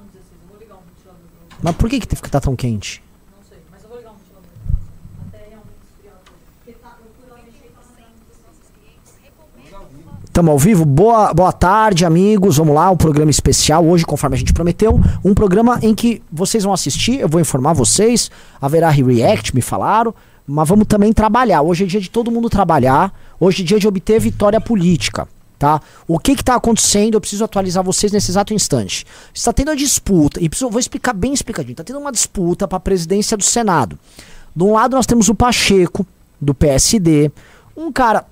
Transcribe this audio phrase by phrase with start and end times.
[0.00, 1.20] no 16, eu vou ligar um ventilador.
[1.62, 3.02] Mas por que, que tá tão quente?
[3.36, 4.48] Não sei, mas eu vou ligar um ventilador.
[5.28, 6.36] Até realmente esfriar tudo.
[6.64, 7.10] Porque tá, eu
[10.24, 10.84] Estamos ao vivo.
[10.84, 12.56] Boa, boa tarde, amigos.
[12.56, 15.00] Vamos lá, um programa especial hoje, conforme a gente prometeu.
[15.24, 18.30] Um programa em que vocês vão assistir, eu vou informar vocês.
[18.60, 20.14] Haverá react, me falaram.
[20.46, 21.62] Mas vamos também trabalhar.
[21.62, 23.12] Hoje é dia de todo mundo trabalhar.
[23.38, 25.28] Hoje é dia de obter vitória política.
[25.60, 25.78] Tá?
[26.08, 27.16] O que está acontecendo?
[27.16, 29.04] Eu preciso atualizar vocês nesse exato instante.
[29.34, 31.74] Está tendo a disputa, e preciso, vou explicar bem explicadinho.
[31.74, 33.98] Está tendo uma disputa para a presidência do Senado.
[34.56, 36.06] De um lado nós temos o Pacheco,
[36.40, 37.30] do PSD,
[37.76, 38.24] um cara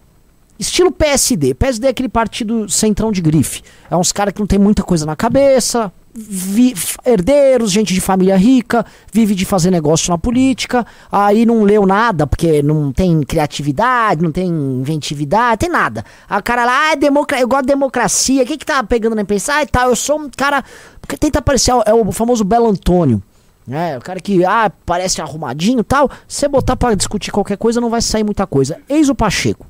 [0.59, 1.53] Estilo PSD.
[1.53, 3.62] PSD é aquele partido centrão de grife.
[3.91, 8.37] É uns caras que não tem muita coisa na cabeça, vi, herdeiros, gente de família
[8.37, 14.23] rica, vive de fazer negócio na política, aí não leu nada, porque não tem criatividade,
[14.23, 16.05] não tem inventividade, tem nada.
[16.29, 19.23] A cara lá, ah, é eu gosto de democracia, o que que tá pegando na
[19.23, 19.61] imprensa?
[19.61, 20.65] Ah, tal, eu sou um cara,
[21.01, 23.23] porque tenta aparecer, é o famoso Belo Antônio.
[23.70, 26.11] É, o cara que, ah, parece arrumadinho tal.
[26.27, 28.81] Se botar para discutir qualquer coisa, não vai sair muita coisa.
[28.89, 29.67] Eis o Pacheco.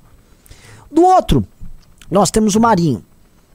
[0.90, 1.44] Do outro,
[2.08, 3.04] nós temos o Marinho.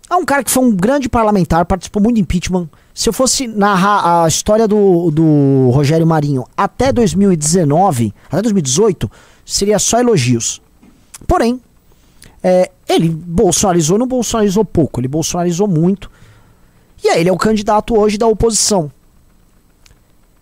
[0.10, 2.70] É um cara que foi um grande parlamentar, participou muito de impeachment.
[2.94, 9.10] Se eu fosse narrar a história do, do Rogério Marinho até 2019, até 2018,
[9.46, 10.62] seria só elogios.
[11.28, 11.60] Porém,
[12.44, 16.12] é, ele bolsonarizou, não bolsonarizou pouco, ele bolsonarizou muito.
[17.04, 18.92] E aí ele é o candidato hoje da oposição.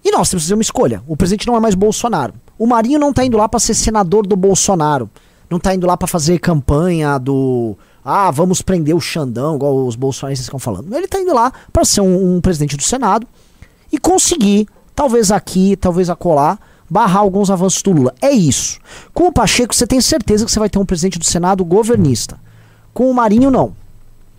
[0.04, 1.04] E nós temos que fazer uma escolha.
[1.08, 2.34] O presidente não é mais Bolsonaro.
[2.58, 5.10] O Marinho não está indo lá para ser senador do Bolsonaro
[5.52, 9.96] não tá indo lá para fazer campanha do ah, vamos prender o Xandão, igual os
[9.96, 10.94] bolsonaristas estão falando.
[10.96, 13.28] Ele tá indo lá para ser um, um, presidente do Senado
[13.92, 16.58] e conseguir, talvez aqui, talvez acolá,
[16.90, 18.14] barrar alguns avanços do Lula.
[18.22, 18.80] É isso.
[19.14, 22.40] Com o Pacheco, você tem certeza que você vai ter um presidente do Senado governista.
[22.94, 23.76] Com o Marinho, não.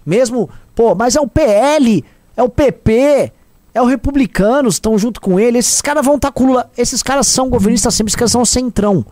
[0.04, 2.04] Mesmo, pô, mas é o PL,
[2.36, 3.32] é o PP,
[3.72, 5.58] é o Republicanos, estão junto com ele.
[5.58, 6.70] Esses caras vão estar tá com o Lula.
[6.76, 9.06] Esses caras são governistas sempre, esses caras são centrão.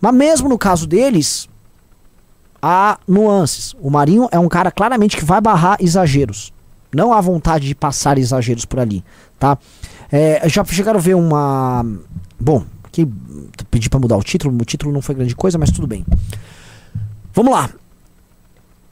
[0.00, 1.48] Mas mesmo no caso deles,
[2.62, 3.74] há nuances.
[3.80, 6.52] O Marinho é um cara claramente que vai barrar exageros.
[6.94, 9.04] Não há vontade de passar exageros por ali,
[9.38, 9.58] tá?
[10.10, 11.84] É, já chegaram a ver uma...
[12.38, 13.08] Bom, aqui
[13.70, 16.04] pedi para mudar o título, o título não foi grande coisa, mas tudo bem.
[17.34, 17.70] Vamos lá.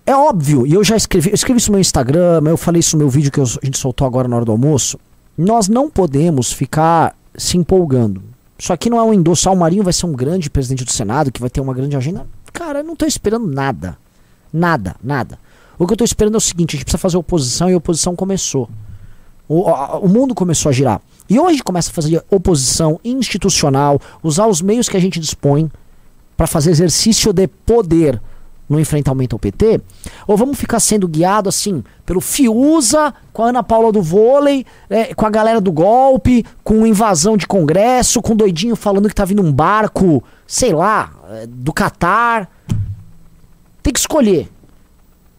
[0.06, 2.96] É óbvio, e eu já escrevi, eu escrevi isso no meu Instagram, eu falei isso
[2.96, 4.98] no meu vídeo que a gente soltou agora na hora do almoço.
[5.36, 8.22] Nós não podemos ficar se empolgando.
[8.58, 9.48] Isso aqui não é um endosso.
[9.48, 11.96] Ah, o Marinho vai ser um grande presidente do Senado, que vai ter uma grande
[11.96, 12.26] agenda.
[12.60, 13.96] Cara, eu não tô esperando nada.
[14.52, 15.38] Nada, nada.
[15.78, 17.76] O que eu tô esperando é o seguinte: a gente precisa fazer oposição e a
[17.78, 18.68] oposição começou.
[19.48, 21.00] O, o mundo começou a girar.
[21.26, 25.72] E hoje começa a fazer oposição institucional, usar os meios que a gente dispõe
[26.36, 28.20] para fazer exercício de poder
[28.70, 29.80] no enfrentamento ao PT?
[30.28, 35.12] Ou vamos ficar sendo guiado assim pelo Fiuza, com a Ana Paula do vôlei, é,
[35.12, 39.42] com a galera do golpe, com invasão de congresso, com doidinho falando que tá vindo
[39.42, 42.48] um barco, sei lá, é, do Catar.
[43.82, 44.48] Tem que escolher.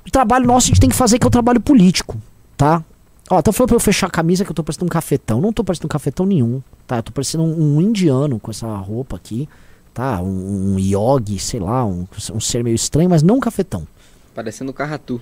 [0.06, 2.18] O trabalho nosso a gente tem que fazer que é o trabalho político,
[2.58, 2.84] tá?
[3.30, 5.40] Ó, tá falando pra eu fechar a camisa que eu tô parecendo um cafetão.
[5.40, 6.98] Não tô parecendo um cafetão nenhum, tá?
[6.98, 9.48] Eu tô parecendo um, um indiano com essa roupa aqui
[9.94, 10.22] tá?
[10.22, 13.88] Um, um yogi, sei lá, um, um ser meio estranho, mas não um cafetão.
[14.34, 15.22] Parecendo um carratu.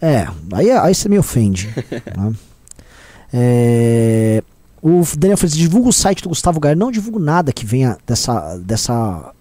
[0.00, 1.68] É, aí, aí você me ofende.
[2.16, 2.34] né?
[3.32, 4.42] é,
[4.82, 6.74] o Daniel Freitas divulga o site do Gustavo Gaia.
[6.74, 9.32] Não divulgo nada que venha dessa, dessa.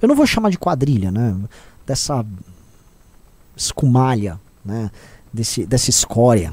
[0.00, 1.36] Eu não vou chamar de quadrilha, né?
[1.86, 2.24] Dessa
[3.56, 4.90] escumalha, né?
[5.32, 6.52] Desse, dessa escória.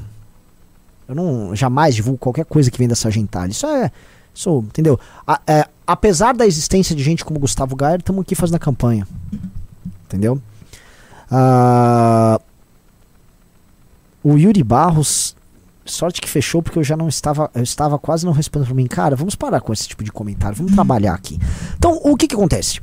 [1.08, 3.50] Eu não jamais divulgo qualquer coisa que vem dessa gentalha.
[3.50, 3.90] Isso é
[4.32, 4.98] Sou, entendeu?
[5.26, 9.08] A, é, apesar da existência de gente como Gustavo Gaia, estamos aqui fazendo a campanha.
[10.04, 10.40] Entendeu?
[11.30, 12.40] Uh,
[14.22, 15.34] o Yuri Barros,
[15.84, 18.86] sorte que fechou porque eu já não estava, eu estava quase não respondendo para mim,
[18.86, 21.40] cara, vamos parar com esse tipo de comentário, vamos trabalhar aqui.
[21.76, 22.80] Então, o que que acontece?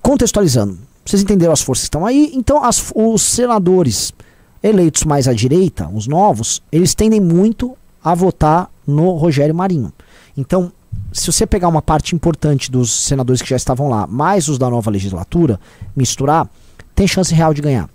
[0.00, 4.14] Contextualizando, vocês entenderam as forças que estão aí, então as, os senadores
[4.62, 9.92] eleitos mais à direita, os novos, eles tendem muito a votar no Rogério Marinho.
[10.34, 10.72] Então,
[11.12, 14.68] se você pegar uma parte importante dos senadores que já estavam lá, mais os da
[14.68, 15.60] nova legislatura,
[15.94, 16.48] misturar,
[16.94, 17.88] tem chance real de ganhar.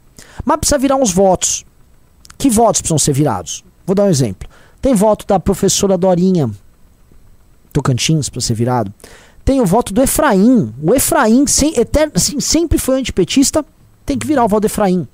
[0.45, 1.65] Mas precisa virar uns votos.
[2.37, 3.63] Que votos precisam ser virados?
[3.85, 4.47] Vou dar um exemplo.
[4.81, 6.49] Tem voto da professora Dorinha
[7.73, 8.93] Tocantins para ser virado.
[9.43, 10.73] Tem o voto do Efraim.
[10.81, 11.73] O Efraim sem,
[12.13, 13.65] assim, sempre foi antipetista,
[14.05, 15.07] tem que virar o voto do Efraim.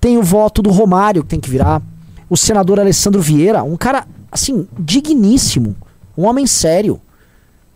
[0.00, 1.80] Tem o voto do Romário que tem que virar.
[2.28, 5.76] O senador Alessandro Vieira, um cara assim digníssimo,
[6.16, 7.00] um homem sério.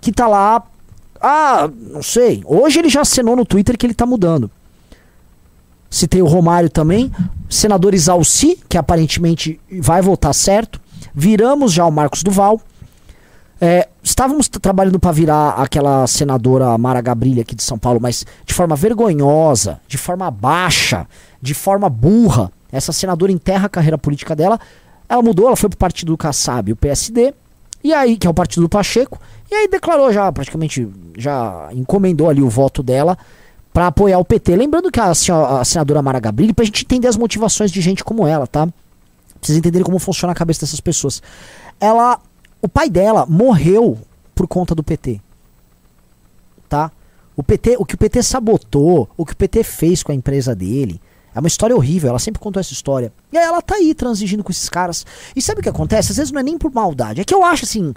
[0.00, 0.62] Que tá lá.
[1.20, 2.42] Ah, não sei.
[2.44, 4.50] Hoje ele já assinou no Twitter que ele tá mudando.
[5.90, 7.10] Citei o Romário também.
[7.48, 10.80] Senador Isalci, que aparentemente vai votar certo.
[11.14, 12.60] Viramos já o Marcos Duval.
[13.60, 18.54] É, estávamos trabalhando para virar aquela senadora Mara Gabrilha aqui de São Paulo, mas de
[18.54, 21.06] forma vergonhosa, de forma baixa,
[21.42, 22.52] de forma burra.
[22.70, 24.60] Essa senadora enterra a carreira política dela.
[25.08, 27.34] Ela mudou, ela foi pro partido do Kassab, o PSD,
[27.82, 32.28] e aí, que é o partido do Pacheco, e aí declarou já, praticamente, já encomendou
[32.28, 33.16] ali o voto dela
[33.72, 34.56] para apoiar o PT.
[34.56, 38.26] Lembrando que a, a senadora Mara Gabrilli, pra gente entender as motivações de gente como
[38.26, 38.68] ela, tá?
[39.38, 41.22] Precisa entender como funciona a cabeça dessas pessoas.
[41.80, 42.20] Ela,
[42.60, 43.98] o pai dela morreu
[44.34, 45.20] por conta do PT.
[46.68, 46.90] Tá?
[47.36, 50.54] O PT, o que o PT sabotou, o que o PT fez com a empresa
[50.54, 51.00] dele,
[51.34, 53.12] é uma história horrível, ela sempre contou essa história.
[53.32, 55.06] E aí ela tá aí transigindo com esses caras.
[55.36, 56.10] E sabe o que acontece?
[56.10, 57.20] Às vezes não é nem por maldade.
[57.20, 57.94] É que eu acho assim.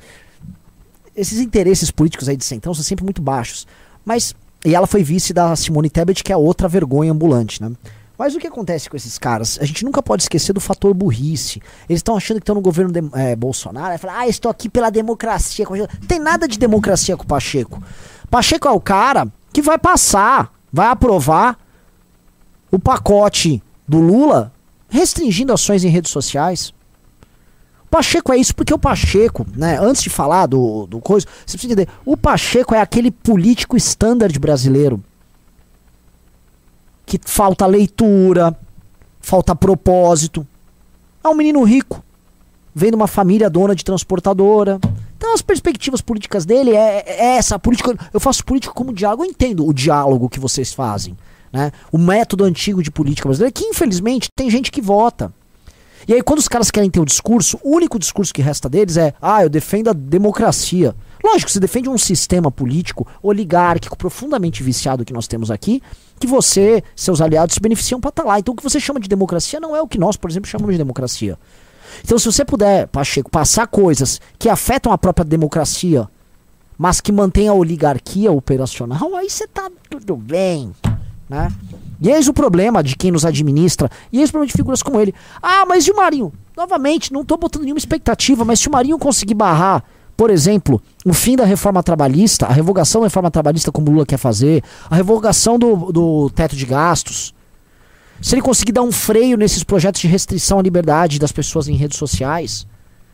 [1.16, 3.68] Esses interesses políticos aí de centrão são sempre muito baixos.
[4.06, 4.36] Mas.
[4.63, 7.72] E ela foi vice da Simone Tebet, que é outra vergonha ambulante, né?
[8.22, 9.58] Mas o que acontece com esses caras?
[9.60, 11.60] A gente nunca pode esquecer do fator burrice.
[11.90, 13.94] Eles estão achando que estão no governo de, é, Bolsonaro.
[13.94, 15.66] Aí falam, ah, estou aqui pela democracia.
[16.08, 17.81] Tem nada de democracia com o Pacheco.
[18.30, 21.58] Pacheco é o cara que vai passar, vai aprovar
[22.69, 24.54] o pacote do Lula
[24.88, 26.72] restringindo ações em redes sociais.
[27.91, 31.73] Pacheco é isso porque o Pacheco, né, antes de falar do, do coisa, você precisa
[31.73, 35.03] entender, o Pacheco é aquele político standard brasileiro
[37.05, 38.57] que falta leitura,
[39.19, 40.47] falta propósito.
[41.21, 42.01] É um menino rico,
[42.73, 44.79] vem de uma família dona de transportadora.
[45.17, 47.93] Então as perspectivas políticas dele é, é essa política.
[48.13, 51.17] Eu faço política como diálogo, eu entendo o diálogo que vocês fazem.
[51.51, 51.73] Né?
[51.91, 55.33] O método antigo de política brasileira, que infelizmente tem gente que vota.
[56.07, 58.98] E aí, quando os caras querem ter o discurso, o único discurso que resta deles
[58.98, 60.95] é: ah, eu defendo a democracia.
[61.24, 65.81] Lógico, você defende um sistema político oligárquico profundamente viciado que nós temos aqui,
[66.19, 68.39] que você, seus aliados, se beneficiam para estar tá lá.
[68.39, 70.74] Então, o que você chama de democracia não é o que nós, por exemplo, chamamos
[70.74, 71.38] de democracia.
[72.03, 76.07] Então, se você puder, Pacheco, passar coisas que afetam a própria democracia,
[76.77, 80.74] mas que mantém a oligarquia operacional, aí você tá tudo bem.
[81.30, 81.51] Né?
[82.01, 85.00] E eis o problema de quem nos administra, e eis o problema de figuras como
[85.00, 85.13] ele.
[85.39, 86.33] Ah, mas e o Marinho?
[86.57, 89.83] Novamente, não estou botando nenhuma expectativa, mas se o Marinho conseguir barrar,
[90.18, 94.06] por exemplo, o fim da reforma trabalhista, a revogação da reforma trabalhista como o Lula
[94.06, 97.36] quer fazer, a revogação do, do teto de gastos,
[98.19, 101.75] se ele conseguir dar um freio nesses projetos de restrição à liberdade das pessoas em
[101.75, 102.65] redes sociais,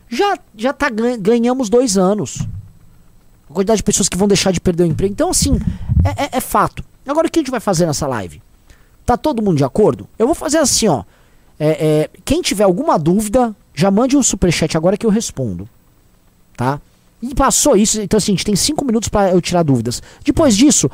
[0.08, 0.88] já, já tá,
[1.20, 2.46] ganhamos dois anos.
[3.50, 5.12] A quantidade de pessoas que vão deixar de perder o emprego.
[5.12, 5.58] Então, assim,
[6.04, 6.82] é, é, é fato.
[7.06, 8.42] Agora o que a gente vai fazer nessa live?
[9.08, 10.06] Tá todo mundo de acordo?
[10.18, 11.02] Eu vou fazer assim, ó.
[11.58, 15.66] É, é, quem tiver alguma dúvida, já mande um superchat agora que eu respondo.
[16.54, 16.78] Tá?
[17.22, 20.02] E passou isso, então assim, a gente tem cinco minutos para eu tirar dúvidas.
[20.22, 20.90] Depois disso,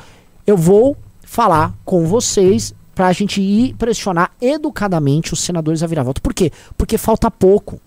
[0.47, 6.23] eu vou falar com vocês pra gente ir pressionar educadamente os senadores a virar voto.
[6.23, 6.53] Por quê?
[6.79, 7.81] Porque falta pouco.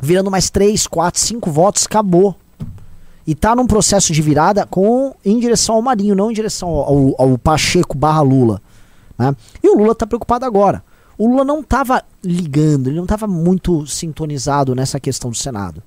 [0.00, 2.36] Virando mais três, quatro, cinco votos, acabou
[3.26, 7.14] e tá num processo de virada com em direção ao Marinho, não em direção ao,
[7.18, 8.62] ao, Pacheco barra Lula.
[9.18, 9.34] Né?
[9.62, 10.82] E o Lula tá preocupado agora.
[11.16, 15.82] O Lula não estava ligando, ele não estava muito sintonizado nessa questão do Senado.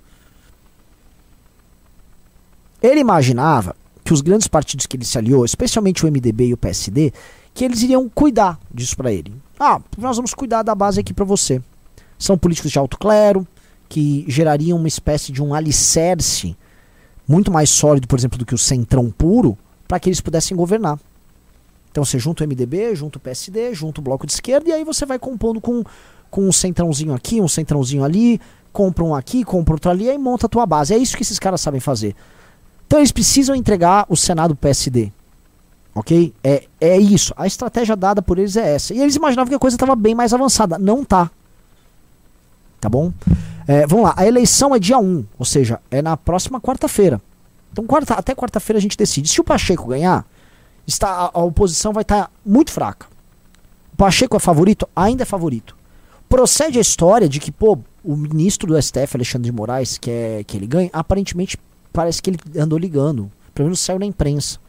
[2.81, 6.57] Ele imaginava que os grandes partidos que ele se aliou, especialmente o MDB e o
[6.57, 7.11] PSD,
[7.53, 9.33] que eles iriam cuidar disso para ele.
[9.59, 11.61] Ah, nós vamos cuidar da base aqui para você.
[12.17, 13.45] São políticos de alto clero,
[13.89, 16.55] que gerariam uma espécie de um alicerce
[17.27, 19.57] muito mais sólido, por exemplo, do que o centrão puro,
[19.87, 20.99] para que eles pudessem governar.
[21.97, 24.83] Então você junta o MDB, junta o PSD, junta o bloco de esquerda, e aí
[24.83, 25.83] você vai compondo com,
[26.29, 28.39] com um centrãozinho aqui, um centrãozinho ali,
[28.71, 30.93] compra um aqui, compra outro ali, e monta a tua base.
[30.93, 32.15] É isso que esses caras sabem fazer.
[32.85, 35.11] Então eles precisam entregar o Senado PSD.
[35.95, 36.31] Ok?
[36.43, 37.33] É, é isso.
[37.35, 38.93] A estratégia dada por eles é essa.
[38.93, 40.77] E eles imaginavam que a coisa estava bem mais avançada.
[40.77, 41.31] Não tá.
[42.79, 43.11] Tá bom?
[43.67, 47.19] É, vamos lá, a eleição é dia 1, ou seja, é na próxima quarta-feira.
[47.71, 49.27] Então quarta, até quarta-feira a gente decide.
[49.27, 50.27] Se o Pacheco ganhar,
[50.87, 53.07] está, a, oposição vai estar tá muito fraca.
[53.93, 54.87] O Pacheco é favorito?
[54.95, 55.75] Ainda é favorito.
[56.29, 60.57] Procede a história de que, pô, o ministro do STF, Alexandre de Moraes, quer que
[60.57, 61.57] ele ganhe, aparentemente
[61.91, 63.31] parece que ele andou ligando.
[63.53, 64.59] Pelo menos saiu na imprensa.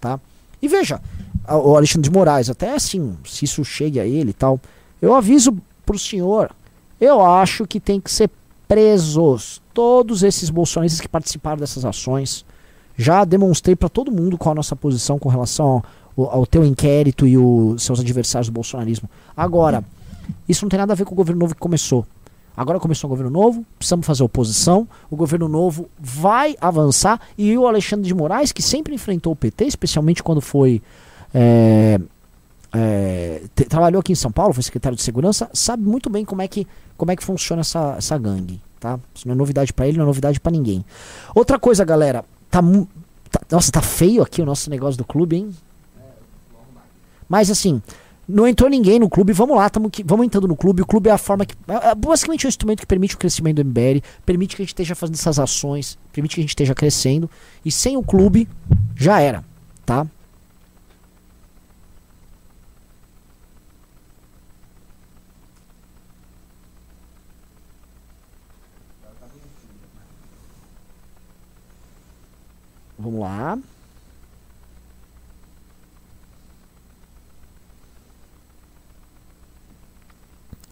[0.00, 0.20] Tá?
[0.60, 1.00] E veja,
[1.48, 4.60] o Alexandre de Moraes, até assim, se isso chegue a ele e tal,
[5.00, 6.50] eu aviso pro senhor
[7.00, 8.30] eu acho que tem que ser
[8.66, 12.44] presos todos esses bolsonaristas que participaram dessas ações.
[12.96, 15.82] Já demonstrei para todo mundo qual a nossa posição com relação
[16.16, 19.08] ao, ao teu inquérito e os seus adversários do bolsonarismo.
[19.36, 19.84] Agora,
[20.48, 22.06] isso não tem nada a ver com o governo novo que começou.
[22.56, 24.88] Agora começou o governo novo, precisamos fazer oposição.
[25.10, 27.20] O governo novo vai avançar.
[27.36, 30.80] E o Alexandre de Moraes, que sempre enfrentou o PT, especialmente quando foi
[31.34, 32.00] é,
[32.72, 36.48] é, trabalhou aqui em São Paulo, foi secretário de segurança, sabe muito bem como é
[36.48, 38.98] que, como é que funciona essa, essa gangue, tá?
[39.14, 40.84] Isso não é novidade pra ele, não é novidade pra ninguém.
[41.34, 42.60] Outra coisa, galera, tá,
[43.30, 45.50] tá- nossa, tá feio aqui o nosso negócio do clube, hein?
[47.28, 47.82] Mas assim,
[48.28, 50.82] não entrou ninguém no clube, vamos lá, tamo vamos entrando no clube.
[50.82, 51.54] O clube é a forma que.
[51.68, 54.72] É, é basicamente um instrumento que permite o crescimento do MBL, permite que a gente
[54.72, 57.30] esteja fazendo essas ações, permite que a gente esteja crescendo.
[57.64, 58.48] E sem o clube,
[58.96, 59.44] já era,
[59.84, 60.06] tá?
[72.98, 73.58] Vamos lá.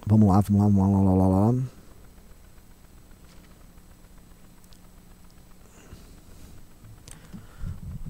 [0.07, 1.63] Vamos lá, vamos lá, vamos lá, lá, lá, lá, lá.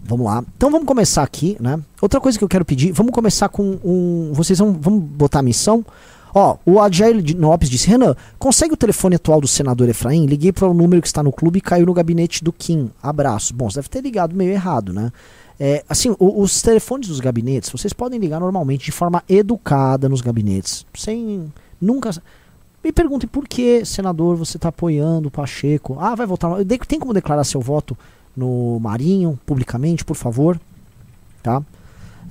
[0.06, 0.44] Vamos lá.
[0.56, 1.82] Então vamos começar aqui, né?
[2.00, 4.32] Outra coisa que eu quero pedir, vamos começar com um.
[4.34, 5.84] Vocês vão, vamos botar a missão.
[6.34, 10.26] Ó, o Adjair Lopes disse: Renan, consegue o telefone atual do senador Efraim?
[10.26, 12.90] Liguei para o número que está no clube e caiu no gabinete do Kim.
[13.00, 13.54] Abraço.
[13.54, 15.12] Bom, você deve ter ligado meio errado, né?
[15.60, 20.20] É, assim, o- os telefones dos gabinetes, vocês podem ligar normalmente de forma educada nos
[20.20, 22.10] gabinetes, sem nunca.
[22.82, 25.96] Me perguntem por que, senador, você está apoiando o Pacheco.
[26.00, 26.50] Ah, vai votar.
[26.88, 27.96] Tem como declarar seu voto
[28.36, 30.60] no Marinho, publicamente, por favor?
[31.42, 31.62] Tá?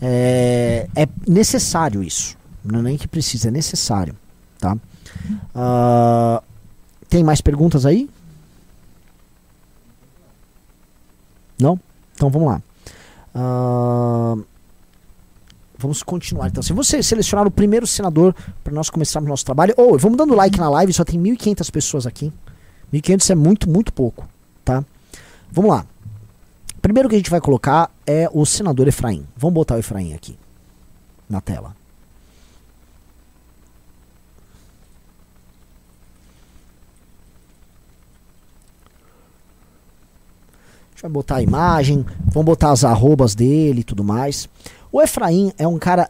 [0.01, 2.37] É, é necessário isso.
[2.63, 4.15] Não é nem que precisa, é necessário.
[4.57, 4.77] Tá?
[5.53, 6.41] Ah,
[7.09, 8.09] tem mais perguntas aí?
[11.59, 11.79] Não?
[12.15, 12.61] Então vamos lá.
[13.35, 14.35] Ah,
[15.77, 16.47] vamos continuar.
[16.47, 20.33] Então, se você selecionar o primeiro senador para nós começarmos nosso trabalho, ou vamos dando
[20.33, 22.31] like na live, só tem 1.500 pessoas aqui.
[22.93, 24.27] 1.500 é muito, muito pouco,
[24.63, 24.83] tá?
[25.51, 25.85] Vamos lá.
[26.81, 29.25] Primeiro que a gente vai colocar é o senador Efraim.
[29.35, 30.37] Vamos botar o Efraim aqui
[31.29, 31.75] na tela.
[41.03, 44.47] Vai botar a imagem, vamos botar as arrobas dele e tudo mais.
[44.89, 46.09] O Efraim é um cara,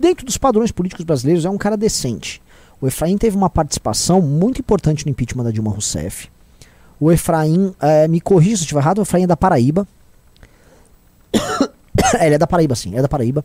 [0.00, 2.40] dentro dos padrões políticos brasileiros, é um cara decente.
[2.80, 6.30] O Efraim teve uma participação muito importante no impeachment da Dilma Rousseff.
[6.98, 9.86] O Efraim, eh, me corrija se eu estiver errado, o Efraim é da Paraíba.
[12.14, 13.44] É, ele é da Paraíba, sim, é da Paraíba.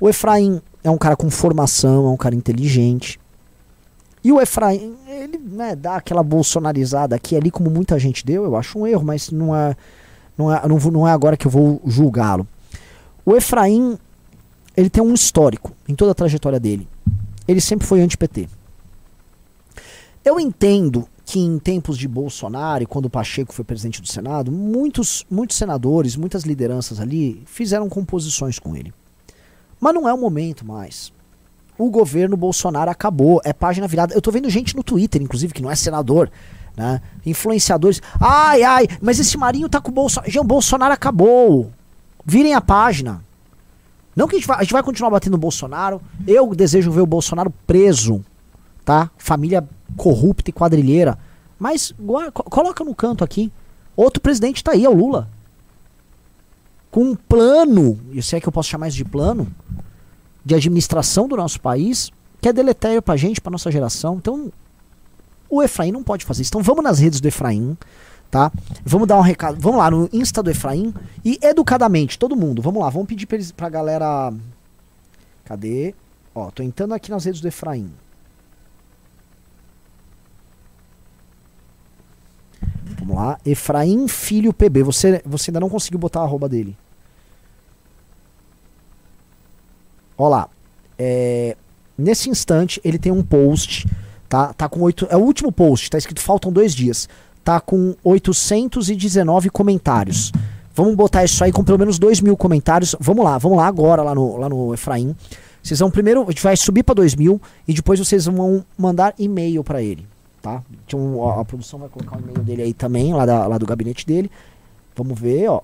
[0.00, 3.20] O Efraim é um cara com formação, é um cara inteligente.
[4.24, 8.56] E o Efraim, ele né, dá aquela bolsonarizada aqui ali, como muita gente deu, eu
[8.56, 9.76] acho um erro, mas não é,
[10.36, 12.48] não é, não, não é agora que eu vou julgá-lo.
[13.26, 13.98] O Efraim,
[14.74, 16.88] ele tem um histórico em toda a trajetória dele.
[17.46, 18.48] Ele sempre foi anti-PT.
[20.24, 24.50] Eu entendo que em tempos de Bolsonaro, e quando o Pacheco foi presidente do Senado,
[24.50, 28.92] muitos, muitos senadores, muitas lideranças ali fizeram composições com ele.
[29.78, 31.12] Mas não é o momento mais.
[31.76, 34.14] O governo Bolsonaro acabou, é página virada.
[34.14, 36.30] Eu tô vendo gente no Twitter, inclusive, que não é senador,
[36.76, 37.00] né?
[37.26, 38.00] Influenciadores.
[38.20, 40.40] Ai, ai, mas esse Marinho tá com o Bolsonaro.
[40.40, 41.70] O Bolsonaro acabou.
[42.24, 43.22] Virem a página.
[44.14, 46.00] Não que a gente vai, a gente vai continuar batendo no Bolsonaro.
[46.26, 48.24] Eu desejo ver o Bolsonaro preso,
[48.84, 49.10] tá?
[49.18, 51.18] Família corrupta e quadrilheira.
[51.58, 53.52] Mas gua- co- coloca no canto aqui.
[53.96, 55.28] Outro presidente tá aí, é o Lula.
[56.90, 59.48] Com um plano, e se é que eu posso chamar isso de plano,
[60.44, 62.10] de administração do nosso país,
[62.40, 64.16] que é deletério pra gente, pra nossa geração.
[64.16, 64.52] Então,
[65.48, 66.50] o Efraim não pode fazer isso.
[66.50, 67.76] Então vamos nas redes do Efraim,
[68.30, 68.52] tá?
[68.84, 69.58] Vamos dar um recado.
[69.60, 70.92] Vamos lá no Insta do Efraim
[71.24, 72.60] e educadamente, todo mundo.
[72.60, 74.32] Vamos lá, vamos pedir eles, pra galera.
[75.44, 75.94] Cadê?
[76.34, 77.90] Ó, tô entrando aqui nas redes do Efraim.
[82.98, 83.38] Vamos lá.
[83.44, 84.82] Efraim Filho PB.
[84.82, 86.76] Você, você ainda não conseguiu botar a arroba dele.
[90.16, 90.48] Ó lá.
[90.98, 91.56] É,
[91.96, 93.86] nesse instante, ele tem um post.
[94.28, 95.06] Tá, tá com oito.
[95.10, 95.90] É o último post.
[95.90, 97.08] Tá escrito faltam dois dias.
[97.44, 100.32] Tá com 819 comentários.
[100.74, 102.96] Vamos botar isso aí com pelo menos 2 mil comentários.
[102.98, 105.14] Vamos lá, vamos lá agora lá no, lá no Efraim.
[105.62, 109.14] Vocês vão primeiro, a gente vai subir para 2 mil e depois vocês vão mandar
[109.18, 110.04] e-mail para ele,
[110.42, 110.62] tá?
[110.84, 113.64] Então a, a produção vai colocar o e-mail dele aí também, lá, da, lá do
[113.64, 114.30] gabinete dele.
[114.96, 115.60] Vamos ver, ó.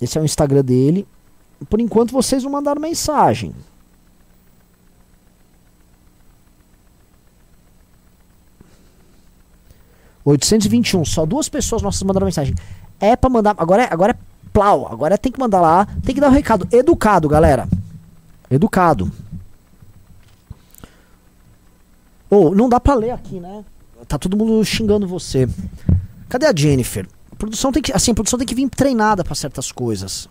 [0.00, 1.06] Esse é o Instagram dele.
[1.68, 3.54] Por enquanto vocês não mandaram mensagem.
[10.26, 12.52] ...821, só duas pessoas nossas mandaram mensagem.
[12.98, 13.54] É pra mandar...
[13.56, 15.86] Agora é, agora é plau, agora tem que mandar lá...
[16.04, 16.66] ...tem que dar o um recado.
[16.72, 17.68] Educado, galera.
[18.50, 19.10] Educado.
[22.28, 23.64] Ô, não dá pra ler aqui, né?
[24.08, 25.48] Tá todo mundo xingando você.
[26.28, 27.08] Cadê a Jennifer?
[27.30, 30.28] A produção tem que, assim, produção tem que vir treinada pra certas coisas.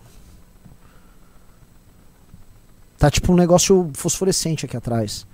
[2.98, 5.26] Tá tipo um negócio fosforescente aqui atrás.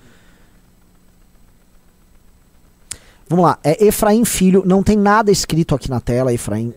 [3.29, 6.73] Vamos lá, é Efraim Filho, não tem nada escrito aqui na tela, Efraim.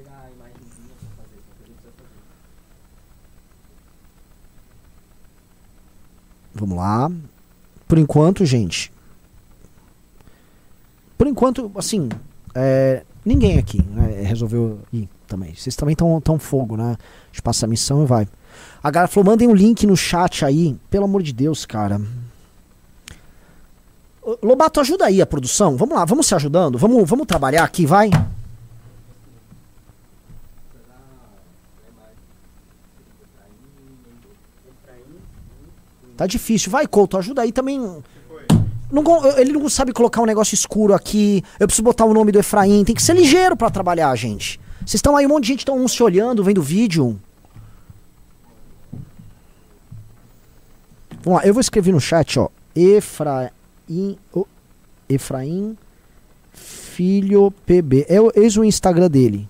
[6.54, 7.10] Vamos lá.
[7.88, 8.92] Por enquanto, gente.
[11.18, 12.08] Por enquanto, assim,
[12.54, 15.54] é, ninguém aqui né, resolveu ir também.
[15.54, 16.96] Vocês também estão tão fogo, né?
[16.96, 18.28] A gente passa a missão e vai.
[18.84, 20.76] A galera falou: mandem um link no chat aí.
[20.90, 21.98] Pelo amor de Deus, cara.
[24.42, 25.74] Lobato, ajuda aí a produção.
[25.78, 26.76] Vamos lá, vamos se ajudando.
[26.76, 28.10] Vamos, vamos trabalhar aqui, vai.
[36.14, 36.70] Tá difícil.
[36.70, 37.80] Vai, Couto, ajuda aí também.
[37.80, 38.02] Não
[39.38, 41.42] ele não sabe colocar um negócio escuro aqui.
[41.58, 42.84] Eu preciso botar o nome do Efraim.
[42.84, 44.60] Tem que ser ligeiro pra trabalhar, gente.
[44.80, 47.18] Vocês estão aí, um monte de gente estão um se olhando, vendo vídeo.
[51.24, 52.48] Vamos lá, eu vou escrever no chat, ó.
[52.76, 54.18] Efraim.
[54.32, 54.46] ô,
[55.08, 55.76] Efraim
[56.52, 58.06] Filho PB.
[58.08, 59.48] É, o- eis o Instagram dele.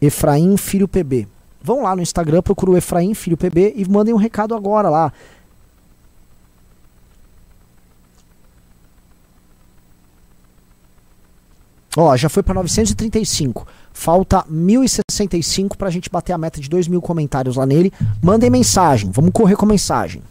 [0.00, 1.26] Efraim Filho PB.
[1.62, 5.12] Vão lá no Instagram, procura o Efraim Filho PB e mandem um recado agora lá.
[11.96, 13.66] Ó, já foi pra 935.
[13.92, 17.92] Falta 1065 pra gente bater a meta de 2 mil comentários lá nele.
[18.22, 19.10] Mandem mensagem.
[19.10, 20.22] Vamos correr com mensagem.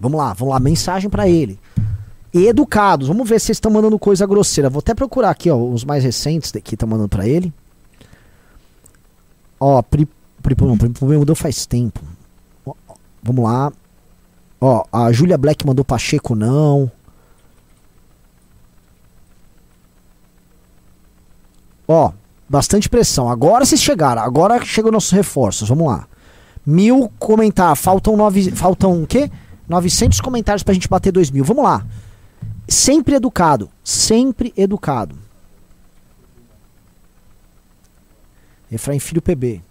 [0.00, 1.58] Vamos lá, vamos lá, mensagem pra ele.
[2.32, 4.68] E educados, vamos ver se vocês estão mandando coisa grosseira.
[4.68, 7.52] Vou até procurar aqui, ó, os mais recentes que estão mandando pra ele.
[9.58, 10.06] Ó, Pri,
[11.18, 12.00] mudou faz tempo.
[13.22, 13.72] Vamos lá.
[14.60, 16.90] Ó, a Julia Black mandou Pacheco não.
[21.86, 22.12] Ó,
[22.48, 23.28] bastante pressão.
[23.28, 24.22] Agora vocês chegaram.
[24.22, 25.68] Agora chegam nossos reforços.
[25.68, 26.06] Vamos lá.
[26.64, 27.80] Mil comentários.
[27.80, 28.50] Faltam nove.
[28.50, 29.30] Faltam o quê?
[29.68, 31.44] 900 comentários pra gente bater dois mil.
[31.44, 31.84] Vamos lá.
[32.66, 33.70] Sempre educado.
[33.84, 35.16] Sempre educado.
[38.70, 39.62] Efraim Filho PB.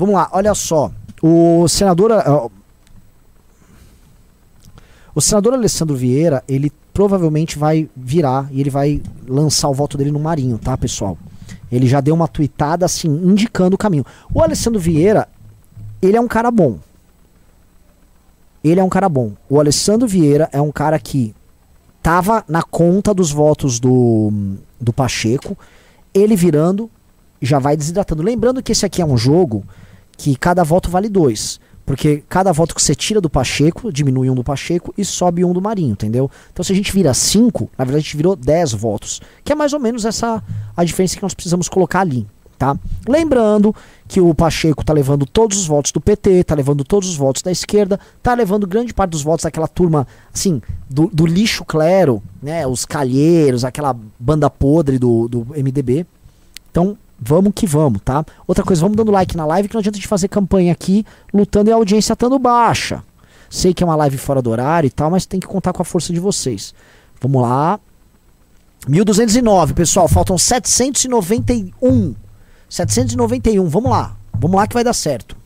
[0.00, 0.90] Vamos lá, olha só.
[1.22, 2.10] O senador.
[2.10, 2.48] ah,
[5.14, 10.10] O senador Alessandro Vieira, ele provavelmente vai virar e ele vai lançar o voto dele
[10.10, 11.18] no Marinho, tá, pessoal?
[11.70, 14.06] Ele já deu uma tuitada assim, indicando o caminho.
[14.32, 15.28] O Alessandro Vieira,
[16.00, 16.78] ele é um cara bom.
[18.64, 19.32] Ele é um cara bom.
[19.50, 21.34] O Alessandro Vieira é um cara que
[22.02, 24.32] tava na conta dos votos do,
[24.80, 25.58] do Pacheco.
[26.14, 26.90] Ele virando,
[27.42, 28.22] já vai desidratando.
[28.22, 29.62] Lembrando que esse aqui é um jogo
[30.20, 31.58] que cada voto vale dois.
[31.86, 35.52] Porque cada voto que você tira do Pacheco, diminui um do Pacheco e sobe um
[35.52, 36.30] do Marinho, entendeu?
[36.52, 39.20] Então se a gente vira cinco, na verdade a gente virou 10 votos.
[39.42, 40.42] Que é mais ou menos essa
[40.76, 42.26] a diferença que nós precisamos colocar ali,
[42.58, 42.76] tá?
[43.08, 43.74] Lembrando
[44.06, 47.42] que o Pacheco tá levando todos os votos do PT, tá levando todos os votos
[47.42, 52.22] da esquerda, tá levando grande parte dos votos daquela turma, assim, do, do lixo clero,
[52.42, 52.66] né?
[52.66, 56.06] Os calheiros, aquela banda podre do, do MDB.
[56.70, 58.24] Então, vamos que vamos, tá?
[58.46, 61.04] Outra coisa, vamos dando like na live, que não adianta a gente fazer campanha aqui,
[61.32, 63.02] lutando e a audiência estando baixa.
[63.50, 65.82] Sei que é uma live fora do horário e tal, mas tem que contar com
[65.82, 66.72] a força de vocês.
[67.20, 67.78] Vamos lá.
[68.88, 72.14] 1209, pessoal, faltam 791.
[72.68, 74.16] 791, vamos lá.
[74.38, 75.36] Vamos lá que vai dar certo.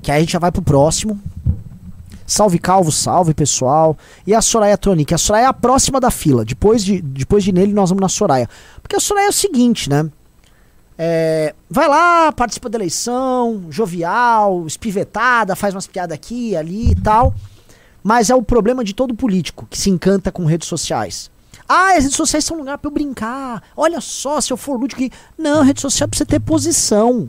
[0.00, 1.20] Que aí a gente já vai pro próximo.
[2.26, 3.98] Salve Calvo, salve pessoal.
[4.26, 5.12] E a Soraya Tronic.
[5.12, 6.44] A Soraya é a próxima da fila.
[6.44, 8.48] Depois de, depois de nele, nós vamos na Soraya.
[8.80, 10.08] Porque a Soraya é o seguinte, né?
[10.96, 17.34] É, vai lá, participa da eleição, jovial, espivetada, faz umas piadas aqui ali e tal.
[18.02, 21.30] Mas é o problema de todo político que se encanta com redes sociais.
[21.68, 23.62] Ah, as redes sociais são um lugar pra eu brincar.
[23.76, 25.02] Olha só, se eu for lúdico.
[25.38, 27.28] Não, rede social é pra você ter posição.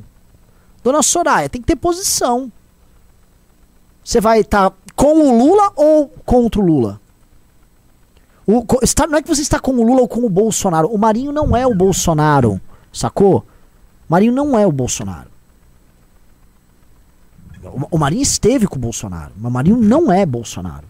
[0.83, 2.51] Dona Soraya, tem que ter posição.
[4.03, 7.01] Você vai estar com o Lula ou contra o Lula?
[8.45, 10.89] O, está, não é que você está com o Lula ou com o Bolsonaro.
[10.89, 12.61] O Marinho não é o Bolsonaro,
[12.93, 13.43] sacou?
[14.07, 15.29] Marinho não é o Bolsonaro.
[17.91, 20.85] O, Marinho esteve com o Bolsonaro, mas o Marinho não é Bolsonaro.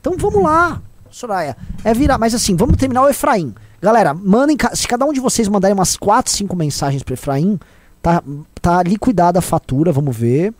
[0.00, 1.56] Então vamos lá, Soraya.
[1.84, 3.54] É virar, mas assim, vamos terminar o Efraim.
[3.80, 7.58] Galera, mandem, se cada um de vocês mandarem umas 4, 5 mensagens pro Efraim,
[8.02, 8.22] tá,
[8.60, 10.52] tá liquidada a fatura, vamos ver.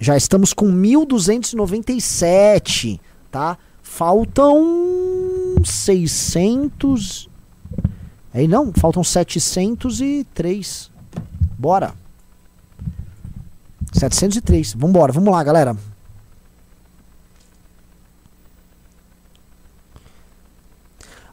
[0.00, 3.58] Já estamos com 1297, tá?
[3.82, 7.28] Faltam 600.
[8.32, 10.90] Aí não, faltam 703.
[11.58, 11.94] Bora.
[13.92, 14.74] 703.
[14.74, 15.76] Vambora, vamos lá, galera.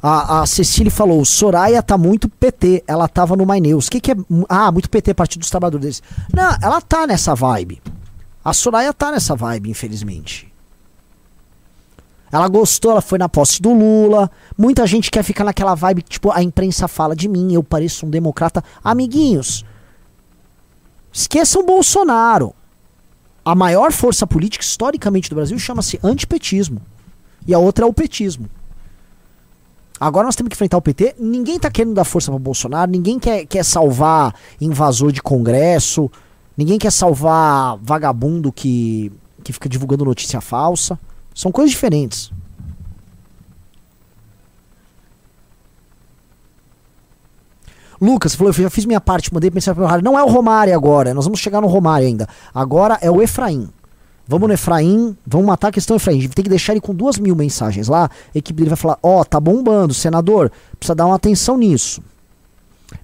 [0.02, 2.84] A, a Cecília falou: Soraya tá muito PT.
[2.88, 3.88] Ela tava no My News.
[3.88, 4.16] O que, que é.
[4.48, 6.04] Ah, muito PT, Partido dos Trabalhadores.
[6.32, 7.82] Não, ela tá nessa vibe.
[8.44, 10.54] A Soraya tá nessa vibe, infelizmente.
[12.32, 14.30] Ela gostou, ela foi na posse do Lula.
[14.58, 18.10] Muita gente quer ficar naquela vibe, tipo, a imprensa fala de mim, eu pareço um
[18.10, 18.64] democrata.
[18.84, 19.64] Amiguinhos,
[21.14, 22.54] esqueçam Bolsonaro.
[23.44, 26.82] A maior força política historicamente do Brasil chama-se antipetismo.
[27.48, 28.50] E a outra é o petismo.
[30.00, 31.16] Agora nós temos que enfrentar o PT.
[31.20, 36.12] Ninguém tá querendo dar força para Bolsonaro, ninguém quer, quer salvar invasor de congresso,
[36.58, 39.12] ninguém quer salvar vagabundo que,
[39.44, 41.00] que fica divulgando notícia falsa.
[41.36, 42.32] São coisas diferentes.
[48.02, 50.04] Lucas falou, eu já fiz minha parte, mandei mensagem para o Romário.
[50.04, 52.28] Não é o Romário agora, nós vamos chegar no Romário ainda.
[52.54, 53.70] Agora é o Efraim.
[54.28, 56.18] Vamos no Efraim, vamos matar a questão Efraim.
[56.18, 58.10] A gente tem que deixar ele com duas mil mensagens lá.
[58.34, 62.02] A equipe dele vai falar: Ó, oh, tá bombando, senador, precisa dar uma atenção nisso.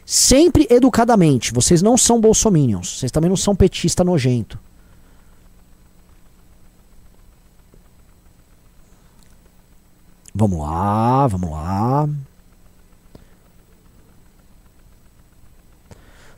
[0.06, 1.54] Sempre educadamente.
[1.54, 3.00] Vocês não são bolsominions.
[3.00, 4.60] Vocês também não são petista nojento.
[10.36, 12.10] Vamos lá, vamos lá.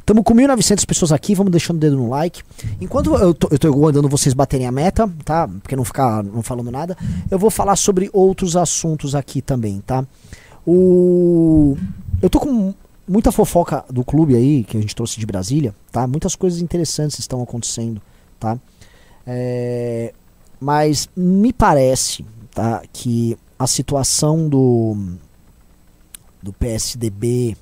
[0.05, 2.43] Estamos com 1.900 pessoas aqui, vamos deixando o dedo no like.
[2.79, 5.47] Enquanto eu tô, eu tô aguardando vocês baterem a meta, tá?
[5.47, 6.95] Porque não ficar não falando nada,
[7.31, 10.05] eu vou falar sobre outros assuntos aqui também, tá?
[10.63, 11.75] O
[12.21, 12.71] eu tô com
[13.07, 16.05] muita fofoca do clube aí que a gente trouxe de Brasília, tá?
[16.05, 17.99] Muitas coisas interessantes estão acontecendo,
[18.39, 18.59] tá?
[19.25, 20.13] É,
[20.59, 25.15] mas me parece, tá, que a situação do,
[26.43, 27.57] do PSDB,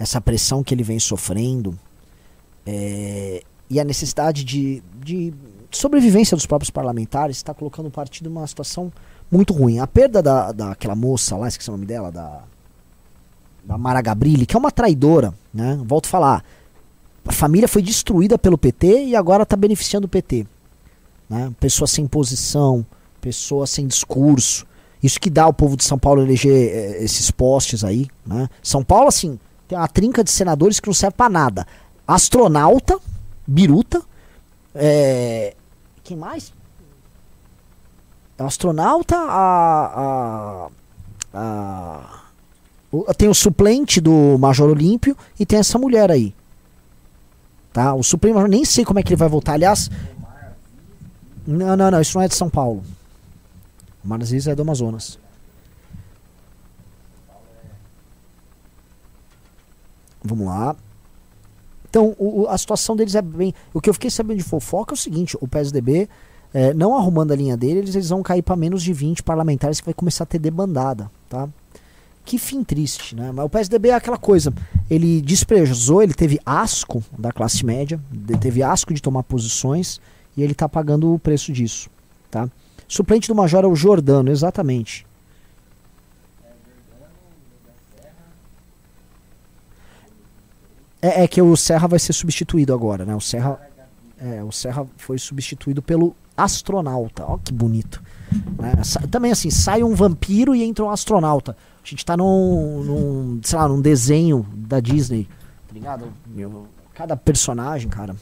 [0.00, 1.78] essa pressão que ele vem sofrendo,
[2.66, 5.32] é, e a necessidade de, de
[5.70, 8.90] sobrevivência dos próprios parlamentares está colocando o partido numa situação
[9.30, 9.78] muito ruim.
[9.78, 12.42] A perda da, daquela moça lá, esqueci o nome dela, da,
[13.62, 15.78] da Mara Gabrilli, que é uma traidora, né?
[15.84, 16.44] Volto a falar.
[17.26, 20.46] A família foi destruída pelo PT e agora está beneficiando o PT.
[21.28, 21.52] Né?
[21.60, 22.84] Pessoa sem posição,
[23.20, 24.66] pessoa sem discurso,
[25.02, 28.48] isso que dá ao povo de São Paulo eleger é, esses postes aí, né?
[28.62, 29.38] São Paulo, assim,
[29.70, 31.64] tem uma trinca de senadores que não serve para nada.
[32.04, 32.98] Astronauta,
[33.46, 34.02] biruta,
[34.74, 35.54] é,
[36.02, 36.52] quem mais?
[38.36, 40.70] Astronauta, a,
[41.32, 42.10] a,
[43.08, 46.34] a, tem o suplente do Major Olímpio e tem essa mulher aí.
[47.72, 47.94] Tá?
[47.94, 49.52] O suplente nem sei como é que ele vai voltar.
[49.52, 49.88] Aliás,
[51.46, 52.82] não, não, não, isso não é de São Paulo.
[54.02, 55.16] Marziz é do Amazonas.
[60.22, 60.76] Vamos lá.
[61.88, 63.52] Então, o, a situação deles é bem.
[63.74, 66.08] O que eu fiquei sabendo de fofoca é o seguinte: o PSDB,
[66.54, 69.86] é, não arrumando a linha deles, eles vão cair para menos de 20 parlamentares que
[69.86, 71.48] vai começar a ter debandada, tá?
[72.24, 73.32] Que fim triste, né?
[73.34, 74.52] Mas o PSDB é aquela coisa.
[74.88, 78.00] Ele desprezou, ele teve asco da classe média,
[78.40, 80.00] teve asco de tomar posições
[80.36, 81.90] e ele tá pagando o preço disso,
[82.30, 82.48] tá?
[82.86, 85.06] Suplente do Major é o Jordano, exatamente.
[91.02, 93.14] É, é, que o Serra vai ser substituído agora, né?
[93.14, 93.58] O Serra,
[94.20, 97.24] é, o Serra foi substituído pelo astronauta.
[97.26, 98.02] Ó que bonito.
[98.58, 98.72] Né?
[99.10, 101.56] Também assim, sai um vampiro e entra um astronauta.
[101.82, 105.26] A gente tá num, num sei lá, num desenho da Disney.
[105.66, 106.08] Tá ligado?
[106.94, 108.14] Cada personagem, cara.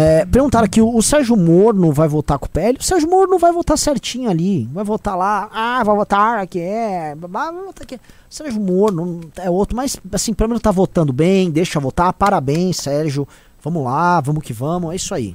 [0.00, 2.78] É, perguntaram aqui, o, Sérgio Moro não vai votar com o PL?
[2.78, 4.64] O Sérgio Moro não vai votar certinho ali.
[4.72, 7.96] Vai votar lá, ah, vai votar aqui, é, vai votar aqui.
[7.96, 8.00] O
[8.32, 12.12] Sérgio Moro não, é outro, mas assim, pelo menos tá votando bem, deixa votar.
[12.12, 13.26] Parabéns, Sérgio.
[13.60, 15.34] Vamos lá, vamos que vamos, é isso aí.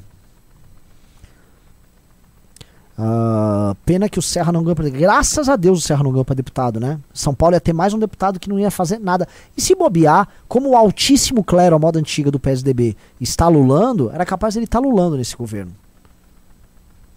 [2.97, 6.23] Uh, pena que o Serra não ganhou para Graças a Deus o Serra não ganhou
[6.23, 6.99] para deputado, né?
[7.11, 9.27] São Paulo ia ter mais um deputado que não ia fazer nada.
[9.57, 14.25] E se bobear, como o altíssimo clero, a moda antiga do PSDB, está lulando, era
[14.25, 15.73] capaz ele estar tá lulando nesse governo.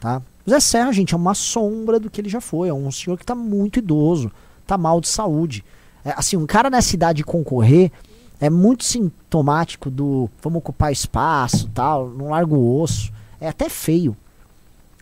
[0.00, 0.22] Tá?
[0.46, 2.68] O Zé Serra, gente, é uma sombra do que ele já foi.
[2.68, 5.62] É um senhor que está muito idoso, está mal de saúde.
[6.02, 7.92] É, assim, um cara nessa idade concorrer
[8.40, 13.12] é muito sintomático do vamos ocupar espaço, tal, não largo o osso.
[13.38, 14.16] É até feio.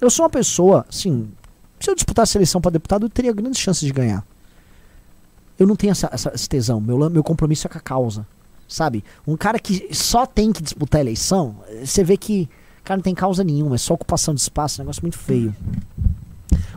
[0.00, 1.28] Eu sou uma pessoa, assim,
[1.80, 4.24] se eu disputasse a eleição para deputado, eu teria grandes chances de ganhar.
[5.58, 6.80] Eu não tenho essa, essa, esse tesão.
[6.80, 8.26] Meu, meu compromisso é com a causa.
[8.66, 9.04] Sabe?
[9.26, 12.48] Um cara que só tem que disputar eleição, você vê que
[12.84, 15.56] cara não tem causa nenhuma, é só ocupação de espaço, um negócio muito feio.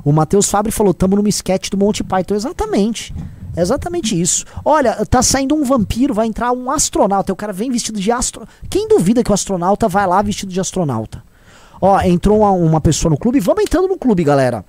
[0.04, 2.34] O Matheus Fabre falou: tamo numa sketch do Monty Python.
[2.34, 3.14] Exatamente.
[3.56, 4.46] Exatamente isso.
[4.64, 7.34] Olha, tá saindo um vampiro, vai entrar um astronauta.
[7.34, 8.48] O cara vem vestido de astro.
[8.70, 11.24] Quem duvida que o astronauta vai lá vestido de astronauta?
[11.82, 13.40] Ó, entrou uma, uma pessoa no clube.
[13.40, 14.66] Vamos entrando no clube, galera.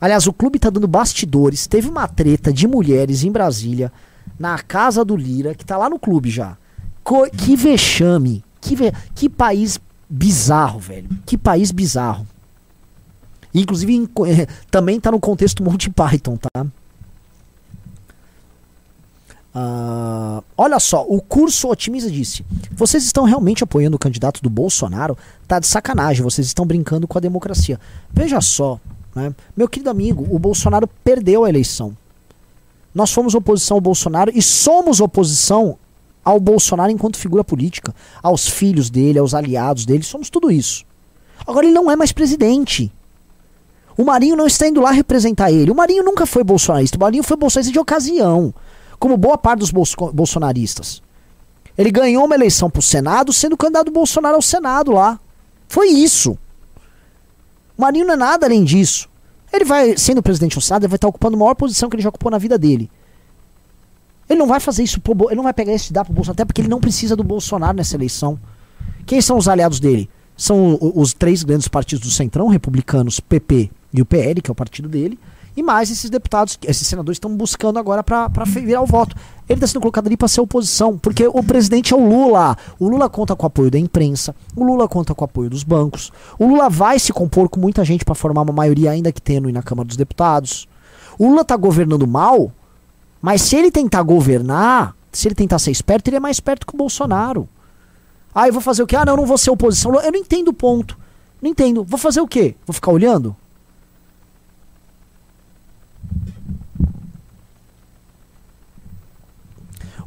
[0.00, 1.66] Aliás, o clube tá dando bastidores.
[1.66, 3.92] Teve uma treta de mulheres em Brasília,
[4.38, 6.56] na casa do Lira, que tá lá no clube já.
[7.04, 8.42] Co- que vexame.
[8.60, 11.08] Que, ve- que país bizarro, velho.
[11.26, 12.26] Que país bizarro.
[13.54, 14.08] Inclusive,
[14.70, 16.66] também tá no contexto Monty Python, tá?
[19.54, 25.18] Ah, olha só, o curso Otimiza disse: Vocês estão realmente apoiando o candidato do Bolsonaro?
[25.48, 27.78] Tá de sacanagem, vocês estão brincando com a democracia.
[28.12, 28.78] Veja só,
[29.14, 29.34] né?
[29.56, 31.96] meu querido amigo, o Bolsonaro perdeu a eleição.
[32.94, 35.76] Nós fomos oposição ao Bolsonaro e somos oposição
[36.24, 40.84] ao Bolsonaro enquanto figura política, aos filhos dele, aos aliados dele, somos tudo isso.
[41.46, 42.92] Agora ele não é mais presidente.
[43.96, 45.70] O Marinho não está indo lá representar ele.
[45.70, 46.96] O Marinho nunca foi bolsonarista.
[46.96, 48.54] O Marinho foi bolsonarista de ocasião,
[49.00, 51.02] como boa parte dos bolso- bolsonaristas.
[51.76, 55.18] Ele ganhou uma eleição pro Senado sendo candidato Bolsonaro ao Senado lá.
[55.68, 56.32] Foi isso.
[57.76, 59.08] O Marinho não é nada além disso.
[59.52, 62.02] Ele vai, sendo presidente do Senado, ele vai estar ocupando a maior posição que ele
[62.02, 62.88] já ocupou na vida dele.
[64.28, 66.34] Ele não vai fazer isso pro ele não vai pegar isso e dar pro Bolsonaro,
[66.36, 68.38] até porque ele não precisa do Bolsonaro nessa eleição.
[69.06, 70.08] Quem são os aliados dele?
[70.36, 74.52] São o- os três grandes partidos do Centrão, republicanos, PP e o PL, que é
[74.52, 75.18] o partido dele,
[75.60, 78.02] e mais esses deputados, esses senadores estão buscando agora
[78.46, 79.14] fe- virar o voto.
[79.48, 82.56] Ele está sendo colocado ali pra ser oposição, porque o presidente é o Lula.
[82.78, 85.62] O Lula conta com o apoio da imprensa, o Lula conta com o apoio dos
[85.62, 89.20] bancos, o Lula vai se compor com muita gente pra formar uma maioria ainda que
[89.20, 90.66] tênue na Câmara dos Deputados.
[91.18, 92.50] O Lula tá governando mal,
[93.20, 96.74] mas se ele tentar governar, se ele tentar ser esperto, ele é mais esperto que
[96.74, 97.48] o Bolsonaro.
[98.34, 98.96] Ah, eu vou fazer o quê?
[98.96, 99.92] Ah, não, eu não vou ser oposição.
[100.00, 100.96] Eu não entendo o ponto.
[101.42, 101.82] Não entendo.
[101.82, 102.54] Vou fazer o quê?
[102.64, 103.34] Vou ficar olhando?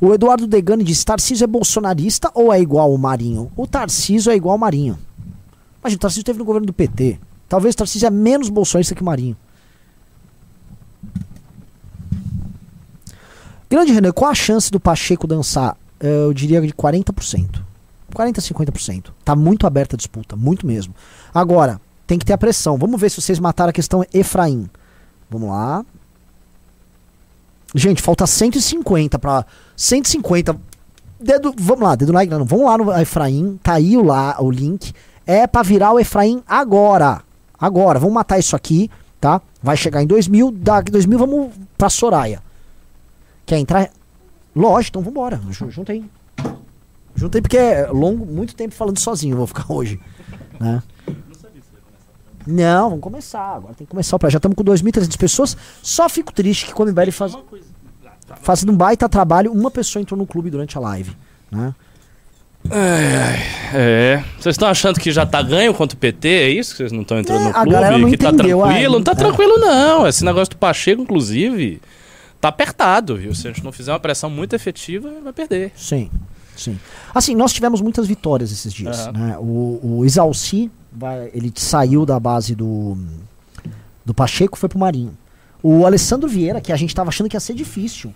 [0.03, 3.49] O Eduardo Degani diz: Tarcísio é bolsonarista ou é igual ao Marinho?
[3.55, 4.99] O Tarcísio é igual ao Marinho.
[5.79, 7.17] Imagina, o Tarcísio esteve no governo do PT.
[7.47, 9.37] Talvez o Tarcísio é menos bolsonarista que o Marinho.
[13.69, 15.77] Grande Renan, qual a chance do Pacheco dançar?
[16.01, 17.61] Eu diria de 40%.
[18.13, 19.05] 40, 50%.
[19.23, 20.93] Tá muito aberta a disputa, muito mesmo.
[21.33, 22.77] Agora, tem que ter a pressão.
[22.77, 24.69] Vamos ver se vocês mataram a questão Efraim.
[25.29, 25.85] Vamos lá.
[27.75, 30.55] Gente, falta 150 para 150.
[31.19, 32.43] Dedo, vamos lá, dedo like, não.
[32.45, 34.93] Vamos lá no Efraim, tá aí o, lá, o link.
[35.25, 37.21] É pra virar o Efraim agora.
[37.57, 39.41] Agora, vamos matar isso aqui, tá?
[39.61, 42.41] Vai chegar em 2000, daqui 2000 vamos pra Soraya.
[43.45, 43.89] Quer entrar?
[44.55, 45.39] Lógico, então vambora.
[45.49, 46.03] Ju- Junta aí.
[47.15, 49.99] Junta aí porque é longo, muito tempo falando sozinho, eu vou ficar hoje.
[50.59, 50.83] Né?
[52.45, 53.55] Não, vamos começar.
[53.55, 54.33] Agora tem que começar o projeto.
[54.43, 55.57] Já estamos com 2.300 pessoas.
[55.81, 57.33] Só fico triste que quando o faz,
[58.41, 61.15] fazendo um baita trabalho, uma pessoa entrou no clube durante a live.
[61.51, 61.73] Né?
[62.71, 64.23] É.
[64.39, 66.27] Vocês estão achando que já tá ganho contra o PT?
[66.27, 67.69] É isso que vocês não estão entrando É, no clube?
[68.01, 68.93] não que tá entendeu tranquilo?
[68.95, 69.23] Não tá ainda.
[69.23, 70.07] tranquilo, não.
[70.07, 71.81] Esse negócio do Pacheco, inclusive,
[72.39, 73.33] tá apertado, viu?
[73.35, 75.71] Se a gente não fizer uma pressão muito efetiva, vai perder.
[75.75, 76.09] Sim,
[76.55, 76.79] sim.
[77.13, 79.07] Assim, nós tivemos muitas vitórias esses dias.
[79.07, 79.35] Né?
[79.39, 82.97] O, o Exalci, vai, ele saiu da base do,
[84.05, 85.17] do Pacheco foi pro Marinho.
[85.61, 88.13] O Alessandro Vieira, que a gente tava achando que ia ser difícil,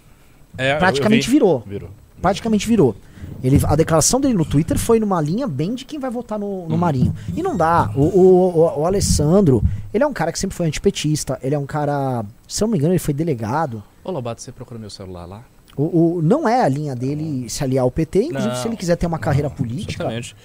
[0.58, 1.34] É, eu- eu praticamente vi.
[1.34, 1.64] virou.
[1.66, 1.90] Virou.
[2.22, 2.96] praticamente virou.
[3.44, 6.68] Ele, a declaração dele no Twitter foi numa linha bem de quem vai votar no,
[6.68, 7.14] no Marinho.
[7.36, 7.92] E não dá.
[7.96, 11.38] O, o, o, o Alessandro, ele é um cara que sempre foi antipetista.
[11.44, 13.84] Ele é um cara, se eu não me engano, ele foi delegado.
[14.04, 15.44] Ô, Lobato, você procura meu celular lá?
[15.76, 18.24] O, o- não é a linha dele se aliar ao PT.
[18.24, 18.62] Inclusive, Não.
[18.62, 20.04] se ele quiser ter uma carreira política.
[20.04, 20.36] Exatamente.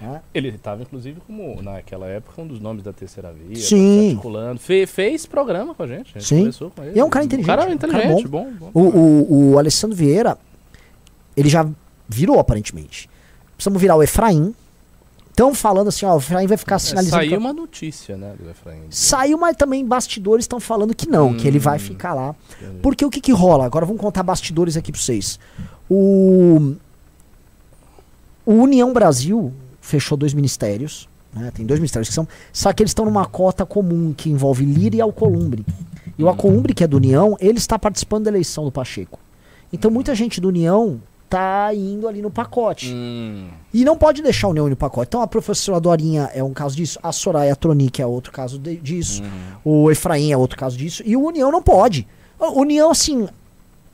[0.00, 0.20] Né?
[0.34, 3.56] Ele estava, inclusive, como naquela época, um dos nomes da terceira via.
[3.56, 4.00] Sim.
[4.00, 4.60] se articulando.
[4.60, 6.12] Fe- fez programa com a gente.
[6.14, 6.38] A gente Sim.
[6.38, 6.96] conversou com ele.
[6.96, 8.50] E é um cara inteligente, Um cara um inteligente, cara bom.
[8.58, 8.70] bom.
[8.74, 10.36] O, o, o Alessandro Vieira,
[11.36, 11.66] ele já
[12.08, 13.08] virou, aparentemente.
[13.56, 14.54] Precisamos virar o Efraim.
[15.30, 17.16] Estão falando assim, ó, o Efraim vai ficar É, sinalizando.
[17.22, 18.80] saiu que- uma notícia, né, do Efraim.
[18.90, 21.80] Saiu, mas também bastidores estão falando que não, que ele vai Hum.
[21.80, 22.34] ficar lá.
[22.60, 22.78] Entendi.
[22.80, 23.66] Porque o que que rola?
[23.66, 25.38] Agora vamos contar bastidores aqui pra vocês.
[25.90, 26.74] O,
[28.46, 29.52] o União Brasil
[29.86, 31.50] fechou dois ministérios, né?
[31.54, 34.96] Tem dois ministérios que são, só que eles estão numa cota comum que envolve Lira
[34.96, 35.64] e Alcolumbre.
[36.18, 39.18] E o Alcolumbre, que é do União, ele está participando da eleição do Pacheco.
[39.72, 42.92] Então muita gente do União tá indo ali no pacote.
[42.94, 43.48] Hum.
[43.74, 45.08] E não pode deixar a União no pacote.
[45.08, 48.76] Então a professora Dorinha é um caso disso, a Soraya Tronic é outro caso de-
[48.76, 49.22] disso,
[49.64, 52.06] o Efraim é outro caso disso, e o União não pode.
[52.40, 53.28] A União, assim,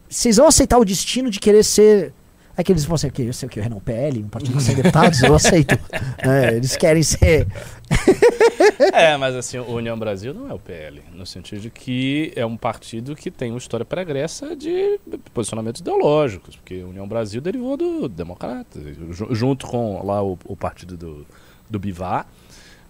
[0.09, 2.13] vocês vão aceitar o destino de querer ser.
[2.57, 3.23] É que eles vão ser o quê?
[3.23, 5.79] Eu sei o que, o Renan PL, um partido sem deputados, eu aceito.
[6.25, 7.47] É, eles querem ser.
[8.93, 12.45] É, mas assim, o União Brasil não é o PL, no sentido de que é
[12.45, 14.99] um partido que tem uma história pregressa de
[15.35, 20.57] posicionamentos ideológicos, porque a União Brasil derivou do Democrata, ju- junto com lá o, o
[20.57, 21.27] partido do,
[21.69, 22.27] do Bivar.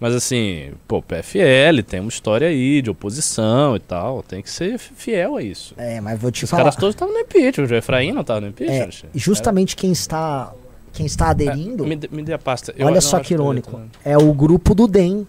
[0.02, 4.50] Mas assim, pô, o PFL tem uma história aí de oposição e tal, tem que
[4.50, 5.74] ser fiel a isso.
[5.76, 6.64] É, mas vou te Os falar.
[6.64, 9.10] caras todos estavam no impeachment, o Efraim não estava no É, impeachment.
[9.14, 10.52] justamente quem está
[10.92, 12.74] quem está aderindo, É, me, dê- me dê a pasta.
[12.76, 15.26] Eu olha só que irônico, é o grupo do DEM,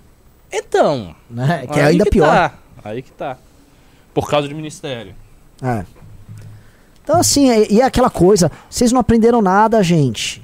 [0.52, 1.66] Então, né?
[1.72, 2.28] Que é aí ainda que pior.
[2.28, 3.38] Tá, aí que tá.
[4.14, 5.16] Por causa do ministério.
[5.62, 5.86] É.
[7.04, 10.42] Então, assim, é- e é aquela coisa, vocês não aprenderam nada, gente.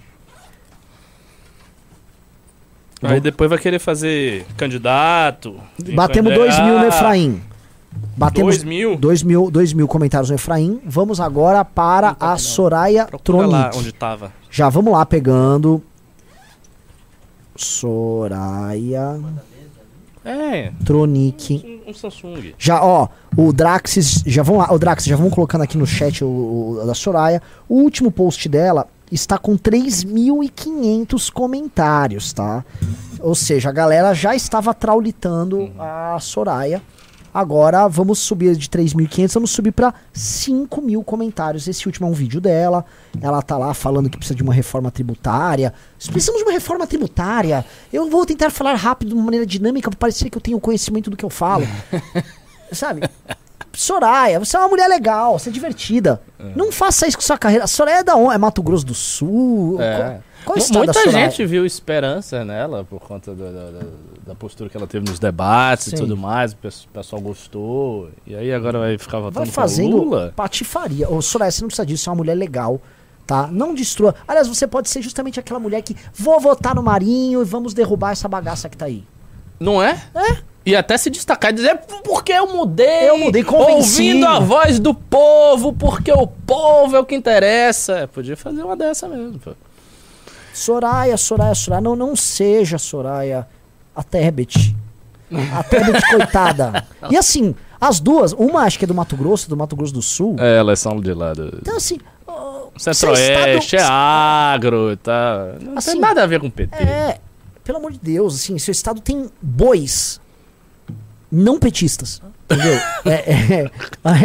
[3.01, 5.55] Aí depois vai querer fazer candidato.
[5.93, 6.85] Batemos 2 mil no.
[6.85, 7.41] Efraim.
[8.15, 8.97] Batemos Dois mil?
[8.97, 10.79] 2 mil, dois mil comentários no Efraim.
[10.85, 13.77] Vamos agora para a Soraya Procura lá Tronic.
[13.79, 14.31] onde tava.
[14.51, 15.81] Já vamos lá pegando.
[17.55, 19.19] Soraya
[20.23, 21.81] É, Tronic.
[21.87, 22.53] um, um Samsung.
[22.57, 23.07] Já, ó,
[23.37, 26.27] o Draxis, já vão lá, o Draxis, já vamos colocando aqui no chat o,
[26.81, 27.41] o da Soraya.
[27.67, 32.63] O último post dela está com 3.500 comentários, tá?
[33.19, 36.81] Ou seja, a galera já estava traulitando a Soraya.
[37.31, 41.67] Agora vamos subir de 3.500, vamos subir para 5 mil comentários.
[41.67, 42.83] Esse último é um vídeo dela.
[43.21, 45.73] Ela tá lá falando que precisa de uma reforma tributária.
[46.11, 47.63] Precisamos de uma reforma tributária.
[47.93, 51.09] Eu vou tentar falar rápido, de uma maneira dinâmica, para parecer que eu tenho conhecimento
[51.09, 51.67] do que eu falo.
[52.71, 53.07] Sabe?
[53.73, 56.21] Soraya, você é uma mulher legal, você é divertida.
[56.55, 57.67] Não faça isso com sua carreira.
[57.67, 58.35] Soraya é da onde?
[58.35, 59.77] É Mato Grosso do Sul?
[59.81, 60.19] É.
[60.45, 63.85] Qual, qual da Muita gente viu esperança nela por conta da, da- da-
[64.27, 65.95] da postura que ela teve nos debates Sim.
[65.95, 66.53] e tudo mais.
[66.53, 68.09] O pes- o pessoal gostou.
[68.25, 70.33] E aí agora vai ficar Vai votando com fazendo Lula.
[70.35, 71.09] patifaria.
[71.09, 72.81] Ô, Soraya, você não precisa disso, você é uma mulher legal,
[73.27, 73.47] tá?
[73.51, 74.15] Não destrua.
[74.27, 78.11] Aliás, você pode ser justamente aquela mulher que vou votar no Marinho e vamos derrubar
[78.11, 79.03] essa bagaça que tá aí.
[79.59, 80.01] Não é?
[80.15, 80.37] É.
[80.65, 83.09] E até se destacar e dizer, porque eu mudei.
[83.09, 87.99] Eu mudei, convenci." Ouvindo a voz do povo, porque o povo é o que interessa.
[87.99, 89.51] É, podia fazer uma dessa mesmo, pô.
[90.53, 93.47] Soraya, Soraya, Soraya, não, não seja Soraya
[93.95, 94.75] a Tebet.
[95.55, 96.85] A Tebet, coitada.
[97.09, 100.01] E assim, as duas, uma acho que é do Mato Grosso, do Mato Grosso do
[100.01, 100.35] Sul.
[100.39, 101.97] É, elas são de lá do Então, assim.
[102.77, 105.39] Centro-Oeste, é estado- agro e tal.
[105.61, 106.75] Não Assim, tem nada a ver com o PT.
[106.81, 107.19] É,
[107.63, 110.19] pelo amor de Deus, assim, seu estado tem bois
[111.31, 112.21] não petistas.
[112.45, 112.79] Entendeu?
[113.05, 113.71] é, é,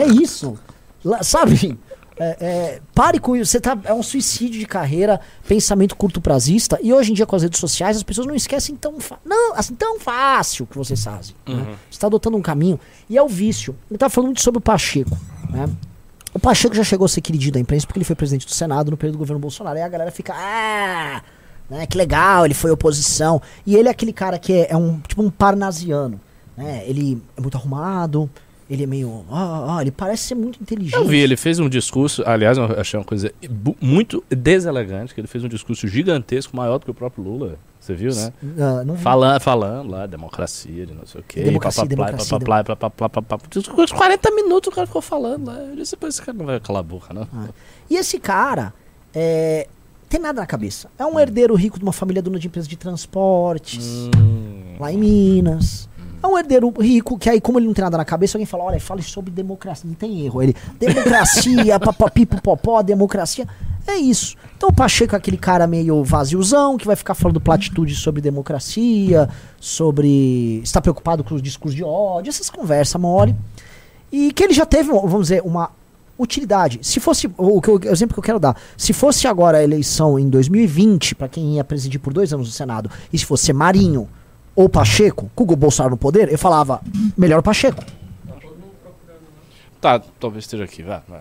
[0.00, 0.58] é isso.
[1.04, 1.78] Lá, sabe?
[2.16, 3.50] É, é, pare com isso.
[3.50, 6.78] Você tá, é um suicídio de carreira, pensamento curto prazista.
[6.82, 9.74] E hoje em dia, com as redes sociais, as pessoas não esquecem tão, não, assim,
[9.74, 11.34] tão fácil que vocês fazem.
[11.46, 11.76] né?
[11.90, 12.78] Você está adotando um caminho.
[13.10, 13.76] E é o vício.
[13.90, 15.16] Ele tá falando muito sobre o Pacheco.
[15.50, 15.68] Né?
[16.32, 18.90] O Pacheco já chegou a ser queridinho da imprensa porque ele foi presidente do Senado
[18.90, 19.76] no período do governo Bolsonaro.
[19.76, 21.22] Aí a galera fica, ah,
[21.68, 23.40] né, que legal, ele foi oposição.
[23.66, 26.20] E ele é aquele cara que é, é um tipo um parnasiano.
[26.56, 26.84] Né?
[26.86, 28.30] Ele é muito arrumado,
[28.70, 29.24] ele é meio.
[29.30, 30.94] Ah, ah, ele parece ser muito inteligente.
[30.94, 33.32] Eu vi, ele fez um discurso, aliás, eu achei uma coisa
[33.80, 37.58] muito deselegante, que ele fez um discurso gigantesco, maior do que o próprio Lula.
[37.80, 38.32] Você viu, né?
[38.58, 39.02] Ah, não vi.
[39.02, 41.42] Falando, falando lá, democracia, de não sei o quê.
[41.42, 42.38] Democracia, democracia.
[43.50, 45.58] Discurso, 40 minutos o cara ficou falando lá.
[45.58, 47.28] Eu disse, "Pô, esse cara não vai calar a boca, não.
[47.90, 48.72] E esse cara
[49.14, 49.68] é,
[50.08, 50.88] tem nada na cabeça.
[50.98, 54.96] É um herdeiro rico de uma família dona de empresa de transportes, Hum, lá em
[54.96, 55.86] Minas.
[56.24, 58.64] É um herdeiro rico que aí, como ele não tem nada na cabeça, alguém fala:
[58.64, 59.86] olha, fale sobre democracia.
[59.86, 60.42] Não tem erro.
[60.42, 63.46] Ele, democracia, papapi, popopó, democracia.
[63.86, 64.34] É isso.
[64.56, 69.28] Então o Pacheco é aquele cara meio vaziozão que vai ficar falando platitudes sobre democracia,
[69.60, 70.62] sobre.
[70.64, 73.36] está preocupado com os discursos de ódio, essas conversas mole.
[74.10, 75.72] E que ele já teve, vamos dizer, uma
[76.18, 76.78] utilidade.
[76.80, 80.18] Se fosse, o, que o exemplo que eu quero dar, se fosse agora a eleição
[80.18, 84.08] em 2020, para quem ia presidir por dois anos no Senado, e se fosse Marinho
[84.54, 86.80] ou Pacheco, com o Bolsonaro no poder, eu falava,
[87.16, 87.82] melhor o Pacheco.
[89.80, 91.20] Tá, talvez esteja aqui, vai, vai.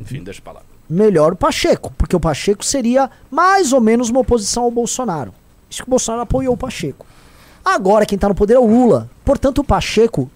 [0.00, 0.60] Enfim, deixa pra lá.
[0.88, 5.34] Melhor o Pacheco, porque o Pacheco seria mais ou menos uma oposição ao Bolsonaro.
[5.68, 7.04] Isso que o Bolsonaro apoiou o Pacheco.
[7.62, 9.10] Agora quem tá no poder é o Lula.
[9.22, 10.30] Portanto, o Pacheco,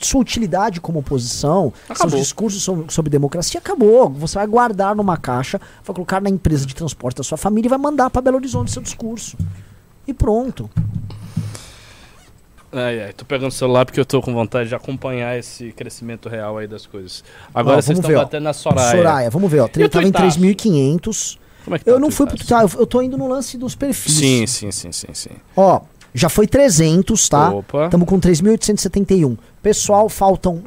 [0.00, 2.18] sua utilidade como oposição, seus Acabou.
[2.18, 4.10] discursos sobre, sobre democracia, acabou.
[4.10, 7.70] Você vai guardar numa caixa, vai colocar na empresa de transporte da sua família e
[7.70, 9.36] vai mandar para Belo Horizonte seu discurso.
[10.08, 10.68] E pronto.
[12.74, 16.28] Ai, ai, tô pegando o celular porque eu tô com vontade de acompanhar esse crescimento
[16.28, 17.22] real aí das coisas.
[17.54, 18.96] Agora Ó, vocês estão batendo na Soraya.
[18.96, 19.68] Soraya, vamos ver, ó.
[19.76, 20.40] E o Tava em tuitaço?
[20.40, 21.38] 3.500.
[21.64, 22.36] Como é que tá Eu não fui pro?
[22.36, 24.14] Twitter, eu tô indo no lance dos perfis.
[24.14, 25.30] Sim, sim, sim, sim, sim.
[25.56, 27.50] Ó, já foi 300, tá?
[27.50, 27.84] Opa.
[27.84, 29.38] Estamos com 3.871.
[29.62, 30.60] Pessoal, faltam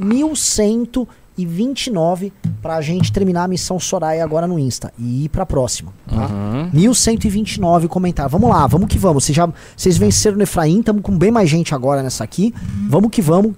[1.46, 2.32] 1.129
[2.62, 6.28] pra gente terminar a missão Soraya agora no Insta e ir pra próxima, tá?
[6.28, 6.70] Uhum.
[6.74, 8.32] 1129 comentários.
[8.32, 9.24] Vamos lá, vamos que vamos.
[9.24, 12.54] Vocês, já, vocês venceram no Efraim, estamos com bem mais gente agora nessa aqui.
[12.90, 13.54] Vamos que vamos.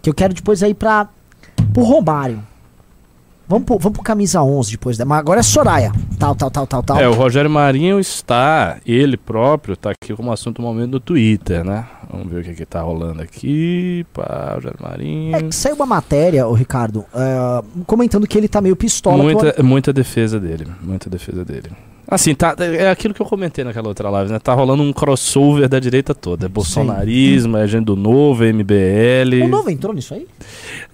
[0.00, 1.08] Que eu quero depois aí pra,
[1.72, 2.42] pro Romário.
[3.48, 4.98] Vamos pro, vamos pro camisa 11 depois.
[4.98, 5.90] da- Mas agora é Soraya.
[6.18, 6.98] Tal, tal, tal, tal, tal.
[6.98, 11.64] É, o Rogério Marinho está, ele próprio, tá aqui como assunto do momento no Twitter,
[11.64, 11.86] né?
[12.12, 14.04] Vamos ver o que que tá rolando aqui.
[14.12, 15.36] Pá, Rogério Marinho.
[15.36, 19.22] É, saiu uma matéria, o Ricardo, é, comentando que ele tá meio pistola.
[19.22, 21.70] Muita, muita defesa dele, muita defesa dele.
[22.10, 24.38] Assim, tá, é aquilo que eu comentei naquela outra live, né?
[24.38, 26.46] Tá rolando um crossover da direita toda.
[26.46, 29.44] É bolsonarismo, é agenda do novo, é MBL.
[29.44, 30.26] O novo entrou nisso aí?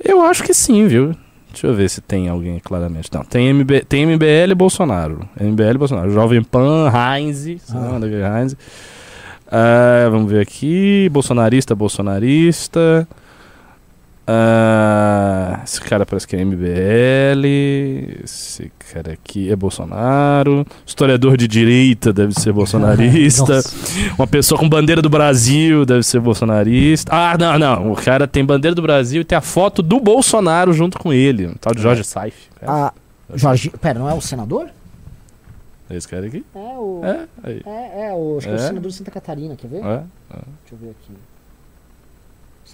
[0.04, 1.14] Eu acho que sim, viu?
[1.54, 3.08] Deixa eu ver se tem alguém claramente.
[3.12, 5.28] Não, tem, MB, tem MBL e Bolsonaro.
[5.40, 6.10] MBL e Bolsonaro.
[6.10, 7.46] Jovem Pan, Heinz.
[7.72, 8.40] Ah.
[8.40, 8.56] Heinz?
[9.46, 11.08] Ah, vamos ver aqui.
[11.12, 13.06] Bolsonarista, bolsonarista.
[14.26, 17.44] Ah, esse cara parece que é MBL.
[18.24, 20.66] Esse cara aqui é Bolsonaro.
[20.86, 23.60] Historiador de direita deve ser bolsonarista.
[24.18, 27.12] Uma pessoa com bandeira do Brasil deve ser bolsonarista.
[27.14, 27.92] Ah, não, não.
[27.92, 31.46] O cara tem bandeira do Brasil e tem a foto do Bolsonaro junto com ele.
[31.48, 32.48] Um tal de Jorge Saif.
[32.66, 32.92] Ah,
[33.34, 34.68] Jorge, pera, não é o senador?
[35.90, 36.42] É esse cara aqui?
[36.54, 37.02] É o.
[37.04, 37.26] É.
[37.66, 38.66] É, é, o, acho que é o É?
[38.68, 39.84] senador de Santa Catarina, quer ver?
[39.84, 40.02] É.
[40.30, 41.12] Deixa eu ver aqui.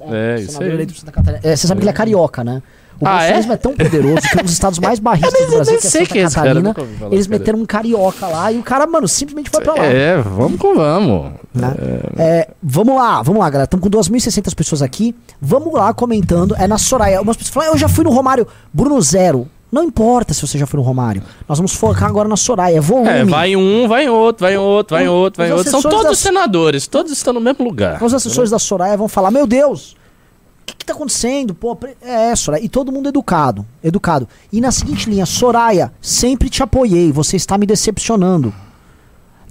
[0.09, 0.74] É, senador aí.
[0.74, 1.40] eleito por Santa Catarina.
[1.44, 2.62] É, você sabe que ele é carioca, né?
[3.01, 3.32] O Ah, é?
[3.32, 3.57] bolsonarismo é?
[3.57, 6.74] tão poderoso que um dos estados mais barristas do Brasil, que é Santa Catarina,
[7.11, 9.84] eles meteram um carioca lá e o cara, mano, simplesmente foi pra lá.
[9.86, 11.32] É, vamos com vamos.
[11.55, 11.74] né?
[12.18, 13.64] É, vamos lá, vamos lá, galera.
[13.64, 15.14] Estamos com 2.600 pessoas aqui.
[15.40, 16.55] Vamos lá comentando.
[16.59, 17.22] É na Soraya.
[17.22, 18.46] Umas pessoas falam, "Ah, eu já fui no Romário.
[18.72, 19.48] Bruno Zero.
[19.70, 21.22] Não importa se você já foi no Romário.
[21.48, 22.76] Nós vamos focar agora na Soraya.
[22.76, 23.08] É volume.
[23.08, 25.70] É, vai um, vai outro, vai outro, vai outro, vai outro.
[25.70, 28.02] São todos da- senadores, todos estão no mesmo lugar.
[28.02, 31.54] Os assessores da Soraya vão falar: Meu Deus, o que, que tá acontecendo?
[31.54, 32.64] Pô, pre- é, Soraya.
[32.64, 33.64] E todo mundo educado.
[33.82, 34.26] Educado.
[34.52, 37.12] E na seguinte linha: Soraya, sempre te apoiei.
[37.12, 38.52] Você está me decepcionando.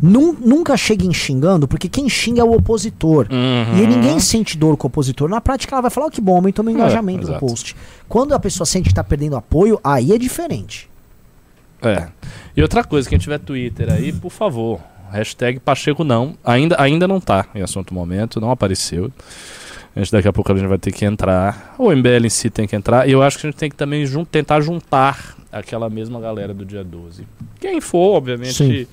[0.01, 3.27] Nun- nunca cheguem xingando, porque quem xinga é o opositor.
[3.31, 3.77] Uhum.
[3.83, 5.27] E ninguém sente dor com o opositor.
[5.29, 7.45] Na prática, ela vai falar: oh, que bom, aumentou meu É, engajamento no exato.
[7.45, 7.75] post.
[8.07, 10.89] Quando a pessoa sente que tá perdendo apoio, aí é diferente.
[11.81, 12.07] É.
[12.55, 14.79] E outra coisa, quem tiver Twitter aí, por favor,
[15.11, 16.35] hashtag Pacheco não.
[16.43, 19.11] Ainda, ainda não tá em assunto momento, não apareceu.
[19.95, 21.73] A gente daqui a pouco a gente vai ter que entrar.
[21.77, 23.07] O MBL em si tem que entrar.
[23.07, 26.53] E eu acho que a gente tem que também jun- tentar juntar aquela mesma galera
[26.53, 27.25] do dia 12.
[27.59, 28.53] Quem for, obviamente.
[28.53, 28.87] Sim.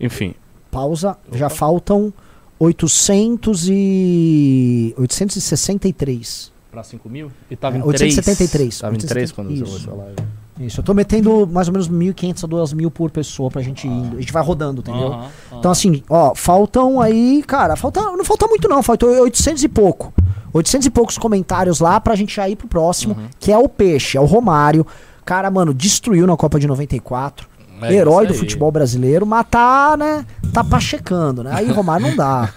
[0.00, 0.34] Enfim.
[0.70, 2.12] Pausa, já faltam
[2.58, 4.94] 800 e...
[4.98, 6.52] 863.
[6.70, 7.30] Pra 5 mil?
[7.50, 8.50] E tava É, em 873.
[8.50, 8.78] 3.
[8.80, 9.76] Tava em 3 quando Isso.
[9.76, 10.16] essa live.
[10.60, 13.90] Isso, eu tô metendo mais ou menos 1.500 a 2.000 por pessoa pra gente ir
[13.90, 14.16] indo.
[14.16, 15.06] A gente vai rodando, entendeu?
[15.12, 15.18] Aham,
[15.52, 15.58] aham.
[15.58, 20.12] Então, assim, ó, faltam aí, cara, falta, não falta muito não, faltou 800 e pouco.
[20.52, 23.28] 800 e poucos comentários lá pra gente já ir pro próximo, Uhum.
[23.38, 24.84] que é o Peixe, é o Romário.
[25.24, 27.47] Cara, mano, destruiu na Copa de 94.
[27.82, 30.24] É herói do futebol brasileiro, mas tá, né?
[30.52, 31.50] Tá pachecando, né?
[31.54, 32.52] Aí Romário não dá.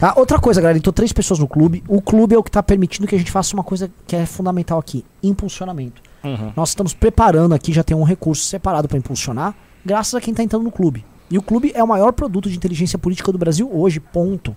[0.00, 1.82] Ah, outra coisa, galera, entrou três pessoas no clube.
[1.88, 4.26] O clube é o que tá permitindo que a gente faça uma coisa que é
[4.26, 6.02] fundamental aqui: impulsionamento.
[6.22, 6.52] Uhum.
[6.56, 9.54] Nós estamos preparando aqui, já tem um recurso separado para impulsionar,
[9.84, 11.04] graças a quem está entrando no clube.
[11.30, 14.56] E o clube é o maior produto de inteligência política do Brasil hoje, ponto.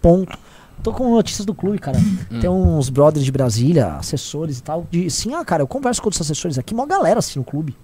[0.00, 0.38] Ponto.
[0.82, 1.98] Tô com notícias do clube, cara.
[1.98, 2.40] Hum.
[2.40, 6.08] Tem uns brothers de Brasília, assessores e tal, de sim, ah, cara, eu converso com
[6.08, 7.76] outros assessores aqui, mó galera assim no clube.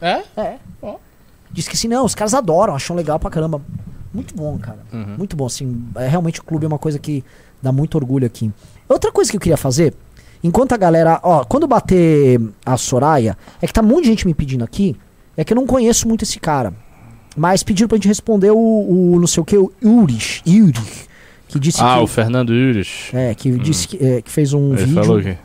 [0.00, 0.22] É?
[0.36, 0.56] É.
[1.50, 3.60] Diz que assim, não, os caras adoram, acham legal pra caramba.
[4.12, 4.78] Muito bom, cara.
[4.92, 5.14] Uhum.
[5.18, 5.84] Muito bom, assim.
[5.96, 7.24] É, realmente o clube é uma coisa que
[7.62, 8.50] dá muito orgulho aqui.
[8.88, 9.94] Outra coisa que eu queria fazer,
[10.42, 11.20] enquanto a galera.
[11.22, 14.96] Ó, quando bater a Soraya, é que tá um monte de gente me pedindo aqui.
[15.36, 16.72] É que eu não conheço muito esse cara.
[17.36, 20.42] Mas pediram pra gente responder o, o não sei o que, o Urich.
[20.46, 21.06] Urich.
[21.48, 22.04] Que disse Ah, que.
[22.04, 23.10] o Fernando Yures.
[23.12, 24.94] É, que disse que, é, que fez um Ele vídeo.
[25.04, 25.36] falou que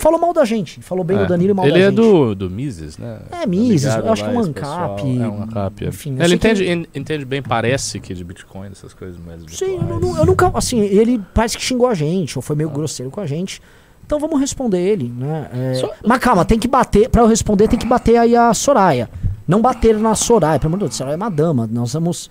[0.00, 0.80] falou mal da gente.
[0.80, 1.20] Falou bem é.
[1.20, 2.00] do Danilo e mal ele da é gente.
[2.00, 3.20] Ele é do, do Mises, né?
[3.30, 3.84] É, Mises.
[3.84, 5.02] Eu acho que é um ANCAP.
[5.02, 5.84] É um ANCAP.
[5.84, 5.88] É.
[5.88, 10.26] Enfim, ele entende, entende bem, parece que de Bitcoin, essas coisas mais Sim, eu, eu,
[10.26, 10.50] nunca...
[10.54, 12.72] Assim, ele parece que xingou a gente, ou foi meio ah.
[12.72, 13.60] grosseiro com a gente.
[14.04, 15.50] Então vamos responder ele, né?
[15.52, 15.74] É...
[15.74, 15.92] Só...
[16.04, 17.08] Mas calma, tem que bater...
[17.08, 19.08] Pra eu responder, tem que bater aí a Soraya.
[19.46, 20.58] Não bater na Soraya.
[20.58, 21.68] Pelo amor de Deus, Soraya é uma dama.
[21.70, 22.30] Nós vamos...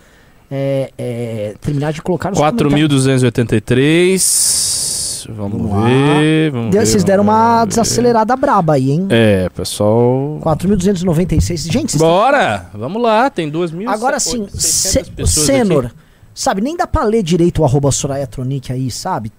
[0.52, 4.79] É, é, terminar de colocar os 4.283
[5.28, 6.52] Vamos, vamos ver.
[6.52, 7.70] Vamos ver, vocês deram uma ver.
[7.70, 9.08] desacelerada braba aí, hein?
[9.10, 10.40] É, pessoal.
[10.42, 11.72] 4.296.
[11.72, 12.64] Gente, Bora!
[12.66, 12.80] Estão...
[12.80, 13.88] Vamos lá, tem 2.000.
[13.88, 15.86] Agora sim, Senor.
[15.88, 15.96] Aqui.
[16.34, 19.32] Sabe, nem dá pra ler direito o arroba Sorayatronic aí, sabe?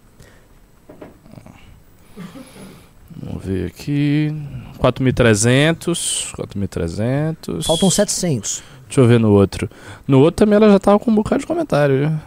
[3.22, 4.34] Vamos ver aqui.
[4.78, 6.34] 4.300.
[6.34, 7.64] 4.300.
[7.64, 8.62] Faltam 700.
[8.86, 9.70] Deixa eu ver no outro.
[10.06, 12.20] No outro também ela já tava com um bocado de comentário.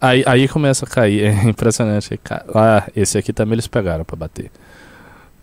[0.00, 2.18] Aí, aí começa a cair, é impressionante.
[2.54, 4.50] Ah, esse aqui também eles pegaram pra bater.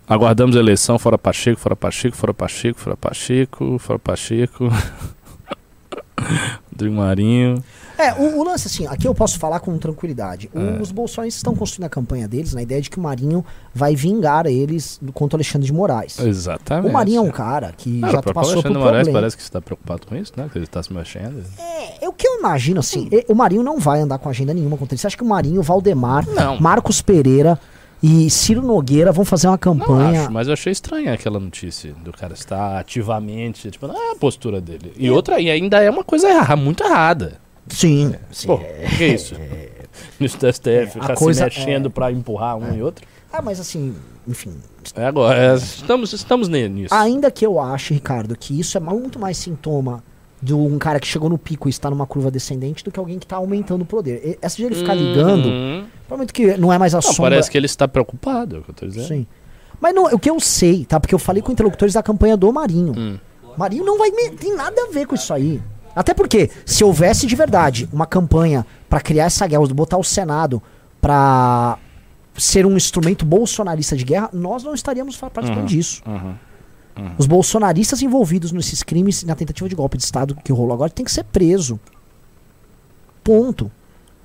[0.08, 4.68] Aguardamos a eleição, fora Pacheco, fora Pacheco, fora Pacheco, fora Pacheco, fora Pacheco.
[6.78, 7.62] Rodrigo Marinho.
[7.98, 10.48] É, o, o lance assim, aqui eu posso falar com tranquilidade.
[10.54, 10.80] O- É.
[10.80, 14.46] Os bolsonaristas estão construindo a campanha deles na ideia de que o Marinho vai vingar
[14.46, 16.18] eles contra o Alexandre de Moraes.
[16.20, 16.88] Exatamente.
[16.88, 19.18] O Marinho é um cara que Cara, já passou por Alexandre Moraes problema.
[19.20, 20.48] parece que está preocupado com isso, né?
[20.52, 21.42] Que ele está se mexendo.
[21.58, 24.76] É, é o que eu imagino assim, o Marinho não vai andar com agenda nenhuma
[24.76, 25.00] contra ele.
[25.00, 26.60] Você acha que o Marinho, Valdemar, Não.
[26.60, 27.58] Marcos Pereira
[28.02, 30.22] e Ciro Nogueira vão fazer uma Não campanha?
[30.22, 34.16] acho, mas eu achei estranha aquela notícia do cara estar ativamente, tipo, não é a
[34.16, 34.92] postura dele.
[34.96, 37.40] E outra, e ainda é uma coisa erra, muito errada.
[37.68, 38.46] Sim, sim.
[38.46, 39.34] Pô, o que é isso?
[40.18, 43.04] Ministro do STF É, ficar coisa se mexendo é- pra empurrar um e outro.
[43.32, 43.94] Ah, mas assim,
[44.26, 44.54] enfim.
[44.94, 46.94] É agora, é, estamos, estamos nisso.
[46.94, 50.02] Ainda que eu ache, Ricardo, que isso é muito mais sintoma
[50.40, 53.18] de um cara que chegou no pico e está numa curva descendente do que alguém
[53.18, 54.20] que está aumentando o poder.
[54.24, 55.84] E- Essa de ele ficar ligando, Uhum.
[56.06, 57.30] provavelmente que não é mais a Não, sombra.
[57.32, 59.08] parece que ele está preocupado, é o que eu tô dizendo.
[59.08, 59.26] Sim.
[59.80, 60.98] Mas não, o que eu sei, tá?
[61.00, 62.92] Porque eu falei com interlocutores da campanha do Marinho.
[62.96, 63.18] Hum.
[63.56, 65.60] Marinho não vai me- tem nada a ver com isso aí.
[65.94, 70.62] Até porque, se houvesse de verdade uma campanha pra criar essa guerra, botar o Senado
[71.00, 71.76] pra
[72.36, 75.64] ser um instrumento bolsonarista de guerra, nós não estaríamos participando Uhum.
[75.66, 76.02] disso.
[76.06, 76.34] Uhum.
[77.16, 81.04] Os bolsonaristas envolvidos nesses crimes, na tentativa de golpe de Estado que rolou agora, tem
[81.04, 81.78] que ser preso.
[83.22, 83.70] Ponto.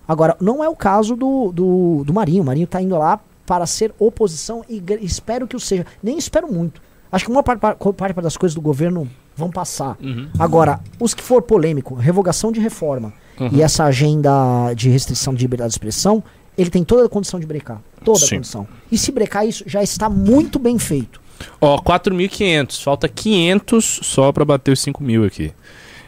[0.07, 2.43] Agora, não é o caso do, do, do Marinho.
[2.43, 5.85] O Marinho tá indo lá para ser oposição e espero que o seja.
[6.01, 6.81] Nem espero muito.
[7.11, 7.61] Acho que uma parte,
[7.95, 9.97] parte das coisas do governo vão passar.
[10.01, 10.29] Uhum.
[10.39, 13.49] Agora, os que for polêmico, revogação de reforma Uhum.
[13.51, 16.23] e essa agenda de restrição de liberdade de expressão,
[16.55, 17.81] ele tem toda a condição de brecar.
[18.03, 18.25] Toda Sim.
[18.25, 18.67] a condição.
[18.91, 21.19] E se brecar isso, já está muito bem feito.
[21.59, 22.83] Ó, 4.500.
[22.83, 25.51] Falta 500 só pra bater os 5 mil aqui.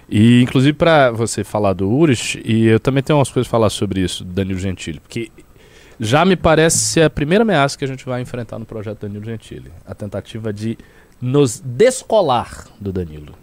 [0.10, 3.70] E, inclusive, pra você falar do Urich, e eu também tenho umas coisas a falar
[3.70, 5.32] sobre isso, do Danilo Gentili, porque
[6.00, 9.26] já me parece ser a primeira ameaça que a gente vai enfrentar no projeto Danilo
[9.26, 9.72] Gentili.
[9.88, 10.78] A tentativa de
[11.22, 13.34] nos descolar do Danilo.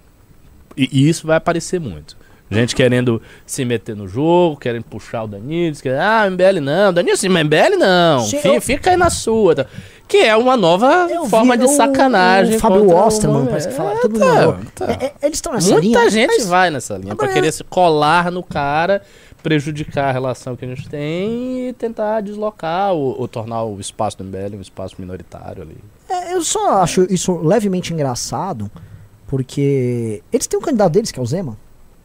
[0.77, 2.17] E, e isso vai aparecer muito.
[2.53, 7.17] Gente querendo se meter no jogo, querendo puxar o Danilo, querendo, ah, MBL não, Danilo
[7.17, 8.27] sim, MBL não,
[8.61, 9.67] fica aí na sua.
[10.13, 12.57] Que é uma nova Eu forma vi de sacanagem.
[12.57, 13.93] O Fábio Osterman, parece que fala.
[13.95, 14.93] É, Todo tá, tá.
[14.93, 16.11] É, é, eles estão nessa Muita linha.
[16.11, 19.01] gente mas- vai nessa linha pra Agora- querer se colar no cara,
[19.43, 24.19] prejudicar a relação que a gente tem e tentar deslocar ou, ou tornar o espaço
[24.19, 25.79] do MBL um espaço minoritário ali.
[26.11, 28.71] É, eu só acho isso levemente engraçado,
[29.27, 31.57] porque eles têm um candidato deles, que é o Zema.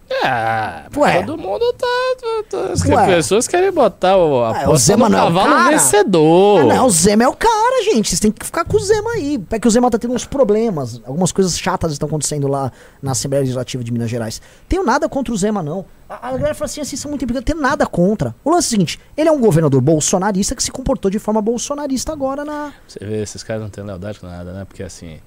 [0.09, 1.21] É, Ué.
[1.23, 1.87] todo mundo tá.
[2.21, 3.05] tá- tá- as Ué.
[3.07, 5.69] pessoas querem botar o, a É, o Zema no não é o cavalo cara?
[5.71, 6.59] vencedor.
[6.61, 8.07] Ah, não, o Zema é o cara, gente.
[8.09, 9.43] Vocês têm que ficar com o Zema aí.
[9.51, 11.01] É que o Zema tá tendo uns problemas.
[11.05, 14.41] Algumas coisas chatas estão acontecendo lá na Assembleia Legislativa de Minas Gerais.
[14.69, 15.85] Tenho nada contra o Zema, não.
[16.09, 17.53] A, a galera fala assim, assim, são muito importantes.
[17.53, 18.33] Tenho nada contra.
[18.45, 21.41] O lance é o seguinte: ele é um governador bolsonarista que se comportou de forma
[21.41, 22.71] bolsonarista agora na.
[22.87, 24.63] Você vê, esses caras não têm lealdade com nada, né?
[24.65, 25.19] Porque assim,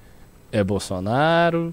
[0.51, 1.71] é Bolsonaro,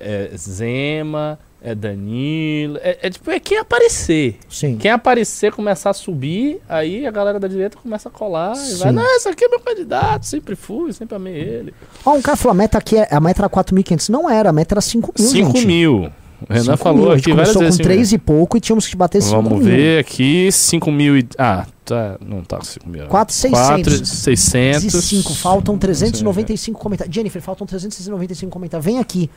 [0.00, 2.78] é Zema, é Danilo.
[2.80, 4.36] É, é tipo, é quem aparecer.
[4.48, 4.76] Sim.
[4.76, 8.90] Quem aparecer começar a subir, aí a galera da direita começa a colar e vai,
[8.90, 8.94] Sim.
[8.94, 11.74] não, esse aqui é meu candidato, sempre fui, sempre amei ele.
[12.04, 14.08] Ó, um cara falou: a meta aqui é, a meta era 4.500.
[14.08, 15.28] Não era, a meta era 5 mil.
[15.28, 15.66] 5 gente.
[15.66, 16.12] mil.
[16.40, 17.12] O Renan 5 falou mil.
[17.12, 17.70] Aqui várias vezes.
[17.70, 19.62] com cinco 3 e pouco e tínhamos que bater 5 Vamos mil.
[19.62, 21.26] ver aqui, 5 mil e...
[21.36, 23.06] Ah, tá, não tá com 5 mil.
[23.08, 24.08] 4,600.
[24.08, 25.04] 600.
[25.04, 27.12] 5, faltam 395 comentários.
[27.12, 28.84] Jennifer, faltam 395 comentários.
[28.84, 29.28] Vem aqui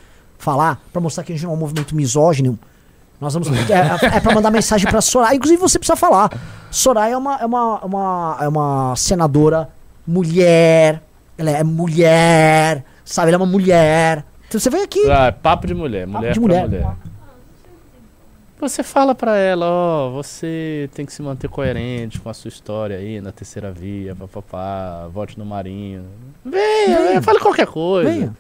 [0.42, 2.58] falar pra mostrar que a gente não é um movimento misógino.
[3.20, 3.48] Nós vamos.
[3.70, 5.36] É, é pra mandar mensagem pra Soraya.
[5.36, 6.32] Inclusive, você precisa falar.
[6.72, 9.70] Soraya é uma, é uma, uma, é uma senadora
[10.08, 11.02] mulher.
[11.38, 12.84] Ela é mulher.
[13.06, 13.28] Sabe?
[13.30, 14.26] Ela é uma mulher.
[14.48, 15.10] Então você vem aqui.
[15.10, 16.68] Ah, papo de mulher, mulher de pra mulher.
[16.68, 16.96] mulher.
[18.60, 22.96] Você fala pra ela, ó, você tem que se manter coerente com a sua história
[22.96, 26.04] aí na terceira via, papapá, vote no Marinho.
[26.46, 27.08] Venha, Venha.
[27.08, 28.08] venha, fale qualquer coisa.
[28.12, 28.36] Venha.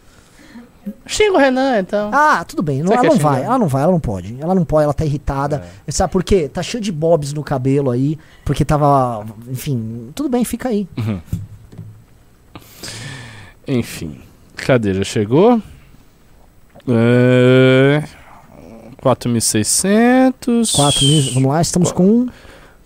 [1.06, 2.10] Xinga o Renan, então.
[2.14, 2.82] Ah, tudo bem.
[2.82, 4.36] Não, ela não vai, ela não vai, ela não pode.
[4.40, 5.64] Ela não pode, ela tá irritada.
[5.86, 5.92] É.
[5.92, 6.50] Sabe por quê?
[6.52, 9.26] Tá cheio de bobs no cabelo aí, porque tava.
[9.48, 10.88] Enfim, tudo bem, fica aí.
[13.68, 14.20] Enfim,
[14.56, 14.94] cadê?
[14.96, 15.62] Já chegou?
[16.88, 18.04] É...
[19.04, 20.76] 4.600.
[20.76, 22.28] 4 mil, vamos lá, estamos com.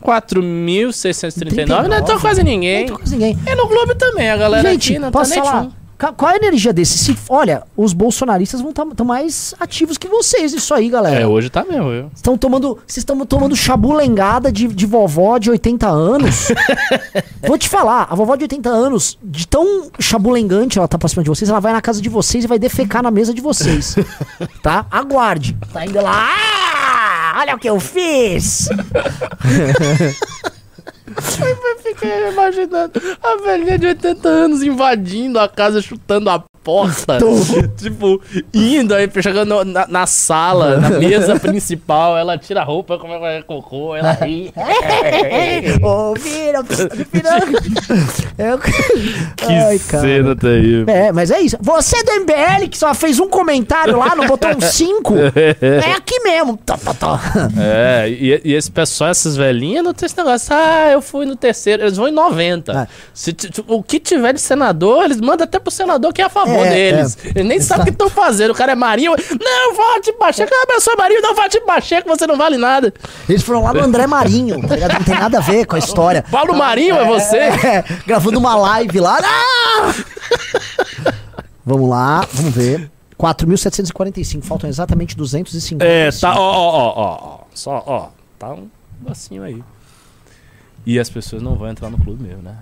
[0.04, 1.66] 4.639.
[1.68, 1.96] Não 39.
[1.96, 2.86] entrou quase ninguém.
[2.88, 3.38] Não tô com ninguém.
[3.46, 5.72] E no Globo também, a galera Gente, aqui não tá nem tchum.
[5.98, 6.98] Qual é a energia desse?
[6.98, 11.22] Se, olha, os bolsonaristas vão estar mais ativos que vocês, isso aí, galera.
[11.22, 12.12] É, hoje tá mesmo, viu?
[12.14, 12.78] Estão tomando.
[12.86, 16.50] Vocês estão tomando chabulengada de, de vovó de 80 anos.
[17.48, 21.24] Vou te falar, a vovó de 80 anos, de tão chabulengante ela tá pra cima
[21.24, 23.96] de vocês, ela vai na casa de vocês e vai defecar na mesa de vocês.
[24.62, 24.86] tá?
[24.92, 25.58] Aguarde.
[25.72, 26.30] Tá indo lá.
[26.30, 28.68] "Ah, olha o que eu fiz!
[31.18, 37.20] Eu fiquei imaginando a velhinha de 80 anos invadindo a casa, chutando a porta.
[37.78, 38.20] tipo,
[38.52, 43.44] indo aí, chegando na, na sala, na mesa principal, ela tira a roupa, como é
[43.44, 44.52] cocô, ela ri.
[45.82, 46.66] Ouviram?
[48.38, 48.58] Eu...
[49.36, 50.94] Que Ai, cena terrível.
[50.94, 51.56] É, mas é isso.
[51.62, 55.14] Você do MBL que só fez um comentário lá, não botou um 5,
[55.62, 56.58] é aqui mesmo.
[56.58, 57.22] Tá, tá, tá.
[57.60, 60.56] É, e, e esse pessoal, essas velhinhas, não tem esse negócio.
[60.56, 61.84] Ah, eu fui no terceiro.
[61.84, 62.72] Eles vão em 90.
[62.72, 62.88] É.
[63.14, 63.36] Se
[63.68, 66.55] o que tiver de senador, eles mandam até pro senador que é a favor É,
[66.64, 67.18] deles.
[67.24, 67.30] é.
[67.30, 68.52] Eles nem sabem o que estão fazendo.
[68.52, 69.14] O cara é Marinho.
[69.40, 70.52] Não, vote Pacheco.
[70.54, 72.94] Ah, mas eu sou Marinho, não vote Pacheco, você não vale nada.
[73.28, 74.76] Eles foram lá no André Marinho, tá?
[74.78, 76.24] Não tem nada a ver com a história.
[76.32, 77.38] Paulo Marinho é você?
[77.38, 79.20] É, gravando uma live lá.
[79.24, 79.94] Ah!
[81.66, 82.92] Vamos lá, vamos ver.
[83.20, 85.84] 4.745, faltam exatamente 250.
[85.84, 87.40] É, tá, ó, ó, ó, ó, ó.
[87.54, 88.68] Só, ó, tá um
[89.02, 89.64] negocinho aí.
[90.86, 92.56] E as pessoas não vão entrar no clube mesmo, né?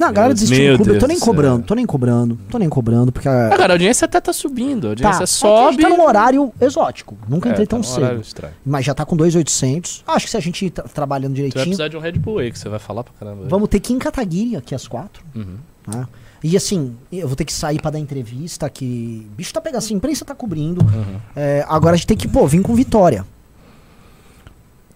[0.00, 0.90] Não, a galera desistiu do Deus clube.
[0.94, 3.74] Eu tô nem cobrando, tô nem cobrando, tô nem cobrando, porque a, Ah, cara, a
[3.74, 4.86] audiência até tá subindo.
[4.88, 5.82] A tá, audiência só que a sobe.
[5.82, 7.18] gente tá num horário exótico.
[7.28, 8.20] Nunca É, entrei tá tão cedo.
[8.22, 8.54] estranho.
[8.64, 10.02] Mas já tá com 2.800.
[10.06, 12.12] Acho que se a gente ir tra- trabalhando Tu vai direitinho, precisar de um Red
[12.12, 13.46] Bull aí que você vai falar pra caramba.
[13.46, 15.22] vamos ter que ir em Kataguiri aqui às quatro.
[15.36, 15.56] Uhum.
[15.84, 16.08] Tá?
[16.42, 19.26] E assim, eu vou ter que sair pra dar entrevista, que.
[19.36, 20.80] Bicho tá pegando assim, a imprensa tá cobrindo.
[20.82, 21.16] Uhum.
[21.36, 23.26] É, agora a gente tem que, pô, vir com vitória.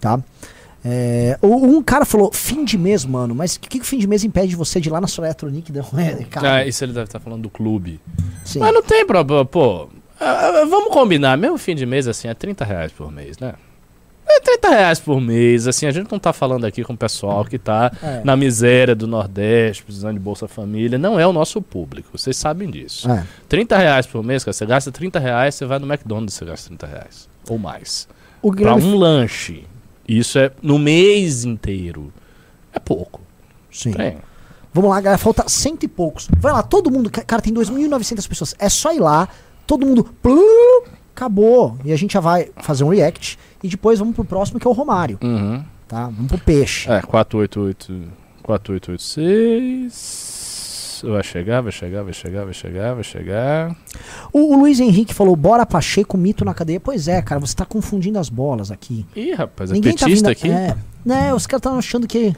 [0.01, 0.19] Tá?
[0.85, 4.07] É, um cara falou, fim de mês, mano, mas o que, que o fim de
[4.07, 6.57] mês impede você de ir lá na sua eletrônica e dar um é, cara?
[6.57, 8.01] Ah, isso ele deve estar falando do clube.
[8.45, 8.59] Sim.
[8.59, 9.89] Mas não tem problema, pô.
[10.21, 13.55] ah, ah, vamos combinar, mesmo fim de mês assim, é 30 reais por mês, né?
[14.27, 17.45] É 30 reais por mês, assim, a gente não tá falando aqui com o pessoal
[17.45, 18.23] que tá É.
[18.25, 22.71] na miséria do Nordeste, precisando de Bolsa Família, não é o nosso público, vocês sabem
[22.71, 23.11] disso.
[23.11, 23.23] É.
[23.49, 26.69] 30 reais por mês, cara, você gasta 30 reais, você vai no McDonald's, você gasta
[26.69, 28.09] 30 reais, ou mais.
[28.43, 28.83] O Pra Guilherme.
[28.85, 29.65] um lanche,
[30.09, 32.13] isso é no mês inteiro,
[32.73, 33.21] é pouco.
[33.71, 33.93] Sim.
[33.93, 34.17] Tem.
[34.73, 36.29] Vamos lá, galera, falta cento e poucos.
[36.39, 37.09] Vai lá, todo mundo.
[37.11, 38.55] ca- Cara, tem 2.900 pessoas.
[38.59, 39.29] É só ir lá,
[39.67, 40.05] todo mundo.
[40.21, 40.85] Plu,
[41.15, 41.79] acabou.
[41.85, 43.39] E a gente já vai fazer um react.
[43.63, 45.19] E depois vamos pro próximo, que é o Romário.
[45.23, 45.65] Uhum.
[45.87, 46.07] Tá?
[46.07, 46.91] Vamos pro peixe.
[46.91, 48.13] É, 488.
[48.43, 50.24] 4886.
[51.11, 53.77] Vai chegar, vai chegar, vai chegar, vai chegar, vai chegar.
[54.33, 56.81] O, o Luiz Henrique falou: bora Pacheco, mito na cadeia.
[56.81, 59.07] Pois é, cara, você tá confundindo as bolas aqui.
[59.15, 60.33] Ih, rapaz, é Ninguém tá petista vindo.
[60.33, 60.51] aqui.
[60.51, 62.35] É, né, os caras estão achando que.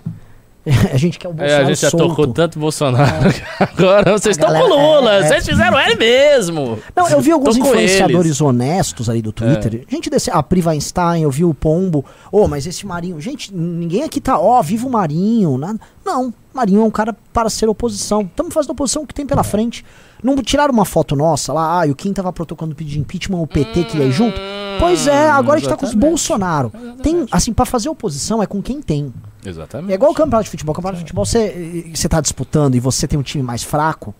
[0.92, 2.08] a gente quer o É, Bolsonaro a gente já solto.
[2.08, 3.30] tocou tanto Bolsonaro.
[3.60, 5.14] Agora vocês A estão com galera- Lula.
[5.14, 5.28] é, é.
[5.28, 6.78] Vocês fizeram ele mesmo.
[6.94, 8.40] Não, eu vi alguns com influenciadores.
[8.40, 8.44] É.
[8.44, 9.84] honestos ali do Twitter.
[9.88, 10.30] Gente desse.
[10.30, 12.04] A Pri Weinstein, eu vi o Pombo.
[12.32, 13.20] Ô, mas esse Marinho.
[13.20, 14.38] Gente, ninguém aqui tá.
[14.38, 15.56] Ó, viva o Marinho.
[15.56, 15.78] Nada.
[16.04, 18.22] Não, Marinho é um cara para ser oposição.
[18.22, 19.84] Estamos fazendo oposição o que tem pela frente.
[20.22, 23.38] Não tiraram uma foto nossa lá, ah, e o Kim tava protocolando pedido de impeachment,
[23.38, 24.40] o PT que ia junto.
[24.80, 26.10] Pois é, agora a gente tá com os exatamente.
[26.10, 26.72] Bolsonaro.
[27.02, 29.12] Tem, assim, para fazer oposição é com quem tem.
[29.46, 29.92] Exatamente.
[29.92, 30.72] É igual o campeonato de futebol.
[30.72, 34.14] O campeonato de futebol, você, você tá disputando e você tem um time mais fraco,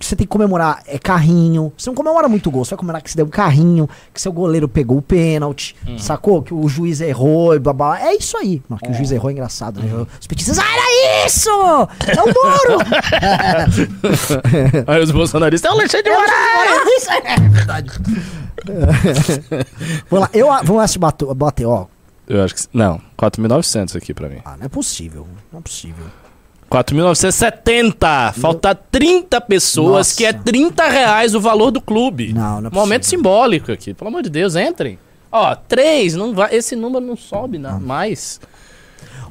[0.00, 1.72] você tem que comemorar é carrinho.
[1.76, 4.32] Você não comemora muito gol, você vai comemorar que você deu um carrinho, que seu
[4.32, 6.42] goleiro pegou o pênalti, sacou?
[6.42, 7.98] Que o juiz errou e babá.
[7.98, 8.62] É isso aí.
[8.68, 9.80] Não, que o juiz errou é engraçado.
[9.80, 10.06] Né?
[10.20, 11.50] Os petistas, ah, era isso!
[11.50, 12.84] É o Moro!
[14.86, 16.88] Aí os bolsonaristas, é o Alexandre de Moraes!
[16.96, 17.90] Isso é verdade.
[20.10, 21.86] vamos lá, eu, vamos lá se bater, bater, ó.
[22.26, 22.62] Eu acho que.
[22.72, 24.40] Não, 4.900 aqui pra mim.
[24.44, 26.06] Ah, não é possível, não é possível.
[26.70, 28.32] 4.970!
[28.34, 30.16] Falta 30 pessoas, Nossa.
[30.16, 32.32] que é 30 reais o valor do clube.
[32.32, 33.18] Não, não é Momento possível.
[33.18, 33.94] simbólico aqui.
[33.94, 34.98] Pelo amor de Deus, entrem.
[35.30, 38.40] Ó, 3, não vai, esse número não sobe na, mais.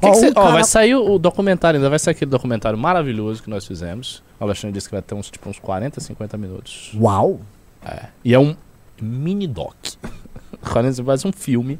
[0.00, 2.30] Que Ó, que cê- um ó, cara- vai sair o documentário, ainda vai sair aquele
[2.30, 4.22] documentário maravilhoso que nós fizemos.
[4.38, 6.92] O Alexandre disse que vai ter uns, tipo, uns 40, 50 minutos.
[6.94, 7.40] Uau!
[7.84, 8.06] É.
[8.24, 8.54] E é um
[9.00, 9.74] mini doc.
[10.72, 11.78] 40 faz um filme.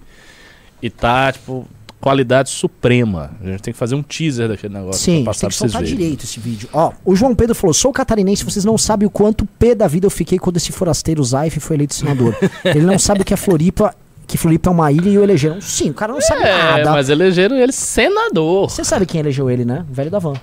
[0.85, 1.67] E tá, tipo,
[2.01, 3.31] qualidade suprema.
[3.43, 5.57] A gente tem que fazer um teaser daquele negócio Sim, pra tem passar que pra
[5.59, 5.97] vocês soltar verem.
[5.97, 6.69] direito esse vídeo.
[6.73, 10.05] Ó, o João Pedro falou: sou catarinense, vocês não sabem o quanto pé da vida
[10.07, 12.37] eu fiquei quando esse forasteiro Zaif foi eleito senador.
[12.65, 13.95] Ele não sabe o que é Floripa,
[14.27, 15.61] que Floripa é uma ilha e o elegeram.
[15.63, 16.91] Sim, o cara não sabe É, nada.
[16.93, 18.69] mas elegeram ele senador.
[18.71, 19.87] Você sabe quem elegeu ele, né?
[19.91, 20.35] O velho da van.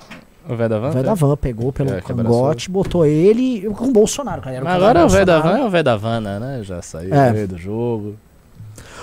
[0.48, 0.88] O velho da van?
[0.88, 4.58] O velho da van pegou pelo É, cangote, botou ele com o Bolsonaro, cara.
[4.68, 6.60] Agora o velho da van é o velho da Vana, né?
[6.64, 7.46] Já saiu É.
[7.46, 8.16] do jogo.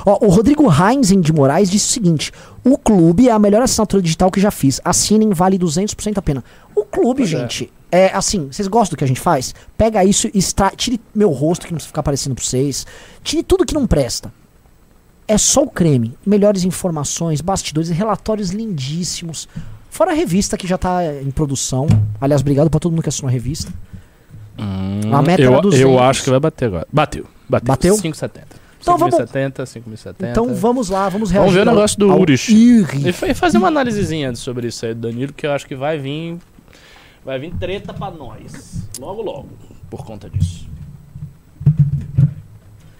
[0.06, 2.32] Ó, o Rodrigo Heinzen de Moraes disse o seguinte:
[2.64, 4.80] o clube é a melhor assinatura digital que já fiz.
[4.84, 6.43] Assinem, vale 200% a pena.
[6.76, 7.39] O clube, Pois é.
[7.39, 9.54] gente, É assim, vocês gostam do que a gente faz?
[9.78, 10.70] Pega isso e extra...
[10.72, 12.86] tire meu rosto que não precisa ficar aparecendo pra vocês.
[13.24, 14.32] Tire tudo que não presta.
[15.28, 16.16] É só o creme.
[16.26, 19.47] Melhores informações, bastidores, relatórios lindíssimos.
[19.89, 21.88] Fora a revista que já tá em produção.
[22.22, 23.72] Aliás, obrigado pra todo mundo que assinou a revista.
[24.58, 25.80] Hum, A meta eu, era 200.
[25.82, 26.88] eu acho que vai bater agora.
[26.91, 27.26] Bateu.
[27.47, 27.68] Bateu.
[27.68, 27.95] Bateu?
[27.95, 28.41] 5,70.
[28.82, 30.32] Então vamos- 5.070, 5.070.
[30.32, 31.40] Então vamos lá, vamos reagir.
[31.42, 32.52] Vamos ver o negócio do ao Urich.
[32.54, 33.10] Uri.
[33.10, 35.98] E fa- fazer uma análisezinha sobre isso aí do Danilo, que eu acho que vai
[35.98, 36.38] vir.
[37.26, 38.88] Vai vir treta pra nós.
[39.00, 39.50] Logo, logo.
[39.90, 40.68] Por conta disso.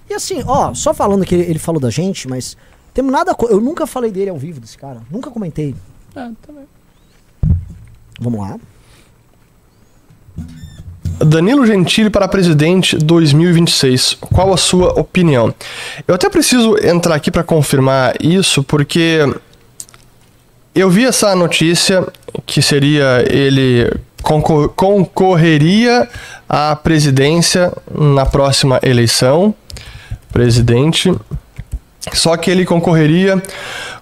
[0.10, 2.58] E assim, ó, só falando que ele, falou da gente, mas
[2.94, 3.34] temos nada.
[3.34, 5.02] co- Eu nunca falei dele ao vivo desse cara.
[5.10, 5.74] Nunca comentei.
[6.16, 6.66] É, também.
[8.20, 8.60] Vamos lá.
[11.18, 14.18] Danilo Gentili para presidente 2026.
[14.34, 15.53] Qual a sua opinião?
[16.07, 19.20] Eu até preciso entrar aqui para confirmar isso, porque
[20.74, 22.05] eu vi essa notícia
[22.45, 23.91] que seria ele
[24.22, 26.07] concor- concorreria
[26.47, 29.53] à presidência na próxima eleição,
[30.32, 31.14] presidente.
[32.14, 33.41] Só que ele concorreria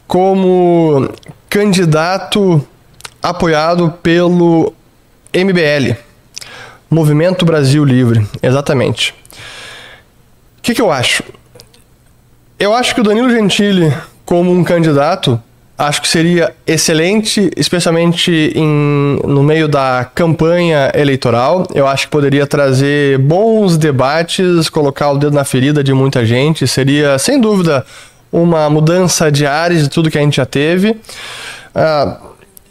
[0.07, 1.09] como
[1.49, 2.61] candidato
[3.23, 4.71] apoiado pelo
[5.33, 5.97] MBL.
[6.89, 9.13] Movimento Brasil Livre, exatamente.
[10.57, 11.23] O que, que eu acho?
[12.59, 13.93] Eu acho que o Danilo Gentili,
[14.25, 15.41] como um candidato,
[15.77, 21.67] acho que seria excelente, especialmente em, no meio da campanha eleitoral.
[21.75, 26.67] Eu acho que poderia trazer bons debates, colocar o dedo na ferida de muita gente.
[26.67, 27.85] Seria, sem dúvida,
[28.31, 30.97] uma mudança de ares de tudo que a gente já teve.
[31.75, 32.17] Ah,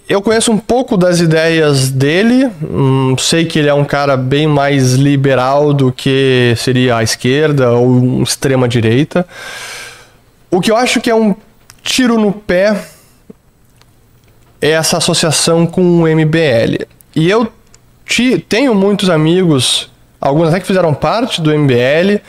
[0.08, 4.46] eu conheço um pouco das ideias dele, hum, sei que ele é um cara bem
[4.46, 9.26] mais liberal do que seria a esquerda ou um extrema direita.
[10.50, 11.34] O que eu acho que é um
[11.82, 12.76] tiro no pé
[14.60, 16.86] é essa associação com o MBL.
[17.14, 17.50] E eu
[18.06, 19.90] ti- tenho muitos amigos,
[20.20, 22.20] alguns até que fizeram parte do MBL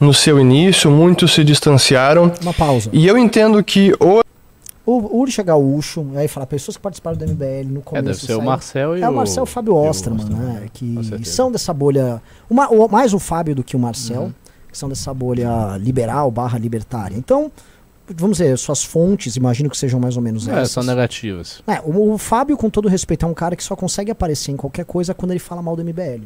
[0.00, 2.32] no seu início, muitos se distanciaram.
[2.42, 2.90] Uma pausa.
[2.92, 3.92] E eu entendo que
[4.86, 8.04] o O Uri Gaúcho, aí fala, pessoas que participaram do MBL no É, começo.
[8.04, 9.14] deve ser o Marcel e É o o.
[9.16, 10.60] Marcel Fábio e o Osterman, Osterman, né?
[10.72, 12.22] com Que são dessa bolha.
[12.50, 14.34] Uma, o- mais o Fábio do que o Marcel, Uhum.
[14.70, 17.16] que são dessa bolha liberal barra libertária.
[17.16, 17.50] Então,
[18.14, 20.72] vamos ver, suas fontes, imagino que sejam mais ou menos É, essas.
[20.72, 21.62] são negativas.
[21.66, 24.56] É, o, o Fábio, com todo respeito, é um cara que só consegue aparecer em
[24.56, 26.22] qualquer coisa quando ele fala mal do MBL.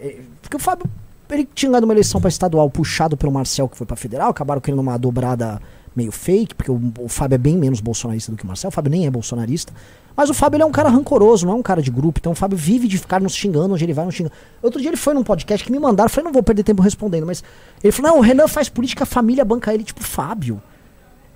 [0.00, 0.86] É, porque o Fábio,
[1.28, 4.60] ele tinha ganhado uma eleição pra estadual puxado pelo Marcel, que foi pra federal, acabaram
[4.60, 5.60] querendo uma dobrada
[5.94, 8.70] meio fake, porque o, o Fábio é bem menos bolsonarista do que o Marcel, o
[8.70, 9.72] Fábio nem é bolsonarista.
[10.16, 12.34] Mas o Fábio é um cara rancoroso, não é um cara de grupo, então o
[12.34, 14.34] Fábio vive de ficar nos xingando, onde ele vai, nos xingando.
[14.62, 16.82] Outro dia ele foi num podcast que me mandaram, eu falei, não vou perder tempo
[16.82, 17.42] respondendo, mas
[17.82, 20.60] ele falou, não, o Renan faz política, a família banca ele, tipo, Fábio.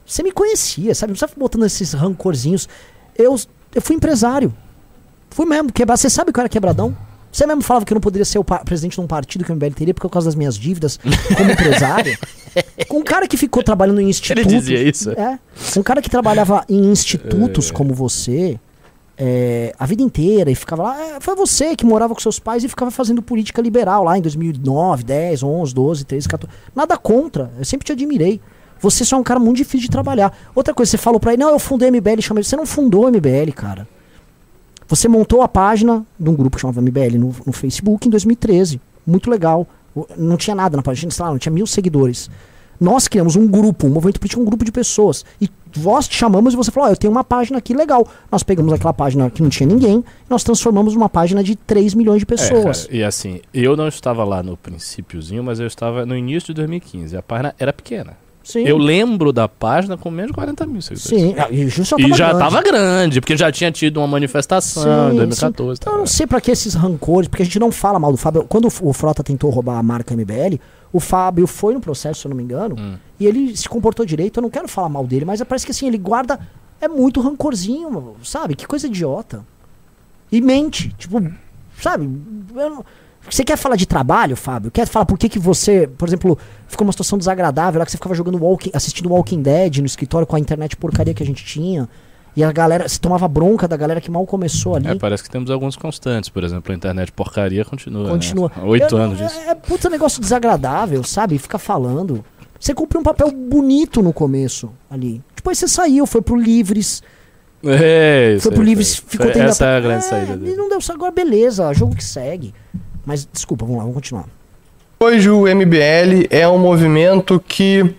[0.04, 1.12] Você me conhecia, sabe?
[1.12, 2.68] Não ficar botando esses rancorzinhos.
[3.16, 3.36] Eu,
[3.74, 4.54] eu fui empresário.
[5.30, 5.96] Fui mesmo, quebrar.
[5.96, 6.94] Você sabe que eu era quebradão?
[7.34, 9.56] Você mesmo falava que eu não poderia ser o presidente de um partido que o
[9.56, 11.00] MBL teria por causa das minhas dívidas
[11.36, 12.16] como empresário.
[12.86, 14.52] Com um cara que ficou trabalhando em institutos.
[14.52, 15.10] dizia isso?
[15.10, 15.40] É.
[15.76, 18.56] Um cara que trabalhava em institutos como você
[19.18, 21.00] é, a vida inteira e ficava lá.
[21.00, 24.22] é, foi você que morava com seus pais e ficava fazendo política liberal lá em
[24.22, 26.56] 2009, 10, 11, 12, 13, 14.
[26.72, 27.50] Nada contra.
[27.58, 28.40] Eu sempre te admirei.
[28.78, 30.32] Você só é um cara muito difícil de trabalhar.
[30.54, 32.46] Outra coisa, você falou pra ele, não, eu fundei o MBL, chama ele.
[32.46, 33.88] Você não fundou o MBL, cara.
[34.94, 38.80] Você montou a página de um grupo que chamava MBL no, no Facebook em 2013.
[39.04, 39.66] Muito legal.
[40.16, 42.30] Não tinha nada na página, sei lá, não tinha mil seguidores.
[42.80, 45.24] Nós criamos um grupo, um movimento político, um grupo de pessoas.
[45.40, 45.48] E
[45.82, 48.06] nós te chamamos e você falou: Ó, eu tenho uma página aqui legal.
[48.30, 52.18] Nós pegamos aquela página que não tinha ninguém nós transformamos numa página de 3 milhões
[52.18, 52.84] de É, pessoas.
[52.84, 56.54] cara, e assim, eu não estava lá no princípiozinho, mas eu estava no início de
[56.54, 57.16] 2015.
[57.16, 58.16] A página era pequena.
[58.44, 58.62] Sim.
[58.64, 61.08] Eu lembro da página com menos de 40 mil seguidores.
[61.08, 62.32] Sim, ah, e já E tava já grande.
[62.44, 65.78] estava grande, porque já tinha tido uma manifestação Sim, em 2014.
[65.80, 68.18] Então, eu não sei pra que esses rancores, porque a gente não fala mal do
[68.18, 68.44] Fábio.
[68.48, 70.60] Quando o Frota tentou roubar a marca MBL,
[70.92, 72.96] o Fábio foi no processo, se eu não me engano, Hum.
[73.18, 74.36] e ele se comportou direito.
[74.38, 76.38] Eu não quero falar mal dele, mas parece que assim, ele guarda.
[76.80, 78.54] É muito rancorzinho, sabe?
[78.54, 79.42] Que coisa idiota.
[80.30, 80.94] E mente.
[80.98, 81.22] Tipo,
[81.80, 82.04] sabe?
[82.54, 82.84] Eu não-
[83.28, 84.70] Você quer falar de trabalho, Fábio?
[84.70, 87.96] Quer falar por que, que você, por exemplo, ficou uma situação desagradável lá que você
[87.96, 91.44] ficava jogando Walking, assistindo Walking Dead no escritório com a internet porcaria que a gente
[91.44, 91.88] tinha?
[92.36, 94.88] E a galera, você tomava bronca da galera que mal começou ali.
[94.88, 96.28] É, parece que temos alguns constantes.
[96.28, 98.08] Por exemplo, a internet porcaria continua.
[98.10, 98.50] Continua.
[98.56, 98.62] Né?
[98.64, 99.40] Oito Eu- anos é, disso.
[99.48, 101.38] É, puta negócio desagradável, sabe?
[101.38, 102.24] Fica falando.
[102.58, 105.22] Você cumpriu um papel bonito no começo ali.
[105.36, 107.02] Depois você saiu, foi pro Livres.
[107.62, 110.36] É, isso foi pro aí, Livres, ficou tendo Essa é a grande É, saída E
[110.36, 110.56] dele.
[110.56, 110.96] não deu certo.
[110.98, 112.52] Agora, beleza, jogo que segue.
[113.04, 114.24] Mas, desculpa, vamos lá, vamos continuar.
[115.00, 117.94] Hoje o MBL é um movimento que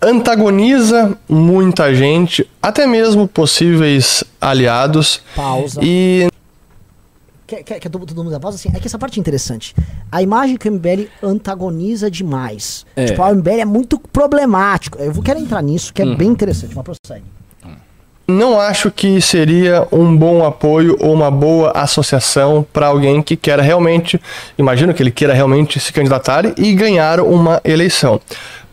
[0.00, 5.20] antagoniza muita gente, até mesmo possíveis aliados.
[5.34, 5.80] Pausa.
[5.82, 6.28] E
[7.46, 9.74] que, que, que é todo, mundo da voz, assim, é que essa parte é interessante.
[10.10, 12.84] A imagem que o MBL antagoniza demais.
[12.94, 13.06] É.
[13.06, 14.98] Tipo, o MBL é muito problemático.
[14.98, 16.16] Eu vou- quero entrar nisso, que é Uhum.
[16.16, 17.24] bem interessante, mas prossegue.
[18.28, 23.62] Não acho que seria um bom apoio ou uma boa associação para alguém que queira
[23.62, 24.20] realmente,
[24.58, 28.20] imagino que ele queira realmente se candidatar e ganhar uma eleição.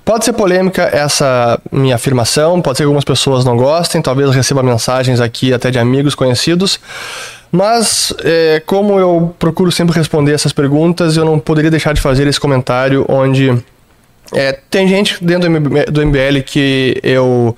[0.03, 4.63] Pode ser polêmica essa minha afirmação, pode ser que algumas pessoas não gostem, talvez receba
[4.63, 6.79] mensagens aqui até de amigos conhecidos,
[7.51, 12.25] mas é, como eu procuro sempre responder essas perguntas, eu não poderia deixar de fazer
[12.25, 13.55] esse comentário onde
[14.33, 15.47] é, tem gente dentro
[15.91, 17.55] do MBL que eu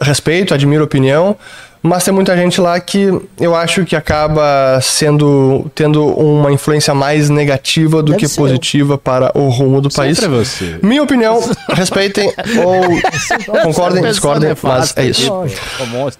[0.00, 1.36] respeito, admiro a opinião,
[1.82, 3.08] mas tem muita gente lá que
[3.40, 8.44] eu acho que acaba sendo tendo uma influência mais negativa do Deve que ser eu.
[8.44, 10.18] positiva para o rumo do país.
[10.18, 10.78] Sempre é você.
[10.82, 12.32] Minha opinião, respeitem
[12.64, 12.82] ou
[13.62, 15.30] concordem, discordem, mas é isso.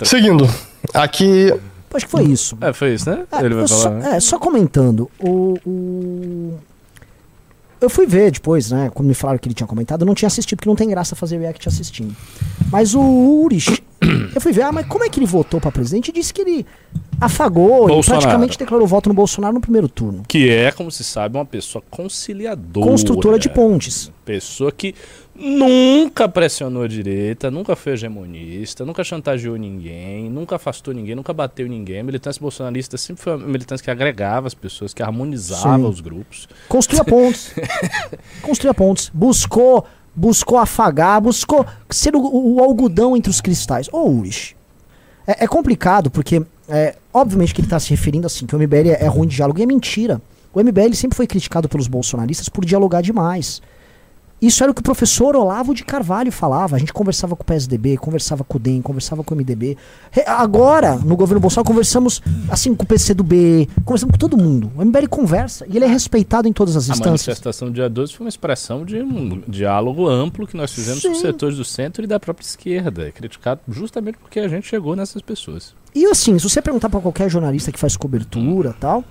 [0.04, 0.48] Seguindo,
[0.94, 1.52] aqui
[1.94, 2.56] Acho que foi isso.
[2.60, 3.20] É, foi isso, né?
[3.32, 3.94] É, Ele vai eu só, falar.
[3.96, 4.16] né?
[4.16, 6.58] é, só comentando, o, o-
[7.80, 8.90] Eu fui ver depois, né?
[8.92, 11.14] Quando me falaram que ele tinha comentado, eu não tinha assistido, porque não tem graça
[11.14, 12.14] fazer react assistindo.
[12.72, 13.82] Mas o Urich,
[14.34, 16.08] eu fui ver, ah, mas como é que ele votou pra presidente?
[16.08, 16.66] E disse que ele
[17.20, 20.22] afagou, ele praticamente declarou voto no Bolsonaro no primeiro turno.
[20.26, 22.86] Que é, como se sabe, uma pessoa conciliadora.
[22.86, 24.10] Construtora de pontes.
[24.24, 24.94] Pessoa que
[25.39, 31.68] nunca pressionou a direita, nunca foi hegemonista, nunca chantageou ninguém, nunca afastou ninguém, nunca bateu
[31.68, 32.01] ninguém.
[32.01, 35.89] A militância bolsonarista sempre foi uma militância que agregava as pessoas, que harmonizava Sim.
[35.89, 36.49] os grupos.
[36.68, 37.55] Construía pontes.
[38.43, 39.11] Construía pontes.
[39.14, 43.89] Buscou, buscou afagar, buscou ser o, o algodão entre os cristais.
[43.93, 44.57] Ô, Urich,
[45.24, 48.91] é, é complicado porque, é, obviamente que ele está se referindo assim, que o MBL
[48.91, 50.20] é, é ruim de diálogo, e é mentira.
[50.53, 53.62] O MBL sempre foi criticado pelos bolsonaristas por dialogar demais.
[54.41, 56.76] Isso era o que o professor Olavo de Carvalho falava.
[56.76, 59.76] A gente conversava com o PSDB, conversava com o DEM, conversava com o MDB.
[60.26, 64.70] Agora, no governo Bolsonaro, conversamos assim com o PCdoB, conversamos com todo mundo.
[64.76, 67.26] O MBL conversa e ele é respeitado em todas as A instâncias.
[67.26, 71.11] manifestação do dia 12 foi uma expressão de um diálogo amplo que nós fizemos com
[71.11, 71.22] os Sim.
[71.22, 75.74] setores do centro e da própria esquerda, criticado justamente porque a gente chegou nessas pessoas.
[75.95, 79.03] E assim, se você perguntar pra qualquer jornalista que faz cobertura e tal,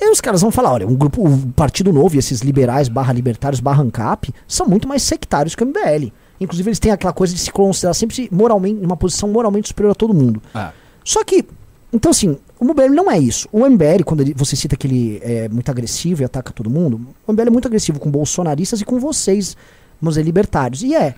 [0.00, 3.12] e os caras vão falar, olha, um grupo, o Partido Novo e esses liberais barra
[3.12, 6.12] libertários barra ANCAP são muito mais sectários que o MBL.
[6.40, 9.92] Inclusive eles têm aquela coisa de se considerar sempre moralmente, em uma posição moralmente superior
[9.92, 10.42] a todo mundo.
[10.54, 10.72] Ah,
[11.04, 11.44] Só que,
[11.92, 13.48] então assim, o MBL não é isso.
[13.52, 17.00] O MBL, quando ele- você cita que ele é muito agressivo e ataca todo mundo,
[17.26, 19.56] o MBL é muito agressivo com bolsonaristas e com vocês,
[20.00, 20.82] vamos dizer, libertários.
[20.82, 21.14] E é.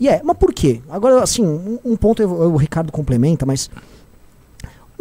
[0.00, 0.20] E é.
[0.24, 0.80] Mas por quê?
[0.90, 3.70] Agora, assim, um, um ponto eu- eu- o Ricardo complementa, mas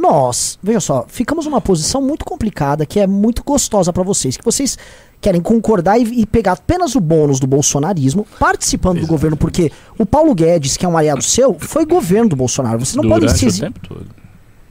[0.05, 4.45] nós, veja só, ficamos numa posição muito complicada que é muito gostosa pra vocês, que
[4.45, 4.77] vocês
[5.19, 9.11] querem concordar e, e pegar apenas o bônus do bolsonarismo, participando do Exato.
[9.11, 12.79] governo, porque o Paulo Guedes, que é um aliado seu, foi governo do Bolsonaro.
[12.79, 14.05] Vocês não podem durante se o tempo todo.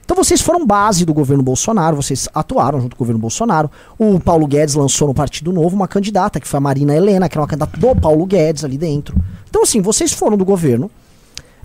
[0.05, 3.69] então vocês foram base do governo Bolsonaro, vocês atuaram junto com o governo Bolsonaro.
[3.99, 7.35] O Paulo Guedes lançou no Partido Novo uma candidata, que foi a Marina Helena, que
[7.35, 9.15] era uma candidata do Paulo Guedes ali dentro.
[9.49, 10.89] Então, assim, vocês foram do governo.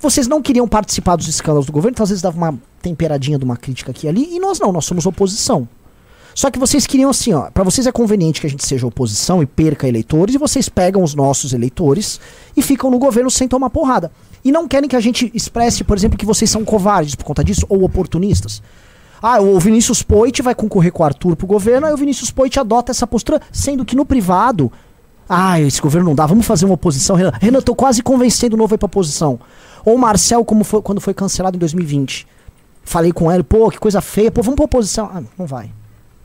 [0.01, 3.45] Vocês não queriam participar dos escândalos do governo, então às vezes dava uma temperadinha de
[3.45, 5.69] uma crítica aqui e ali, e nós não, nós somos oposição.
[6.35, 9.43] Só que vocês queriam assim, ó, pra vocês é conveniente que a gente seja oposição
[9.43, 12.19] e perca eleitores, e vocês pegam os nossos eleitores
[12.57, 14.11] e ficam no governo sem tomar porrada.
[14.43, 17.45] E não querem que a gente expresse, por exemplo, que vocês são covardes por conta
[17.45, 18.63] disso, ou oportunistas.
[19.23, 22.59] Ah, o Vinícius Poit vai concorrer com o Arthur pro governo, aí o Vinícius Poit
[22.59, 24.73] adota essa postura, sendo que no privado.
[25.29, 27.33] Ah, esse governo não dá, vamos fazer uma oposição, Renan.
[27.39, 29.39] Renan, tô quase convencendo o novo aí pra oposição.
[29.85, 32.27] Ou o Marcel, como foi quando foi cancelado em 2020.
[32.85, 35.11] Falei com ele, pô, que coisa feia, pô, vamos pra oposição.
[35.13, 35.71] Ah, não vai.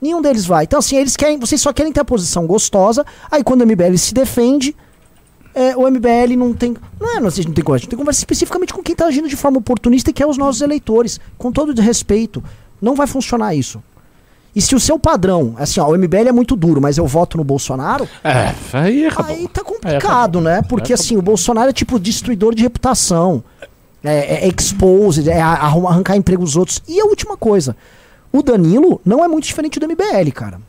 [0.01, 0.63] Nenhum deles vai.
[0.63, 3.97] Então, assim, eles querem, vocês só querem ter a posição gostosa, aí quando o MBL
[3.97, 4.75] se defende,
[5.53, 6.75] é, o MBL não tem.
[6.99, 8.95] Não é, não, a gente não tem conversa, a gente tem conversa especificamente com quem
[8.95, 11.19] tá agindo de forma oportunista e que é os nossos eleitores.
[11.37, 12.43] Com todo respeito.
[12.81, 13.81] Não vai funcionar isso.
[14.55, 17.37] E se o seu padrão, assim, ó, o MBL é muito duro, mas eu voto
[17.37, 19.35] no Bolsonaro, É, aí acabou.
[19.35, 20.61] aí tá complicado, né?
[20.61, 23.43] Porque Aí assim, o Bolsonaro é tipo destruidor de reputação.
[24.03, 26.81] É, é expose, é arrumar, arrancar emprego dos outros.
[26.87, 27.75] E a última coisa,
[28.31, 30.59] o Danilo não é muito diferente do MBL, cara.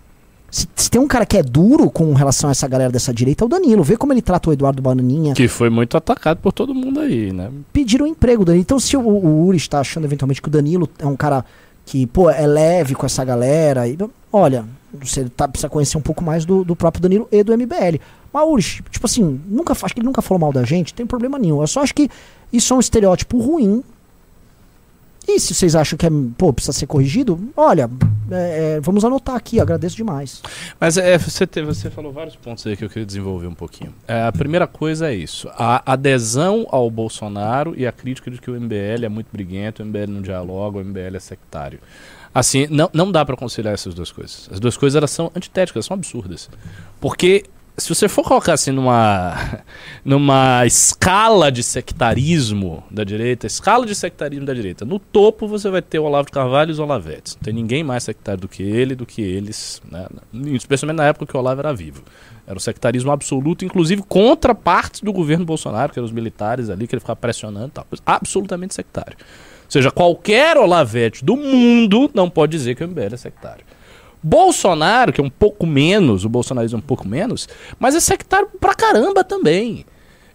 [0.51, 3.45] Se, se tem um cara que é duro com relação a essa galera dessa direita,
[3.45, 3.83] é o Danilo.
[3.85, 5.35] Vê como ele trata o Eduardo Bananinha.
[5.35, 7.51] Que foi muito atacado por todo mundo aí, né?
[7.73, 8.63] Pediram emprego, Danilo.
[8.63, 11.45] Então, se o, o Uri está achando eventualmente que o Danilo é um cara
[11.87, 13.97] que, pô, é leve com essa galera, e,
[14.33, 18.01] olha, você tá, precisa conhecer um pouco mais do, do próprio Danilo e do MBL.
[18.33, 21.39] Mas, Uri, tipo assim, nunca, acho que ele nunca falou mal da gente, tem problema
[21.39, 21.61] nenhum.
[21.61, 22.11] Eu só acho que
[22.53, 23.85] isso é um estereótipo ruim.
[25.29, 27.91] E se vocês acham que é, pô, precisa ser corrigido, olha,
[28.31, 30.41] é, é, vamos anotar aqui, agradeço demais.
[30.79, 33.93] Mas é, você, te- você falou vários pontos aí que eu queria desenvolver um pouquinho.
[34.07, 38.51] É, a primeira coisa é isso: a adesão ao Bolsonaro e a crítica de que
[38.51, 41.81] o MBL é muito briguento, o MBL não dialoga, o MBL é sectário.
[42.33, 44.49] Assim, não, não dá pra conciliar essas duas coisas.
[44.53, 46.51] As duas coisas elas são antitéticas, são absurdas.
[47.01, 47.45] Porque
[47.79, 49.63] se você for colocar assim numa,
[50.05, 55.83] numa escala de sectarismo da direita, escala de sectarismo da direita, no topo você vai
[55.83, 57.37] ter o Olavo de Carvalho e os Olavetes.
[57.37, 60.07] Não tem ninguém mais sectário do que ele, do que eles, né?
[60.55, 62.03] especialmente na época que o Olavo era vivo.
[62.47, 66.87] Era um sectarismo absoluto, inclusive contra partes do governo Bolsonaro, que eram os militares ali,
[66.87, 67.87] que ele ficava pressionando e tal.
[68.07, 69.17] Absolutamente sectário.
[69.19, 73.65] Ou seja, qualquer Olavete do mundo não pode dizer que o MBL é sectário.
[74.29, 77.49] Bolsonaro, que é um pouco menos, o bolsonarismo é um pouco menos,
[77.79, 79.87] mas é sectário pra caramba também.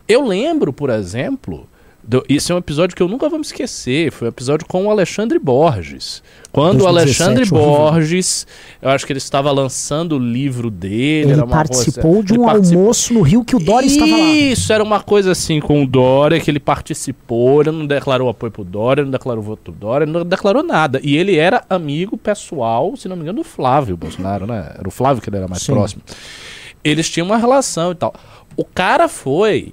[0.08, 1.68] Eu lembro, por exemplo,
[2.04, 4.12] do, isso é um episódio que eu nunca vou me esquecer.
[4.12, 6.24] Foi um episódio com o Alexandre Borges.
[6.52, 8.48] Quando 2017, o Alexandre Borges,
[8.82, 11.34] eu acho que ele estava lançando o livro dele.
[11.34, 14.30] Ele participou coisa, de um almoço no Rio que o Dória isso, estava lá.
[14.32, 18.52] Isso, era uma coisa assim com o Dória, que ele participou, ele não declarou apoio
[18.52, 21.00] pro Dória, não declarou voto pro Dória, não declarou nada.
[21.04, 24.74] E ele era amigo pessoal, se não me engano, do Flávio Bolsonaro, né?
[24.78, 25.74] Era o Flávio que ele era mais Sim.
[25.74, 26.02] próximo.
[26.84, 28.14] Eles tinham uma relação e tal.
[28.58, 29.72] O cara foi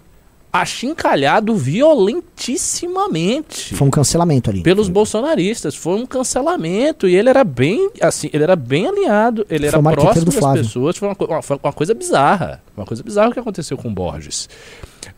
[0.52, 3.74] achincalhado violentissimamente.
[3.74, 4.62] Foi um cancelamento ali.
[4.62, 5.74] Pelos bolsonaristas.
[5.74, 7.08] Foi um cancelamento.
[7.08, 9.46] E ele era bem, assim, ele era bem alinhado.
[9.50, 10.62] Ele foi era próximo das Flávio.
[10.62, 10.96] pessoas.
[10.96, 12.62] Foi uma, foi uma coisa bizarra.
[12.76, 14.48] Uma coisa bizarra que aconteceu com o Borges.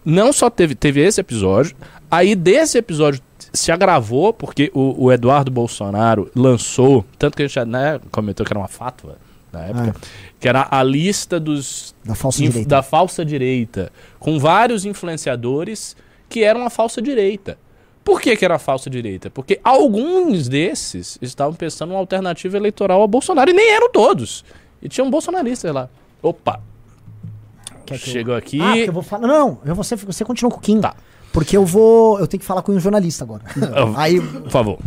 [0.04, 1.76] Não só teve, teve esse episódio.
[2.10, 3.20] Aí desse episódio
[3.52, 8.46] se agravou porque o, o Eduardo Bolsonaro lançou, tanto que a gente já né, comentou
[8.46, 9.16] que era uma fátua
[9.52, 10.06] na época, ah.
[10.38, 12.68] que era a lista dos da falsa, direita.
[12.68, 15.96] da falsa direita, com vários influenciadores
[16.28, 17.58] que eram a falsa direita.
[18.04, 19.30] Por que, que era a falsa direita?
[19.30, 24.44] Porque alguns desses estavam pensando uma alternativa eleitoral a Bolsonaro, e nem eram todos.
[24.80, 25.88] E tinham bolsonaristas lá.
[26.22, 26.60] Opa!
[27.98, 28.38] Chegou eu...
[28.38, 28.60] aqui.
[28.60, 29.26] Ah, eu vou falar.
[29.26, 30.80] Não, eu vou, você, você continua com o Kim.
[30.80, 30.94] Tá.
[31.32, 32.18] Porque eu vou.
[32.18, 33.42] Eu tenho que falar com um jornalista agora.
[33.96, 34.20] Aí.
[34.20, 34.78] Por favor.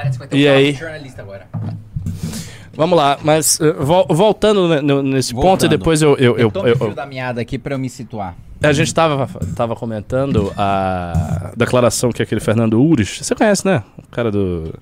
[0.00, 0.72] Parece que vai ter e um aí?
[0.72, 1.46] jornalista agora.
[2.72, 5.50] Vamos lá, mas vo voltando nesse voltando.
[5.50, 6.16] ponto e depois eu...
[6.16, 8.34] Eu, eu, eu, eu, eu da meada aqui para eu me situar.
[8.62, 13.82] A gente estava tava comentando a declaração que aquele Fernando Ures, você conhece, né?
[13.96, 14.74] O cara do,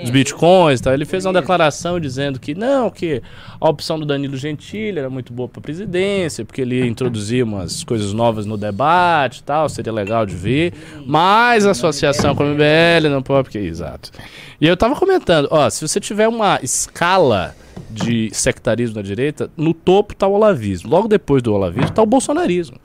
[0.00, 0.94] dos bitcoins e tal.
[0.94, 3.20] Ele fez uma declaração dizendo que não, que
[3.60, 7.82] a opção do Danilo Gentili era muito boa para a presidência, porque ele introduzia umas
[7.82, 10.72] coisas novas no debate e tal, seria legal de ver.
[11.04, 13.58] Mas a associação com o MBL não pode, porque.
[13.58, 14.12] Exato.
[14.60, 17.52] E eu tava comentando, ó, se você tiver uma escala
[17.90, 20.88] de sectarismo na direita, no topo tá o olavismo.
[20.88, 22.76] Logo depois do olavismo tá o bolsonarismo.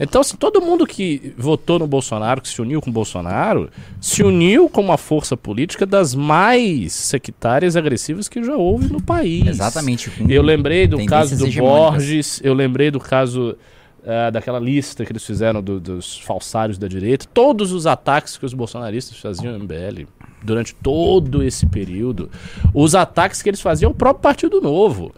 [0.00, 3.68] Então, assim, todo mundo que votou no Bolsonaro, que se uniu com o Bolsonaro,
[4.00, 9.02] se uniu com uma força política das mais sectárias e agressivas que já houve no
[9.02, 9.46] país.
[9.46, 10.10] Exatamente.
[10.28, 13.56] Eu lembrei do caso do Borges, eu lembrei do caso
[14.02, 17.26] uh, daquela lista que eles fizeram do, dos falsários da direita.
[17.32, 20.06] Todos os ataques que os bolsonaristas faziam no MBL
[20.42, 22.30] durante todo esse período,
[22.72, 25.12] os ataques que eles faziam ao próprio Partido Novo.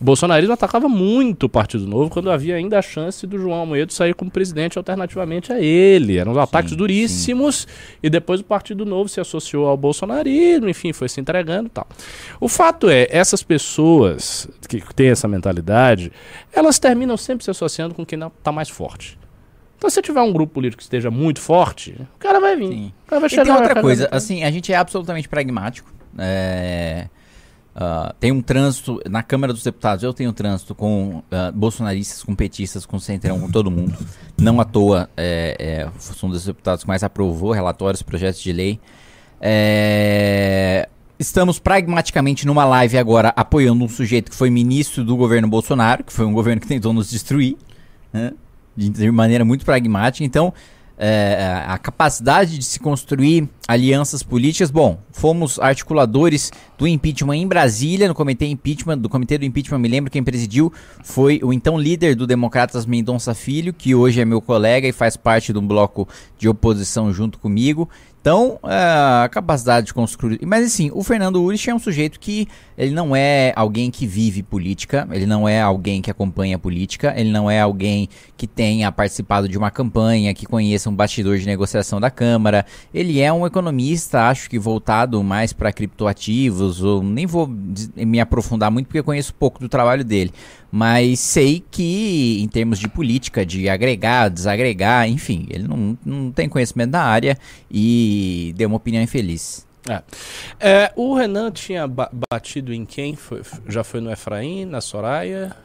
[0.00, 3.92] O bolsonarismo atacava muito o Partido Novo quando havia ainda a chance do João Almeida
[3.92, 6.18] sair como presidente alternativamente a ele.
[6.18, 7.98] Eram ataques sim, duríssimos sim.
[8.02, 11.86] e depois o Partido Novo se associou ao bolsonarismo, enfim, foi se entregando e tal.
[12.40, 16.10] O fato é, essas pessoas que têm essa mentalidade,
[16.52, 19.18] elas terminam sempre se associando com quem está mais forte.
[19.78, 22.68] Então, se tiver um grupo político que esteja muito forte, o cara vai vir.
[22.68, 22.92] Sim.
[23.04, 23.42] O cara vai chegar.
[23.42, 25.92] E tem outra coisa, assim, a gente é absolutamente pragmático.
[26.18, 27.08] É...
[27.74, 30.04] Uh, tem um trânsito na Câmara dos Deputados.
[30.04, 33.96] Eu tenho trânsito com uh, bolsonaristas, com petistas, com centrão, com todo mundo.
[34.38, 38.80] Não à toa, é, é, um dos deputados que mais aprovou relatórios, projetos de lei.
[39.40, 46.04] É, estamos pragmaticamente numa live agora apoiando um sujeito que foi ministro do governo Bolsonaro,
[46.04, 47.56] que foi um governo que tentou nos destruir,
[48.12, 48.32] né?
[48.76, 50.24] de maneira muito pragmática.
[50.24, 50.52] Então,
[50.96, 54.70] é, a capacidade de se construir alianças políticas.
[54.70, 59.88] Bom, fomos articuladores do impeachment em Brasília, no comitê impeachment, do comitê do impeachment, me
[59.88, 60.72] lembro quem presidiu
[61.02, 65.16] foi o então líder do Democratas Mendonça Filho, que hoje é meu colega e faz
[65.16, 67.88] parte de um bloco de oposição junto comigo.
[68.24, 70.40] Então, é, a capacidade de construir.
[70.46, 74.42] Mas assim, o Fernando Urich é um sujeito que ele não é alguém que vive
[74.42, 79.46] política, ele não é alguém que acompanha política, ele não é alguém que tenha participado
[79.46, 82.64] de uma campanha, que conheça um bastidor de negociação da Câmara.
[82.94, 87.46] Ele é um economista, acho que voltado mais para criptoativos, ou nem vou
[87.94, 90.32] me aprofundar muito porque eu conheço pouco do trabalho dele.
[90.76, 96.48] Mas sei que, em termos de política, de agregar, desagregar, enfim, ele não, não tem
[96.48, 97.38] conhecimento da área
[97.70, 99.64] e deu uma opinião infeliz.
[99.88, 100.02] É.
[100.58, 103.14] É, o Renan tinha ba batido em quem?
[103.14, 105.56] Foi, já foi no Efraim, na Soraya?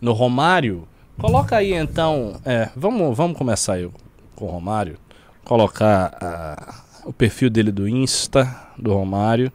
[0.00, 0.86] No Romário?
[1.18, 2.40] Coloca aí então.
[2.44, 3.90] É, vamos, vamos começar aí
[4.36, 4.96] com o Romário.
[5.44, 8.48] Colocar o perfil dele do Insta,
[8.78, 9.50] do Romário.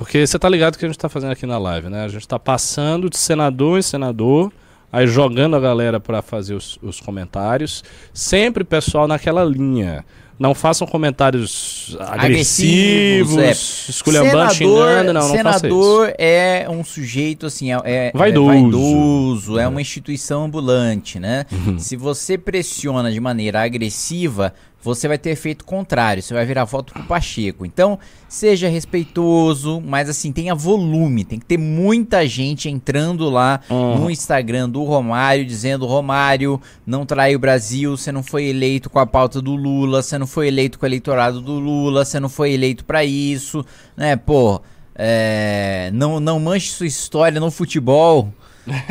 [0.00, 2.06] Porque você tá ligado que a gente tá fazendo aqui na live, né?
[2.06, 4.50] A gente tá passando de senador em senador,
[4.90, 7.84] aí jogando a galera para fazer os, os comentários.
[8.10, 10.02] Sempre pessoal naquela linha.
[10.38, 17.78] Não façam comentários agressivos, Agressivos, esculhambando, xingando, não, não senador é um sujeito assim, é,
[17.84, 18.50] é- Vaidoso.
[18.50, 21.44] é vaidoso, é uma instituição ambulante, né?
[21.52, 21.78] Uhum.
[21.78, 26.92] Se você pressiona de maneira agressiva, você vai ter efeito contrário, você vai virar voto
[26.92, 27.66] pro Pacheco.
[27.66, 33.98] Então, seja respeitoso, mas assim, tenha volume, tem que ter muita gente entrando lá Uhum.
[34.00, 38.98] no Instagram do Romário, dizendo, Romário, não trai o Brasil, você não foi eleito com
[38.98, 42.28] a pauta do Lula, você não foi eleito com o eleitorado do Lula, você não
[42.28, 43.64] foi eleito pra isso,
[43.96, 44.60] né, pô,
[44.94, 48.32] é, não, não manche sua história no futebol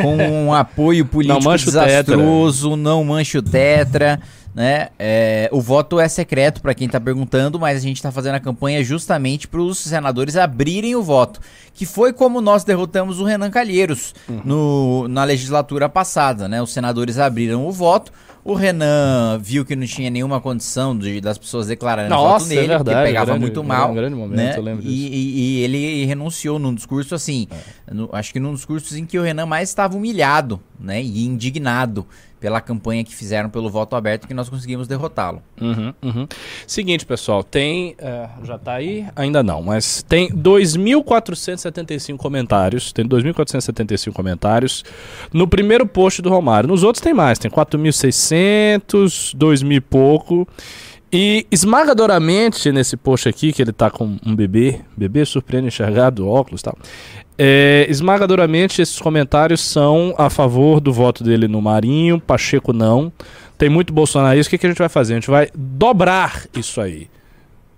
[0.01, 1.85] com um apoio político manche o tetra.
[2.03, 4.19] desastroso, não manche o tetra,
[4.53, 4.89] né?
[4.97, 8.39] É, o voto é secreto para quem tá perguntando, mas a gente tá fazendo a
[8.39, 11.39] campanha justamente para os senadores abrirem o voto,
[11.73, 16.61] que foi como nós derrotamos o Renan Calheiros no, na legislatura passada, né?
[16.61, 18.11] Os senadores abriram o voto.
[18.43, 22.55] O Renan viu que não tinha nenhuma condição de- das pessoas declarando voto Nossa, é
[22.55, 23.91] nele, porque verdade, pegava grande- muito mal.
[23.91, 24.77] um grande momento, né?
[24.81, 27.93] E- e, e ele renunciou num discurso assim, É.
[27.93, 32.07] no- acho que num discurso em que o Renan mais estava humilhado, né, e indignado
[32.39, 35.41] pela campanha que fizeram pelo voto aberto que nós conseguimos derrotá-lo.
[35.59, 36.27] Uhum, uhum.
[36.65, 37.95] Seguinte, pessoal, tem.
[37.97, 39.05] é, já tá aí?
[39.15, 42.91] Ainda não, mas tem 2.475 comentários.
[42.91, 44.83] Tem 2.475 comentários
[45.33, 46.69] no primeiro post do Romário.
[46.69, 50.47] Nos outros tem mais, tem 4.600, 2.000 e pouco.
[51.11, 56.61] E esmagadoramente nesse post aqui, que ele tá com um bebê, bebê surpreende enxergado, óculos
[56.61, 56.77] e tal.
[57.37, 63.11] É, esmagadoramente esses comentários são a favor do voto dele no Marinho, Pacheco não.
[63.57, 64.49] Tem muito bolsonarista.
[64.49, 65.13] O que, que a gente vai fazer?
[65.13, 67.09] A gente vai dobrar isso aí.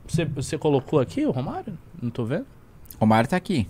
[0.08, 1.78] Você, você colocou aqui o Romário?
[2.02, 2.46] Não tô vendo.
[3.00, 3.66] Romário tá aqui.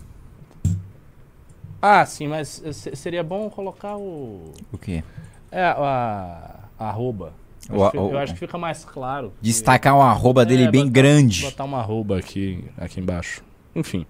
[1.82, 4.54] Ah, sim, mas se- seria bom colocar o.
[4.72, 5.04] O quê?
[5.52, 7.34] É, a, a arroba.
[7.70, 9.32] Eu, O- acho, que, o- eu acho que fica mais claro.
[9.42, 11.42] Destacar um arroba dele É, bem botar- grande.
[11.44, 13.44] Botar uma arroba aqui, aqui embaixo.
[13.76, 14.06] Enfim.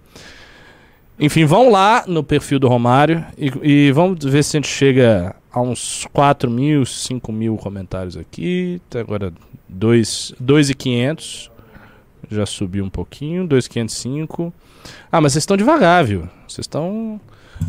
[1.20, 5.36] Enfim, vão lá no perfil do Romário e, e vamos ver se a gente chega
[5.52, 8.80] a uns 4 mil, 5 mil comentários aqui.
[8.88, 9.32] Até agora
[9.68, 11.50] 2,500.
[12.30, 13.46] Já subiu um pouquinho.
[13.46, 14.52] 2,505.
[15.10, 16.22] Ah, mas vocês estão devagar, viu?
[16.48, 17.20] Vocês estão.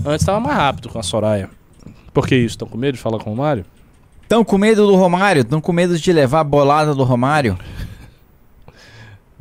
[0.06, 1.50] Antes estava mais rápido com a Soraya.
[2.14, 2.54] Por que isso?
[2.56, 3.66] Estão com medo de falar com o Romário?
[4.28, 5.44] Tão com medo do Romário?
[5.44, 7.58] Tão com medo de levar a bolada do Romário?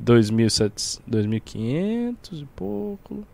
[0.03, 3.25] 2.700, 2.500 e pouco.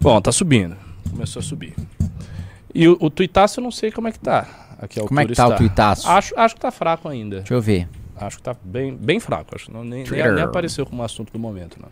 [0.00, 0.76] Bom, tá subindo.
[1.10, 1.74] Começou a subir.
[2.74, 4.46] E o, o tuitaço eu não sei como é que tá.
[4.80, 5.56] Aqui Como é que tá o está.
[5.56, 6.08] tuitaço?
[6.08, 7.38] Acho, acho que tá fraco ainda.
[7.38, 7.88] Deixa eu ver.
[8.16, 9.54] Acho que tá bem, bem fraco.
[9.54, 11.88] Acho que não, nem, nem, nem apareceu como assunto do momento, não.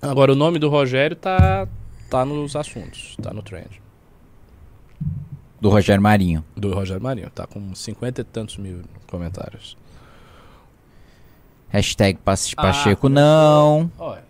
[0.00, 1.68] Agora, o nome do Rogério tá,
[2.08, 3.16] tá nos assuntos.
[3.22, 3.80] Tá no trend.
[5.60, 6.44] Do Rogério Marinho.
[6.56, 7.30] Do Rogério Marinho.
[7.30, 9.76] Tá com 50 e tantos mil comentários.
[11.68, 12.24] Hashtag Ah,
[12.62, 13.10] Pacheco começou.
[13.10, 13.90] não.
[13.98, 14.26] Olha.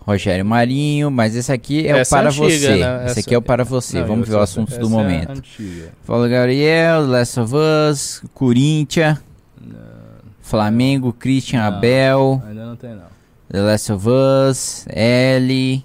[0.00, 2.68] Rogério Marinho, mas esse aqui é Essa o para antiga, você.
[2.76, 2.96] né?
[3.04, 4.00] Esse Essa- aqui é o para você.
[4.00, 5.30] Não, Vamos ver os assuntos do é momento.
[5.32, 5.92] antiga.
[6.04, 9.18] Fala Gabriel, Last of Us, Corinthians,
[10.40, 11.68] Flamengo, Christian Não.
[11.68, 13.04] Abel, Ainda não tem, não.
[13.50, 15.84] The Last of Us, L.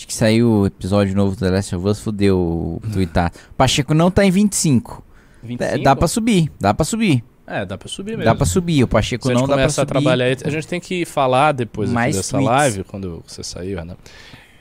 [0.00, 3.30] Acho que saiu o episódio novo do The Last of Us, fudeu o tweetar.
[3.54, 5.04] Pacheco não tá em 25.
[5.42, 5.84] Dá- 25?
[5.84, 7.22] Dá pra subir, dá pra subir.
[7.46, 8.24] É, dá pra subir mesmo.
[8.24, 8.82] Dá pra subir.
[8.82, 9.90] O Pacheco Se a gente não dá pra começa a subir.
[9.92, 12.48] trabalhar a gente tem que falar depois aqui Mais dessa tweets.
[12.50, 13.96] live, quando você sair, Renan.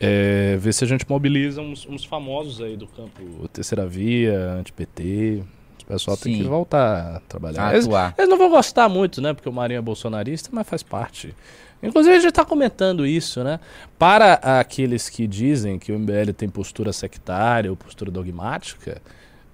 [0.01, 5.41] É, ver se a gente mobiliza uns, uns famosos aí do campo Terceira Via, Anti-PT.
[5.83, 6.41] O pessoal tem Sim.
[6.43, 7.67] que voltar a trabalhar.
[7.69, 7.87] A Eles,
[8.17, 9.33] eles não vão gostar muito, né?
[9.33, 11.33] Porque o Marinho é bolsonarista, mas faz parte.
[11.81, 13.59] Inclusive, a gente está comentando isso, né?
[13.97, 19.01] Para aqueles que dizem que o MBL tem postura sectária ou postura dogmática,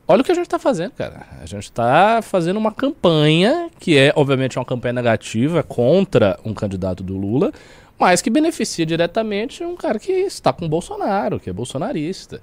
[0.07, 1.27] olha o que a gente está fazendo, cara.
[1.39, 7.03] A gente está fazendo uma campanha que é, obviamente, uma campanha negativa contra um candidato
[7.03, 7.51] do Lula,
[7.97, 12.41] mas que beneficia diretamente um cara que está com o Bolsonaro, que é bolsonarista.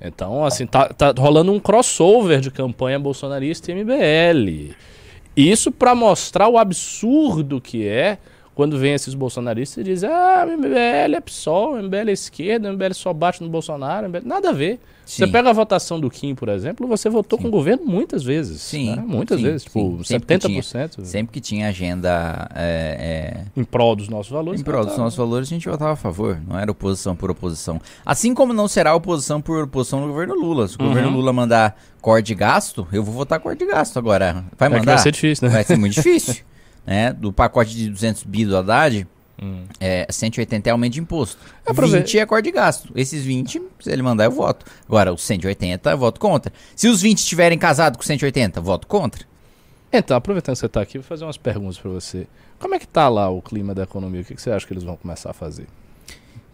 [0.00, 4.74] Então, assim, tá, tá rolando um crossover de campanha bolsonarista e MBL.
[5.36, 8.18] Isso para mostrar o absurdo que é
[8.58, 12.68] quando vem esses bolsonaristas e dizem, ah, o MBL é PSOL, o MBL é esquerda,
[12.68, 14.26] o MBL só bate no Bolsonaro, MBL...
[14.26, 14.80] nada a ver.
[15.06, 15.30] Você Sim.
[15.30, 17.42] pega a votação do Kim, por exemplo, você votou Sim.
[17.44, 18.60] com o governo muitas vezes.
[18.60, 19.04] Sim, né?
[19.06, 20.00] Muitas sim, vezes, tipo.
[20.04, 24.60] Sempre que 70% Sempre que tinha agenda é, é, em prol dos nossos valores.
[24.60, 26.40] em prol dos nossos valores, a gente votava a favor.
[26.44, 27.80] Não era oposição por oposição.
[28.04, 30.66] Assim como não será oposição por oposição no governo Lula.
[30.66, 30.88] Se o Uhum.
[30.88, 34.44] governo Lula mandar corte de gasto, eu vou votar corte de gasto agora.
[34.58, 34.94] Vai É mandar?
[34.94, 35.54] vai ser difícil, né?
[35.54, 36.34] Vai ser muito difícil.
[36.88, 37.12] Né?
[37.12, 39.06] Do pacote de 200 bi do Haddad,
[39.40, 39.66] Hum.
[39.78, 41.38] é, 180 é aumento de imposto.
[41.64, 42.00] É pra ver.
[42.00, 42.90] 20 é corte de gasto.
[42.96, 44.66] Esses 20, se ele mandar, eu voto.
[44.88, 46.52] Agora, os 180, eu voto contra.
[46.74, 49.24] Se os 20 estiverem casados com 180, voto contra.
[49.92, 52.26] Então, aproveitando que você está aqui, vou fazer umas perguntas para você.
[52.58, 54.22] Como é que tá lá o clima da economia?
[54.22, 55.66] O que, que você acha que eles vão começar a fazer?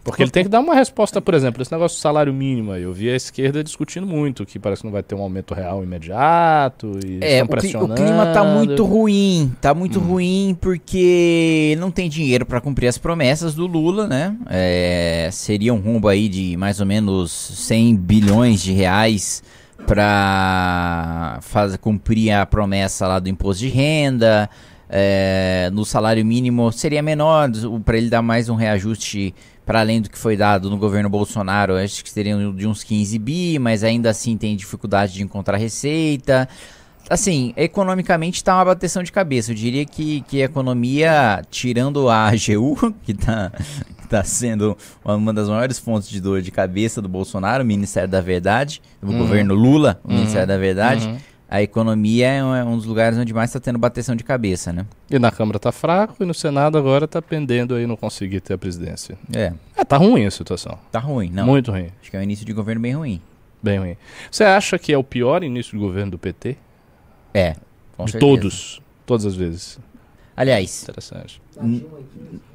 [0.05, 2.83] Porque ele tem que dar uma resposta, por exemplo, esse negócio do salário mínimo aí.
[2.83, 5.83] Eu vi a esquerda discutindo muito, que parece que não vai ter um aumento real
[5.83, 6.91] imediato.
[7.03, 9.51] E É, o, cli- o clima tá muito ruim.
[9.59, 10.03] Tá muito Hum.
[10.03, 14.35] ruim porque não tem dinheiro pra cumprir as promessas do Lula, né?
[14.47, 19.41] É, seria um rumbo aí de mais ou menos 100 bilhões de reais
[19.87, 24.49] pra fazer, cumprir a promessa lá do imposto de renda.
[24.87, 27.49] É, no salário mínimo seria menor,
[27.83, 29.33] para ele dar mais um reajuste
[29.65, 33.17] para além do que foi dado no governo Bolsonaro, acho que seria de uns 15
[33.19, 36.47] bi, mas ainda assim tem dificuldade de encontrar receita.
[37.09, 39.51] Assim, economicamente está uma bateção de cabeça.
[39.51, 43.51] Eu diria que, que a economia, tirando a AGU, que está
[44.09, 48.21] tá sendo uma das maiores fontes de dor de cabeça do Bolsonaro, o Ministério da
[48.21, 49.17] Verdade, do Uhum.
[49.19, 50.15] governo Lula, o Uhum.
[50.15, 51.17] Ministério da Verdade, Uhum.
[51.49, 54.73] A economia é um, é um dos lugares onde mais está tendo bateção de cabeça,
[54.73, 54.85] né?
[55.09, 58.53] E na Câmara tá fraco e no Senado agora tá pendendo aí não conseguir ter
[58.55, 59.17] a presidência.
[59.33, 60.77] É, É, tá ruim a situação.
[60.91, 61.45] tá ruim, não.
[61.45, 61.89] Muito ruim.
[62.01, 63.21] Acho que é um início de governo bem ruim.
[63.61, 63.97] Bem ruim.
[64.29, 66.57] Você acha que é o pior início de governo do PT?
[67.33, 67.57] É, de
[68.11, 68.19] certeza.
[68.19, 68.81] todos.
[69.05, 69.79] Todas as vezes.
[70.37, 71.41] Aliás, Interessante.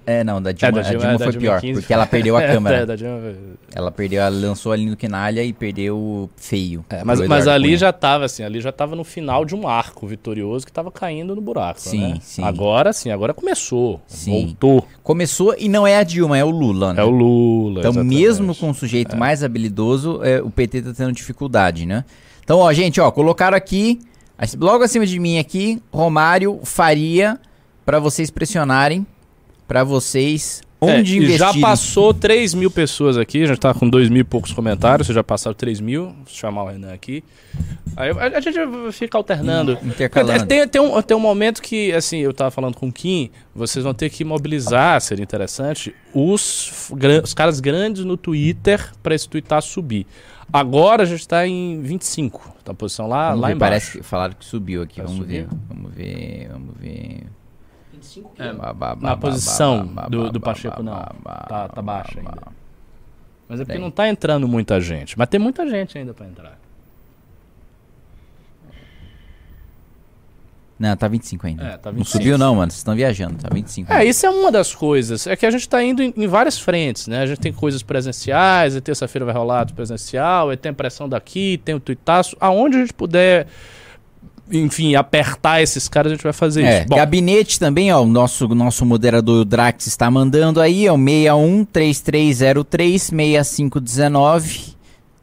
[0.07, 1.81] é não, da Dilma, É, da a Dilma- Dilma é, foi Dilma pior, 15.
[1.81, 2.77] porque ela perdeu a É, Câmara.
[2.77, 3.32] é, da Dilma-
[3.74, 6.85] Ela perdeu, ela lançou ali no Quinalha e perdeu feio.
[6.90, 7.78] É, mas, mas ali Cunha.
[7.78, 11.35] já tava assim, ali já tava no final de um arco vitorioso que tava caindo
[11.35, 12.19] no buraco, Sim, né?
[12.20, 12.43] sim.
[12.44, 14.31] Agora sim, agora começou, Sim.
[14.59, 14.86] voltou.
[15.02, 17.01] Começou e não é a Dilma, é o Lula, né?
[17.01, 17.78] É o Lula.
[17.81, 18.15] Então, exatamente.
[18.20, 22.05] mesmo com o sujeito mais habilidoso, é, o PT tá tendo dificuldade, né?
[22.44, 24.01] Então, ó, gente, ó, colocaram aqui,
[24.36, 27.39] as- logo acima de mim aqui, Romário Faria,
[27.90, 29.04] pra vocês pressionarem,
[29.66, 31.38] pra vocês É, onde e investir.
[31.38, 35.08] já passou 3 mil pessoas aqui, a gente tá com 2 mil e poucos comentários,
[35.08, 37.24] vocês já passaram 3 mil, vou chamar o Renan aqui.
[37.96, 38.56] Aí a, a gente
[38.92, 39.76] fica alternando.
[39.82, 40.46] Intercalando.
[40.46, 43.84] Tem, tem, um, tem um momento que, assim, eu tava falando com o Kim, vocês
[43.84, 46.92] vão ter que mobilizar, seria interessante, os,
[47.24, 50.06] os caras grandes no Twitter pra esse tweetar subir.
[50.52, 53.70] Agora a gente tá em 25, tá a posição lá, Vamos lá ver, embaixo.
[53.72, 54.98] Parece que falaram que subiu aqui.
[54.98, 55.42] Vai vamos subir?
[55.42, 57.22] ver, vamos ver, vamos ver.
[58.14, 60.92] 25 É, Ba, ba, ba, na posição do- do Pacheco, não.
[61.48, 62.42] Tá- tá baixo ba, ainda.
[63.48, 63.80] Mas é porque Tem.
[63.82, 65.18] não tá entrando muita gente.
[65.18, 66.58] Mas tem muita gente ainda pra entrar.
[70.78, 71.62] Não, tá 25 ainda.
[71.62, 72.16] É, tá Não 25.
[72.18, 72.70] subiu não, mano.
[72.70, 73.36] Vocês estão viajando.
[73.36, 73.92] Tá 25.
[73.92, 74.04] É, ainda.
[74.06, 75.26] isso é uma das coisas.
[75.26, 77.20] É que a gente tá indo em, em várias frentes, né?
[77.20, 81.06] A gente tem coisas presenciais, e terça-feira vai rolar do presencial, e tem a pressão
[81.06, 82.34] daqui, tem o tuitaço.
[82.40, 83.46] Aonde a gente puder,
[84.52, 86.89] enfim, apertar esses caras, a gente vai fazer É, isso.
[86.89, 90.97] Bom, gabinete também, ó, o nosso, nosso moderador o Drax está mandando aí, é o
[90.97, 94.77] 61 3303 6519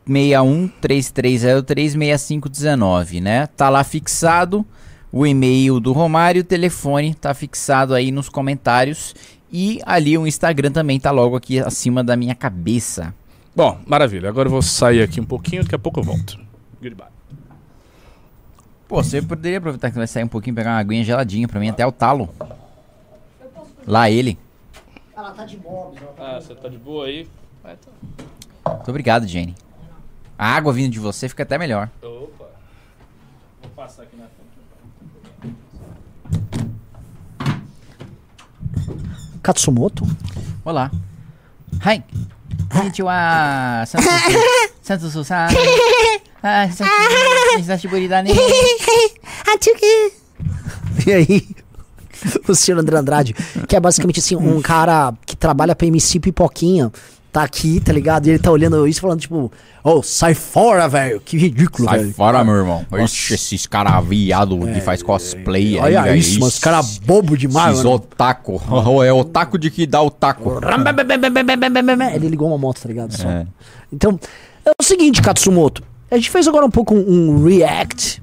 [0.05, 3.47] 61 3303 6519, né?
[3.47, 4.65] Tá lá fixado
[5.11, 9.15] o e-mail do Romário, o telefone tá fixado aí nos comentários
[9.51, 13.13] e ali o Instagram também tá logo aqui acima da minha cabeça.
[13.55, 14.29] bom, maravilha.
[14.29, 16.37] Agora eu vou sair aqui um pouquinho, daqui a pouco eu volto.
[16.81, 17.16] Goodbye.
[18.87, 21.69] Pô, você poderia aproveitar que vai sair um pouquinho pegar uma aguinha geladinha pra mim
[21.69, 22.29] até o talo.
[23.85, 24.39] Lá ele.
[25.15, 25.63] Ela tá de tá
[26.17, 27.27] Ah, você tá de boa aí?
[27.63, 27.93] Ah, então.
[28.75, 29.55] Muito obrigado, Jenny.
[30.37, 31.89] A água vindo de você fica até melhor.
[32.01, 32.45] Opa.
[33.61, 35.57] Vou passar aqui na frente.
[39.41, 40.05] Katsumoto?
[40.63, 40.91] Olá.
[41.85, 42.03] Hi.
[42.71, 43.13] Konnichiwa.
[43.87, 44.07] Santos
[44.81, 45.47] Santos Susan.
[46.47, 46.69] Ah.
[51.05, 51.47] E aí,
[52.47, 53.33] o senhor André Andrade,
[53.67, 56.91] que é basicamente assim, um cara que trabalha pra MC Pipoquinha,
[57.31, 58.27] tá aqui, tá ligado?
[58.27, 59.51] E ele tá olhando isso e falando, tipo,
[59.83, 62.13] ô, sai fora, velho, que ridículo, Sai velho.
[62.13, 62.85] fora, meu irmão.
[63.03, 66.15] Ixi, esses caras viado que faz cosplay aí, Olha velho.
[66.17, 67.97] isso, mas cara bobo demais, Esses mano.
[67.97, 68.61] otaku.
[69.05, 70.59] é otaku de que dá o taco.
[72.15, 73.15] Ele ligou uma moto, tá ligado?
[73.15, 73.29] Só.
[73.29, 73.45] É.
[73.93, 74.19] Então,
[74.65, 75.83] é o seguinte, Katsumoto.
[76.09, 78.21] A gente fez agora um pouco um, um react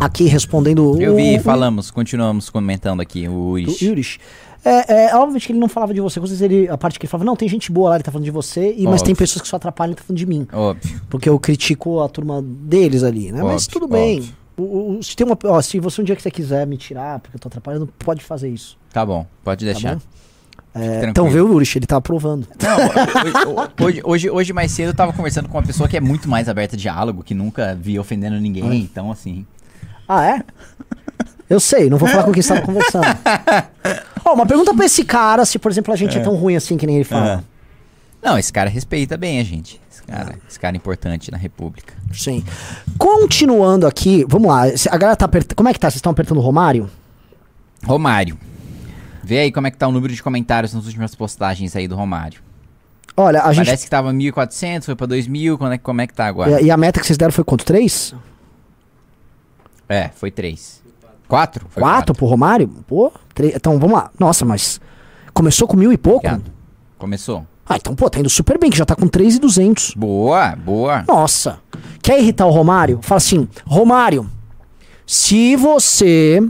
[0.00, 3.58] aqui respondendo Eu vi, o- falamos, continuamos comentando aqui o.
[3.58, 4.18] Yurish.
[4.64, 7.04] É, é, obviamente que ele não falava de você, às vezes ele, a parte que
[7.04, 9.12] ele falava, não, tem gente boa lá, ele tá falando de você, e, mas tem
[9.12, 10.46] pessoas que só atrapalham, ele tá falando de mim.
[10.52, 11.00] Óbvio.
[11.10, 13.42] Porque eu critico a turma deles ali, né?
[13.42, 14.22] mas Óbvio, tudo bem.
[14.56, 17.18] O- o- se, tem uma, ó, se você um dia que você quiser me tirar,
[17.18, 18.78] porque eu tô atrapalhando, pode fazer isso.
[18.92, 19.96] Tá bom, pode deixar.
[19.96, 20.02] bom?
[20.74, 22.48] É, então, viu, Urich, ele tá aprovando.
[22.62, 22.78] Não,
[23.86, 26.48] hoje, hoje, hoje mais cedo eu tava conversando com uma pessoa que é muito mais
[26.48, 29.46] aberta a diálogo, que nunca vi ofendendo ninguém, então assim.
[30.08, 30.42] Ah, é?
[31.48, 33.04] Eu sei, não vou falar com quem estava conversando.
[34.24, 36.78] Ó, uma pergunta pra esse cara, se, por exemplo, a gente é, tão ruim assim
[36.78, 37.44] que nem ele fala.
[38.22, 39.78] Não, esse cara respeita bem a gente.
[39.90, 41.92] Esse cara, esse cara é importante na República.
[42.14, 42.42] Sim.
[42.96, 44.62] Continuando aqui, vamos lá.
[44.62, 45.56] A galera tá apertando.
[45.56, 45.90] Como é que tá?
[45.90, 46.88] Vocês estão apertando o Romário?
[47.84, 48.38] Romário.
[49.22, 51.94] Vê aí como é que tá o número de comentários nas últimas postagens aí do
[51.94, 52.40] Romário.
[53.16, 53.66] Olha, a gente.
[53.66, 56.60] Parece que tava 1.400, foi pra 2.000, quando é, como é que tá agora?
[56.60, 57.64] E, e a meta que vocês deram foi quanto?
[57.64, 58.14] Três?
[59.88, 60.82] É, foi 3.
[61.28, 61.66] 4?
[61.70, 62.68] Foi Quatro pro Romário?
[62.86, 63.54] Pô, três.
[63.54, 64.10] Então vamos lá.
[64.18, 64.80] Nossa, mas.
[65.32, 66.26] Começou com mil e pouco?
[66.26, 66.52] Obrigado.
[66.98, 67.46] Começou.
[67.66, 69.94] Ah, então, pô, tá indo super bem, que já tá com 3,200.
[69.94, 71.04] Boa, boa.
[71.08, 71.58] Nossa.
[72.02, 72.98] Quer irritar o Romário?
[73.02, 74.28] Fala assim, Romário,
[75.06, 76.42] se você.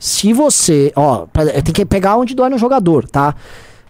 [0.00, 0.90] Se você.
[0.96, 3.34] Ó, pra- tem que pegar onde dói no jogador, tá?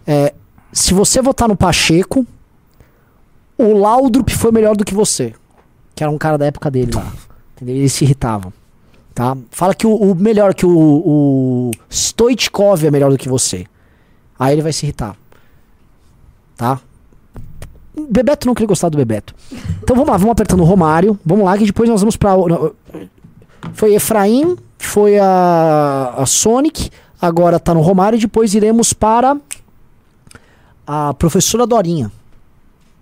[0.05, 0.33] É,
[0.71, 2.27] se você votar no Pacheco,
[3.57, 5.33] o Laudrup foi melhor do que você.
[5.95, 7.11] Que era um cara da época dele lá.
[7.55, 7.75] Entendeu?
[7.77, 8.51] Eles se irritavam.
[9.15, 9.37] Tá?
[9.51, 13.65] Fala que o, o melhor, que o, o Stoichkov é melhor do que você.
[14.37, 15.15] Aí ele vai se irritar.
[16.57, 16.79] Tá?
[18.09, 19.33] Bebeto não queria gostar do Bebeto.
[19.83, 21.17] Então vamos lá, vamos apertando o Romário.
[21.25, 22.31] Vamos lá, que depois nós vamos pra.
[23.73, 26.89] Foi Efraim, foi a, a Sonic,
[27.21, 29.37] agora tá no Romário e depois iremos para
[30.85, 32.11] a professora Dorinha.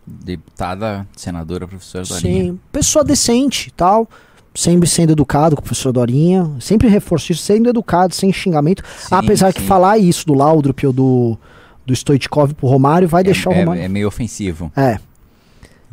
[0.05, 2.43] Deputada, senadora, professora Dorinha.
[2.43, 4.07] Sim, pessoa decente tal.
[4.55, 6.49] Sempre sendo educado com a professora Dorinha.
[6.59, 8.83] Sempre reforço isso, sendo educado, sem xingamento.
[8.97, 9.67] Sim, Apesar que sim.
[9.67, 11.37] falar isso do Laudrup ou do,
[11.85, 13.81] do Stoichkov pro Romário vai deixar o é, Romário.
[13.83, 14.71] é meio ofensivo.
[14.75, 14.97] É.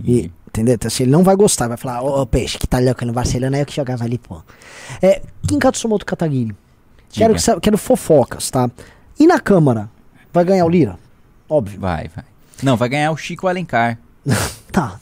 [0.03, 0.75] E, entendeu?
[0.75, 3.59] Então, assim, ele não vai gostar, vai falar, ô peixe, que tá louco no Barcelona,
[3.59, 4.43] é eu que jogava ali, pô.
[5.03, 6.57] É, Kim Katsumoto Kataguiri.
[7.11, 8.71] Quero, que quero fofocas, tá?
[9.19, 9.89] E na Câmara?
[10.33, 10.99] Vai ganhar o Lira?
[11.49, 11.81] Óbvio.
[11.81, 12.25] Vai, vai.
[12.63, 13.99] Não, vai ganhar o Chico Alencar.
[14.73, 15.01] Tá.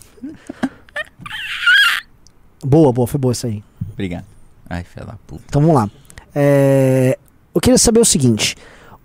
[2.64, 3.60] boa, boa, foi boa essa aí.
[3.92, 4.24] Obrigado.
[4.70, 5.42] Ai, filha da puta.
[5.48, 5.90] Então vamos lá.
[6.32, 7.18] É,
[7.52, 8.54] eu queria saber o seguinte: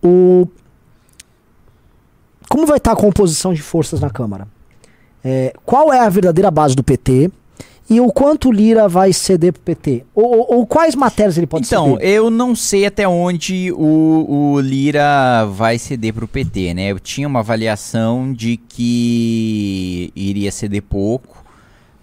[0.03, 0.47] o
[2.47, 4.47] como vai estar a composição de forças na Câmara?
[5.23, 7.29] É, qual é a verdadeira base do PT?
[7.89, 10.03] E o quanto o Lira vai ceder pro PT?
[10.13, 12.07] Ou, ou- quais matérias ele pode Então, ceder?
[12.07, 16.91] eu não sei até onde o, o Lira vai ceder pro PT, né?
[16.91, 21.43] Eu tinha uma avaliação de que iria ceder pouco.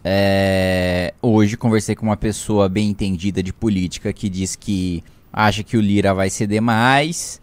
[0.05, 5.03] É, hoje conversei com uma pessoa bem entendida de política que diz que
[5.33, 7.41] acha que o Lira vai ceder mais.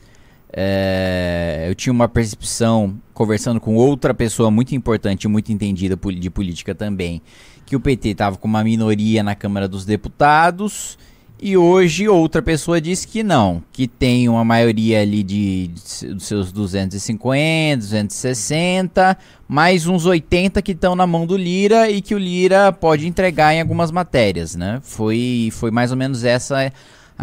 [0.55, 6.75] É, eu tinha uma percepção, conversando com outra pessoa muito importante, muito entendida de política
[6.75, 7.21] também,
[7.65, 10.97] que o PT estava com uma minoria na Câmara dos Deputados.
[11.41, 16.25] E hoje outra pessoa disse que não, que tem uma maioria ali de, de dos
[16.25, 22.17] seus 250, 260, mais uns 80 que estão na mão do Lira e que o
[22.17, 24.79] Lira pode entregar em algumas matérias, né?
[24.83, 26.71] Foi, foi mais ou menos essa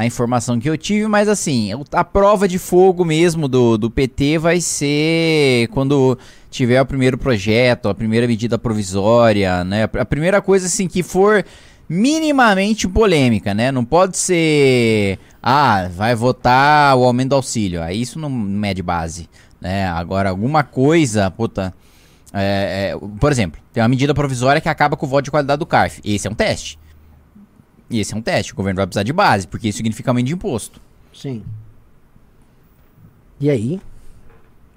[0.01, 4.39] a informação que eu tive, mas assim, a prova de fogo mesmo do, do PT
[4.39, 6.19] vai ser quando
[6.51, 9.83] tiver o primeiro projeto, a primeira medida provisória, né?
[9.83, 11.45] A primeira coisa assim que for
[11.87, 13.71] minimamente polêmica, né?
[13.71, 17.83] Não pode ser, ah, vai votar o aumento do auxílio.
[17.83, 19.29] Aí isso não mede base,
[19.61, 19.87] né?
[19.87, 21.75] Agora alguma coisa, puta,
[22.33, 25.59] é, é, por exemplo, tem uma medida provisória que acaba com o voto de qualidade
[25.59, 26.01] do CARF.
[26.03, 26.79] Esse é um teste.
[27.91, 28.53] E esse é um teste.
[28.53, 30.81] O governo vai precisar de base, porque isso significa aumento de imposto.
[31.13, 31.43] Sim.
[33.41, 33.81] E aí?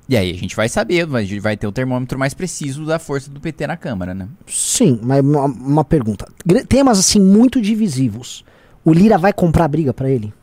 [0.09, 3.29] E aí a gente vai saber, vai, vai ter o termômetro mais preciso da força
[3.29, 4.27] do PT na Câmara, né?
[4.47, 6.27] Sim, mas uma, uma pergunta.
[6.67, 8.43] Temas assim muito divisivos.
[8.83, 10.33] O Lira vai comprar briga pra ele?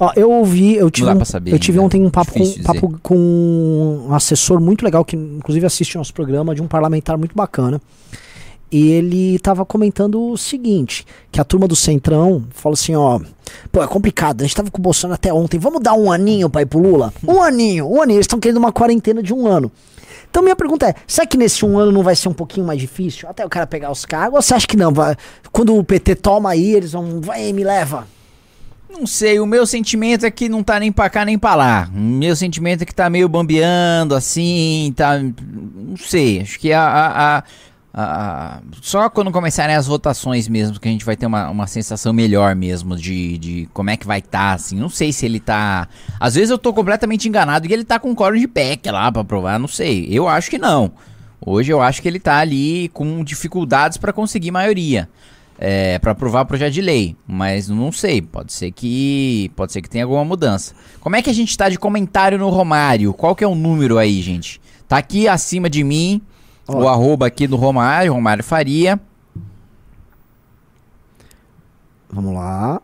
[0.00, 1.86] Ó, eu ouvi, eu tive, um- saber eu tive ainda.
[1.86, 6.54] ontem um papo, com, papo com um assessor muito legal, que inclusive assiste nosso programa,
[6.54, 7.80] de um parlamentar muito bacana.
[8.72, 13.20] Ele tava comentando o seguinte, que a turma do Centrão falou assim, ó,
[13.70, 16.48] pô, é complicado, a gente tava com o Bolsonaro até ontem, vamos dar um aninho
[16.48, 17.12] pra ir pro Lula?
[17.28, 19.70] Um aninho, um aninho, eles estão querendo uma quarentena de um ano.
[20.30, 22.80] Então minha pergunta é, será que nesse um ano não vai ser um pouquinho mais
[22.80, 23.28] difícil?
[23.28, 24.90] Até o cara pegar os cargos, ou você acha que não?
[24.90, 25.14] Vai,
[25.52, 28.06] quando o PT toma aí, eles vão, vai, me leva.
[28.92, 31.90] Não sei, o meu sentimento é que não tá nem pra cá nem pra lá.
[31.94, 35.18] O meu sentimento é que tá meio bambeando, assim, tá.
[35.18, 36.42] Não sei.
[36.42, 37.44] Acho que a, a, a,
[37.94, 42.12] Ah, só quando começarem as votações mesmo, que a gente vai ter uma, uma sensação
[42.12, 44.76] melhor mesmo de, de como é que vai estar, assim.
[44.76, 45.86] Não sei se ele tá.
[46.18, 49.22] Às vezes eu tô completamente enganado e ele tá com um de PEC lá pra
[49.22, 50.08] provar, não sei.
[50.10, 50.92] Eu acho que não.
[51.44, 55.08] Hoje eu acho que ele tá ali com dificuldades pra conseguir maioria.
[55.58, 59.80] É, para aprovar o projeto de lei, mas não sei, pode ser que pode ser
[59.80, 60.74] que tenha alguma mudança.
[60.98, 63.12] Como é que a gente tá de comentário no Romário?
[63.12, 64.60] Qual que é o número aí, gente?
[64.88, 66.20] Tá aqui acima de mim,
[66.66, 66.82] Ó.
[66.82, 69.00] o arroba aqui do Romário, Romário Faria.
[72.10, 72.82] Vamos lá.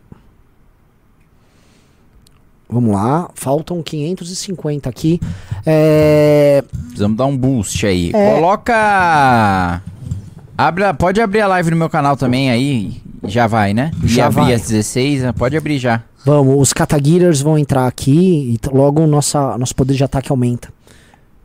[2.72, 5.20] Vamos lá, faltam 550 aqui.
[5.66, 8.10] É, Precisamos dar um boost aí.
[8.14, 8.34] É.
[8.34, 9.82] Coloca.
[10.56, 13.02] Abre, pode abrir a live no meu canal também aí.
[13.24, 13.90] Já vai, né?
[14.04, 14.54] Já e abrir vai.
[14.54, 15.32] às 16, né?
[15.32, 16.02] pode abrir já.
[16.24, 20.70] vamos, os Katagiras vão entrar aqui e logo nossa, nosso poder de ataque aumenta.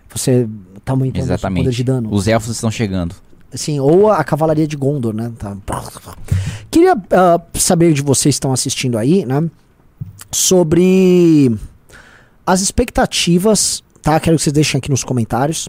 [0.09, 0.47] Você
[0.85, 1.75] tá aumentando nosso poder Exatamente.
[1.75, 2.09] de dano.
[2.09, 3.13] Os elfos estão chegando.
[3.53, 5.31] Assim, ou a, cavalaria de Gondor, né?
[5.37, 5.57] Tá.
[6.71, 9.43] Queria ah, saber de vocês que estão assistindo aí, né?
[10.31, 11.55] Sobre
[12.45, 14.19] as expectativas, tá?
[14.19, 15.67] Quero que vocês deixem aqui nos comentários.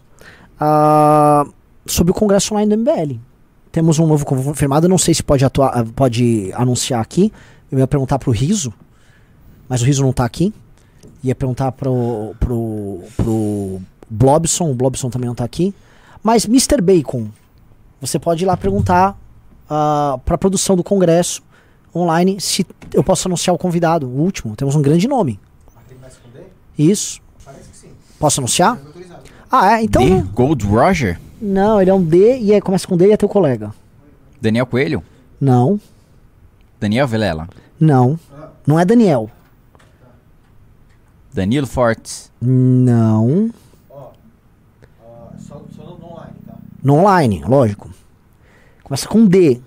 [0.60, 1.44] ah,
[1.86, 3.18] sobre o Congresso Online do MBL.
[3.72, 7.32] Temos um novo confirmado, não sei se pode, atuar, ah, pode anunciar aqui.
[7.70, 8.72] Eu ia perguntar pro Riso,
[9.68, 10.52] mas o Riso não tá aqui.
[11.22, 15.74] Ia perguntar pro, pro, pro Blobson, o Blobson também não tá aqui.
[16.22, 16.80] Mas Mr.
[16.80, 17.28] Bacon,
[18.00, 19.18] você pode ir lá perguntar
[19.64, 21.42] uh, para a produção do congresso
[21.94, 24.56] online se eu posso anunciar o convidado, o último.
[24.56, 25.38] Temos um grande nome.
[26.78, 27.20] Isso.
[28.18, 28.78] Posso anunciar?
[29.50, 29.82] Ah, é?
[29.82, 30.04] Então.
[30.04, 30.22] D?
[30.32, 31.20] Gold Roger?
[31.40, 33.72] Não, ele é um D e é, começa com D e é teu colega.
[34.40, 35.02] Daniel Coelho?
[35.40, 35.80] Não,
[36.80, 37.48] Daniel Vilela?
[37.78, 38.18] não.
[38.66, 39.30] Não é Daniel.
[41.32, 42.30] Danilo Fortes?
[42.40, 43.50] Não.
[45.38, 46.54] Só, só no online, tá?
[46.82, 47.90] No online, lógico.
[48.82, 49.60] Começa com D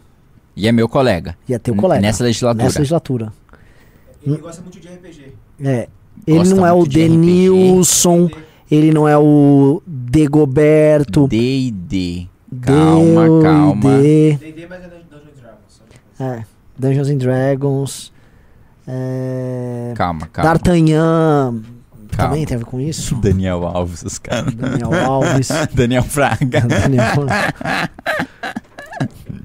[0.61, 1.35] E é meu colega.
[1.49, 2.01] e é teu colega.
[2.01, 2.63] Nessa legislatura.
[2.63, 3.33] Nessa legislatura.
[4.23, 5.33] Ele gosta muito de RPG.
[5.63, 5.87] É.
[6.27, 6.85] Ele Gosta não é o.
[6.85, 8.29] Denilson,
[8.69, 11.27] ele não é o Degoberto.
[11.27, 12.27] D&D.
[12.61, 13.97] Calma, calma.
[14.01, 14.37] D&D.
[14.51, 15.81] D&D, mas é Dungeons Dragons.
[16.19, 16.43] É,
[16.77, 18.13] Dungeons and Dragons.
[18.87, 20.49] É, Calma, calma.
[20.51, 21.61] D'Artagnan.
[22.11, 22.29] Calma.
[22.33, 23.15] Também tem a ver com isso.
[23.15, 24.53] Daniel Alves, os caras.
[24.53, 25.49] Daniel Alves.
[25.73, 26.61] Daniel Fraga.
[26.61, 27.25] Daniel,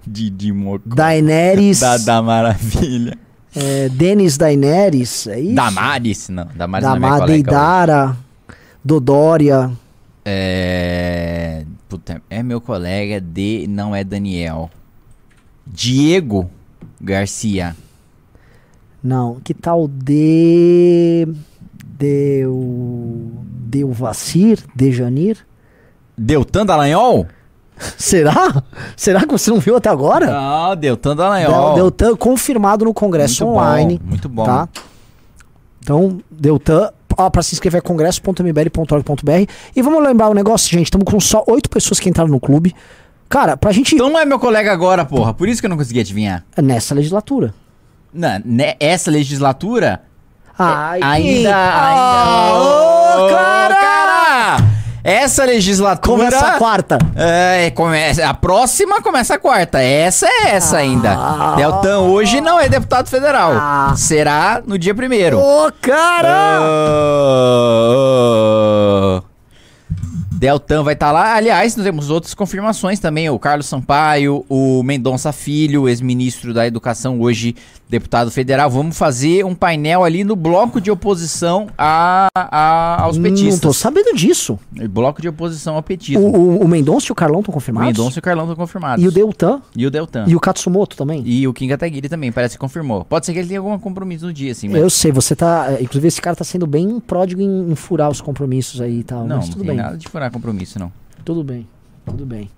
[0.06, 0.94] Didi Mocó.
[0.94, 1.80] Daenerys.
[1.86, 3.18] Da, da Maravilha.
[3.54, 5.26] É, Denis Daenerys.
[5.26, 5.54] É isso?
[5.54, 6.46] Damaris, não.
[6.54, 7.26] Damaris não é Damar.
[7.26, 8.16] Deidara.
[8.84, 9.70] Dodória.
[10.24, 11.64] É.
[11.88, 13.66] Puta, é meu colega de.
[13.68, 14.70] Não é Daniel.
[15.66, 16.50] Diego
[17.00, 17.74] Garcia.
[19.02, 21.26] Não, que tal de.
[21.98, 23.32] Deu.
[23.44, 24.58] Deu Vacir?
[24.74, 25.38] Dejanir?
[26.18, 27.26] Deltan Dallagnol?
[27.96, 28.62] Será?
[28.96, 30.28] Será que você não viu até agora?
[30.30, 31.74] Ah, Deltan Del, Dallagnol.
[31.74, 33.98] Deltan confirmado no Congresso muito Online.
[33.98, 34.44] Bom, muito bom.
[34.44, 34.68] Tá?
[35.82, 39.52] Então, Deltan, ó, pra se inscrever é congresso.mbl.org.br.
[39.74, 42.74] E vamos lembrar o negócio, gente, estamos com só oito pessoas que entraram no clube.
[43.28, 43.94] Cara, pra gente.
[43.94, 45.34] Então não é meu colega agora, porra.
[45.34, 46.44] Por isso que eu não consegui adivinhar.
[46.56, 47.54] Nessa legislatura.
[48.12, 50.00] Não, né, essa legislatura
[50.58, 51.54] Ai, ainda.
[51.54, 53.85] Ah, ainda ô, cara!
[55.06, 56.16] Essa legislatura.
[56.16, 56.98] Começa a quarta.
[57.14, 59.80] É, começa, a próxima começa a quarta.
[59.80, 61.12] Essa é essa ainda.
[61.12, 61.54] Ah.
[61.56, 63.52] Deltan hoje não é deputado federal.
[63.54, 63.94] Ah.
[63.96, 65.38] Será no dia primeiro.
[65.38, 66.58] Ô, cara!
[69.22, 69.22] Ah.
[70.46, 71.34] Deltan vai estar lá.
[71.34, 73.28] Aliás, nós temos outras confirmações também.
[73.28, 77.56] O Carlos Sampaio, o Mendonça Filho, ex-ministro da Educação, hoje
[77.88, 78.68] deputado federal.
[78.70, 83.76] Vamos fazer um painel ali no bloco de oposição a, a- aos Não tô petistas.
[83.76, 84.58] sabendo disso.
[84.90, 86.20] Bloco de oposição ao O, petismo.
[86.26, 87.96] o, o Mendonça e o Carlão estão O confirmados?
[87.96, 89.04] Mendonça e o Carlão estão confirmados.
[89.04, 89.60] E o Deltan?
[89.74, 90.24] E o Deltan.
[90.28, 91.22] E o Katsumoto também?
[91.24, 93.04] E o Kim Kataguiri também, parece que confirmou.
[93.04, 94.80] Pode ser que ele tenha algum compromisso no dia, assim, mas...
[94.80, 95.68] Eu sei, você tá.
[95.80, 99.20] Inclusive, esse cara tá sendo bem pródigo em, em furar os compromissos aí e tal.
[99.24, 99.76] Não, mas não tudo tem bem.
[99.76, 100.92] nada de furar compromisso, não.
[101.24, 101.66] Tudo bem.
[102.04, 102.48] Tudo bem.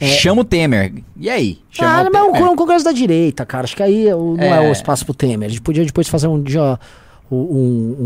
[0.00, 0.92] Chama o Temer.
[1.16, 1.60] E aí?
[1.70, 3.64] Chama ah, o mas é um, é congresso da direita, cara.
[3.64, 4.66] Acho que aí o- não é.
[4.66, 4.68] É.
[4.68, 5.46] o espaço pro Temer.
[5.46, 6.78] A gente podia depois fazer um dia
[7.30, 7.36] um,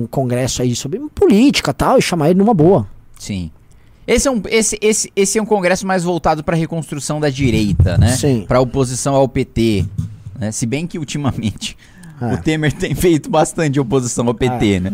[0.02, 2.86] um- congresso aí sobre política e tal e chamar ele numa boa.
[3.18, 3.50] Sim.
[4.06, 7.96] Esse é, um, esse, esse, esse é um congresso mais voltado para reconstrução da direita,
[7.96, 8.08] né?
[8.08, 8.44] Sim.
[8.46, 9.86] Para oposição ao PT.
[10.38, 10.52] né?
[10.52, 11.74] Se bem que ultimamente
[12.20, 12.34] É.
[12.34, 14.92] o Temer tem feito bastante oposição ao PT, né?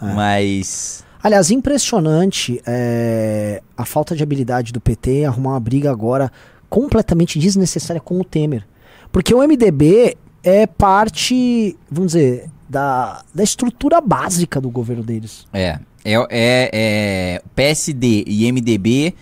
[0.00, 0.14] É.
[0.14, 1.04] Mas.
[1.26, 6.30] Aliás, impressionante é, a falta de habilidade do PT arrumar uma briga agora
[6.70, 8.64] completamente desnecessária com o Temer.
[9.10, 15.48] Porque o MDB é parte, vamos dizer, da, da estrutura básica do governo deles.
[15.52, 15.80] É.
[16.04, 19.12] É, é, é, PSD e MDB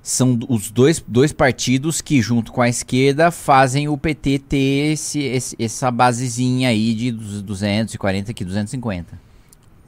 [0.00, 5.18] são os dois, dois partidos que, junto com a esquerda, fazem o PT ter esse,
[5.22, 9.26] esse- essa basezinha aí de 240 aqui, 250.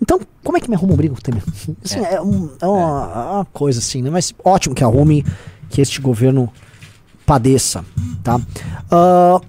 [0.01, 1.43] Então, como é que me arruma um briga com o Temer?
[1.85, 4.11] Assim, é, um- é uma, é uma coisa assim, né?
[4.11, 5.25] Mas ótimo que arrume,
[5.69, 6.51] que este governo
[7.27, 7.85] padeça,
[8.25, 8.41] tá?
[8.91, 9.41] Ah,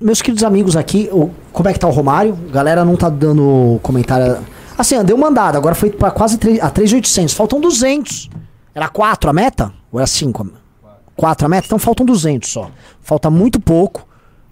[0.00, 2.34] meus queridos amigos aqui, o- como é que tá o Romário?
[2.52, 4.38] Galera não tá dando comentário.
[4.76, 8.30] Assim, deu mandado, agora foi pra quase 3, a 3.800, faltam 200.
[8.74, 9.72] Era 4 a meta?
[9.92, 10.48] Ou era 5?
[11.16, 11.66] 4 a meta?
[11.66, 12.70] Então faltam 200 só.
[13.00, 14.06] Falta muito pouco,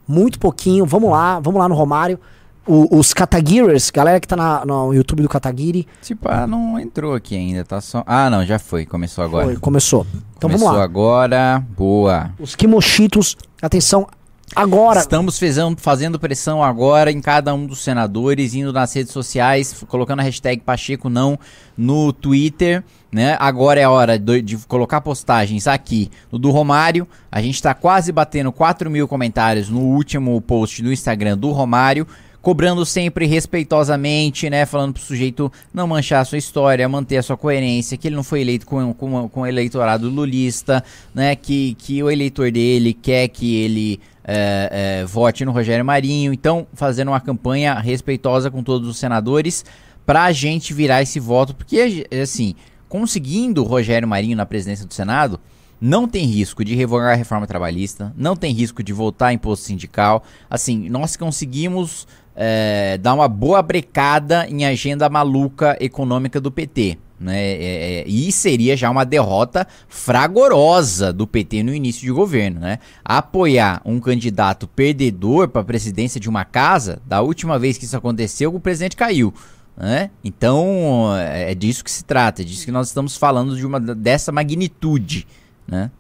[0.07, 0.85] muito pouquinho.
[0.85, 2.19] Vamos lá, vamos lá no Romário.
[2.67, 7.15] O- os Katagiris, galera que tá na- no YouTube do Katagiri, Tipo, ah, não entrou
[7.15, 8.03] aqui ainda, tá só.
[8.07, 9.45] Ah, não, já foi, começou agora.
[9.47, 10.05] foi, começou.
[10.37, 10.85] Então começou vamos lá.
[10.85, 12.31] agora, boa.
[12.41, 14.07] Os Kimoshitos, atenção,
[14.55, 14.99] agora.
[15.01, 20.21] Estamos fezão- fazendo pressão agora em cada um dos senadores, indo nas redes sociais, colocando
[20.21, 21.39] a hashtag Pacheco não
[21.77, 22.83] no Twitter,
[23.13, 23.37] né?
[23.39, 27.07] Agora é a hora de, de colocar postagens aqui no do Romário.
[27.31, 32.07] A gente tá quase batendo 4 mil comentários no último post do Instagram do Romário.
[32.47, 34.65] Cobrando sempre respeitosamente, né?
[34.65, 38.23] Falando pro sujeito não manchar a sua história, manter a sua coerência, que ele não
[38.23, 41.35] foi eleito com, com, com o eleitorado lulista, né?
[41.35, 46.33] Que, que o eleitor dele quer que ele é, é, vote no Rogério Marinho.
[46.33, 49.65] Então, fazendo uma campanha respeitosa com todos os senadores
[50.07, 52.55] pra gente virar esse voto, porque, assim,
[52.89, 55.41] conseguindo o Rogério Marinho na presidência do Senado,
[55.81, 60.23] não tem risco de revogar a reforma trabalhista, não tem risco de voltar imposto sindical.
[60.49, 62.07] Assim, nós conseguimos
[62.37, 66.99] é, dar uma boa brecada em agenda maluca econômica do PT.
[67.19, 67.41] Né?
[67.41, 72.61] É, é, e seria já uma derrota fragorosa do PT no início de governo.
[72.61, 72.79] Né?
[73.03, 77.97] Apoiar um candidato perdedor para a presidência de uma casa, da última vez que isso
[77.97, 79.33] aconteceu, o presidente caiu.
[79.75, 80.11] Né?
[80.23, 84.31] Então é disso que se trata, é disso que nós estamos falando de uma dessa
[84.31, 85.27] magnitude.
[85.67, 85.91] Né?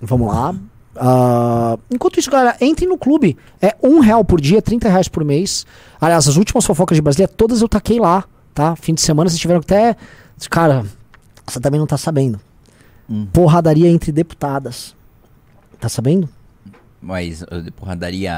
[0.00, 0.54] Vamos lá.
[1.00, 3.36] Ah, enquanto isso, galera, entrem no clube.
[3.60, 5.64] É um real por dia, 30 reais por mês.
[6.00, 8.74] Aliás, as últimas fofocas de Brasília, todas eu taquei lá, tá?
[8.76, 9.96] Fim de semana, vocês tiveram até.
[10.50, 10.84] Cara,
[11.46, 12.40] você também não tá sabendo.
[13.08, 13.26] Hum.
[13.32, 14.94] Porradaria entre deputadas.
[15.80, 16.28] Tá sabendo?
[17.00, 18.34] Mas uh, porradaria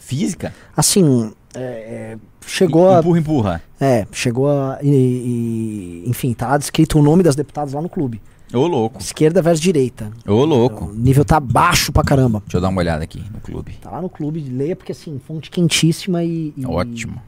[0.00, 0.54] física?
[0.74, 3.00] Assim, é, é, chegou a.
[3.00, 3.62] Empurra, empurra.
[3.78, 4.78] É, chegou a.
[4.82, 8.20] e- e- enfim, tá descrito o nome das deputadas lá no clube.
[8.52, 9.00] Ô, louco.
[9.00, 10.10] Esquerda versus direita.
[10.26, 10.92] Ô, O louco.
[10.94, 12.40] nível tá baixo pra caramba.
[12.40, 13.72] Deixa eu dar uma olhada aqui no clube.
[13.80, 16.52] Tá lá no clube, leia, porque assim, fonte quentíssima e.
[16.56, 17.20] e- Ótimo.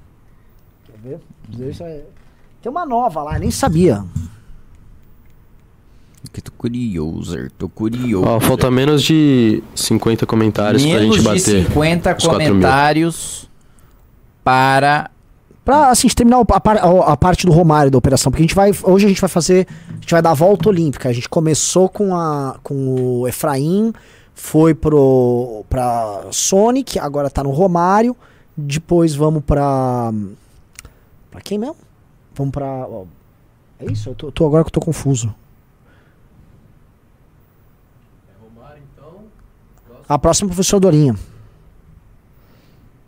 [0.87, 1.19] Quer
[1.59, 1.75] ver?
[1.83, 2.03] É-
[2.63, 4.05] Tem uma nova lá, nem sabia.
[6.33, 8.27] Que tô curioso, tô curioso.
[8.27, 11.67] Ó, falta menos de 50 comentários pra Menos gente de bater.
[11.67, 12.49] 50 os 4 mil.
[12.49, 13.49] comentários
[14.43, 15.11] para
[15.65, 18.71] Pra assim, terminar a, par- a- parte do Romário da operação, porque a gente vai.
[18.83, 19.67] Hoje a gente vai fazer.
[19.89, 21.09] A gente vai dar a volta olímpica.
[21.09, 23.93] A gente começou com, a, com o Efraim,
[24.35, 28.15] foi pro, pra Sonic, agora tá no Romário.
[28.57, 30.13] Depois vamos pra.
[31.31, 31.77] Pra quem mesmo?
[32.35, 32.67] Vamos pra.
[32.67, 33.05] ó,
[33.81, 34.11] É isso?
[34.11, 35.35] Eu tô, tô- agora que eu tô confuso.
[40.07, 41.17] A próxima é o professor Dorinha.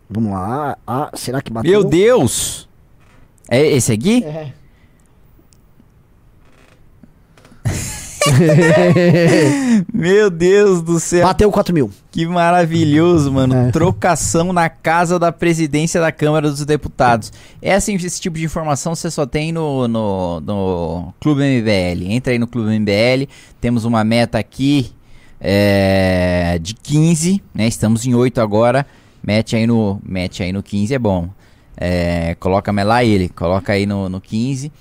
[0.08, 0.78] Vamos lá.
[0.86, 1.70] Ah, será que bateu?
[1.70, 2.68] Meu Deus!
[3.48, 4.24] É esse aqui?
[4.24, 4.52] É.
[9.92, 11.26] Meu Deus do céu.
[11.26, 11.90] Bateu 4 mil.
[12.10, 13.54] Que maravilhoso, mano.
[13.54, 13.70] É.
[13.70, 17.32] Trocação na casa da presidência da Câmara dos Deputados.
[17.62, 22.10] É assim, esse tipo de informação você só tem no, no, no Clube MBL.
[22.10, 23.28] Entra aí no Clube MBL.
[23.60, 24.92] Temos uma meta aqui
[25.40, 27.66] é, de 15, né?
[27.66, 28.86] Estamos em 8 agora.
[29.26, 31.28] Mete aí no, mete aí no 15 é bom.
[31.76, 34.72] É, coloca lá ele, coloca aí no, no 15.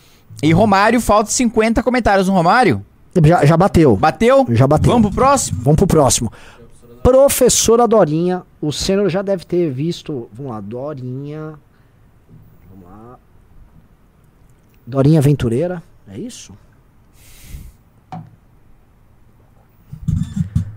[0.43, 2.85] E Romário, falta 50 comentários no Romário.
[3.23, 3.95] Já, já bateu.
[3.95, 4.45] Bateu?
[4.49, 4.91] Já bateu.
[4.91, 5.59] Vamos pro próximo?
[5.61, 6.31] Vamos pro próximo.
[7.01, 8.43] Professora Dorinha.
[8.61, 10.29] O senhor já deve ter visto.
[10.33, 11.53] Vamos lá, Dorinha.
[12.69, 13.17] Vamos lá.
[14.85, 15.81] Dorinha Aventureira.
[16.07, 16.53] É isso?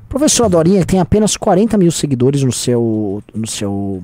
[0.09, 4.02] Professora Dorinha tem apenas 40 mil seguidores no seu, no seu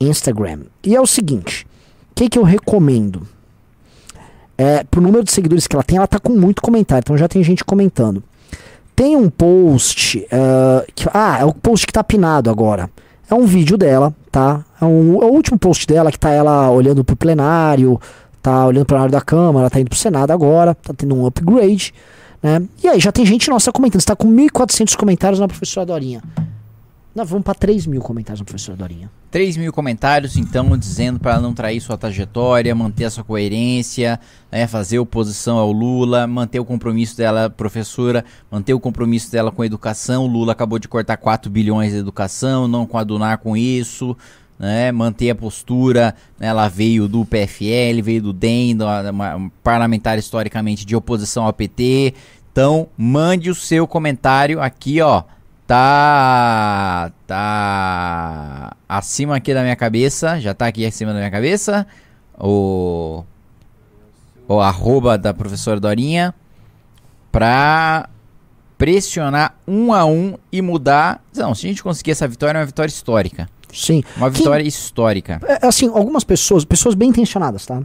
[0.00, 0.60] Instagram.
[0.82, 1.66] E é o seguinte:
[2.10, 3.22] o que, que eu recomendo?
[4.58, 7.28] É, pro número de seguidores que ela tem, ela tá com muito comentário, então já
[7.28, 8.22] tem gente comentando.
[8.94, 10.26] Tem um post.
[10.32, 12.90] ah, que, ah, é o post que tá pinado agora.
[13.28, 14.64] É um vídeo dela, tá?
[14.80, 18.00] É, um- é o último post dela que tá ela olhando pro plenário,
[18.40, 21.92] tá olhando pro plenário da Câmara, tá indo pro Senado agora, tá tendo um upgrade,
[22.46, 22.62] né?
[22.80, 24.00] E aí já tem gente nossa comentando.
[24.00, 26.22] Você tá com 1.400 comentários na professora Dorinha.
[27.12, 29.10] Nós vamos pra 3 mil comentários na professora Dorinha.
[29.32, 34.20] 3 mil comentários, então, dizendo para não trair sua trajetória, manter a sua coerência,
[34.52, 39.62] né, fazer oposição ao Lula, manter o compromisso dela, professora, manter o compromisso dela com
[39.62, 40.24] a educação.
[40.24, 44.16] O Lula acabou de cortar 4 bilhões de educação, não coadunar com isso.
[44.58, 50.18] Né, manter a postura, né, ela veio do PFL, veio do DEM, uma, uma parlamentar
[50.18, 52.14] historicamente de oposição ao PT.
[52.56, 55.24] Então, mande o seu comentário aqui, ó.
[55.66, 57.12] Tá.
[57.26, 58.74] Tá.
[58.88, 60.40] Acima aqui da minha cabeça.
[60.40, 61.86] Já tá aqui acima da minha cabeça.
[62.40, 63.22] O.
[64.48, 66.34] O arroba da professora Dorinha.
[67.30, 68.08] Pra
[68.78, 71.22] pressionar um a um e mudar.
[71.36, 73.50] Não, se a gente conseguir essa vitória, é uma vitória histórica.
[73.70, 74.02] Sim.
[74.16, 75.42] Uma Quem- vitória histórica.
[75.46, 77.82] É, assim, algumas pessoas, pessoas bem intencionadas, tá?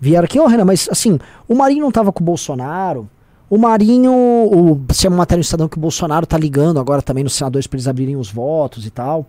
[0.00, 3.06] Vieram aqui, ô Renan, mas assim, o Marinho não tava com o Bolsonaro.
[3.50, 7.24] O Marinho, o, é uma matéria no Estadão que o Bolsonaro tá ligando agora também
[7.24, 9.26] nos senadores pra eles abrirem os votos e tal.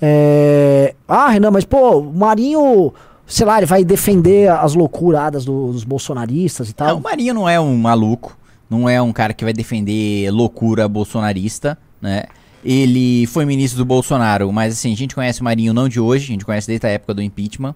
[0.00, 2.92] É, ah, Renan, mas pô, o Marinho,
[3.24, 6.96] sei lá, ele vai defender as loucuradas do- dos bolsonaristas e Não, tal.
[6.96, 8.36] o Marinho não é um maluco,
[8.68, 12.24] não é um cara que vai defender loucura bolsonarista, né?
[12.64, 16.24] Ele foi ministro do Bolsonaro, mas assim, a gente conhece o Marinho não de hoje,
[16.24, 17.74] a gente conhece desde a época do impeachment.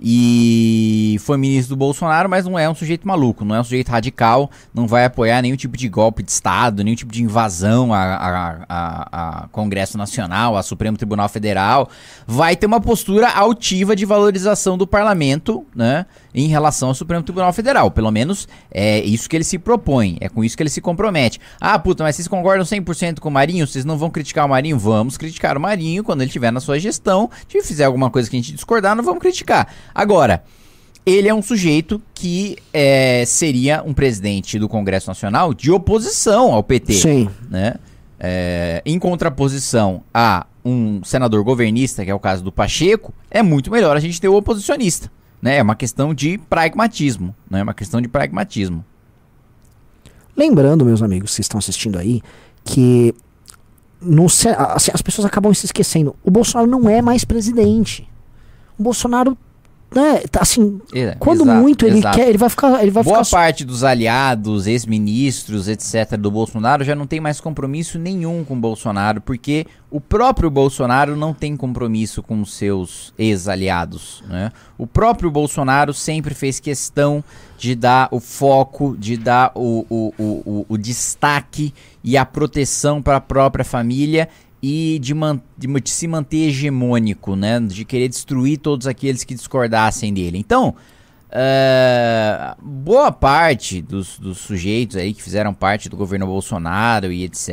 [0.00, 3.88] E foi ministro do Bolsonaro, mas não é um sujeito maluco, não é um sujeito
[3.90, 7.98] radical, não vai apoiar nenhum tipo de golpe de Estado, nenhum tipo de invasão a,
[7.98, 9.08] a, a-
[9.44, 11.88] a Congresso Nacional, a Supremo Tribunal Federal.
[12.26, 16.06] Vai ter uma postura altiva de valorização do parlamento, né?
[16.34, 17.90] Em relação ao Supremo Tribunal Federal.
[17.90, 21.40] Pelo menos é isso que ele se propõe, é com isso que ele se compromete.
[21.60, 23.66] Ah, puta, mas vocês concordam 100% com o Marinho?
[23.66, 24.78] Vocês não vão criticar o Marinho?
[24.78, 27.28] Vamos criticar o Marinho quando ele estiver na sua gestão.
[27.48, 29.68] Se fizer alguma coisa que a gente discordar, não vamos criticar.
[29.98, 30.44] Agora,
[31.04, 36.62] ele é um sujeito que é, seria um presidente do Congresso Nacional de oposição ao
[36.62, 37.28] PT Sim.
[37.50, 37.74] né?
[38.20, 43.72] É, em contraposição a um senador governista, que é o caso do Pacheco, é muito
[43.72, 45.10] melhor a gente ter o oposicionista.
[45.42, 45.56] Né?
[45.56, 47.34] É uma questão de pragmatismo.
[47.50, 47.58] Né?
[47.58, 48.84] É uma questão de pragmatismo.
[50.36, 52.22] Lembrando, meus amigos que estão assistindo aí,
[52.64, 53.12] que
[54.00, 56.14] no, assim, as pessoas acabam se esquecendo.
[56.22, 58.08] O Bolsonaro não é mais presidente.
[58.78, 59.36] O Bolsonaro,
[59.94, 62.16] né, tá assim, É, quando exato, muito ele exato.
[62.18, 66.84] quer, ele vai ficar, ele vai Boa ficar parte dos aliados, ex-ministros, etc., do Bolsonaro
[66.84, 71.56] já não tem mais compromisso nenhum com o Bolsonaro, porque o próprio Bolsonaro não tem
[71.56, 74.22] compromisso com os seus ex-aliados.
[74.28, 74.52] Né?
[74.76, 77.24] O próprio Bolsonaro sempre fez questão
[77.56, 81.72] de dar o foco, de dar o, o, o, o, o destaque
[82.04, 84.28] e a proteção para a própria família
[84.62, 87.60] e de, man- de de se manter hegemônico, né?
[87.60, 90.38] De querer destruir todos aqueles que discordassem dele.
[90.38, 90.74] Então,
[91.30, 97.50] é, boa parte dos, dos sujeitos aí que fizeram parte do governo Bolsonaro e etc.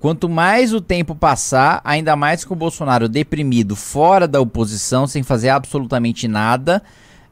[0.00, 5.22] Quanto mais o tempo passar, ainda mais com o Bolsonaro deprimido, fora da oposição, sem
[5.22, 6.82] fazer absolutamente nada,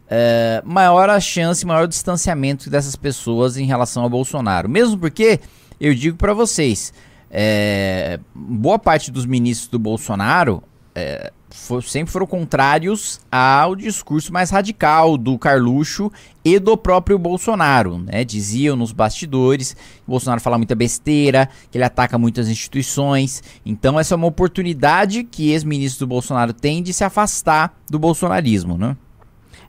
[0.09, 4.69] é, maior a chance, maior o distanciamento dessas pessoas em relação ao Bolsonaro.
[4.69, 5.41] Mesmo porque,
[5.81, 6.93] eu digo pra vocês,
[7.39, 10.63] é, boa parte dos ministros do Bolsonaro
[10.95, 16.11] é, fo- sempre foram contrários ao discurso mais radical do Carluxo
[16.43, 18.25] e do próprio Bolsonaro, né?
[18.25, 23.43] Diziam nos bastidores que o Bolsonaro fala muita besteira, que ele ataca muitas instituições.
[23.67, 28.79] Então essa é uma oportunidade que ex-ministros do Bolsonaro têm de se afastar do bolsonarismo,
[28.79, 28.97] né?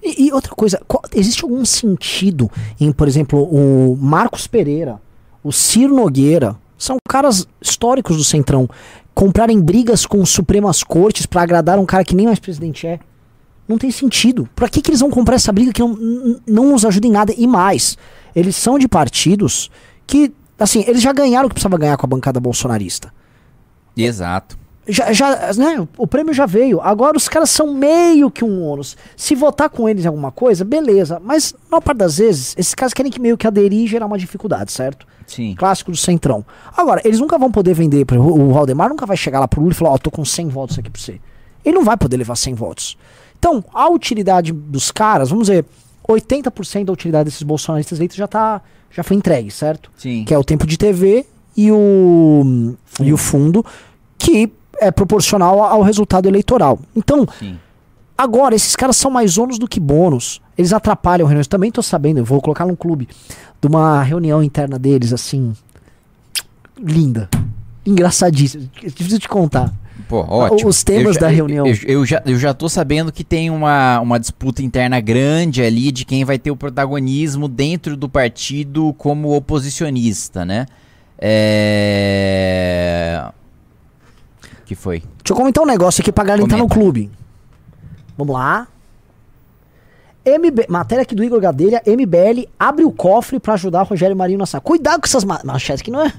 [0.01, 2.49] E, e outra coisa, qual- existe algum sentido
[2.79, 5.01] em, por exemplo, o Marcos Pereira,
[5.43, 8.69] o Ciro Nogueira, são caras históricos do Centrão,
[9.13, 12.99] comprarem brigas com Supremas Cortes pra agradar um cara que nem mais presidente é?
[13.67, 14.47] Não tem sentido.
[14.55, 17.33] Pra que, que eles vão comprar essa briga que não, não nos ajuda em nada?
[17.35, 17.97] E mais,
[18.35, 19.69] eles são de partidos
[20.05, 23.11] que, assim, eles já ganharam o que precisava ganhar com a bancada bolsonarista.
[23.95, 24.57] Exato.
[24.87, 26.79] Já, já, né, o prêmio já veio.
[26.81, 28.95] Agora os caras são meio que um ônus.
[29.15, 31.21] Se votar com eles em alguma coisa, beleza.
[31.23, 34.05] Mas, na maior parte das vezes, esses caras querem que meio que aderir e gerar
[34.05, 35.05] uma dificuldade, certo?
[35.25, 35.55] Sim.
[35.55, 36.45] Clássico do Centrão.
[36.75, 37.97] Agora, eles nunca vão poder vender.
[37.97, 40.47] exemplo, O Valdemar nunca vai chegar lá pro Lula e falar: Ó, tô com 100
[40.47, 41.19] votos aqui pra você.
[41.65, 42.97] Ele não vai poder levar 100 votos.
[43.37, 45.65] Então, a utilidade dos caras, vamos dizer,
[46.07, 48.61] 80% da utilidade desses bolsonaristas eleitos já tá.
[48.89, 49.91] Já foi entregue, certo?
[49.97, 50.23] Sim.
[50.25, 51.25] Que é o tempo de TV
[51.57, 53.65] e o, e o fundo,
[54.17, 56.79] que é proporcional ao resultado eleitoral.
[56.95, 57.57] Então, Sim.
[58.17, 60.41] Agora, esses caras são mais ônus do que bônus.
[60.57, 61.45] Eles atrapalham reuniões.
[61.45, 63.07] Também tô sabendo, eu vou colocar num clube
[63.61, 65.53] de uma reunião interna deles, assim.
[66.79, 67.29] Linda.
[67.85, 68.63] Engraçadíssima.
[68.83, 69.71] Difícil de contar.
[70.09, 70.67] Pô, ótimo.
[70.69, 71.67] Os temas Eu já- da reunião.
[71.67, 75.91] Eu, eu já, eu já tô sabendo que tem uma, uma disputa interna grande ali
[75.91, 80.65] de quem vai ter o protagonismo dentro do partido como oposicionista, né?
[81.19, 83.23] É.
[84.67, 84.99] que foi?
[84.99, 87.09] Deixa eu comentar um negócio aqui pra galera no clube.
[88.17, 88.67] Vamos lá.
[90.25, 94.39] MB, matéria aqui do Igor Gadelha, MBL abre o cofre pra ajudar o Rogério Marinho
[94.39, 94.61] na sala.
[94.61, 96.11] Cuidado com essas ma- manchetes que não é.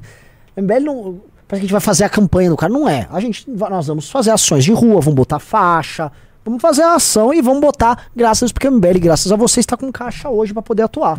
[0.56, 1.20] MBL não.
[1.46, 2.72] Parece que a gente vai fazer a campanha do cara.
[2.72, 3.06] Não é.
[3.10, 6.10] A gente, nós vamos fazer ações de rua, vamos botar faixa,
[6.44, 9.76] vamos fazer a ação e vamos botar, graças porque o MBL, graças a você, está
[9.76, 11.18] com caixa hoje pra poder atuar.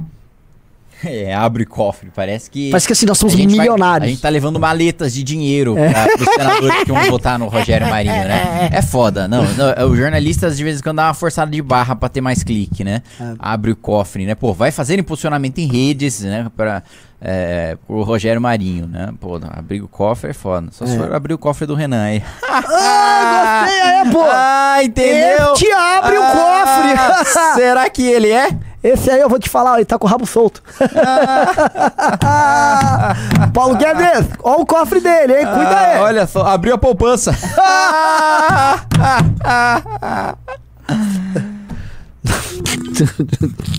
[1.09, 2.09] É, abre cofre.
[2.13, 2.69] Parece que.
[2.71, 4.05] Parece que assim, nós somos a gente vai- milionários.
[4.07, 7.87] a gente tá levando maletas de dinheiro para os senadores que vão votar no Rogério
[7.89, 8.69] Marinho, né?
[8.71, 9.25] É foda.
[9.27, 12.19] Não, não, os jornalistas de vez em quando dá uma forçada de barra pra ter
[12.19, 13.01] mais clique, né?
[13.19, 13.33] É.
[13.39, 14.35] Abre o cofre, né?
[14.35, 16.47] Pô, vai fazer impulsionamento em redes, né?
[16.55, 16.83] Pra,
[17.21, 19.09] é, pro Rogério Marinho, né?
[19.21, 20.67] Pô, abrir o cofre é foda.
[20.71, 20.97] Só se É.
[20.97, 22.21] for abrir o cofre do Renan aí.
[22.43, 24.23] Ah, gostei, é, pô!
[24.31, 25.53] Ah, entendeu?
[25.53, 26.93] Este abre o cofre!
[26.97, 28.49] Ah, Será que ele é?
[28.81, 30.63] Esse aí eu vou te falar, ele tá com o rabo solto.
[33.53, 35.45] Paulo Guedes, olha o cofre dele, hein?
[35.45, 35.99] Cuida Ah, aí.
[35.99, 37.33] Olha só, abriu a poupança.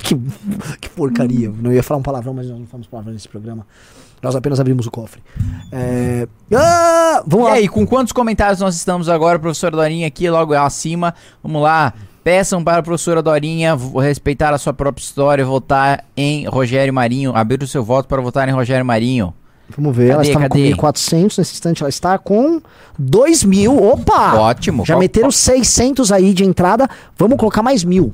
[0.05, 0.16] que,
[0.81, 1.52] que porcaria.
[1.60, 3.66] Não ia falar um palavrão, mas nós não falamos palavrão nesse programa.
[4.22, 5.22] Nós apenas abrimos o cofre.
[5.72, 6.28] É...
[6.55, 7.56] Ah, vamos E lá.
[7.56, 11.14] aí, com quantos comentários nós estamos agora, professora Dorinha, aqui logo acima?
[11.43, 11.94] Vamos lá.
[12.23, 17.35] Peçam para a professora Dorinha respeitar a sua própria história e votar em Rogério Marinho.
[17.35, 19.33] Abrir o seu voto para votar em Rogério Marinho.
[19.77, 20.75] Vamos ver, ela Cadê, estava cadê?
[20.75, 22.61] com 1.400, nesse instante ela está com
[22.99, 23.83] 2 mil.
[23.83, 24.35] Opa!
[24.35, 24.85] Ótimo.
[24.85, 28.11] Já meteram 600 aí de entrada, vamos colocar mais mil.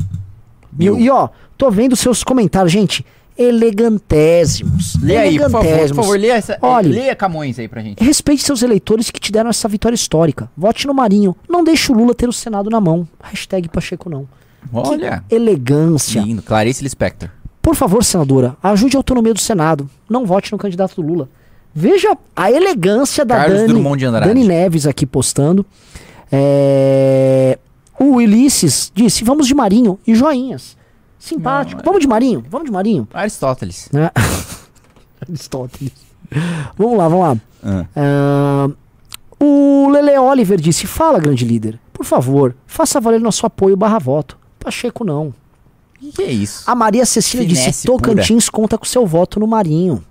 [0.71, 0.97] Mil.
[0.97, 1.05] Mil.
[1.05, 3.05] E ó, tô vendo seus comentários, gente.
[3.39, 4.97] Elegantésimos.
[5.03, 6.89] Lê aí, por favor, por favor, lê, essa, Olha.
[6.89, 8.03] lê Camões aí pra gente.
[8.03, 10.51] Respeite seus eleitores que te deram essa vitória histórica.
[10.57, 11.37] Vote no Marinho.
[11.49, 13.07] Não deixe o Lula ter o Senado na mão.
[13.23, 14.27] Hashtag Pacheco não.
[14.73, 15.23] Olha.
[15.29, 16.21] Que elegância.
[16.21, 16.43] Lindo.
[16.43, 17.29] Clarice Lispector.
[17.63, 19.91] Por favor, senadora, ajude a autonomia do Senado.
[20.09, 21.29] Não vote no candidato do Lula.
[21.75, 24.29] Veja a elegância da Carlos Dani, Drummond de Andrade.
[24.29, 25.67] Dani Neves aqui postando.
[26.31, 27.59] É,
[27.99, 30.77] O Ulisses disse: vamos de Marinho e joinhas.
[31.19, 31.77] Simpático.
[31.77, 32.45] Não, é- Vamos de Marinho?
[32.51, 33.09] Vamos de Marinho?
[33.13, 33.89] Aristóteles.
[33.93, 34.11] Né?
[35.21, 35.93] Aristóteles.
[36.77, 37.37] vamos lá, vamos lá.
[37.65, 37.87] Ah.
[37.97, 38.71] Ah,
[39.41, 41.79] o Lele Oliver disse: Fala, grande líder.
[41.93, 44.37] Por favor, faça valer nosso apoio barra voto.
[44.59, 45.33] Pacheco não.
[46.15, 46.63] Que é isso?
[46.71, 50.05] A Maria Cecília disse: Finesse Tocantins conta com seu voto no Marinho.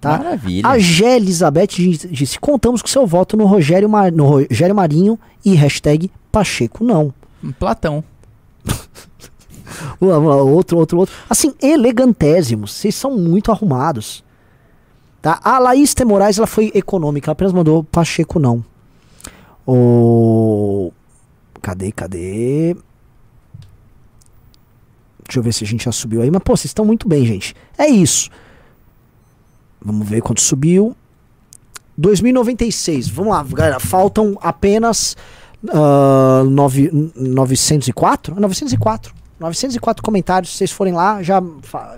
[0.00, 0.18] Tá?
[0.18, 0.68] Maravilha.
[0.68, 1.68] A Gé Elizabeth
[2.10, 7.12] disse: Contamos com seu voto no Rogério, Mar- no Rogério Marinho e hashtag Pacheco não.
[7.58, 8.04] Platão.
[10.00, 11.14] Outro, outro, outro.
[11.28, 12.72] Assim, elegantésimos.
[12.72, 14.24] Vocês são muito arrumados.
[15.20, 15.40] Tá?
[15.42, 16.04] A Laís T.
[16.04, 17.26] Moraes ela foi econômica.
[17.28, 18.64] Ela apenas mandou Pacheco não.
[19.66, 20.92] O...
[21.62, 22.76] Cadê, cadê?
[25.26, 26.30] Deixa eu ver se a gente já subiu aí.
[26.30, 27.54] Mas, pô, vocês estão muito bem, gente.
[27.78, 28.28] É isso.
[29.82, 30.94] Vamos ver quanto subiu.
[31.96, 33.08] 2096.
[33.08, 33.80] Vamos lá, galera.
[33.80, 35.16] Faltam apenas
[35.72, 38.38] ah, nove- 904?
[38.38, 39.14] 904.
[39.38, 40.52] 904 comentários.
[40.52, 41.42] Se vocês forem lá, já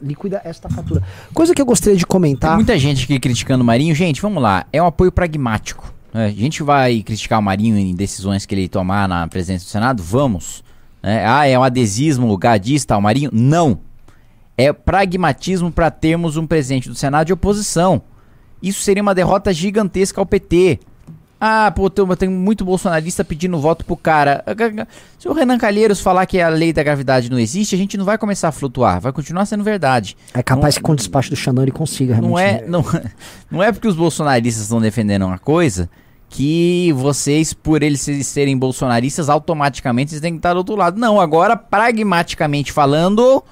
[0.03, 1.03] liquida esta fatura.
[1.35, 2.55] Coisa que eu gostaria de Tem comentar.
[2.57, 3.95] muita gente aqui criticando o Marinho.
[3.95, 4.67] Gente, vamos lá.
[4.73, 5.93] É um apoio pragmático.
[6.13, 6.27] né?
[6.27, 10.03] A gente vai criticar o Marinho em decisões que ele tomar na presidência do Senado?
[10.03, 10.65] Vamos.
[11.03, 11.27] né?
[11.27, 13.31] Ah, é um adesismo gadista ao Marinho?
[13.33, 13.79] Não.
[14.59, 18.01] É pragmatismo para termos um presidente do Senado de oposição.
[18.63, 20.81] Isso seria uma derrota gigantesca ao PT.
[21.41, 24.43] Ah, pô, tem, tem muito bolsonarista pedindo voto pro cara.
[25.19, 28.05] Se o Renan Calheiros falar que a lei da gravidade não existe, a gente não
[28.07, 29.01] vai começar a flutuar.
[29.01, 30.17] Vai continuar sendo verdade.
[30.33, 32.31] É capaz Não- que com o despacho do Xandão ele consiga realmente.
[32.33, 32.65] Não é, né?
[32.67, 32.85] não,
[33.51, 35.91] não é porque os bolsonaristas estão defendendo uma coisa
[36.29, 40.99] que vocês, por eles se- serem bolsonaristas, automaticamente vocês têm que estar do outro lado.
[40.99, 43.45] Não, agora, pragmaticamente falando,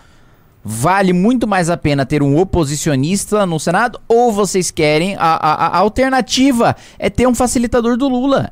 [0.65, 5.15] vale muito mais a pena ter um oposicionista no Senado ou vocês querem.
[5.17, 8.51] A, a- a alternativa é ter um facilitador do Lula.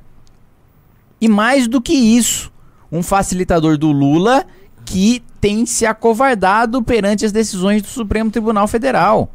[1.21, 2.53] E mais do que isso,
[2.91, 4.45] um facilitador do Lula
[4.85, 9.31] que tem se acovardado perante as decisões do Supremo Tribunal Federal.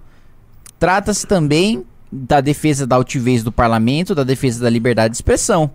[0.78, 5.72] Trata-se também da defesa da altivez do parlamento, da defesa da liberdade de expressão.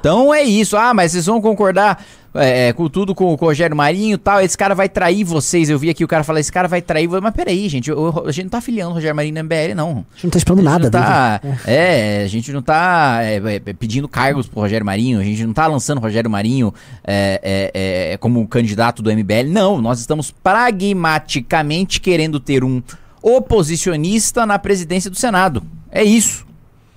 [0.00, 0.76] Então é isso.
[0.76, 2.02] Ah, mas vocês vão concordar
[2.34, 5.24] é, é, com tudo com, com o Rogério Marinho e tal, esse cara vai trair
[5.24, 5.68] vocês.
[5.68, 7.06] Eu vi aqui o cara falar, esse cara vai trair.
[7.06, 9.74] vo- Mas peraí, gente, o- a gente não tá afiliando o Rogério Marinho na MBL,
[9.74, 9.88] não.
[9.90, 11.56] A gente não tá esperando nada não tá, dele.
[11.66, 15.52] é, a gente não tá é, é, pedindo cargos pro Rogério Marinho, a gente não
[15.52, 16.72] tá lançando o Rogério Marinho
[17.04, 19.48] é, é, é, como candidato do MBL.
[19.50, 22.82] Não, nós estamos pragmaticamente querendo ter um
[23.22, 25.62] oposicionista na presidência do Senado.
[25.90, 26.46] É isso.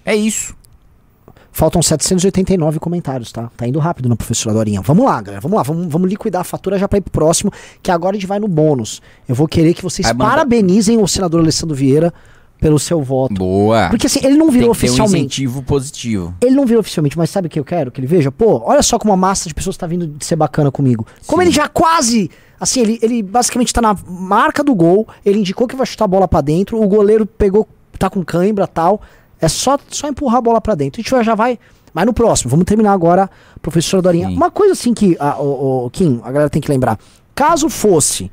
[0.05, 0.55] É isso.
[1.53, 3.49] Faltam 789 comentários, tá?
[3.55, 4.81] Tá indo rápido na professora Dorinha.
[4.81, 5.39] Vamos lá, galera.
[5.39, 5.61] Vamos lá.
[5.61, 7.51] Vamos, vamos liquidar a fatura já pra ir pro próximo,
[7.81, 9.03] que agora a gente vai no bônus.
[9.29, 12.11] Eu vou querer que vocês parabenizem o senador Alessandro Vieira
[12.59, 13.35] pelo seu voto.
[13.35, 13.89] Boa.
[13.89, 15.17] Porque assim, ele não virou que ter um oficialmente.
[15.17, 16.33] incentivo positivo.
[16.41, 18.31] Ele não virou oficialmente, mas sabe o que eu quero que ele veja?
[18.31, 21.05] Pô, olha só como a massa de pessoas tá vindo de ser bacana comigo.
[21.27, 21.49] Como Sim.
[21.49, 22.31] ele já quase.
[22.59, 26.07] Assim, ele, ele basicamente tá na marca do gol, ele indicou que vai chutar a
[26.07, 27.67] bola pra dentro, o goleiro pegou,
[27.99, 29.01] tá com cãibra tal.
[29.41, 30.99] É só, só empurrar a bola pra dentro.
[30.99, 31.59] A gente já vai.
[31.93, 33.29] Mas no próximo, vamos terminar agora,
[33.61, 34.27] professora Dorinha.
[34.29, 34.35] Sim.
[34.35, 36.97] Uma coisa assim que, a, o, o- Kim, a galera tem que lembrar.
[37.35, 38.31] Caso fosse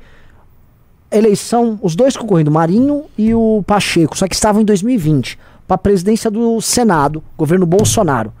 [1.11, 5.37] eleição, os dois concorrendo, Marinho e o Pacheco, só que estavam em 2020,
[5.67, 8.33] pra presidência do Senado, governo Bolsonaro.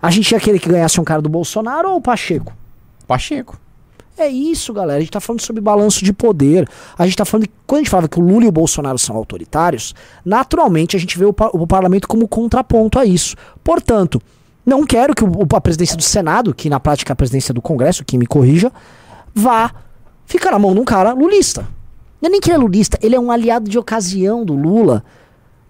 [0.00, 2.52] A gente ia querer que ganhasse um cara do Bolsonaro ou o Pacheco?
[3.06, 3.58] Pacheco.
[4.20, 4.98] É isso, galera.
[4.98, 6.68] A gente tá falando sobre balanço de poder.
[6.98, 8.98] A gente tá falando que quando a gente falava que o Lula e o Bolsonaro
[8.98, 13.36] são autoritários, naturalmente a gente vê o, o parlamento como contraponto a isso.
[13.62, 14.20] Portanto,
[14.66, 17.62] não quero que o- a presidência do Senado, que na prática é a presidência do
[17.62, 18.72] Congresso, que me corrija,
[19.32, 19.72] vá
[20.26, 21.68] ficar na mão de um cara lulista.
[22.20, 25.04] Não é nem que ele é lulista, ele é um aliado de ocasião do Lula.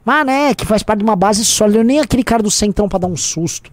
[0.02, 2.98] Mas, né, que faz parte de uma base sólida, nem aquele cara do centrão pra
[2.98, 3.70] dar um susto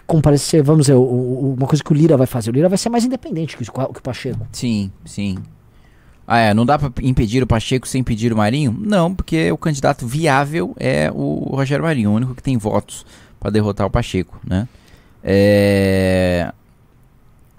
[0.00, 2.50] comparecer, vamos dizer, uma coisa que o Lira vai fazer.
[2.50, 4.46] O Lira vai ser mais independente que o, que o Pacheco.
[4.52, 5.36] Sim, sim.
[6.26, 8.76] Ah, é, não dá pra impedir o Pacheco sem impedir o Marinho?
[8.78, 13.06] Não, porque o candidato viável é o Rogério Marinho, o único que tem votos
[13.38, 14.66] pra derrotar o Pacheco, né?
[15.22, 16.52] É...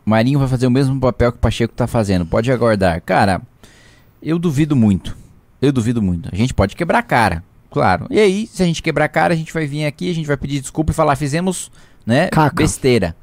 [0.05, 2.25] Marinho vai fazer o mesmo papel que o Pacheco tá fazendo.
[2.25, 3.01] Pode aguardar.
[3.01, 3.41] Cara,
[4.21, 5.15] eu duvido muito.
[5.61, 6.29] Eu duvido muito.
[6.31, 8.07] A gente pode quebrar a cara, claro.
[8.09, 10.27] E aí, se a gente quebrar a cara, a gente vai vir aqui, a gente
[10.27, 11.71] vai pedir desculpa e falar, fizemos,
[12.07, 12.55] né, Caca.
[12.55, 13.15] besteira.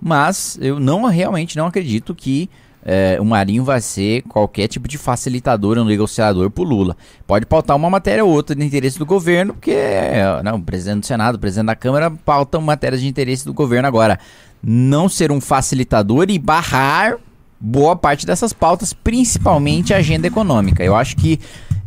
[0.00, 2.50] Mas eu não realmente não acredito que
[2.84, 6.96] é, o Marinho vai ser qualquer tipo de facilitador ou negociador pro Lula.
[7.26, 11.00] Pode pautar uma matéria ou outra de interesse do governo, porque é, não, o presidente
[11.00, 14.20] do Senado, o presidente da Câmara pautam matérias de interesse do governo agora.
[14.62, 17.16] Não ser um facilitador e barrar
[17.58, 20.84] boa parte dessas pautas, principalmente a agenda econômica.
[20.84, 21.40] Eu acho que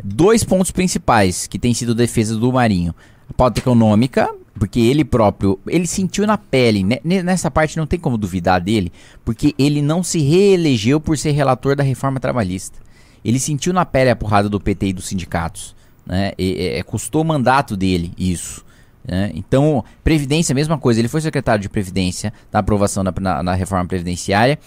[0.03, 2.93] dois pontos principais que tem sido defesa do Marinho.
[3.29, 6.97] A pauta econômica, porque ele próprio, ele sentiu na pele, né?
[7.03, 8.91] Ne- nessa parte não tem como duvidar dele,
[9.23, 12.77] porque ele não se reelegeu por ser relator da reforma trabalhista.
[13.23, 15.75] Ele sentiu na pele a porrada do PT e dos sindicatos,
[16.05, 16.33] né?
[16.37, 18.63] E- é, custou o mandato dele isso.
[19.07, 19.31] né?
[19.33, 20.99] Então, Previdência, mesma coisa.
[20.99, 24.59] Ele foi secretário de Previdência na aprovação da, na, na reforma previdenciária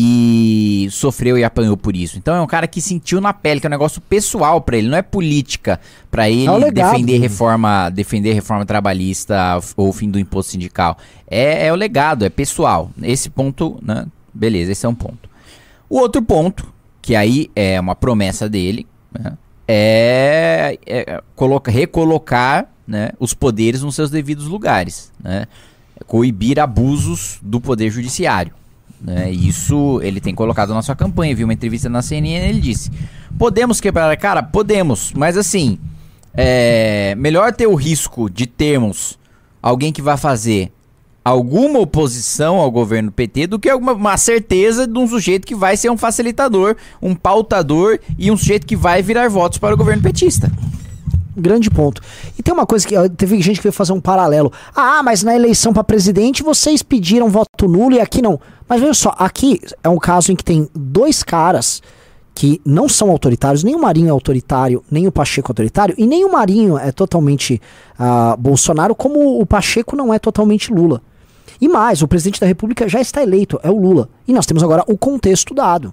[0.00, 2.18] e sofreu e apanhou por isso.
[2.18, 4.86] Então é um cara que sentiu na pele, que é um negócio pessoal pra ele,
[4.86, 7.18] não é política pra ele É legado defender dele.
[7.18, 10.96] reforma, defender reforma trabalhista ou o fim do imposto sindical.
[11.28, 12.92] É, é o legado, é pessoal.
[13.02, 14.06] Esse ponto, né?
[14.32, 15.28] Beleza, esse é um ponto.
[15.90, 16.72] O outro ponto,
[17.02, 23.96] que aí é uma promessa dele, né, é, é coloca, recolocar né, os poderes nos
[23.96, 25.46] seus devidos lugares, né,
[26.06, 28.52] coibir abusos do poder judiciário.
[29.00, 31.34] Né, isso ele tem colocado na sua campanha.
[31.34, 32.90] Vi uma entrevista na CNN ele disse:
[33.38, 34.42] Podemos quebrar a cara?
[34.42, 35.78] Podemos, mas assim,
[36.34, 39.18] é melhor ter o risco de termos
[39.62, 40.72] alguém que vai fazer
[41.24, 45.76] alguma oposição ao governo PT do que alguma, uma certeza de um sujeito que vai
[45.76, 50.02] ser um facilitador, um pautador e um sujeito que vai virar votos para o governo
[50.02, 50.50] petista.
[51.38, 52.02] Grande ponto.
[52.36, 54.52] E tem uma coisa que teve gente que veio fazer um paralelo.
[54.74, 58.40] Ah, mas na eleição pra presidente vocês pediram voto nulo e aqui não.
[58.68, 61.80] Mas veja só, aqui é um caso em que tem dois caras
[62.34, 66.06] que não são autoritários, nem o Marinho é autoritário, nem o Pacheco é autoritário, e
[66.06, 67.60] nem o Marinho é totalmente
[67.98, 71.02] ah, Bolsonaro, como o Pacheco não é totalmente Lula.
[71.60, 74.08] E mais, o presidente da República já está eleito, é o Lula.
[74.26, 75.92] E nós temos agora o contexto dado.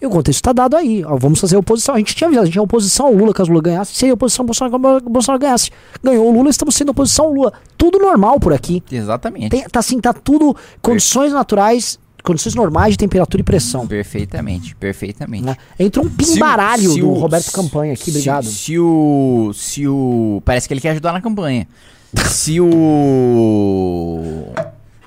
[0.00, 1.04] E o contexto está dado aí.
[1.04, 1.94] Ó, vamos fazer oposição.
[1.94, 3.94] A gente tinha avisado, a gente tinha oposição ao Lula, caso o Lula ganhasse.
[3.94, 5.70] Seria oposição ao Bolsonaro, caso o Bolsonaro ganhasse.
[6.02, 7.52] Ganhou o Lula, estamos sendo oposição ao Lula.
[7.76, 8.82] Tudo normal por aqui.
[8.90, 9.50] Exatamente.
[9.50, 13.86] Tem, tá assim, tá tudo condições naturais, condições normais de temperatura e pressão.
[13.86, 15.44] Perfeitamente, perfeitamente.
[15.44, 15.56] Né?
[15.78, 18.46] Entrou um Se o- pimbaralho se do o- Roberto Campanha aqui, se- obrigado.
[18.46, 19.52] Se, o.
[19.54, 20.40] Se o.
[20.46, 21.68] Parece que ele quer ajudar na campanha.
[22.30, 24.46] se o.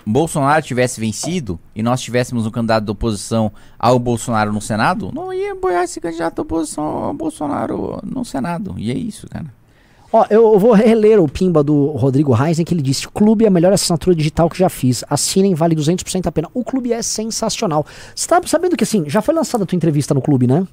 [0.06, 5.34] Bolsonaro tivesse vencido e nós tivéssemos um candidato da oposição ao Bolsonaro no Senado, não
[5.34, 8.76] ia apoiar esse candidato da oposição ao Bolsonaro no Senado.
[8.78, 9.46] E é isso, cara.
[10.16, 13.52] Ó, eu, vou reler o pimba do Rodrigo Reisen, que ele disse: Clube é a
[13.52, 15.04] melhor assinatura digital que já fiz.
[15.10, 16.48] Assinem, vale 200% a pena.
[16.54, 17.84] O clube é sensacional.
[18.14, 20.68] Você tá sabendo que assim, já foi lançada a tua entrevista no clube, né?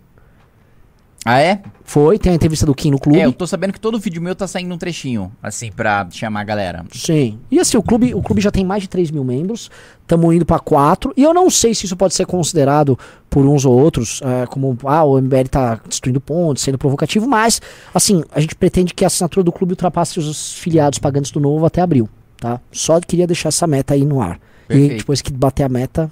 [1.25, 1.61] Ah, é?
[1.85, 3.19] Foi, tem a entrevista do Kim no clube.
[3.19, 6.41] É, eu tô sabendo que todo vídeo meu tá saindo um trechinho, assim, pra chamar
[6.41, 6.85] a galera.
[6.93, 7.39] Sim.
[7.51, 9.71] E assim, o clube, o clube já tem mais de 3 mil membros,
[10.01, 12.99] estamos indo para 4, e eu não sei se isso pode ser considerado
[13.29, 17.61] por uns ou outros é, como, ah, o MBL tá destruindo pontos, sendo provocativo, mas,
[17.93, 21.67] assim, a gente pretende que a assinatura do clube ultrapasse os filiados pagantes do novo
[21.67, 22.61] até abril, tá?
[22.73, 24.41] Só queria deixar essa meta aí no ar.
[24.65, 24.97] E Perfeito.
[24.99, 26.11] depois que bater a meta,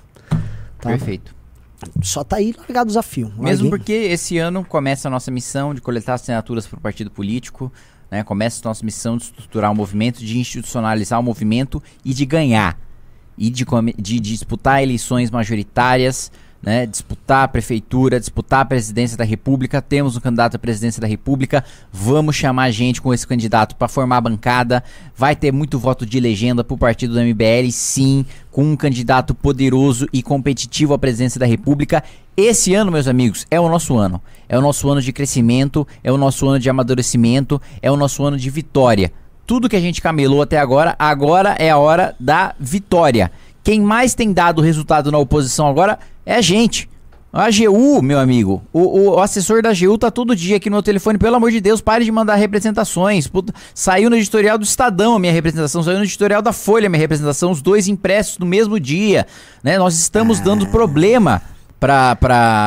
[0.80, 0.90] tá?
[0.90, 1.37] Perfeito.
[2.02, 3.32] Só tá aí largado o desafio.
[3.38, 7.72] Mesmo porque esse ano começa a nossa missão de coletar assinaturas para o partido político,
[8.10, 8.22] né?
[8.24, 12.78] Começa a nossa missão de estruturar o movimento, de institucionalizar o movimento e de ganhar.
[13.36, 16.32] E de, de- de disputar eleições majoritárias,
[16.62, 16.86] né?
[16.86, 19.80] Disputar a prefeitura, disputar a presidência da república.
[19.80, 21.64] Temos um candidato à presidência da república.
[21.92, 24.82] Vamos chamar gente com esse candidato para formar a bancada.
[25.16, 30.06] Vai ter muito voto de legenda pro partido do MBL, sim, com um candidato poderoso
[30.12, 32.02] e competitivo à presidência da república.
[32.36, 34.20] Esse ano, meus amigos, é o nosso ano.
[34.48, 38.24] É o nosso ano de crescimento, é o nosso ano de amadurecimento, é o nosso
[38.24, 39.12] ano de vitória.
[39.46, 43.32] Tudo que a gente camelou até agora, agora é a hora da vitória.
[43.68, 46.88] Quem mais tem dado resultado na oposição agora é a gente.
[47.30, 50.76] A AGU, meu amigo, o, o- o assessor da AGU tá todo dia aqui no
[50.76, 53.26] meu telefone, pelo amor de Deus, pare de mandar representações.
[53.26, 56.88] Puta, saiu no editorial do Estadão a minha representação, saiu no editorial da Folha a
[56.88, 59.26] minha representação, os dois impressos no mesmo dia.
[59.62, 59.76] Né?
[59.76, 61.42] Nós estamos dando problema
[61.78, 62.16] para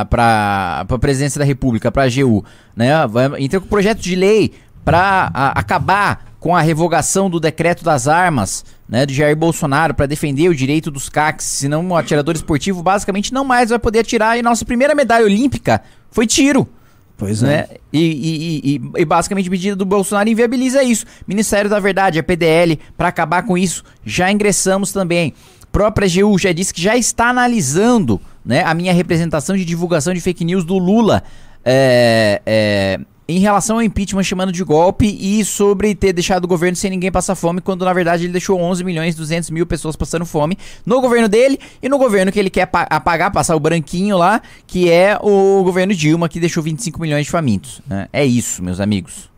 [0.08, 2.46] pra presidência da República, pra AGU.
[2.76, 2.92] Né?
[3.40, 4.54] Entrou com projeto de lei
[4.86, 10.50] para acabar com a revogação do decreto das armas, né, do Jair Bolsonaro para defender
[10.50, 14.42] o direito dos CACs, senão o atirador esportivo basicamente não mais vai poder atirar e
[14.42, 15.82] nossa primeira medalha olímpica
[16.12, 16.68] foi tiro.
[17.16, 17.68] Pois Né?
[17.94, 21.06] E, e- e- e- e basicamente a medida do Bolsonaro inviabiliza isso.
[21.28, 25.34] Ministério da Verdade, a PDL, para acabar com isso, já ingressamos também.
[25.72, 30.20] Própria GU já disse que já está analisando né, a minha representação de divulgação de
[30.20, 31.24] fake news do Lula
[31.64, 36.76] é, é, em relação ao impeachment chamando de golpe e sobre ter deixado o governo
[36.76, 39.96] sem ninguém passar fome, quando na verdade ele deixou 11 milhões e 200 mil pessoas
[39.96, 43.60] passando fome no governo dele e no governo que ele quer apa- apagar, passar o
[43.60, 47.82] branquinho lá, que é o governo Dilma, que deixou 25 milhões de famintos.
[47.88, 48.08] né?
[48.12, 49.30] É isso, meus amigos.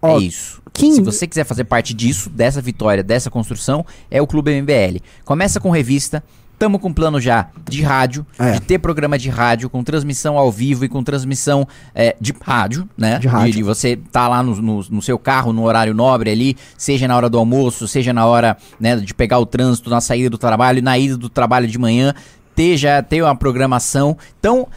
[0.00, 0.62] Ó, é isso.
[0.72, 5.00] quem- Se você quiser fazer parte disso, dessa vitória, dessa construção, é o Clube MBL.
[5.24, 6.22] Começa com revista.
[6.60, 8.52] Tamo com plano já de rádio, É.
[8.52, 12.86] de ter programa de rádio, com transmissão ao vivo e com transmissão é, de rádio,
[12.98, 13.18] né?
[13.18, 13.54] De rádio.
[13.54, 17.16] De, você tá lá no, no, no seu carro, no horário nobre ali, seja na
[17.16, 20.82] hora do almoço, seja na hora né, de pegar o trânsito, na saída do trabalho,
[20.82, 22.14] na ida do trabalho de manhã,
[22.54, 24.18] ter já ter uma programação.
[24.38, 24.68] Então,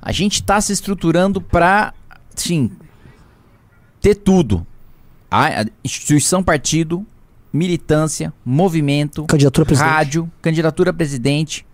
[0.00, 1.92] a gente tá se estruturando pra,
[2.36, 2.70] sim,
[4.00, 4.64] ter tudo.
[5.28, 7.04] A instituição partido,
[7.52, 11.66] militância, movimento, Candidatura rádio, candidatura a presidente.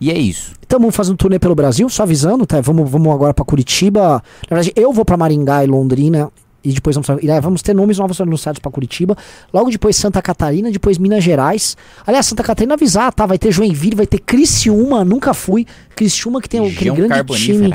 [0.00, 0.52] E é isso.
[0.60, 2.60] Estamos fazendo turnê pelo Brasil, só avisando, tá?
[2.60, 4.22] Vamos, vamos agora pra Curitiba.
[4.50, 6.30] Na verdade, eu vou pra Maringá e Londrina.
[6.62, 9.16] E depois vamos, aí vamos ter nomes novos anunciados pra Curitiba.
[9.54, 11.76] Logo depois Santa Catarina, depois Minas Gerais.
[12.04, 13.24] Aliás, Santa Catarina avisar, tá?
[13.24, 15.64] Vai ter Joinville, vai ter Criciúma, nunca fui.
[15.94, 17.74] Criciúma que tem aquele grande time.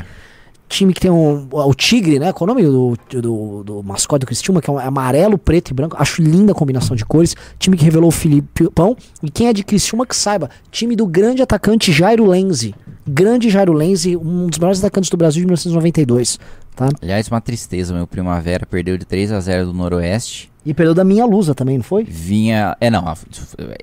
[0.72, 2.32] Time que tem um, o Tigre, né?
[2.32, 4.62] Qual é o nome do, do, do mascote do Criciúma?
[4.62, 5.96] Que é um amarelo, preto e branco.
[5.98, 7.36] Acho linda a combinação de cores.
[7.58, 8.96] Time que revelou o Filipão.
[9.22, 10.48] E quem é de Criciúma que saiba.
[10.70, 12.74] Time do grande atacante Jairo Lenzi.
[13.06, 16.38] Grande Jairo Lenzi, um dos melhores atacantes do Brasil de 1992.
[16.74, 16.88] Tá?
[17.02, 20.50] Aliás, uma tristeza, meu Primavera perdeu de 3 a 0 do Noroeste.
[20.64, 22.04] E perdeu da minha lusa também, não foi?
[22.04, 22.74] Vinha.
[22.80, 23.06] É, não.
[23.06, 23.16] a-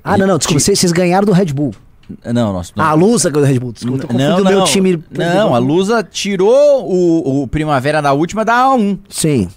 [0.02, 0.58] Ah, não, não, desculpa.
[0.58, 1.72] Vocês, vocês ganharam do Red Bull.
[2.32, 2.72] Não, nossa.
[2.76, 3.72] Ah, a lusa ganhou do Red Bull.
[3.72, 5.02] Desculpa, tô não, não, meu time.
[5.10, 8.98] não, a Lusa tirou o, o Primavera da última da A1.
[9.08, 9.48] Sim,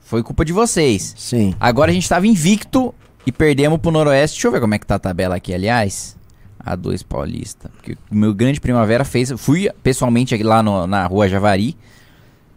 [0.00, 1.14] Foi culpa de vocês.
[1.16, 1.54] sim.
[1.60, 2.94] Agora a gente tava invicto
[3.26, 4.36] e perdemos pro Noroeste.
[4.36, 6.16] Deixa eu ver como é que tá a tabela aqui, aliás.
[6.64, 7.70] A2 Paulista.
[7.76, 9.32] Porque o meu grande Primavera fez.
[9.36, 11.76] Fui pessoalmente lá no- na rua Javari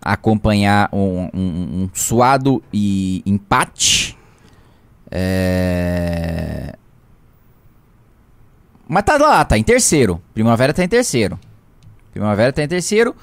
[0.01, 4.15] acompanhar um, um- um suado e empate.
[5.09, 6.75] É...
[8.87, 10.21] Mas tá lá, tá em terceiro.
[10.33, 11.39] Primavera tá em terceiro.
[12.11, 13.15] Primavera tá em terceiro.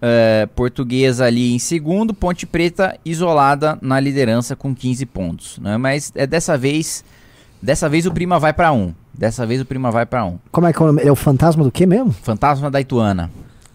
[0.00, 2.12] É, Portuguesa ali em segundo.
[2.12, 5.58] Ponte Preta isolada na liderança com 15 pontos.
[5.58, 5.76] Né?
[5.76, 7.04] Mas é dessa vez.
[7.60, 8.92] Dessa vez o Prima vai pra um.
[9.14, 10.38] Dessa vez o Prima vai pra um.
[10.50, 11.02] Como é que é o nome?
[11.02, 12.12] É o fantasma do quê mesmo?
[12.12, 13.30] Fantasma da Ituana.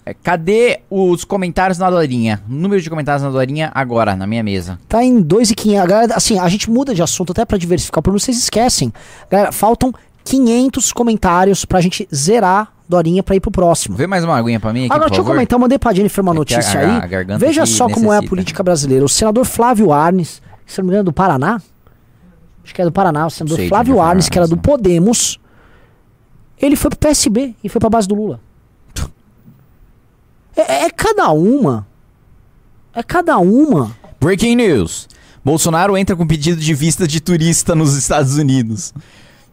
[0.06, 2.42] É, cadê os comentários na Dorinha?
[2.48, 4.80] Número de comentários na Dorinha agora, na minha mesa.
[4.88, 5.84] Tá em 2,500.
[5.84, 8.22] A galera, assim, a gente muda de assunto até pra diversificar problema.
[8.22, 8.94] Vocês esquecem.
[9.30, 9.94] Galera, faltam
[10.30, 13.96] 500 comentários pra gente zerar Dorinha pra ir pro próximo.
[13.98, 15.36] Vê mais uma aguinha pra mim aqui, Agora, por deixa eu favor.
[15.36, 17.34] comentar, eu mandei pra Jennifer uma É a- notícia a- aí.
[17.34, 18.30] a Veja só como é a necessita.
[18.30, 19.04] política brasileira.
[19.06, 21.62] O senador Flávio Arnes, se não me engano, do Paraná.
[22.64, 25.40] Acho que é do Paraná, o senador Sei Flávio é Arnes, que era do Podemos.
[26.60, 28.40] Ele foi pro PSB e foi pra base do Lula.
[30.56, 31.86] É, é cada uma.
[32.94, 33.96] É cada uma.
[34.20, 35.08] Breaking news.
[35.46, 38.94] Bolsonaro entra com pedido de vista de turista nos Estados Unidos.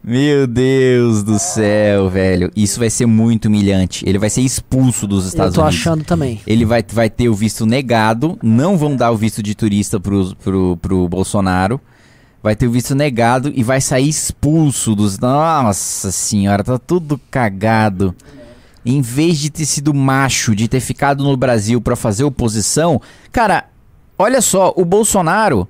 [0.07, 2.51] Meu Deus do céu, velho.
[2.55, 4.07] Isso vai ser muito humilhante.
[4.07, 5.81] Ele vai ser expulso dos Estados eu tô Unidos.
[5.81, 6.39] achando também.
[6.45, 8.37] Ele vai, vai ter o visto negado.
[8.43, 11.81] Não vão dar o visto de turista pro, pro, pro Bolsonaro.
[12.43, 15.17] Vai ter o visto negado e vai sair expulso dos.
[15.17, 18.13] Nossa senhora, tá tudo cagado.
[18.85, 23.01] Em vez de ter sido macho, de ter ficado no Brasil pra fazer oposição,
[23.31, 23.65] cara,
[24.19, 25.67] olha só, o Bolsonaro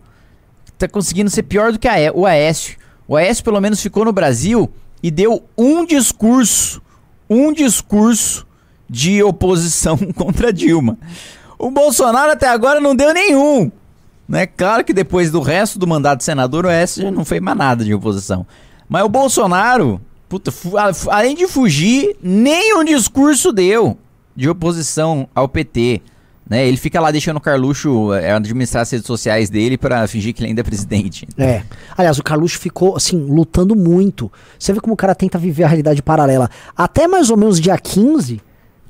[0.78, 2.76] tá conseguindo ser pior do que a, o Aécio.
[3.07, 4.69] O Aécio pelo menos ficou no Brasil
[5.02, 6.82] e deu um discurso,
[7.30, 8.45] um discurso
[8.90, 10.98] de oposição contra Dilma.
[11.57, 13.72] O Bolsonaro até agora não deu nenhum.
[14.27, 14.48] Né?
[14.48, 17.57] Claro que depois do resto do mandato de senador, o Aécio já não fez mais
[17.57, 18.45] nada de oposição.
[18.90, 20.52] Mas o Bolsonaro, puta,
[21.10, 23.98] além de fugir, nem um discurso deu
[24.36, 26.02] de oposição ao PT.
[26.48, 26.68] Né?
[26.68, 30.42] Ele fica lá deixando o Carluxo é, administrar as redes sociais dele pra fingir que
[30.42, 31.28] ele ainda é presidente.
[31.38, 31.64] É.
[31.98, 34.32] Aliás, o Carluxo ficou, assim, lutando muito.
[34.58, 36.50] Você vê como o cara tenta viver a realidade paralela.
[36.78, 38.40] Até mais ou menos dia 15,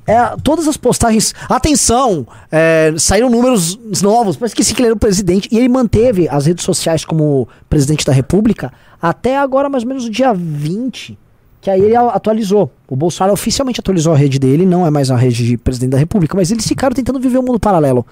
[0.06, 1.34] é, todas as postagens.
[1.48, 2.26] Atenção!
[2.50, 4.36] é, saíram números novos.
[4.36, 5.48] Que esqueci que ele era o presidente.
[5.50, 10.04] E ele manteve as redes sociais como presidente da República até agora, mais ou menos,
[10.04, 11.18] o dia 20.
[11.66, 12.70] Que aí ele atualizou.
[12.86, 15.98] O Bolsonaro oficialmente atualizou a rede dele, não é mais a rede de presidente da
[15.98, 18.06] República, mas eles ficaram tentando viver um mundo paralelo.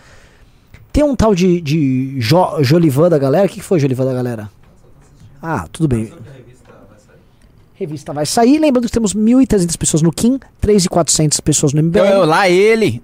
[0.93, 3.47] Tem um tal de, de jo, Jolivan da galera.
[3.47, 4.51] O que, que foi Jolivan da galera?
[5.41, 6.13] Ah, tudo bem.
[7.75, 8.59] Revista vai sair.
[8.59, 11.99] Lembrando que temos 1.300 pessoas no Kim, 3.400 pessoas no MBL.
[11.99, 13.01] Eu, eu, lá ele.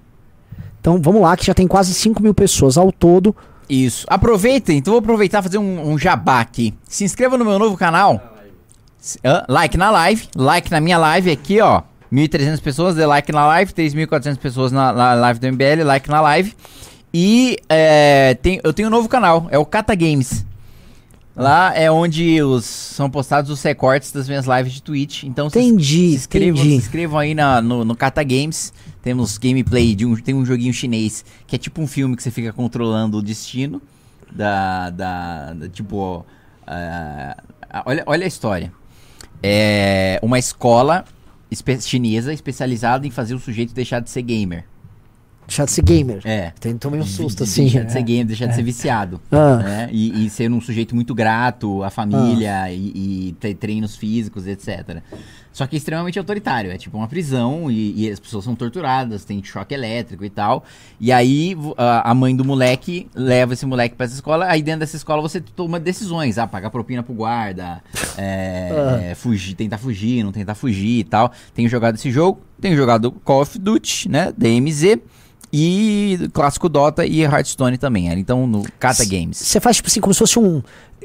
[0.81, 3.36] Então vamos lá, que já tem quase 5 mil pessoas ao todo.
[3.68, 4.05] Isso.
[4.09, 6.74] Aproveitem, então vou aproveitar e fazer um, um jabá aqui.
[6.89, 8.40] Se inscreva no meu novo canal.
[9.01, 9.18] Se-
[9.48, 10.28] like na live.
[10.36, 11.82] Like na minha live aqui, ó.
[12.12, 13.72] 1.300 pessoas, dê like na live.
[13.72, 16.55] 3.400 pessoas na, na live do MBL, like na live.
[17.12, 20.44] E é, tem, eu tenho um novo canal, é o Cata Games.
[21.35, 25.22] Lá é onde os, são postados os recortes das minhas lives de Twitch.
[25.24, 26.74] Então se- Entendi, se inscrevam, se entendi.
[26.77, 28.72] inscrevam aí na- no, no Kata Games.
[29.02, 30.14] Temos gameplay de um.
[30.16, 33.81] Tem um joguinho chinês que é tipo um filme que você fica controlando o destino.
[34.31, 34.90] Da.
[34.90, 35.97] da, da- tipo.
[35.97, 36.22] ó,
[36.66, 37.36] ah,
[37.86, 38.72] olha, olha a história.
[39.43, 41.05] É uma escola
[41.51, 44.65] espe- chinesa especializada em fazer o sujeito deixar de ser gamer.
[45.51, 46.20] Deixar de ser gamer.
[46.24, 46.52] É.
[46.60, 47.62] Tem, tomei um susto assim.
[47.62, 48.02] Deixar de ser é.
[48.02, 49.20] gamer, deixar de ser viciado.
[49.32, 49.56] Ah.
[49.56, 49.89] né?
[49.90, 55.02] E, e ser um sujeito muito grato à família e, e ter treinos físicos, etc.
[55.52, 56.70] Só que é extremamente autoritário.
[56.70, 60.64] É tipo uma prisão e, e as pessoas são torturadas, tem choque elétrico e tal.
[61.01, 64.47] E aí a, a mãe do moleque leva esse moleque pra essa escola.
[64.47, 66.39] Aí dentro dessa escola você toma decisões.
[66.39, 67.82] Ah, pagar propina pro guarda,
[68.16, 71.32] é, é, fugir, tentar fugir, não tentar fugir e tal.
[71.52, 74.32] Tenho jogado esse jogo, tenho jogado Call of Duty, né?
[74.39, 75.01] DMZ.
[75.52, 78.09] E clássico Dota e Hearthstone também.
[78.12, 79.36] Então no Kata Games.
[79.36, 80.62] Você faz tipo assim, como se fosse um.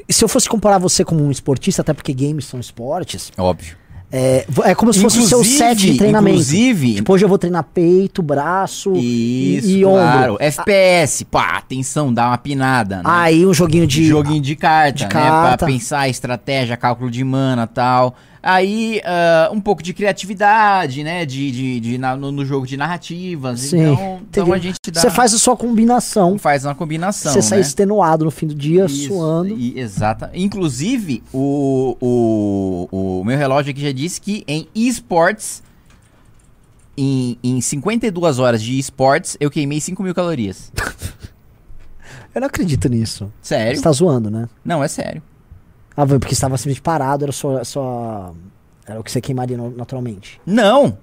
[0.08, 3.76] Se eu fosse comparar você como um esportista, até porque games são esportes, Óbvio.
[4.12, 6.34] é, é como se fosse o seu Inclusive- set de treinamento.
[6.36, 10.32] inclusive- Tipo, hoje eu vou treinar peito, braço Isso, e, e claro.
[10.34, 10.44] ombro.
[10.44, 12.98] FPS, pá, atenção, dá uma pinada.
[12.98, 13.02] Né?
[13.04, 14.04] Aí um joguinho de.
[14.04, 15.10] Joguinho de carta, de né?
[15.10, 15.56] carta.
[15.58, 18.14] Pra pensar estratégia, cálculo de mana tal.
[18.48, 21.26] Aí, ah, um pouco de criatividade, né?
[21.26, 23.58] De, de, de na- no, no jogo de narrativas.
[23.58, 25.00] Sim, então, então a gente dá.
[25.00, 26.38] Você faz a sua combinação.
[26.38, 27.32] faz uma combinação.
[27.32, 27.62] Você sai né?
[27.62, 29.48] extenuado no fim do dia, Isso, suando.
[29.58, 30.30] E, exata.
[30.32, 35.60] Inclusive, o, o, o meu relógio aqui já disse que em esports,
[36.96, 40.70] em, em 52 horas de esportes, eu queimei 5 mil calorias.
[42.32, 43.32] Eu não acredito nisso.
[43.40, 43.78] Sério?
[43.78, 44.46] Você tá zoando, né?
[44.62, 45.22] Não, é sério.
[45.96, 48.34] Ah, porque estava simplesmente parado, era só, só.
[48.86, 50.40] Era o que você queimaria naturalmente.
[50.44, 50.98] Não!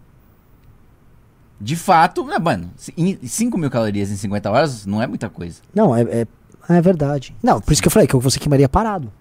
[1.59, 5.61] De fato, né, mano, 5 mil calorias em 50 horas não é muita coisa.
[5.73, 6.27] Não, é, é,
[6.69, 7.35] é verdade.
[7.41, 9.11] Não, por isso que eu falei que você queimaria parado.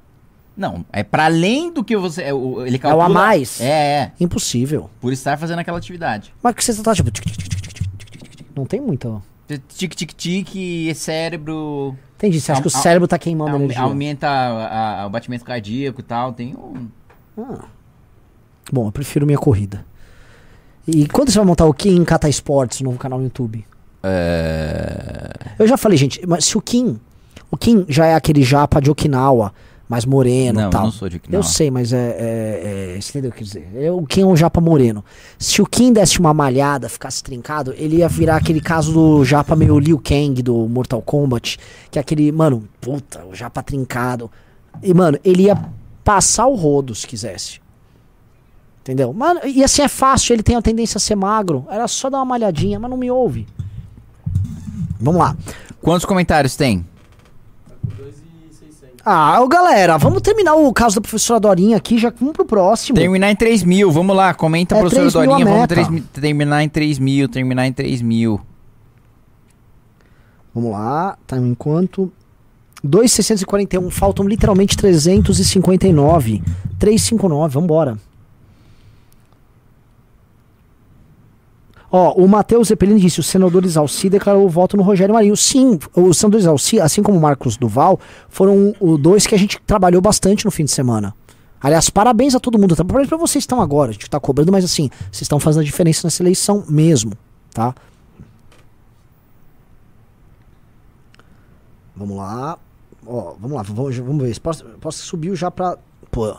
[0.57, 2.24] Não, é para além do que você.
[2.24, 3.61] É, o, ele calcula, é o a mais.
[3.61, 4.12] É, é.
[4.20, 4.90] Impossível.
[5.01, 6.35] Por estar fazendo aquela atividade.
[6.43, 7.11] Mas que você tá tipo.
[8.55, 9.23] Não tem muito.
[9.69, 11.97] Tic-tic-tic, cérebro.
[12.23, 12.40] Entendi.
[12.40, 13.82] Você acha que o cérebro tá queimando Au- energia?
[13.82, 16.32] aumenta a- a- o batimento cardíaco e tal.
[16.32, 16.86] Tem um.
[17.36, 17.65] Ah.
[18.73, 19.85] Bom, eu prefiro minha corrida.
[20.86, 23.65] E quando você vai montar o Kim Kata Esportes, o novo canal no YouTube?
[24.03, 25.31] É...
[25.59, 26.99] Eu já falei, gente, mas se o Kim.
[27.51, 29.53] O Kim já é aquele japa de Okinawa,
[29.93, 30.81] mais moreno Não, tal.
[30.81, 31.39] eu não sou de Okinawa.
[31.39, 33.69] Eu sei, mas é, é, é- Você entendeu o que eu dizer?
[33.74, 35.05] É o Kim é um japa moreno.
[35.39, 39.55] Se o Kim desse uma malhada, ficasse trincado, ele ia virar aquele caso do japa
[39.55, 41.59] meio Liu Kang do Mortal Kombat.
[41.90, 44.31] Que é aquele, mano, puta, o japa trincado.
[44.82, 45.62] E, mano, ele ia
[46.02, 47.60] passar o rodo se quisesse.
[48.81, 49.12] Entendeu?
[49.12, 51.66] Mano, e assim é fácil, ele tem a tendência a ser magro.
[51.70, 53.47] Era só dar uma malhadinha, mas não me ouve.
[54.98, 55.36] Vamos lá.
[55.82, 56.85] Quantos comentários tem?
[59.05, 62.97] Ah, galera, vamos terminar o caso da professora Dorinha aqui, já vamos pro próximo.
[62.97, 65.89] Terminar em 3 mil, vamos lá, comenta, É professora 3 mil a Dorinha, vamos três
[65.89, 68.41] mi- terminar em 3 mil, terminar em 3 mil.
[70.55, 72.12] Vamos lá, tá enquanto.
[72.85, 76.43] 2,641, faltam literalmente 359.
[76.79, 77.97] 359, vambora.
[81.94, 85.36] Ó, o Matheus Zeppelin disse: o senador Isalci declarou o voto no Rogério Marinho.
[85.36, 88.01] Sim, o senador Isalci, assim como o Marcos Duval,
[88.31, 91.14] foram os dois que a gente trabalhou bastante no fim de semana.
[91.60, 92.74] Aliás, parabéns a todo mundo.
[92.74, 92.82] tá?
[92.82, 93.90] Parabéns pra vocês que estão agora.
[93.90, 97.12] A gente tá cobrando, mas assim, vocês estão fazendo a diferença nessa eleição mesmo,
[97.52, 97.74] tá?
[101.94, 102.59] Vamos lá.
[103.06, 104.40] Ó, vamos lá, vamos, vamos ver.
[104.40, 105.77] Posso, posso subir já pra.
[106.13, 106.37] Pô,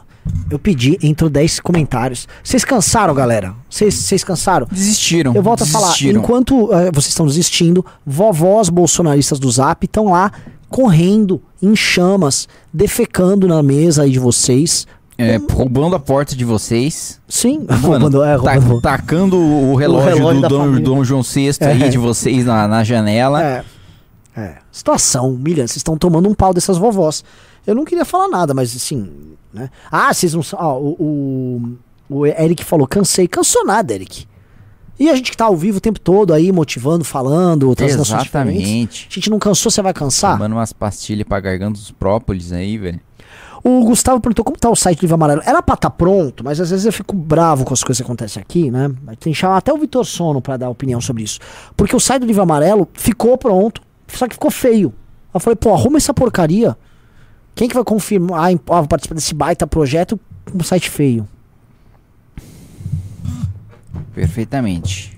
[0.52, 2.28] eu pedi, entrou 10 comentários.
[2.44, 3.56] Vocês cansaram, galera?
[3.70, 4.68] Vocês cansaram?
[4.72, 5.34] Desistiram.
[5.34, 6.22] Eu volto a falar, desistiram.
[6.22, 10.32] enquanto eh, vocês estão desistindo, vovós bolsonaristas do Zap estão lá
[10.70, 14.86] correndo em chamas, defecando na mesa aí de vocês.
[15.18, 17.20] É, roubando a porta de vocês.
[17.28, 18.82] Sim, Mano, roubando, é, roubando.
[18.82, 20.82] tacando o relógio, relógio da do Dom.
[20.82, 21.66] Dom João VI É.
[21.68, 23.44] aí de vocês na, na janela.
[23.44, 23.64] É.
[24.36, 24.56] É.
[24.72, 25.70] Situação humilhante.
[25.72, 27.24] Vocês estão tomando um pau dessas vovós.
[27.66, 29.36] Eu não queria falar nada, mas assim.
[29.54, 29.70] Né?
[29.92, 30.60] Ah, vocês não são.
[30.60, 31.78] Ó, o,
[32.10, 33.28] o, o Eric falou: cansei.
[33.28, 34.28] Cansou nada, Eric.
[35.00, 38.24] E a gente que tá ao vivo o tempo todo aí, motivando, falando, trazendo assuntos
[38.24, 38.62] diferentes.
[38.62, 39.08] Exatamente.
[39.10, 40.34] A gente não cansou, você vai cansar?
[40.34, 43.00] Tomando umas pastilhas pra garganta dos própolis aí, velho.
[43.64, 45.42] O Gustavo perguntou como tá o site do Livro Amarelo.
[45.46, 48.42] Era pra estar pronto, mas às vezes eu fico bravo com as coisas que acontecem
[48.42, 48.92] aqui, né?
[49.20, 51.40] Tem que chamar até o Vitor Sono pra dar opinião sobre isso.
[51.76, 54.94] Porque o site do Livro Amarelo ficou pronto, só que ficou feio.
[55.34, 56.78] Eu falei, pô, arruma essa porcaria.
[57.56, 60.20] Quem que vai confirmar, ah, vou participar desse baita projeto
[60.52, 61.28] com um site feio?
[64.14, 65.16] Perfeitamente.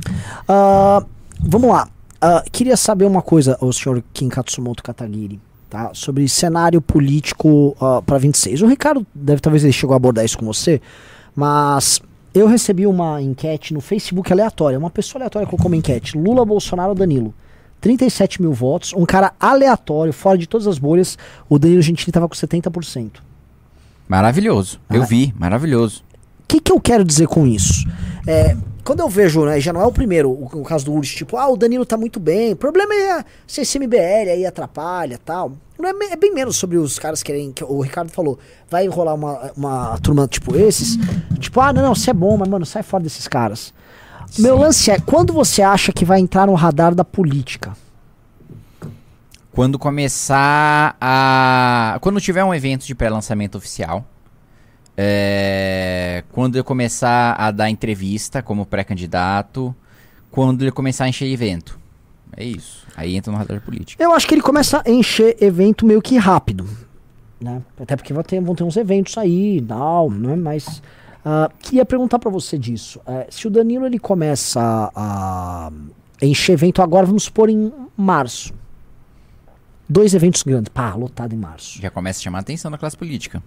[0.47, 1.03] Ah,
[1.39, 1.87] vamos lá.
[2.21, 5.39] Ah, queria saber uma coisa, o senhor Kim Katsumoto Katagiri,
[5.69, 5.91] tá?
[5.93, 7.75] Sobre cenário político
[8.05, 8.61] para 26.
[8.61, 10.81] O Ricardo deve talvez ele chegou a abordar isso com você,
[11.35, 12.01] mas
[12.33, 14.77] eu recebi uma enquete no Facebook aleatória.
[14.77, 17.33] Uma pessoa aleatória colocou uma enquete: Lula, Bolsonaro ou Danilo?
[17.85, 21.19] 37 mil votos, um cara aleatório, fora de todas as bolhas.
[21.47, 23.21] O Danilo Gentili tava com 70%.
[24.07, 24.79] Maravilhoso.
[24.89, 25.05] Eu Ah.
[25.05, 26.03] vi, maravilhoso.
[26.39, 27.87] O que, que eu quero dizer com isso?
[28.25, 31.09] É, quando eu vejo, né, já não é o primeiro, o, o caso do Urs,
[31.09, 35.19] tipo, ah, o Danilo tá muito bem, o problema é se esse MBL aí atrapalha
[35.23, 35.51] tal.
[35.77, 39.13] Não é, é bem menos sobre os caras querem, que o Ricardo falou, vai enrolar
[39.13, 40.97] uma, uma turma tipo esses,
[41.37, 43.71] tipo, ah, não, não, você é bom, mas mano, sai fora desses caras.
[44.39, 47.73] Meu lance é, quando você acha que vai entrar no radar da política?
[49.51, 51.97] Quando começar a.
[52.01, 54.05] Quando tiver um evento de pré-lançamento oficial.
[54.97, 59.73] é, Quando eu começar a dar entrevista como pré-candidato.
[60.29, 61.79] Quando ele começar a encher evento.
[62.35, 62.85] É isso.
[62.97, 64.01] Aí entra no radar político.
[64.03, 66.67] Eu acho que ele começa a encher evento meio que rápido.
[67.39, 67.61] Né?
[67.79, 70.35] Até porque ter- vão ter uns eventos aí e tal, né?
[70.35, 70.81] Mas
[71.25, 73.01] ah, queria perguntar pra você disso.
[73.07, 74.61] Eh, se o Danilo ele começa
[74.95, 75.71] a,
[76.21, 78.53] a encher evento agora, vamos supor em março.
[79.89, 81.81] Dois eventos grandes, pá, lotado em março.
[81.81, 83.41] Já começa a chamar a atenção da classe política.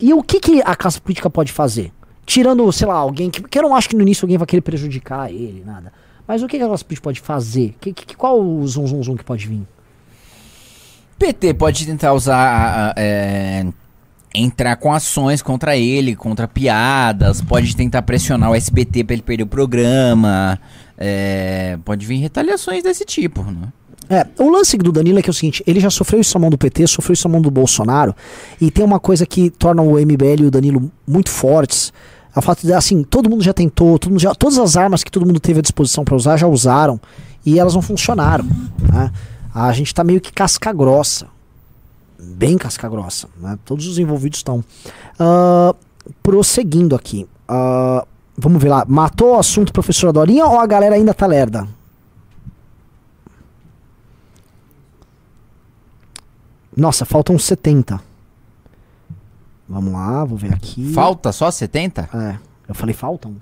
[0.00, 1.92] E o que, que a classe política pode fazer?
[2.26, 3.42] Tirando, sei lá, alguém que.
[3.42, 5.92] Que eu não acho que no início alguém vai querer prejudicar ele, nada.
[6.26, 7.74] Mas o que, que a classe política pode fazer?
[7.80, 9.62] Que, que, qual o zum zum zum que pode vir?
[11.18, 12.36] PT pode tentar usar.
[12.36, 13.66] a- a- é,
[14.34, 17.40] entrar com ações contra ele, contra piadas.
[17.40, 20.58] Pode tentar pressionar o SBT pra ele perder o programa.
[20.98, 23.72] é, pode vir retaliações desse tipo, né?
[24.10, 26.40] É, o lance do Danilo é que é o seguinte, ele já sofreu isso na
[26.40, 28.16] mão do PT, sofreu isso na mão do Bolsonaro,
[28.58, 31.92] e tem uma coisa que torna o MBL e o Danilo muito fortes,
[32.34, 35.10] o fato de, assim, todo mundo já tentou, todo mundo já, todas as armas que
[35.10, 36.98] todo mundo teve à disposição pra usar, já usaram,
[37.44, 38.46] e elas não funcionaram,
[38.90, 39.10] né?
[39.54, 41.26] A gente tá meio que casca grossa,
[42.18, 43.58] bem casca grossa, né?
[43.64, 44.64] Todos os envolvidos estão.
[45.18, 45.74] Ah,
[46.22, 51.12] prosseguindo aqui, ah, vamos ver lá, matou o assunto professora Dorinha ou a galera ainda
[51.14, 51.66] tá lerda?
[56.76, 58.00] Nossa, faltam 70.
[59.68, 60.92] Vamos lá, vou ver aqui.
[60.92, 62.08] Falta só 70?
[62.14, 62.38] É,
[62.68, 63.36] eu falei faltam?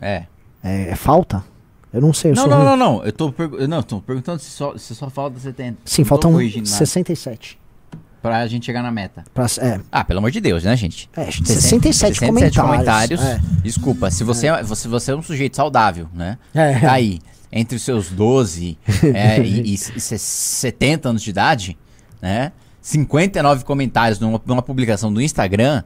[0.00, 0.26] É.
[0.62, 1.44] É, é falta?
[1.92, 2.66] Eu não sei, eu Não, não, ruim.
[2.66, 3.04] não, não.
[3.04, 5.78] Eu tô, pergu- não, tô perguntando se só, se só falta 70.
[5.84, 6.76] Sim, Não faltam corrigindo nada.
[6.78, 7.58] 67.
[8.26, 9.24] Pra gente chegar na meta.
[9.32, 11.08] Pra- é, Ah, pelo amor de Deus, né, gente?
[11.16, 13.20] é, 67, 67 comentários.
[13.22, 13.38] É.
[13.62, 16.38] Desculpa, se você, é, você, você é um sujeito saudável, né?
[16.54, 16.78] É.
[16.80, 17.20] Tá aí,
[17.52, 18.76] entre os seus 12
[19.14, 21.78] é, e, e se- 70 anos de idade,
[22.20, 22.52] né?
[22.82, 25.82] 59 comentários numa, numa publicação do Instagram.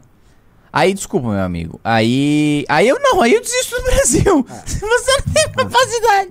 [0.73, 1.81] Aí, desculpa, meu amigo.
[1.83, 2.65] Aí.
[2.69, 4.47] Aí eu não, aí eu desisto do Brasil.
[4.67, 6.31] Se você não tem capacidade.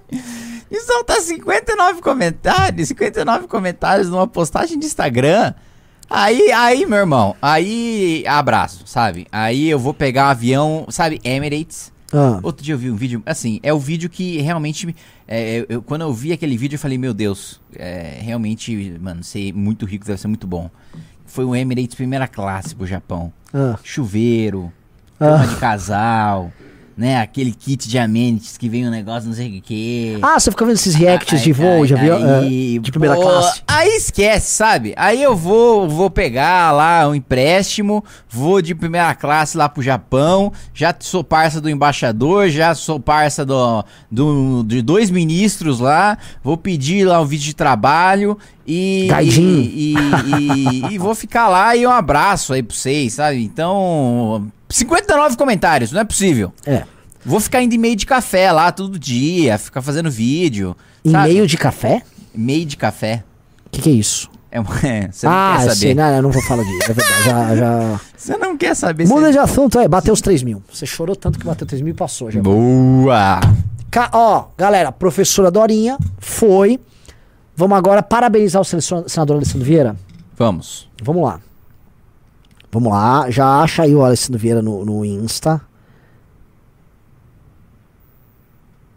[0.72, 5.54] E soltar 59 comentários, 59 comentários numa postagem de Instagram.
[6.10, 9.28] Aí, aí, meu irmão, aí abraço, sabe?
[9.32, 11.92] Aí eu vou pegar um avião, sabe, Emirates.
[12.12, 14.88] Ah, Outro dia eu vi um vídeo, assim, é o vídeo que realmente.
[14.88, 14.96] me-
[15.28, 19.54] é, eu- quando eu vi aquele vídeo, eu falei, meu Deus, é, realmente, mano, ser
[19.54, 20.72] muito rico deve ser muito bom.
[21.28, 23.32] Foi o Emirates primeira classe pro Japão.
[23.54, 23.78] ah.
[23.84, 24.74] Chuveiro,
[25.20, 25.26] Ah.
[25.38, 26.52] cama de casal,
[27.00, 27.22] né?
[27.22, 30.20] Aquele kit de amenities que vem um negócio, não sei o que.
[30.22, 32.16] Ah, você fica vendo esses reacts de Aí- voo, já aí- viu?
[32.16, 33.62] aí, É, de primeira pô, classe.
[33.66, 34.94] Aí esquece, sabe?
[34.98, 40.52] Aí eu vou, vou pegar lá um empréstimo, vou de primeira classe lá pro Japão,
[40.74, 46.58] já sou parça do embaixador, já sou parça do, do- de dois ministros lá, vou
[46.58, 51.88] pedir lá um vídeo de trabalho e, e, e- e- e vou ficar lá e
[51.88, 53.42] um abraço aí pra vocês, sabe?
[53.44, 56.54] Então, 59 comentários, não é possível.
[56.66, 56.84] É.
[57.26, 60.76] Vou ficar indo em meio de café lá todo dia, ficar fazendo vídeo.
[61.04, 61.32] sabe?
[61.32, 62.02] E-mail de café?
[62.34, 63.24] Meio de café.
[63.66, 64.30] O que, que é isso?
[64.52, 64.60] É,
[65.12, 65.76] você não ah, quer saber.
[65.76, 66.92] sei, não, eu não vou falar disso.
[66.92, 67.56] É verdade, já.
[67.56, 68.00] já...
[68.18, 69.08] Você não quer saber.
[69.08, 69.32] Muda você...
[69.32, 70.62] de assunto, é, bateu os 3 mil.
[70.72, 72.42] Você chorou tanto que bateu 3 mil e passou já.
[72.42, 73.40] Boa!
[73.90, 76.80] Ca- Ó, galera, professora Dorinha foi.
[77.56, 79.96] Vamos agora parabenizar o senador Alessandro Vieira?
[80.36, 80.90] Vamos.
[81.02, 81.40] Vamos lá.
[82.72, 85.60] Vamos lá, já acha aí o Alessandro Vieira no, no Insta.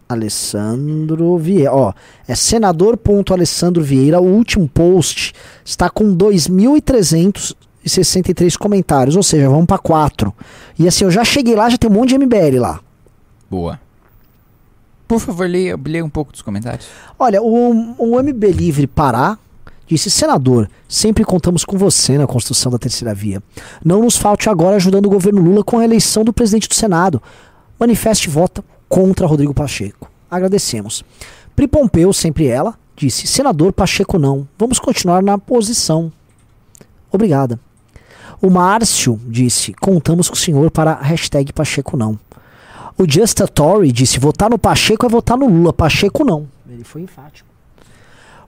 [0.09, 1.93] Alessandro Vieira, ó,
[2.29, 5.33] é senador.alessandro Vieira, o último post
[5.65, 10.35] está com 2.363 comentários, ou seja, vamos para 4.
[10.79, 12.79] E assim, eu já cheguei lá, já tem um monte de MBL lá.
[13.51, 13.81] Boa.
[15.09, 16.87] Por favor, leia, leia um pouco dos comentários.
[17.19, 19.39] Olha, o, o MB Livre Pará
[19.93, 23.43] disse: Senador, sempre contamos com você na construção da terceira via.
[23.85, 27.23] Não nos falte agora ajudando o governo Lula com a eleição do presidente do Senado.
[27.79, 30.11] Manifeste vota contra Rodrigo Pacheco.
[30.31, 31.05] Agradecemos.
[31.55, 34.49] Pri Pompeu, sempre ela, disse: Senador Pacheco não.
[34.59, 36.11] Vamos continuar na posição.
[37.11, 37.61] Obrigada.
[38.41, 42.19] O Márcio disse: Contamos com o senhor para hashtag Pacheco não.
[42.97, 46.49] O Just a Tory disse: votar no Pacheco é votar no Lula, Pacheco não.
[46.69, 47.52] Ele foi enfático.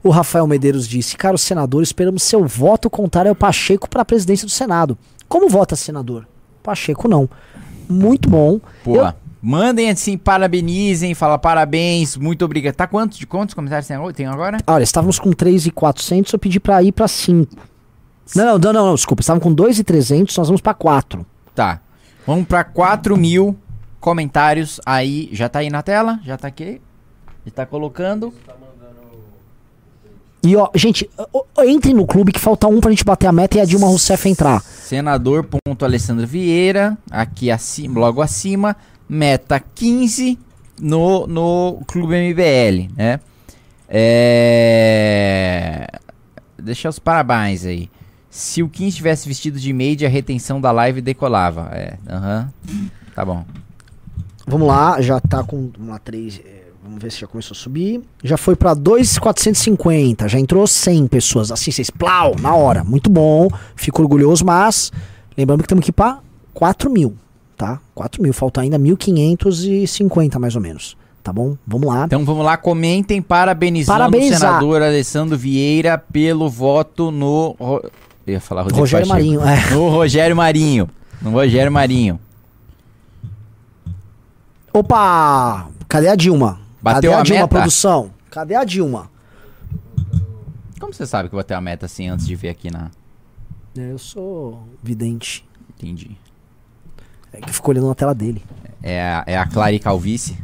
[0.05, 4.45] O Rafael Medeiros disse: Caro senador, esperamos seu voto contrário ao Pacheco para a presidência
[4.45, 4.95] do Senado.
[5.27, 6.27] Como vota, senador?
[6.61, 7.27] Pacheco não.
[7.89, 8.61] Muito bom.
[8.83, 9.15] Boa.
[9.41, 12.75] Mandem assim, parabenizem, fala parabéns, muito obrigado.
[12.75, 14.59] Tá quantos, de quantos comentários tem agora?
[14.67, 17.55] Olha, estávamos com 3,400, eu pedi para ir para 5.
[18.35, 19.21] Não, não, não, não, não, desculpa.
[19.21, 21.25] Estavam com 2,300, nós vamos para 4.
[21.55, 21.81] Tá.
[22.27, 23.57] Vamos pra 4 mil
[23.99, 25.29] comentários aí.
[25.31, 26.19] Já tá aí na tela?
[26.23, 26.79] Já tá aqui?
[27.43, 28.31] Já tá colocando?
[30.45, 31.09] E ó, gente,
[31.65, 34.29] entre no clube que falta um pra gente bater a meta e a Dilma Rousseff
[34.29, 34.61] entrar.
[34.61, 38.77] Senador ponto Alessandro Vieira, aqui acima, logo acima,
[39.09, 40.37] meta 15
[40.79, 43.19] no, no Clube MBL, né?
[43.89, 45.87] É...
[46.59, 47.89] Deixa os parabéns aí.
[48.29, 51.71] Se o 15 tivesse vestido de maid, a retenção da live decolava.
[51.71, 52.53] É, aham.
[53.15, 53.43] Tá bom.
[54.45, 55.71] Vamos lá, já tá com.
[55.79, 56.39] Lá, 3.
[56.85, 57.99] Vamos ver se já começou a subir.
[58.23, 60.29] Já foi pra 2,450.
[60.29, 61.51] Já entrou 100 pessoas.
[61.51, 62.83] Assim, vocês, plau, na hora.
[62.83, 63.47] Muito bom.
[63.75, 64.91] Fico orgulhoso, mas.
[65.35, 66.19] Lembrando que temos que ir pra
[66.53, 67.15] 4 mil,
[67.57, 67.79] tá?
[67.95, 68.31] 4 mil.
[68.31, 70.95] Falta ainda 1.550 mais ou menos.
[71.23, 71.57] Tá bom?
[71.65, 72.05] Vamos lá.
[72.05, 74.37] Então vamos lá, comentem parabenizando Parabenizar.
[74.37, 77.55] o senador Alessandro Vieira pelo voto no.
[77.59, 79.27] Eu ia falar Rodrigo Rogério Pacheco.
[79.33, 79.41] Marinho.
[79.41, 79.71] É.
[79.73, 80.87] No Rogério Marinho.
[81.19, 82.19] No Rogério Marinho.
[84.71, 85.67] Opa!
[85.89, 86.64] Cadê a Dilma?
[86.85, 87.47] Bateu Cadê a, a Dilma, meta?
[87.47, 88.11] produção?
[88.29, 89.09] Cadê a Dilma?
[90.79, 92.91] Como você sabe que eu vou ter a meta assim antes de ver aqui na.
[93.75, 95.43] É, Eu sou vidente.
[95.67, 96.15] Entendi.
[97.33, 98.43] É que ficou olhando na tela dele.
[98.83, 100.37] É a, é a Clary Calvície.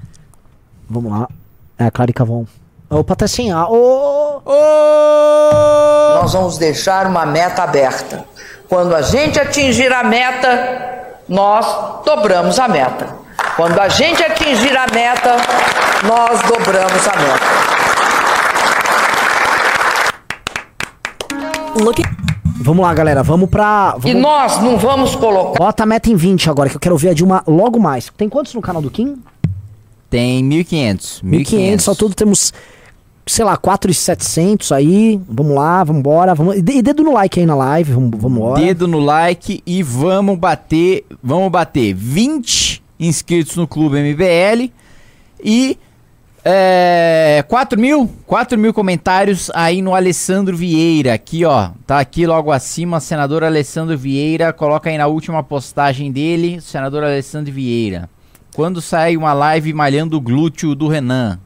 [0.89, 1.29] Vamos lá.
[1.77, 2.47] É a Clary Cavon.
[2.89, 3.67] Opa, tá sem ar.
[3.69, 4.41] Ô!
[6.21, 8.25] Nós vamos deixar uma meta aberta.
[8.67, 13.20] Quando a gente atingir a meta, nós dobramos a meta.
[13.55, 15.35] Quando a gente atingir a meta,
[16.07, 17.51] nós dobramos a meta.
[22.63, 23.23] Vamos lá, galera.
[23.23, 23.95] Vamos pra.
[24.05, 24.21] E Vamos...
[24.21, 25.57] nós não vamos colocar.
[25.57, 28.11] Bota a meta em 20 agora, que eu quero ver a Dilma logo mais.
[28.15, 29.17] Tem quantos no canal do Kim?
[30.09, 31.23] Tem 1.500.
[31.23, 31.87] 1.500.
[31.87, 32.53] Ao todo temos
[33.25, 35.19] sei lá, 4,700 aí.
[35.27, 36.35] Vamos lá, vamos embora.
[36.35, 36.57] Vamos...
[36.57, 38.61] E de- e dedo no like aí na live, vamos, vamos embora.
[38.61, 44.71] Dedo no like e vamos bater, vamos bater 20 inscritos no Clube MBL
[45.43, 45.77] e
[46.43, 52.51] é, 4 mil, 4 mil comentários aí no Alessandro Vieira, aqui ó, tá aqui logo
[52.51, 58.09] acima, senador Alessandro Vieira, coloca aí na última postagem dele, senador Alessandro Vieira.
[58.55, 61.39] Quando sai uma live malhando o glúteo do Renan?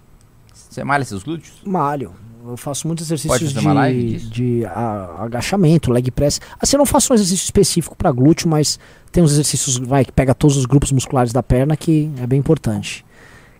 [0.53, 1.53] Você malha seus glúteos?
[1.65, 2.13] Malho.
[2.47, 6.39] Eu faço muitos exercícios de, de a- agachamento, leg press.
[6.59, 8.79] Assim, eu não faço um exercício específico pra glúteo, mas
[9.15, 12.37] tem uns exercícios vai, que pega todos os grupos musculares da perna que é bem
[12.37, 13.05] importante.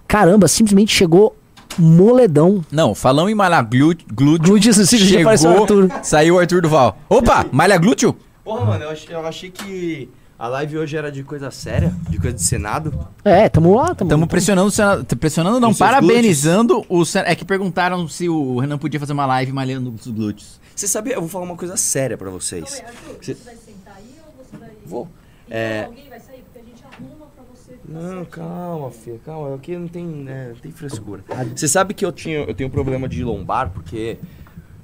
[0.05, 1.33] Caramba, simplesmente chegou
[1.79, 2.61] moledão.
[2.69, 5.89] Não, falando em malhar glúteo, glúteo chegou, Arthur.
[6.03, 6.97] saiu o Arthur Duval.
[7.07, 8.13] Opa, malha glúteo?
[8.43, 12.19] Porra, mano, eu achei, eu achei que a live hoje era de coisa séria, de
[12.19, 12.93] coisa de Senado.
[13.23, 15.15] É, tamo lá, tamo, Estamos pressionando o Senado.
[15.15, 17.29] Pressionando não, parabenizando o Senado.
[17.29, 20.59] É que perguntaram se o Renan podia fazer uma live malhando os glúteos.
[20.75, 22.73] Você sabe, eu vou falar uma coisa séria pra vocês.
[22.75, 24.69] Aí, Arthur, Cê- você vai sentar aí ou você vai.
[24.85, 25.07] Vou.
[25.47, 25.83] Então É.
[25.85, 26.43] alguém vai sair?
[26.43, 27.77] Porque a gente arruma pra você.
[27.87, 29.55] Não, calma, filha, calma.
[29.55, 31.23] Aqui não tem, né, não tem frescura.
[31.55, 34.17] Você sabe que eu, tinha, eu tenho um problema de lombar, porque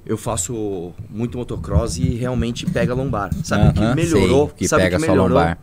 [0.06, 3.32] eu faço muito motocross e realmente pega lombar.
[3.44, 4.48] Sabe o que Aham, melhorou?
[4.48, 5.38] sei, que sabe o pega que só melhorou?
[5.38, 5.58] lombar.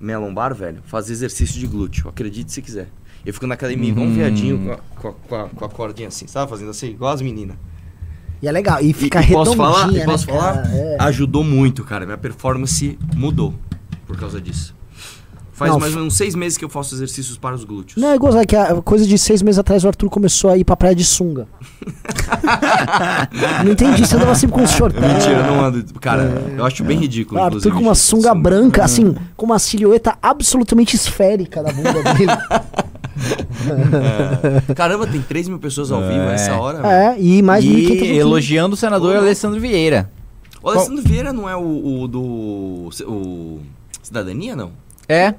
[0.00, 2.08] Minha lombar, velho, fazer exercício de glúteo.
[2.08, 2.88] Acredite se quiser.
[3.24, 4.10] Eu fico na academia igual Uhum.
[4.12, 6.50] um viadinho com a, com, a, com, a, com a cordinha assim, sabe?
[6.50, 7.56] Fazendo assim, igual as meninas.
[8.42, 8.80] E é legal.
[8.82, 9.92] E E, fica e posso redondinha, falar?
[9.92, 10.74] E né, posso falar?
[10.74, 10.96] É.
[11.02, 12.04] Ajudou muito, cara.
[12.04, 13.54] Minha performance mudou
[14.12, 14.74] por causa disso.
[15.52, 18.02] Faz Não, mais ou menos seis meses que eu faço exercícios para os glúteos.
[18.02, 20.64] Não, é gozar que a coisa de seis meses atrás o Arthur começou a ir
[20.64, 21.46] pra praia de sunga.
[23.64, 25.00] não entendi, você andava sempre com um shortão.
[25.06, 25.84] Mentira, eu não ando.
[26.00, 26.22] Cara,
[26.56, 27.40] eu acho bem ridículo.
[27.40, 28.34] O Arthur com uma sunga sunga.
[28.40, 32.32] branca, assim, com uma silhueta absolutamente esférica na bunda dele.
[34.74, 36.26] Caramba, tem 3 mil pessoas ao vivo É.
[36.26, 36.82] nessa hora.
[36.82, 36.92] velho.
[36.92, 40.10] é, e mais 1.500 no E elogiando o senador Ô, Alessandro Vieira.
[40.62, 42.90] O Alessandro Vieira não é o, o do.
[43.06, 43.60] O.
[44.16, 44.72] Cidadania, não?
[45.08, 45.34] É,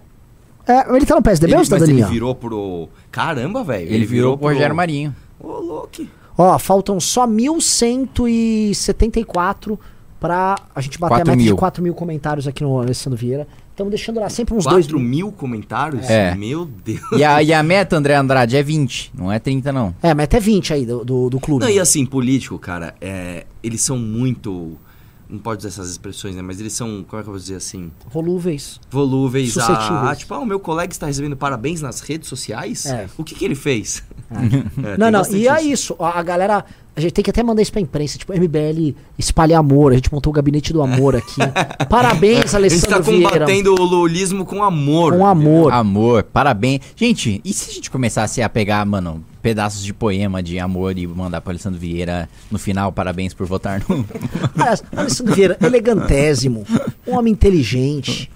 [0.65, 2.07] É, ele tá no PSDB ou mas ele cidadania?
[2.07, 2.87] virou pro.
[3.11, 3.93] Caramba, velho.
[3.93, 5.13] ele, virou pro Rogério Marinho.
[5.39, 6.05] Ô, louco.
[6.37, 9.77] Ó, faltam só 1.174
[10.19, 11.53] pra a gente bater a 4 meta mil.
[11.53, 13.47] de 4 mil comentários aqui no Alessandro Vieira.
[13.71, 15.09] Estamos deixando lá sempre uns 2 4 mil.
[15.09, 16.09] mil comentários?
[16.09, 16.33] É.
[16.35, 17.01] Meu Deus.
[17.17, 19.93] E a, e a meta, André Andrade, é 20, não é 30, não.
[20.01, 21.65] É, mas até 20 aí do, do, do clube.
[21.65, 24.77] Não, e assim, político, cara, é, eles são muito.
[25.33, 26.43] Não pode usar essas expressões, né?
[26.43, 27.91] Mas eles são, como é que eu vou dizer assim?
[28.11, 28.79] Volúveis.
[28.87, 29.57] Volúveis.
[29.57, 30.19] Ah, Suscetíveis.
[30.19, 32.85] tipo, ah, o meu colega está recebendo parabéns nas redes sociais?
[32.85, 33.09] É.
[33.17, 34.03] O que, que ele fez?
[34.29, 34.35] É,
[34.77, 35.95] não, tem não, bastante e é isso.
[35.97, 36.63] A, a galera.
[36.95, 38.17] A gente tem que até mandar isso pra imprensa.
[38.19, 39.93] Tipo, MBL espalha amor.
[39.93, 41.41] A gente montou o gabinete do amor aqui.
[41.89, 43.31] Parabéns, A gente está Alessandro Vieira.
[43.31, 45.17] combatendo o lulismo com amor.
[45.17, 45.73] Com amor.
[45.73, 46.81] Amor, parabéns.
[46.95, 51.07] Gente, e se a gente começasse a pegar, mano, pedaços de poema de amor e
[51.07, 54.05] mandar pro Alessandro Vieira no final, parabéns por votar no.
[54.95, 56.63] Alessandro Vieira, elegantésimo.
[57.07, 58.29] Um homem inteligente.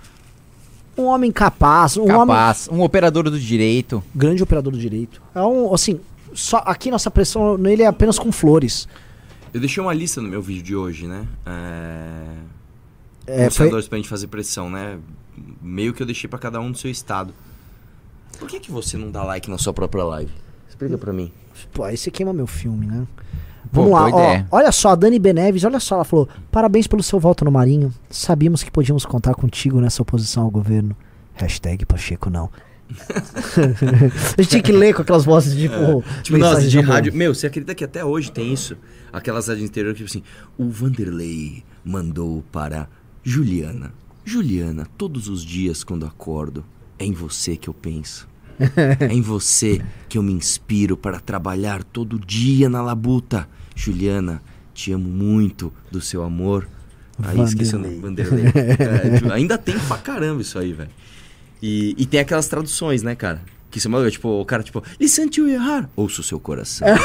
[0.98, 1.96] Um homem capaz.
[1.96, 4.04] Um homem Capaz, um operador do direito.
[4.16, 5.22] grande operador do direito.
[5.36, 6.00] É um, assim,
[6.38, 8.88] só aqui nossa pressão nele é apenas com flores.
[9.52, 11.28] Eu deixei uma lista no meu vídeo de hoje, né?
[11.46, 12.24] É...
[13.26, 15.00] É, os foi, pra gente fazer pressão, né?
[15.62, 17.34] Meio que eu deixei pra cada um do seu estado.
[18.40, 20.32] Por que, que você não dá like na sua própria live?
[20.70, 21.32] Explica pra mim.
[21.74, 23.06] pô, aí você queima meu filme, né?
[23.72, 24.44] Pô, Vamos lá, boa ó.
[24.52, 27.94] Olha só, a Dani Beneves, olha só, ela falou: parabéns pelo seu voto no Marinho.
[28.10, 30.96] Sabíamos que podíamos contar contigo nessa oposição ao governo.
[31.34, 32.50] Hashtag Pacheco não.
[32.90, 36.04] A gente tinha que ler com aquelas vozes tipo.
[36.24, 37.14] Tipo, nossa, de rádio.
[37.14, 38.78] Meu, você acredita que até hoje tem isso?
[39.12, 40.24] Aquelas rádios interior que, tipo assim,
[40.58, 42.88] o Vanderlei mandou para
[43.24, 43.94] Juliana.
[44.24, 46.66] Juliana, todos os dias quando acordo,
[47.00, 48.28] é em você que eu penso.
[49.00, 53.48] É em você que eu me inspiro para trabalhar todo dia na labuta.
[53.76, 54.42] Juliana,
[54.74, 56.68] te amo muito do seu amor.
[57.22, 58.46] Aí esqueci o nome, Vanderlei.
[58.46, 60.90] É, tipo, ainda tem pra caramba isso aí, velho.
[61.62, 63.42] E, e tem aquelas traduções, né, cara?
[63.70, 66.88] Que você manda, tipo, o cara, tipo, listen to your heart, ouça o seu coração.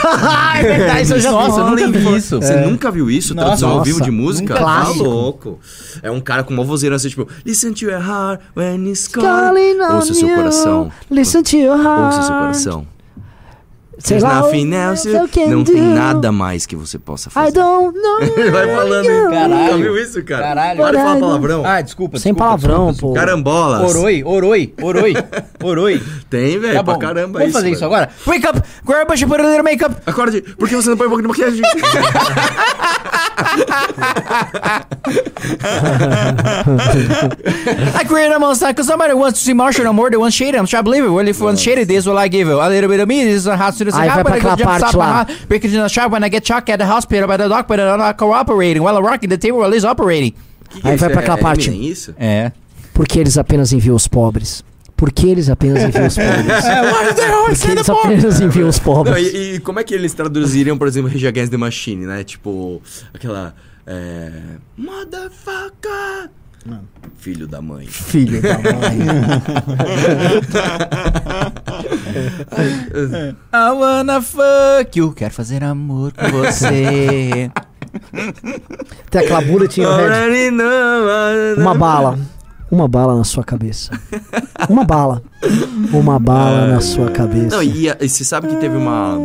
[0.55, 2.37] É verdade, isso eu já Nossa, eu nunca vi isso.
[2.41, 3.35] Você nunca viu isso?
[3.35, 3.47] Nossa.
[3.47, 4.55] Tradução ao vivo de música?
[4.55, 5.59] Tá louco.
[6.03, 9.79] É um cara com uma vozeira assim, tipo, listen to your heart when it's Calling
[9.79, 9.95] calling.
[9.97, 10.93] Ouça o seu coração.
[11.11, 12.07] Listen to your heart.
[12.07, 12.92] Ouça o seu coração.
[14.03, 15.95] Sei There's lá, nothing else eu can Não tem do.
[15.95, 17.53] nada mais que você possa I fazer.
[17.53, 18.21] don't know.
[18.21, 19.07] Ele vai falando?
[19.31, 19.55] Caralho.
[19.55, 20.43] Nunca viu isso, cara?
[20.43, 20.77] Caralho.
[20.79, 21.21] Pode falar Caralho.
[21.21, 21.63] palavrão.
[21.65, 23.21] Ah, desculpa, Sem desculpa, palavrão, desculpa, pô.
[23.25, 23.95] Carambolas.
[23.95, 25.15] Oroi, oroi, oroi,
[25.63, 26.03] oroi.
[26.29, 28.09] Tem, velho, Tá pra caramba vamos fazer isso agora.
[28.27, 29.95] Wake up, grab a brush, put a little makeup.
[30.05, 31.63] Acorde, por que você não põe um pouco de maquiagem?
[36.75, 40.11] I created a monster because somebody wants to see Marshall no more.
[40.11, 40.55] They want shade.
[40.55, 41.09] I'm trying to believe it.
[41.11, 42.53] Well, if one shaded this, well, I give it.
[42.55, 44.25] A little bit of me, this is a hot to the because Aí how vai
[44.25, 46.29] pra when I aquela jump parte stop my heart, Because in the shot when I
[46.31, 48.83] get shocked at the hospital by the doctor, but I'm not cooperating.
[48.83, 50.35] While I'm rocking the table while he's operating.
[50.71, 51.69] Que que Aí é vai pra aquela É parte.
[51.69, 52.15] Eminem, isso?
[52.19, 52.53] É.
[52.95, 54.65] Porque eles apenas enviam os pobres.
[54.97, 56.55] Porque eles apenas enviam os pobres.
[57.59, 59.33] Porque eles apenas enviam os Não, pobres.
[59.33, 62.23] e, e como é que eles traduziriam, por exemplo, Rage Against the Machine, né?
[62.25, 62.81] Tipo,
[63.13, 63.55] aquela.
[63.87, 64.31] É.
[64.79, 66.31] Motherfucker!
[67.17, 67.87] Filho da mãe.
[67.87, 68.99] Filho da mãe.
[73.53, 75.13] I wanna fuck you.
[75.13, 77.51] Quero fazer amor com você.
[79.11, 80.61] Tem aquela bullet in your head.
[81.61, 82.19] Uma bala.
[82.71, 83.91] Uma bala na sua cabeça.
[84.69, 85.23] Uma bala.
[85.93, 87.57] Uma bala na sua cabeça.
[87.57, 89.17] Não, e, e você sabe que teve uma.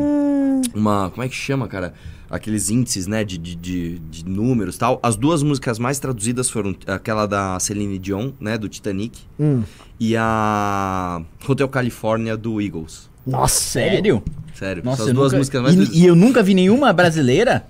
[0.74, 1.10] Uma.
[1.12, 1.94] Como é que chama, cara?
[2.30, 3.24] Aqueles índices, né?
[3.24, 5.00] De, de, de, de números e tal.
[5.02, 8.58] As duas músicas mais traduzidas foram aquela da Celine Dion, né?
[8.58, 9.20] Do Titanic.
[9.40, 9.64] Hum.
[10.00, 11.22] E a.
[11.48, 13.10] Hotel California do Eagles.
[13.26, 14.22] Nossa, sério?
[14.54, 14.84] Sério.
[14.84, 15.38] Nossa, são as eu duas nunca...
[15.40, 15.76] músicas mais.
[15.76, 17.66] e, e eu nunca vi nenhuma brasileira?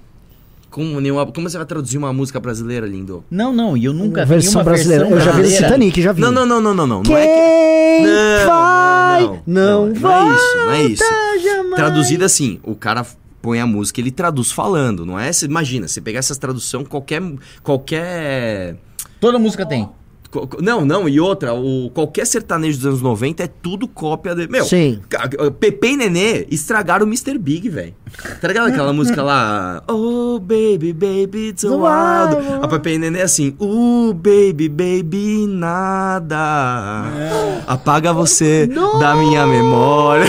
[0.69, 1.25] Como, nenhuma...
[1.25, 3.23] Como você vai traduzir uma música brasileira, lindo?
[3.31, 5.05] Não, não, e eu nunca vi Versão nenhuma brasileira.
[5.05, 5.55] versão Eu já vi.
[5.55, 6.21] Titanic, já vi.
[6.21, 7.03] Não, não, não, não, não, não.
[7.03, 8.03] Quem Não é que.
[8.05, 9.21] Não, vai?
[9.23, 10.25] não, Não, não, vai.
[10.25, 11.03] não é isso, não é isso.
[11.43, 11.75] jamais.
[11.75, 13.05] Traduzida assim, o cara
[13.47, 15.31] põe a música, ele traduz falando, não é?
[15.43, 17.21] Imagina, você pegar essas tradução, qualquer.
[17.63, 18.75] qualquer.
[19.21, 19.89] Toda música tem.
[20.61, 24.47] Não, não, e outra, o, qualquer sertanejo dos anos 90 é tudo cópia de.
[24.47, 24.99] Meu, Sim.
[25.59, 27.37] Pepe e Nenê estragaram o Mr.
[27.37, 27.93] Big, velho.
[28.41, 29.83] Tá ligado aquela música lá?
[29.87, 32.63] Oh, baby, baby, it's a wild.
[32.63, 37.05] A Pepe e Nenê é assim, uh, baby, baby, nada.
[37.65, 38.67] Apaga você
[38.99, 40.27] da minha memória.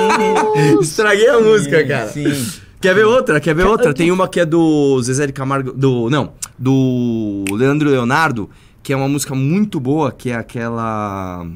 [0.80, 2.08] Estraguei a música, cara.
[2.08, 2.60] Sim.
[2.80, 3.38] Quer ver outra?
[3.38, 3.92] Quer ver outra?
[3.92, 5.72] Tem uma que é do Zezé de Camargo.
[5.72, 6.08] Do.
[6.08, 8.48] Não, do Leandro Leonardo,
[8.82, 11.46] que é uma música muito boa, que é aquela.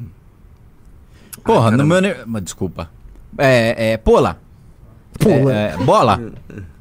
[1.43, 2.41] Porra, Ai, no meu...
[2.41, 2.89] Desculpa.
[3.37, 4.39] É, é, Pola.
[5.19, 5.53] Pula.
[5.53, 6.33] É, é, bola.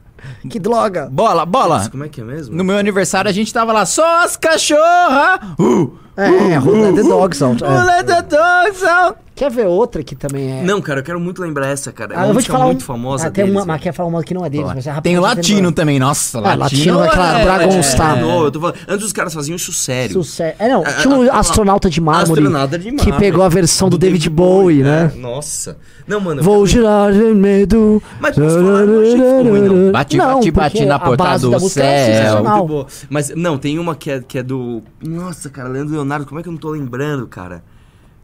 [0.49, 1.07] Que droga.
[1.11, 1.77] Bola, bola.
[1.77, 2.57] Nossa, como é que é mesmo?
[2.57, 5.55] No meu aniversário a gente tava lá, só as cachorra!
[5.59, 5.99] Uh!
[6.17, 7.63] É, é, Who Let the Dogs Out.
[7.63, 7.85] Uh, é.
[7.85, 9.19] let the dogs out!
[9.37, 10.63] Quer ver outra que também é...
[10.63, 12.15] Não, cara, eu quero muito lembrar essa, cara.
[12.15, 12.85] É Ah, uma eu vou te música falar muito um...
[12.87, 14.93] famosa Ah, tem deles, uma, mas quer falar uma que não é deles, mas é
[14.93, 17.03] Tem rapidinho, o latino também, nossa, Ah, latino, latino.
[17.03, 18.21] aquela é- Dragon é- Star.
[18.21, 20.13] Não, eu tô falando, antes os caras faziam isso sério.
[20.23, 20.55] Sucesso.
[20.57, 23.19] É, não, É, tinha um é, astronauta de mármore Astronauta de que mármore.
[23.19, 25.11] pegou a versão do, David Bowie, né?
[25.13, 25.19] é.
[25.19, 25.79] Nossa.
[26.07, 26.41] Não, mano.
[26.41, 28.01] Vou quero- girar de medo.
[28.21, 29.91] Mas posso falar, não achei que ruim, não.
[29.93, 32.87] Bate, Não, bate, bate na porta do é céu.
[33.11, 34.81] Mas não, tem uma que é, que é do.
[35.03, 37.65] Nossa, cara, Leandro Leonardo, como é que eu não tô lembrando, cara?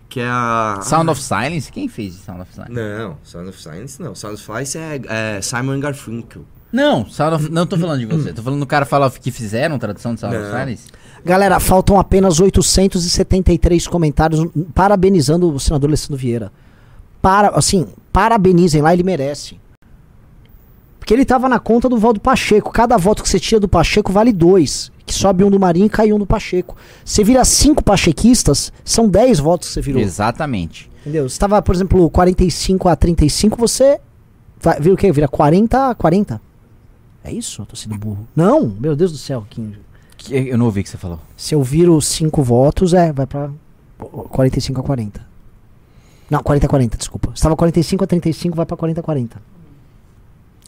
[0.09, 0.81] Que é a.
[0.83, 1.71] Sound of Silence?
[1.71, 2.73] Quem fez Sound of Silence?
[2.73, 4.15] Não, Sound of Silence não.
[4.15, 6.45] Sound of Silence é, é Simon Garfunkel.
[6.73, 7.51] Não, Sound of...
[7.51, 8.33] não tô falando de você.
[8.33, 10.59] Tô falando do cara fala que fizeram tradução de Sound of Não.
[10.59, 10.89] Silence.
[11.25, 14.45] Galera, faltam apenas 873 comentários
[14.75, 16.53] parabenizando o senador Alessandro Vieira.
[17.21, 19.61] Para, assim, parabenizem lá, ele merece.
[20.99, 22.71] Porque ele tava na conta do voto do Pacheco.
[22.71, 24.91] Cada voto que você tira do Pacheco vale dois.
[25.11, 26.77] Que sobe um do Marinho e cai um do Pacheco.
[27.05, 30.01] Você vira cinco pachequistas, são 10 votos que você virou.
[30.01, 30.89] Exatamente.
[31.01, 31.29] Entendeu?
[31.29, 33.99] Se tava, por exemplo, 45 a 35, você
[34.61, 35.11] vai, vira o quê?
[35.11, 36.41] Vira 40 a 40.
[37.25, 37.61] É isso?
[37.63, 38.25] Eu tô sendo burro.
[38.37, 39.75] Não, meu Deus do céu, Kim.
[40.17, 41.19] Que- Eu não ouvi o que você falou.
[41.37, 43.51] Se eu viro 5 votos, é, vai pra
[43.99, 45.27] 45 a 40.
[46.31, 47.33] Não, 40 a 40, desculpa.
[47.35, 49.43] Se tava 45 a 35, vai pra 40 a 40.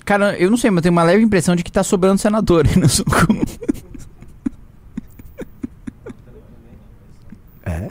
[0.05, 2.67] Cara, eu não sei, mas eu tenho uma leve impressão de que tá sobrando senador
[2.67, 2.75] aí
[7.67, 7.89] Sucum.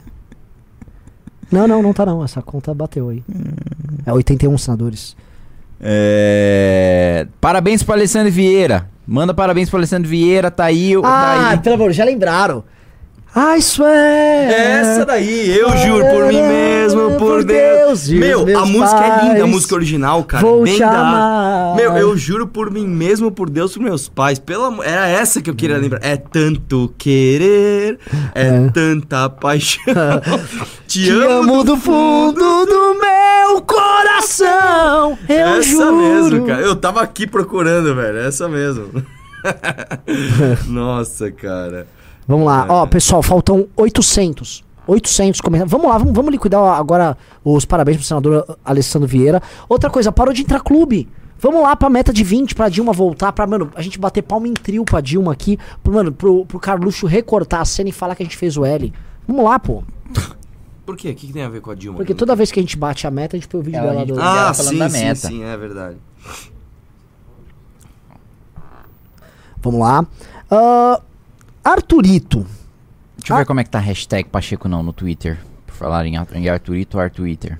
[1.50, 2.24] Não, não, não tá não.
[2.24, 3.22] Essa conta bateu aí.
[4.06, 5.16] É 81 senadores.
[5.80, 7.26] É...
[7.40, 8.88] Parabéns pro Alessandro Vieira.
[9.06, 10.94] Manda parabéns pro Alessandro Vieira, tá aí.
[11.00, 11.58] tá Ah, aí.
[11.58, 12.64] pelo amor, já lembraram.
[13.34, 14.50] I swear.
[14.50, 18.02] Essa daí, eu juro por mim mesmo, por Deus.
[18.02, 20.44] os Meu, a música é linda, a pais, música original, cara.
[20.46, 21.72] Vou bem te da.
[21.74, 24.38] Meu, eu juro por mim mesmo, por Deus, por meus pais.
[24.38, 24.66] Pela...
[24.68, 26.00] amo- Era essa que eu queria lembrar.
[26.02, 27.98] É tanto querer,
[28.34, 28.68] é, É.
[28.72, 29.82] tanta paixão.
[30.86, 35.16] Te, Te amo do fundo do meu coração.
[35.26, 35.96] Eu Essa juro.
[35.96, 36.60] mesmo, cara.
[36.60, 38.18] Eu tava aqui procurando, velho.
[38.18, 38.88] Essa mesmo.
[40.68, 41.86] Nossa, cara.
[42.26, 42.66] Vamos lá.
[42.68, 44.64] Ó, pessoal, faltam 800.
[44.86, 45.70] 800 comentários.
[45.70, 49.42] Vamos lá, vamos, vamos liquidar agora os parabéns pro senador Alessandro Vieira.
[49.68, 51.08] Outra coisa, parou de entrar clube.
[51.38, 54.46] Vamos lá pra meta de 20, pra Dilma voltar, pra, mano, a gente bater palma
[54.46, 58.14] em trio pra Dilma aqui, pro, mano, pro, pro Carluxo recortar a cena e falar
[58.14, 58.92] que a gente fez o L.
[59.26, 59.82] Vamos lá, pô.
[60.86, 61.10] Por quê?
[61.10, 61.96] O que, que tem a ver com a Dilma?
[61.96, 63.88] Porque toda vez que a gente bate a meta, a gente põe o vídeo Ela,
[63.88, 64.20] a dela gente do...
[64.20, 65.28] Ah, dela falando sim, da sim, meta.
[65.28, 65.96] sim, é verdade.
[69.60, 70.06] Vamos lá.
[70.48, 71.00] Ah,
[71.64, 72.46] Arthurito.
[73.16, 73.38] Deixa eu Ah.
[73.40, 75.38] ver como é que tá a hashtag Pacheco não no Twitter.
[75.66, 77.58] Por falar em, Ar- em Arthurito, Arthuriter.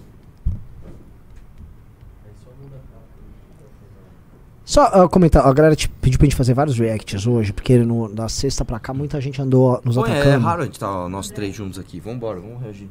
[4.64, 8.08] Só ah, comentar, a galera te pediu pra gente fazer vários reacts hoje, porque no,
[8.08, 10.44] da sexta pra cá muita gente andou nos Pô, é, atacando.
[10.44, 11.98] raro a gente tá nós três juntos aqui.
[12.00, 12.88] Vambora, vamos reagir.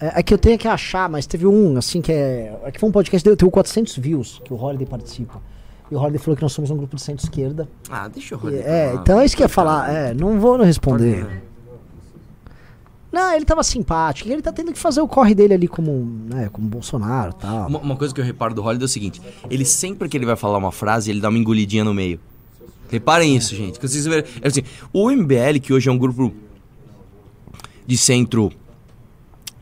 [0.00, 2.58] É, é que eu tenho que achar, mas teve um, assim, que é.
[2.64, 5.40] É que foi um podcast, deu, teve 400 views, que o Holiday participa.
[5.90, 7.68] E o Holiday falou que nós somos um grupo de centro-esquerda.
[7.90, 8.60] Ah, deixa E- rodar.
[8.60, 9.90] É, então é isso que eu ia falar.
[9.92, 11.42] É, não vou não responder.
[13.10, 14.28] Não, ele tava simpático.
[14.28, 17.66] Ele tá tendo que fazer o corre dele ali como, né, como Bolsonaro e tal.
[17.66, 20.26] Uma, uma coisa que eu reparo do Holiday é o seguinte: ele sempre que ele
[20.26, 22.20] vai falar uma frase, ele dá uma engolidinha no meio.
[22.90, 23.78] Reparem isso, gente.
[23.78, 24.62] Que vocês verem- é assim,
[24.92, 26.32] o MBL, que hoje é um grupo
[27.86, 28.52] de centro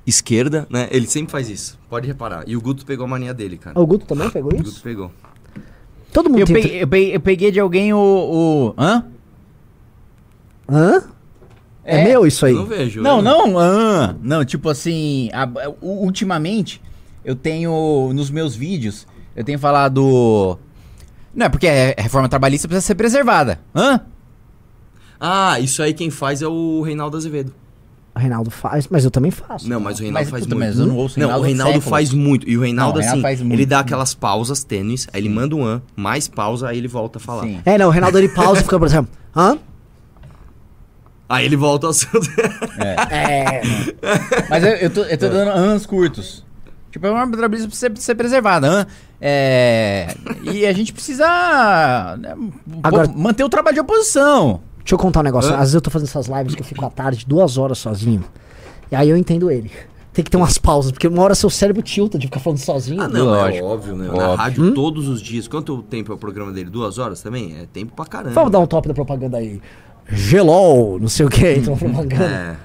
[0.05, 0.89] esquerda, né?
[0.91, 1.79] Ele sempre faz isso.
[1.89, 2.45] Pode reparar.
[2.49, 3.79] E o Guto pegou a mania dele, cara.
[3.81, 4.83] O Guto também pegou O Guto isso?
[4.83, 5.11] pegou.
[6.13, 6.55] Todo mundo Eu tem.
[6.57, 7.99] peguei, eu peguei- eu peguei de alguém o.
[7.99, 9.05] o hã?
[10.69, 11.03] Hã?
[11.85, 12.05] É, É.
[12.05, 12.53] meu isso aí?
[12.53, 13.01] Eu não vejo.
[13.03, 15.49] Não, eu- não, ah, não, tipo assim, a-
[15.81, 16.83] ultimamente
[17.25, 19.07] eu tenho nos meus vídeos,
[19.37, 20.59] eu tenho falado
[21.35, 23.61] não é porque a reforma trabalhista precisa ser preservada.
[23.75, 24.01] Hã?
[25.21, 27.53] Ah, isso aí quem faz é o Reinaldo Azevedo.
[28.17, 29.69] O Reinaldo faz, mas eu também faço.
[29.69, 30.67] Não, mas o Reinaldo Mas, faz puta, muito.
[30.69, 32.49] mas eu não ouço o Não, Reinaldo o há Reinaldo faz muito.
[32.49, 33.53] E o Reinaldo, Não, o Reinaldo assim, faz muito.
[33.55, 37.19] ele dá aquelas pausas tênues, aí ele manda um an, mais pausa, aí ele volta
[37.19, 37.43] a falar.
[37.43, 37.61] Sim.
[37.67, 39.59] É, não, o Reinaldo ele pausa e fica, por exemplo, hã?
[41.29, 42.09] Aí ele volta ao seu.
[43.11, 43.61] É.
[44.49, 46.43] Mas eu, eu tô, eu tô dando anos curtos.
[46.91, 48.67] Tipo, a reforma trabalhista precisa ser, ser preservada.
[48.67, 48.87] Hã?
[49.21, 51.27] É, e a gente precisa
[52.19, 52.35] né,
[52.83, 54.61] Agora- manter o trabalho de oposição.
[54.87, 55.51] Deixa eu contar um negócio.
[55.51, 55.55] Hã?
[55.55, 58.25] Às vezes eu tô fazendo essas lives que eu fico à tarde, duas horas sozinho.
[58.89, 59.69] E aí eu entendo ele.
[60.13, 63.03] Tem que ter umas pausas, porque uma hora seu cérebro tilta de ficar falando sozinho.
[63.03, 63.67] Ah, não, Lógico.
[63.67, 64.07] é óbvio, né?
[64.07, 64.37] Na Óbvio.
[64.37, 65.49] rádio todos os dias.
[65.49, 66.71] Quanto tempo é o programa dele?
[66.71, 67.57] Duas horas também?
[67.61, 68.31] É tempo pra caramba.
[68.33, 69.61] Vamos dar um top da propaganda aí.
[70.09, 72.25] Gelol, não sei o que, entra uma propaganda.
[72.25, 72.57] É.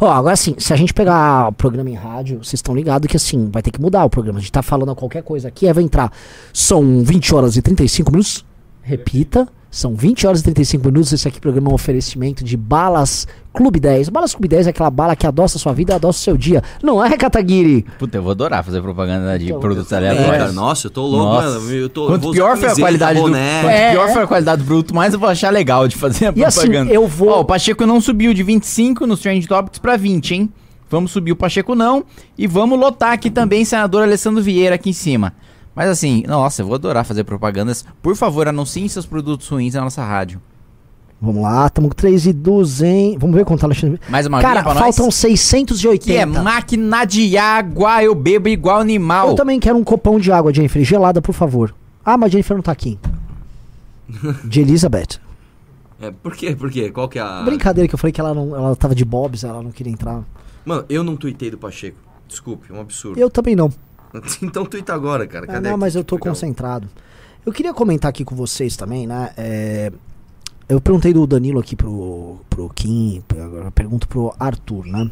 [0.00, 3.18] Ó, agora assim, se a gente pegar o programa em rádio, vocês estão ligados que
[3.18, 4.38] assim, vai ter que mudar o programa.
[4.38, 6.10] A gente tá falando qualquer coisa aqui, aí vai entrar.
[6.54, 8.46] São 20 horas e 35 minutos.
[8.82, 9.46] Repita.
[9.70, 11.12] São 20 horas e 35 minutos.
[11.12, 14.08] Esse aqui programa é um oferecimento de balas Clube 10.
[14.08, 16.36] Balas Clube 10 é aquela bala que adoça a sua vida e adoça o seu
[16.36, 16.62] dia.
[16.82, 17.84] Não é, Kataguiri?
[17.98, 20.30] Puta, eu vou adorar fazer propaganda de Então, produtos É, aleatórios.
[20.30, 21.58] cara, nossa, eu tô louco, Nossa.
[21.60, 21.70] mano.
[21.72, 24.12] Eu tô, Quanto pior foi a qualidade do, É, pior é.
[24.12, 26.60] foi a qualidade do produto, mais eu vou achar legal de fazer a E assim,
[26.60, 26.92] propaganda.
[26.92, 30.48] eu vou- Ó, o Pacheco não subiu de 25 nos Trend Topics pra 20, hein?
[30.88, 32.04] Vamos subir o Pacheco não
[32.38, 35.34] e vamos lotar aqui também senador Alessandro Vieira aqui em cima.
[35.76, 37.84] Mas assim, nossa, eu vou adorar fazer propagandas.
[38.02, 40.40] Por favor, anunciem seus produtos ruins na nossa rádio.
[41.20, 43.20] Vamos lá, estamos com 3 e 200.
[43.20, 44.00] Vamos ver quanto tá Alexandre.
[44.08, 45.14] Mais uma Cara, faltam nós?
[45.14, 46.04] 680.
[46.04, 49.28] Que é máquina de água, eu bebo igual animal.
[49.28, 50.82] Eu também quero um copão de água, Jennifer.
[50.82, 51.74] Gelada, por favor.
[52.02, 52.98] Ah, mas Jennifer não tá aqui.
[54.44, 55.18] De Elizabeth.
[56.00, 56.54] É, por quê?
[56.54, 56.90] Por quê?
[56.90, 57.42] Qual que é a.
[57.42, 60.22] Brincadeira que eu falei que ela não, ela tava de bobs, ela não queria entrar.
[60.64, 61.96] Mano, eu não tuitei do Pacheco.
[62.28, 63.18] Desculpe, é um absurdo.
[63.18, 63.72] Eu também não.
[64.42, 65.44] então tuita agora, cara.
[65.44, 65.80] Ah, Cadê não, aqui?
[65.80, 66.28] mas eu tô Legal.
[66.32, 66.88] concentrado.
[67.44, 69.30] Eu queria comentar aqui com vocês também, né?
[69.36, 69.92] é,
[70.68, 75.08] eu perguntei do Danilo aqui pro, pro Kim, agora eu pergunto pro Arthur, né?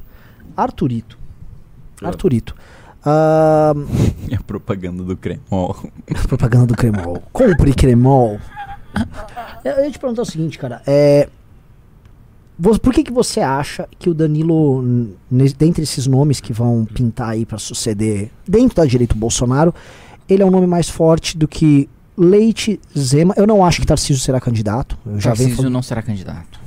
[0.56, 1.16] Arthurito.
[2.02, 2.06] É.
[2.06, 2.54] Arthurito.
[3.04, 3.72] Ah,
[4.30, 5.76] É a propaganda do Cremol.
[6.26, 7.22] propaganda do Cremol.
[7.32, 8.40] Compre Cremol.
[9.64, 10.80] Eu eu ia te perguntar o seguinte, cara.
[10.86, 11.28] É,
[12.80, 14.82] por que, que você acha que o Danilo,
[15.58, 19.74] dentre esses nomes que vão pintar aí pra suceder dentro da direita do Bolsonaro,
[20.28, 23.34] ele é um nome mais forte do que Leite Zema?
[23.36, 24.96] Eu não acho que Tarcísio será candidato.
[25.04, 25.72] Eu Tarcísio falando.
[25.72, 26.60] não será candidato.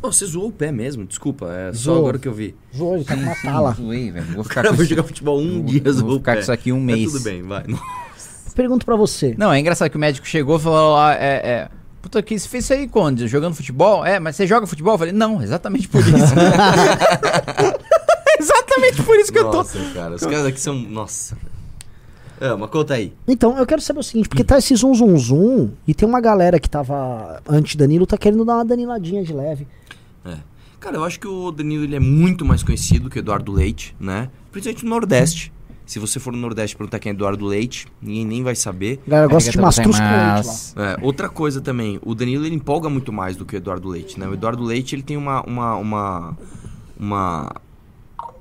[0.00, 1.52] Ô, você zoou o pé mesmo, desculpa.
[1.52, 1.98] É só Zoou.
[1.98, 2.54] agora que eu vi.
[2.76, 3.72] Zoou, ele tá com uma tala.
[3.74, 4.26] Zoei, velho.
[4.26, 4.84] Vou O ficar cara isso.
[4.84, 6.36] jogar futebol um dia, vou o ficar pé.
[6.36, 7.10] com isso aqui um É, mês.
[7.12, 7.64] tudo bem, vai.
[8.54, 9.34] Pergunto pra você.
[9.36, 11.68] Não, é engraçado que o médico chegou e falou: ah, é, é,
[12.00, 13.26] Puta, que você fez isso aí quando?
[13.26, 14.04] Jogando futebol?
[14.04, 14.94] É, mas você joga futebol?
[14.94, 16.12] Eu falei: Não, exatamente por isso.
[18.38, 19.58] exatamente por isso que eu tô.
[19.58, 20.74] Nossa, cara, os caras aqui são.
[20.74, 21.36] Nossa.
[22.40, 23.12] É, mas conta aí.
[23.26, 26.20] Então, eu quero saber o seguinte, porque tá esse zum zum zum e tem uma
[26.20, 29.66] galera que tava anti-Danilo, tá querendo dar uma daniladinha de leve.
[30.24, 30.36] É.
[30.78, 33.96] Cara, eu acho que o Danilo ele é muito mais conhecido que o Eduardo Leite,
[33.98, 34.30] né?
[34.52, 35.52] Principalmente no Nordeste.
[35.88, 39.00] Se você for no Nordeste e perguntar quem é Eduardo Leite, ninguém nem vai saber.
[39.06, 40.84] A galera gosta de Arigatou mastruz com leite lá.
[40.92, 44.20] É, outra coisa também, o Danilo ele empolga muito mais do que o Eduardo Leite,
[44.20, 44.28] né?
[44.28, 46.36] O Eduardo Leite ele tem uma uma uma
[47.00, 47.52] uma,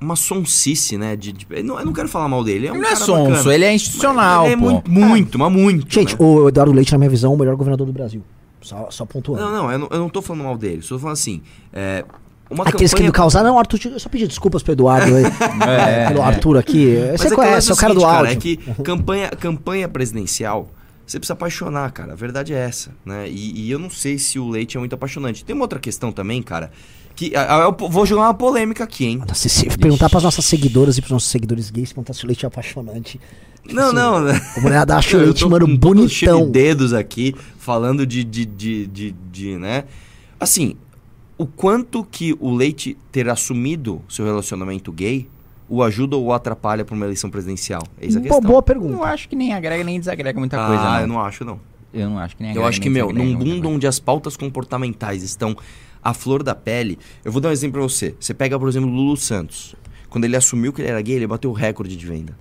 [0.01, 1.15] uma sonsice, né?
[1.15, 2.67] De, de- eu, não, eu não quero falar mal dele.
[2.67, 3.53] É um Ele não é sonso, bacana.
[3.55, 4.63] ele é institucional, Ele é pô.
[4.63, 5.93] muito, muito, mas muito.
[5.93, 6.25] Gente, né?
[6.25, 8.21] o Eduardo Leite, na minha visão, é o melhor governador do Brasil.
[8.59, 9.41] Só, só pontuando.
[9.45, 10.81] Não, não eu, não, eu não tô falando mal dele.
[10.81, 11.41] Só falando assim.
[11.71, 12.03] É,
[12.49, 15.23] uma Aqueles que campanha- não causaram, não, Arthur, eu só pedi desculpas pro Eduardo aí.
[15.67, 16.23] É, pelo é.
[16.23, 16.97] Arthur aqui.
[17.11, 18.31] Mas Você é conhece, lance é o cara do áudio.
[18.31, 20.69] é que campanha, campanha presidencial,
[21.05, 22.13] você precisa apaixonar, cara.
[22.13, 23.27] A verdade é essa, né?
[23.29, 25.43] E, e eu não sei se o Leite é muito apaixonante.
[25.45, 26.71] Tem uma outra questão também, cara,
[27.15, 29.21] que eu vou jogar uma polêmica aqui, hein?
[29.27, 32.45] Nossa, se, perguntar pras nossas seguidoras e pros nossos seguidores gays, perguntar se o leite
[32.45, 33.19] é apaixonante.
[33.69, 34.25] Não, não.
[34.57, 36.45] O mulher da Eu leite, tô mano, com todo cheio bonitão.
[36.45, 39.83] de dedos aqui, falando de, de, de, de, de, né?
[40.39, 40.75] Assim,
[41.37, 45.27] o quanto que o Leite ter assumido seu relacionamento gay
[45.69, 47.83] o ajuda ou o atrapalha para uma eleição presidencial?
[48.01, 48.41] Eis a Bo- questão.
[48.41, 49.03] boa Eu pergunta.
[49.03, 50.83] acho que nem agrega nem desagrega muita ah, coisa.
[50.83, 50.99] não.
[51.01, 51.59] eu não acho, não.
[51.93, 53.99] Eu não acho que nem Eu agrega acho que, nem meu, num mundo onde as
[53.99, 55.55] pautas comportamentais estão
[56.01, 58.15] à flor da pele, eu vou dar um exemplo pra você.
[58.19, 59.75] Você pega, por exemplo, o Lulu Santos.
[60.09, 62.37] Quando ele assumiu que ele era gay, ele bateu o recorde de venda.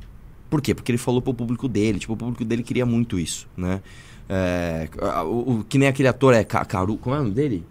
[0.48, 0.72] Por quê?
[0.72, 1.98] Porque ele falou pro público dele.
[1.98, 3.80] Tipo, o público dele queria muito isso, né?
[4.28, 4.88] É,
[5.24, 6.96] o, o- que nem aquele ator é Ca- Caru...
[6.96, 7.64] Como é o nome dele?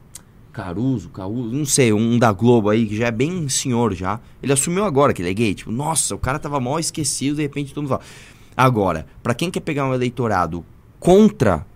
[0.56, 4.22] Caruso, Caruso, não sei, um da Globo aí, que já é bem senhor já.
[4.42, 5.54] Ele assumiu agora que ele é gay.
[5.54, 8.04] Tipo, nossa, o cara tava mal esquecido, de repente todo mundo fala.
[8.56, 10.66] Agora, pra quem quer pegar um eleitorado
[10.98, 11.68] contra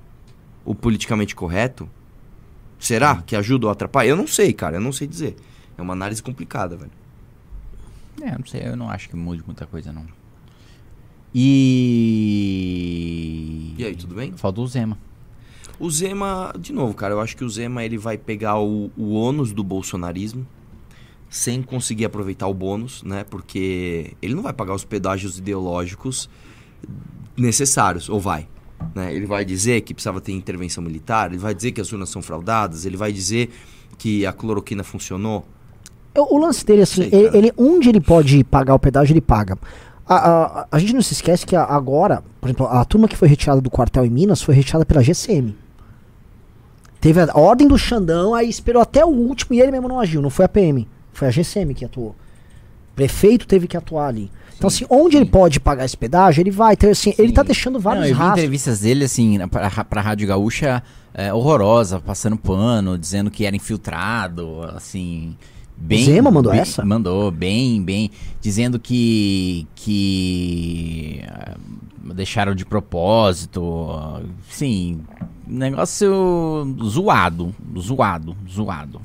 [0.64, 1.90] o politicamente correto,
[2.80, 4.08] será que ajuda ou atrapalha?
[4.08, 5.35] Eu não sei, cara, eu não sei dizer.
[5.77, 6.91] É uma análise complicada, velho.
[8.22, 10.06] É, não sei, eu não acho que mude muita coisa, não.
[11.35, 12.16] E.
[13.77, 14.32] E aí, tudo bem?
[14.38, 14.98] Falta o Zema.
[15.80, 19.14] O Zema, de novo, cara, eu acho que o Zema ele vai pegar o, o
[19.14, 20.45] ônus do bolsonarismo
[21.30, 23.24] sem conseguir aproveitar o bônus, né?
[23.24, 26.30] Porque ele não vai pagar os pedágios ideológicos
[27.38, 28.48] necessários, ou vai.
[28.95, 29.14] Né?
[29.14, 32.22] Ele vai dizer que precisava ter intervenção militar, ele vai dizer que as urnas são
[32.22, 33.49] fraudadas, ele vai dizer
[33.98, 35.45] que a cloroquina funcionou.
[36.16, 39.58] O lance dele, assim, Sei, ele, onde ele pode pagar o pedágio, ele paga.
[40.08, 43.27] A, a- a gente não se esquece que agora, por exemplo, a turma que foi
[43.27, 45.56] retirada do quartel em Minas foi retirada pela GCM.
[46.99, 50.21] Teve a ordem do Xandão, aí esperou até o último e ele mesmo não agiu,
[50.21, 52.09] não foi a PM, foi a GCM que atuou.
[52.09, 54.29] O prefeito teve que atuar ali.
[54.57, 56.73] Então, assim, onde ele pode pagar esse pedágio, ele vai.
[56.73, 58.39] Então, assim, ele tá deixando vários não, eu vi rastros.
[58.39, 64.63] entrevistas dele, assim, pra, pra Rádio Gaúcha, é, horrorosa, passando pano, dizendo que era infiltrado,
[64.75, 65.37] assim...
[65.77, 66.83] Bem, Zema mandou bem- essa?
[66.83, 68.11] Mandou, bem, bem.
[68.41, 69.65] Dizendo que...
[69.75, 71.55] que ah,
[72.13, 73.87] deixaram de propósito,
[74.49, 74.99] sim...
[75.49, 79.01] Negócio zoado, zoado, zoado.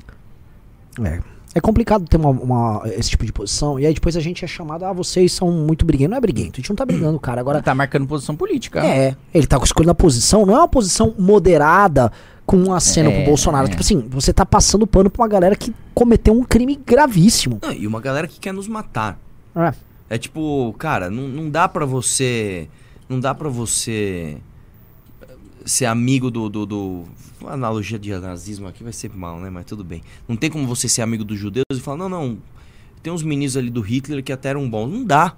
[1.03, 1.19] É.
[1.53, 3.79] É complicado ter uma, uma- esse tipo de posição.
[3.79, 6.11] E aí depois a gente é chamado, ah, vocês são muito briguentos.
[6.11, 7.39] Não é briguento, a gente não tá brigando, cara.
[7.39, 8.85] Agora, Tá marcando posição política.
[8.85, 12.11] É, ele tá escolhendo a posição, não é uma posição moderada
[12.45, 13.67] com um aceno É, pro Bolsonaro.
[13.67, 13.69] é.
[13.69, 17.59] Tipo assim, você tá passando pano pra uma galera que cometeu um crime gravíssimo.
[17.63, 19.17] Não, e uma galera que quer nos matar.
[19.55, 19.73] É.
[20.09, 22.67] É tipo, cara, não, não dá pra você.
[23.07, 24.37] Não dá pra você
[25.65, 26.47] ser amigo do.
[26.49, 27.03] do, do
[27.47, 29.49] analogia de nazismo aqui vai ser mal, né?
[29.49, 30.01] Mas tudo bem.
[30.27, 32.37] Não tem como você ser amigo dos judeus e falar, não, não.
[33.03, 34.87] Tem uns ministros ali do Hitler que até eram bons.
[34.89, 35.35] Não dá.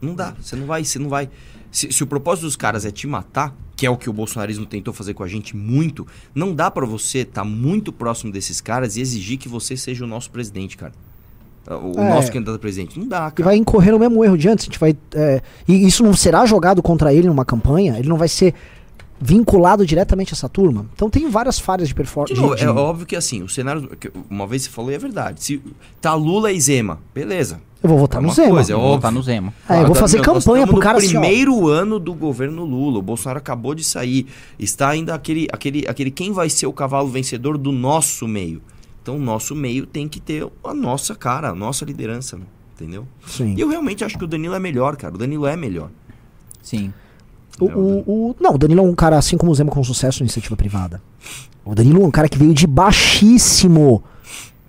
[0.00, 0.34] Não dá.
[0.40, 0.84] Você não vai.
[0.84, 1.28] Você não vai.
[1.72, 4.64] Se, se o propósito dos caras é te matar, que é o que o bolsonarismo
[4.64, 8.96] tentou fazer com a gente muito, não dá pra você estar muito próximo desses caras
[8.96, 10.92] e exigir que você seja o nosso presidente, cara.
[11.66, 12.08] O É.
[12.10, 12.96] nosso candidato a presidente.
[13.00, 13.44] Não dá, E cara.
[13.44, 14.64] vai incorrer no mesmo erro de antes.
[14.64, 18.18] A gente vai, é, e isso não será jogado contra ele numa campanha, ele não
[18.18, 18.54] vai ser
[19.24, 20.86] vinculado diretamente a essa turma.
[20.94, 22.62] Então tem várias falhas de performance.
[22.62, 23.88] É óbvio que assim, o cenário.
[23.96, 25.42] que Uma vez você falou e é verdade.
[25.42, 25.62] Se
[25.98, 27.60] tá Lula e Zema, beleza.
[27.82, 28.50] Eu vou votar é no uma Zema.
[28.50, 28.96] coisa, é Vou óbvio.
[28.96, 29.54] votar no Zema.
[29.68, 32.64] É, eu vou Agora, fazer meu, campanha pro cara no assim, primeiro ano do governo
[32.64, 32.98] Lula.
[32.98, 34.26] O Bolsonaro acabou de sair.
[34.58, 38.60] Está ainda aquele, aquele, aquele quem vai ser o cavalo vencedor do nosso meio.
[39.02, 42.44] Então, o nosso meio tem que ter a nossa cara, a nossa liderança, né?
[42.74, 43.06] entendeu?
[43.26, 43.54] Sim.
[43.56, 45.14] E eu realmente acho que o Danilo é melhor, cara.
[45.14, 45.90] O Danilo é melhor.
[46.62, 46.92] Sim.
[47.60, 47.98] O, o-
[48.30, 50.56] o- não, o Danilo é um cara, assim como o Zema, com sucesso na iniciativa
[50.56, 51.00] privada.
[51.64, 54.02] O Danilo é um cara que veio de baixíssimo.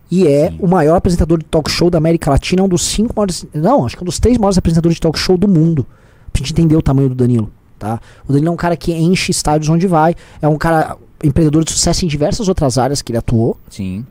[0.10, 3.46] E é o maior apresentador de talk show da América Latina, um dos cinco maiores.
[3.54, 5.86] Não, acho que é um dos três maiores apresentadores de talk show do mundo.
[6.32, 7.52] Pra gente entender o tamanho do Danilo.
[7.80, 8.00] Tá?
[8.28, 10.16] O Danilo é um cara que enche estádios onde vai.
[10.42, 13.58] É um cara empreendedor de sucesso em diversas outras áreas que ele atuou.
[13.70, 14.06] Sim.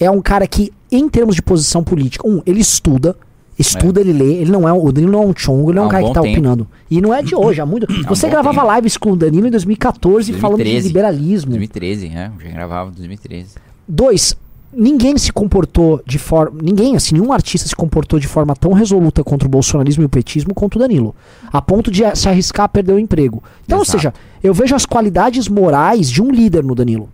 [0.00, 3.14] É um cara que, em termos de posição política, um, ele estuda.
[3.58, 5.84] Estuda, ele lê, ele não é o Danilo não é um chongo, ele não é
[5.84, 6.32] um um cara que tá tempo.
[6.32, 6.66] opinando.
[6.90, 7.86] E não é de hoje, há muito.
[8.08, 8.74] Você bom gravava tempo.
[8.74, 10.88] lives com o Danilo em 2014 falando de 2013.
[10.88, 11.50] liberalismo.
[11.50, 12.30] 2013, é.
[12.42, 13.48] Já gravava em 2013.
[13.86, 14.36] Dois,
[14.72, 16.58] ninguém se comportou de forma.
[16.62, 20.08] Ninguém, assim, nenhum artista se comportou de forma tão resoluta contra o bolsonarismo e o
[20.08, 21.14] petismo quanto o Danilo.
[21.52, 23.42] A ponto de se arriscar a perder o emprego.
[23.64, 23.98] Então, ou Exato.
[23.98, 27.08] seja, eu vejo as qualidades morais de um líder no Danilo.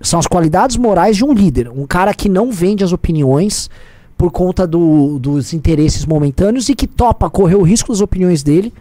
[0.00, 1.68] São as qualidades morais de um líder.
[1.68, 3.70] Um cara que não vende as opiniões
[4.16, 8.72] por conta do- dos interesses momentâneos e que topa correr o risco das opiniões dele,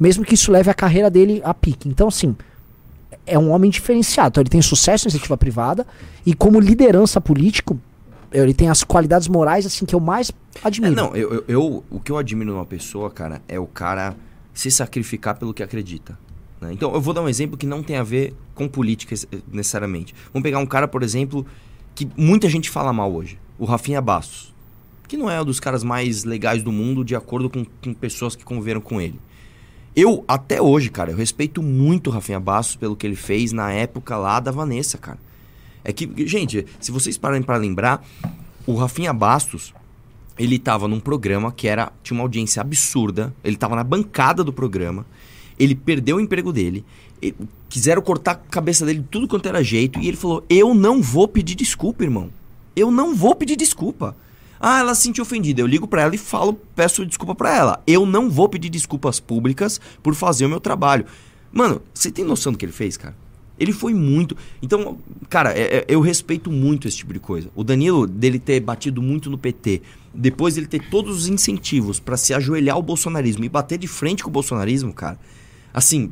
[0.00, 1.88] mesmo que isso leve a carreira dele a pique.
[1.88, 2.34] Então, assim,
[3.26, 4.28] é um homem diferenciado.
[4.28, 5.86] Então, ele tem sucesso na iniciativa privada
[6.24, 7.78] e como liderança político,
[8.32, 10.94] ele tem as qualidades morais assim que eu mais É, admiro.
[10.94, 14.16] não, eu, eu, eu- o que eu admiro numa pessoa, cara, é o cara
[14.54, 16.18] se sacrificar pelo que acredita.
[16.60, 16.72] né?
[16.72, 20.14] Então, eu vou dar um exemplo que não tem a ver com política es- necessariamente.
[20.32, 21.44] Vamos pegar um cara, por exemplo,
[21.94, 24.54] que muita gente fala mal hoje, o Rafinha Bastos,
[25.08, 28.34] que não é um dos caras mais legais do mundo, de acordo com, com pessoas
[28.34, 29.18] que conviveram com ele.
[29.94, 33.72] Eu, até hoje, cara, eu respeito muito o Rafinha Bastos pelo que ele fez na
[33.72, 35.18] época lá da Vanessa, cara.
[35.82, 38.04] É que, gente, se vocês pararem pra lembrar,
[38.66, 39.72] o Rafinha Bastos,
[40.38, 44.52] ele tava num programa que era tinha uma audiência absurda, ele tava na bancada do
[44.52, 45.06] programa,
[45.58, 46.84] ele perdeu o emprego dele,
[47.68, 51.00] quiseram cortar a cabeça dele de tudo quanto era jeito, e ele falou: Eu não
[51.00, 52.30] vou pedir desculpa, irmão.
[52.76, 54.14] Eu não vou pedir desculpa.
[54.60, 55.60] Ah, ela se sentiu ofendida.
[55.60, 57.82] Eu ligo pra ela e falo, peço desculpa pra ela.
[57.86, 61.06] Eu não vou pedir desculpas públicas por fazer o meu trabalho.
[61.52, 63.14] Mano, você tem noção do que ele fez, cara?
[63.58, 64.36] Ele foi muito.
[64.60, 64.98] Então,
[65.30, 67.48] cara, é- é- eu respeito muito esse tipo de coisa.
[67.54, 69.80] O Danilo, dele ter batido muito no PT,
[70.12, 74.22] depois ele ter todos os incentivos pra se ajoelhar ao bolsonarismo e bater de frente
[74.22, 75.18] com o bolsonarismo, cara.
[75.72, 76.10] Assim,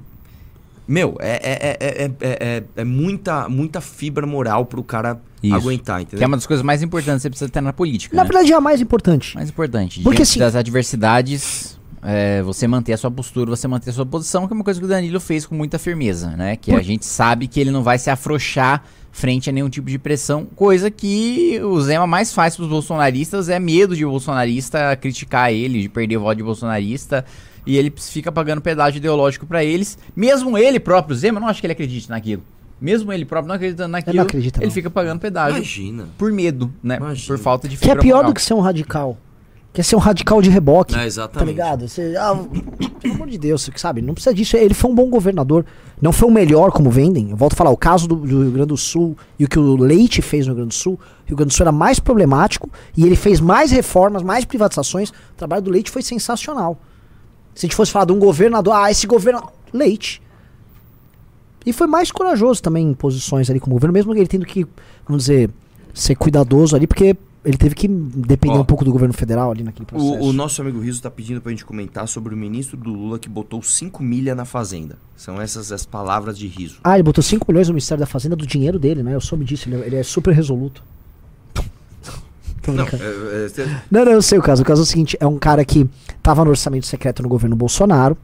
[0.86, 5.54] meu, é, é, é, é, é, é- é muita, muita fibra moral pro cara Isso.
[5.54, 6.18] aguentar, entendeu?
[6.18, 8.14] Que é uma das coisas mais importantes que você precisa ter na política.
[8.16, 8.28] Na né?
[8.28, 9.34] verdade, é a mais importante.
[9.34, 10.02] Mais importante.
[10.02, 14.46] Porque, assim- das adversidades, é, você manter a sua postura, você manter a sua posição,
[14.46, 16.56] que é uma coisa que o Danilo fez com muita firmeza, né?
[16.56, 19.96] Que a gente sabe que ele não vai se afrouxar frente a nenhum tipo de
[19.96, 25.82] pressão, coisa que o Zema mais faz pros bolsonaristas é medo de bolsonarista criticar ele,
[25.82, 27.24] de perder o voto de bolsonarista,
[27.66, 29.98] e ele fica pagando pedágio ideológico pra eles.
[30.14, 32.42] Mesmo ele próprio, Zema, eu não acho que ele acredite naquilo.
[32.80, 34.72] Mesmo ele próprio não acreditando naquilo, acredita, ele não.
[34.72, 36.08] fica pagando pedágio Imagina.
[36.18, 36.96] por medo, né?
[36.96, 37.26] Imagina.
[37.28, 38.30] Por falta de Que é pior moral.
[38.30, 39.16] do que ser um radical.
[39.72, 40.94] Que é ser um radical de reboque.
[40.94, 41.48] É, Tá exatamente.
[41.48, 41.88] ligado?
[41.88, 42.36] Você, ah,
[43.00, 44.02] pelo amor de Deus, você sabe?
[44.02, 44.56] Não precisa disso.
[44.56, 45.64] Ele foi um bom governador.
[46.00, 47.30] Não foi o melhor, como vendem.
[47.30, 49.58] Eu volto a falar, o caso do, do Rio Grande do Sul e o que
[49.58, 50.94] o Leite fez no Rio Grande do Sul.
[50.94, 55.10] O Rio Grande do Sul era mais problemático e ele fez mais reformas, mais privatizações.
[55.10, 56.78] O trabalho do Leite foi sensacional.
[57.54, 59.50] Se a gente fosse falar de um governador, ah, esse governo.
[59.72, 60.22] Leite.
[61.66, 64.66] E foi mais corajoso também em posições ali como governo, mesmo ele tendo que,
[65.06, 65.50] vamos dizer,
[65.94, 69.62] ser cuidadoso ali, porque ele teve que depender Ó, um pouco do governo federal ali
[69.62, 70.14] naquele processo.
[70.14, 73.18] O, o nosso amigo Riso tá pedindo pra gente comentar sobre o ministro do Lula
[73.18, 74.98] que botou 5 milha na fazenda.
[75.14, 76.78] São essas as palavras de Riso.
[76.82, 79.14] Ah, ele botou 5 milhões no Ministério da Fazenda do dinheiro dele, né?
[79.14, 80.82] Eu soube disso, ele é, ele é super resoluto.
[82.72, 84.62] Não, é, é, cê- Não, não, eu sei o caso.
[84.62, 85.88] O caso é o seguinte: é um cara que
[86.22, 88.16] tava no orçamento secreto no governo Bolsonaro.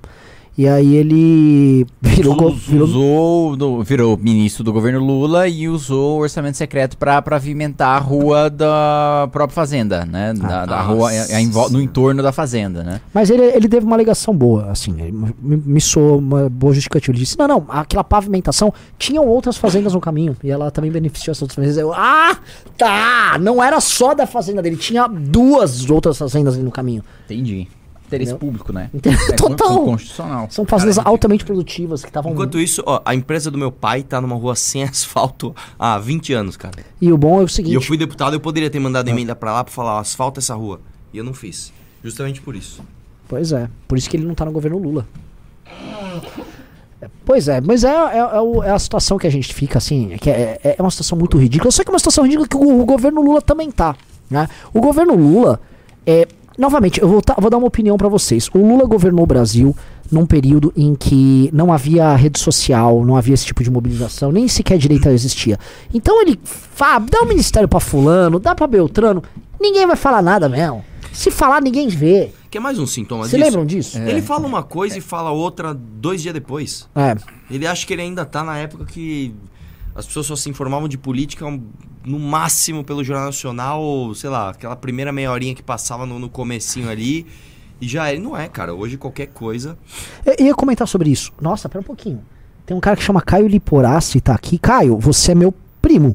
[0.58, 2.52] E aí ele virou.
[2.54, 7.96] virou Usou, do- virou ministro do governo Lula e usou o orçamento secreto pra pavimentar
[7.96, 10.34] a rua da própria fazenda, né?
[10.34, 13.00] Da, da rua é, é em vo- no entorno da fazenda, né?
[13.14, 17.12] Mas ele, ele teve uma alegação boa, assim, ele me, me soou uma boa justificativa.
[17.12, 20.36] Ele disse: não, não, aquela pavimentação tinham outras fazendas no caminho.
[20.44, 21.78] E ela também beneficiou essas outras fazendas.
[21.78, 22.36] Eu, ah,
[22.76, 23.38] tá!
[23.40, 27.02] Não era só da fazenda dele, tinha duas outras fazendas ali no caminho.
[27.24, 27.66] Entendi.
[28.10, 28.38] Interesse Entendeu?
[28.48, 28.90] público, né?
[28.92, 29.68] É Total.
[29.78, 30.48] con- constitucional.
[30.50, 32.32] São fazendas altamente produtivas que estavam.
[32.32, 36.32] Enquanto isso, ó, a empresa do meu pai tá numa rua sem asfalto há 20
[36.32, 36.82] anos, cara.
[37.00, 39.34] E o bom é o E seguinte: eu fui deputado, eu poderia ter mandado emenda
[39.36, 40.80] pra lá pra falar, ó, asfalta essa rua.
[41.12, 41.72] E eu não fiz.
[42.02, 42.82] Justamente por isso.
[43.28, 45.06] Pois é, por isso que ele não tá no governo Lula.
[47.00, 49.78] É, Pois é, mas é, é, é o- é a situação que a gente fica
[49.78, 51.70] assim, é que é, é uma situação muito ridícula.
[51.70, 53.96] Só que é uma situação ridícula que o, o governo Lula também tá.
[54.28, 54.48] Né?
[54.72, 55.60] O governo Lula,
[56.06, 56.26] é,
[56.60, 58.48] novamente, eu vou, tá- vou dar uma opinião pra vocês.
[58.54, 59.74] O Lula governou o Brasil
[60.12, 64.46] num período em que não havia rede social, não havia esse tipo de mobilização, nem
[64.48, 65.58] sequer direita existia.
[65.94, 69.22] Então ele fa- dá o ministério pra fulano, dá pra Beltrano,
[69.60, 70.84] ninguém vai falar nada mesmo.
[71.12, 72.30] Se falar, ninguém vê.
[72.50, 73.44] Quer mais um sintoma Vocês disso?
[73.50, 73.98] lembram disso?
[73.98, 76.88] Ele fala uma coisa e fala outra dois dias depois.
[76.94, 77.16] É.
[77.50, 79.34] Ele acha que ele ainda tá na época que
[79.94, 81.60] as pessoas só se informavam de política um,
[82.04, 86.28] no máximo pelo Jornal Nacional, sei lá, aquela primeira meia horinha que passava no, no
[86.28, 87.26] comecinho ali.
[87.80, 88.74] E já ele não é, cara.
[88.74, 89.78] Hoje qualquer coisa.
[90.24, 91.32] Eu ia comentar sobre isso.
[91.40, 92.22] Nossa, pera um pouquinho.
[92.66, 94.58] Tem um cara que chama Caio Liporassi, tá aqui.
[94.58, 96.14] Caio, você é meu primo.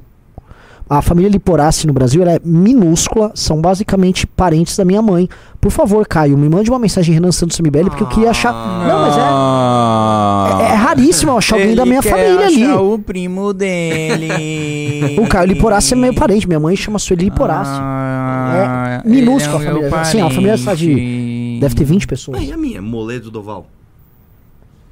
[0.88, 5.28] A família Liporassi no Brasil ela é minúscula, são basicamente parentes da minha mãe.
[5.60, 8.54] Por favor, Caio, me mande uma mensagem Renan Santos MBL, porque eu queria achar.
[8.54, 10.64] Não, mas é.
[10.64, 12.68] É, é raríssimo eu achar alguém da minha família ali.
[12.72, 15.18] o primo dele.
[15.20, 17.72] O Caio Liporassi é meu parente, minha mãe chama Sueli Liporassi.
[17.74, 20.02] Ah, É minúscula ele a meu família.
[20.02, 21.58] Assim, a família está de-.
[21.60, 22.40] Deve ter 20 pessoas.
[22.40, 22.82] Ah, e a minha?
[22.82, 23.66] Moledo Doval.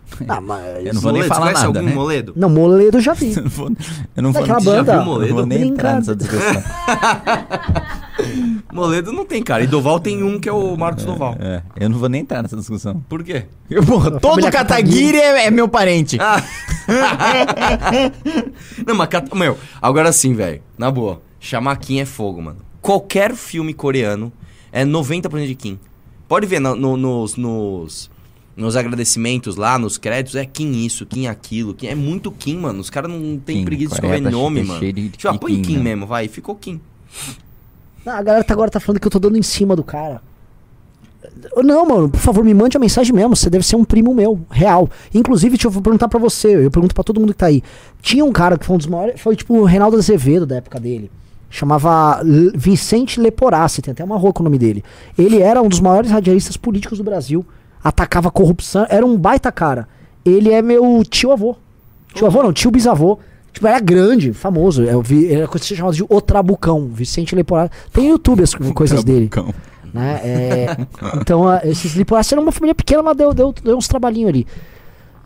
[0.27, 0.85] Ah, mas.
[0.85, 1.95] Eu não vou nem Moledo, falar você conhece nada, algum né?
[1.95, 2.33] Moledo?
[2.35, 3.33] Não, Moledo eu já vi.
[3.35, 3.71] Eu não vou,
[4.15, 4.93] eu não vou, já banda.
[4.97, 5.25] viu Moledo?
[5.25, 6.63] Eu não vou nem entrar nessa discussão.
[8.71, 9.63] Moledo não tem, cara.
[9.63, 11.35] E Doval tem um que é o Marcos Doval.
[11.39, 13.03] É, eu não vou nem entrar nessa discussão.
[13.09, 13.45] Por quê?
[13.69, 16.17] Eu, porra, todo Kataguiri é, é meu parente.
[16.21, 16.41] Ah.
[18.85, 20.61] não, mas, meu, agora sim, velho.
[20.77, 21.21] Na boa.
[21.39, 22.57] Chamar Kim é fogo, mano.
[22.81, 24.31] Qualquer filme coreano
[24.71, 25.79] é 90% de Kim.
[26.27, 28.09] Pode ver no- no- nos, nos,
[28.55, 31.73] nos agradecimentos lá, nos créditos, é Kim isso, Kim aquilo.
[31.73, 32.79] Kim, é muito Kim, mano.
[32.79, 34.79] Os caras não tem Kim, preguiça de escrever tá nome, cheio- mano.
[34.79, 35.83] cheio de- Tipo, ah, de põe Kim, Kim né?
[35.83, 36.27] mesmo, vai.
[36.27, 36.79] Ficou Kim.
[38.05, 40.21] Ah, a galera tá agora tá falando que eu tô dando em cima do cara.
[41.63, 43.35] Não, mano, por favor, me mande a mensagem mesmo.
[43.35, 44.89] Você deve ser um primo meu, real.
[45.13, 46.65] Inclusive, deixa eu perguntar pra você.
[46.65, 47.63] Eu pergunto pra todo mundo que tá aí.
[48.01, 49.19] Tinha um cara que foi um dos maiores.
[49.21, 51.09] Foi tipo o Reinaldo Azevedo da época dele.
[51.49, 52.21] Chamava
[52.55, 54.83] Vicente Leporassi, tem até uma rua com o nome dele.
[55.17, 57.45] Ele era um dos maiores radialistas políticos do Brasil.
[57.83, 58.85] Atacava a corrupção.
[58.89, 59.87] Era um baita cara.
[60.25, 61.55] Ele é meu tio-avô.
[62.13, 63.19] Tio-avô não, tio-bisavô.
[63.51, 64.83] Tipo, era grande, famoso.
[64.83, 66.87] Eu vi, era coisa que se chamava de O Trabucão.
[66.87, 67.71] Vicente Leporassi.
[67.91, 69.29] Tem no YouTube as coisas dele
[69.93, 70.19] né?
[70.23, 70.77] É,
[71.21, 74.47] então, ah, esses Liporaci eram uma família pequena, mas deu, deu, deu uns trabalhinhos ali.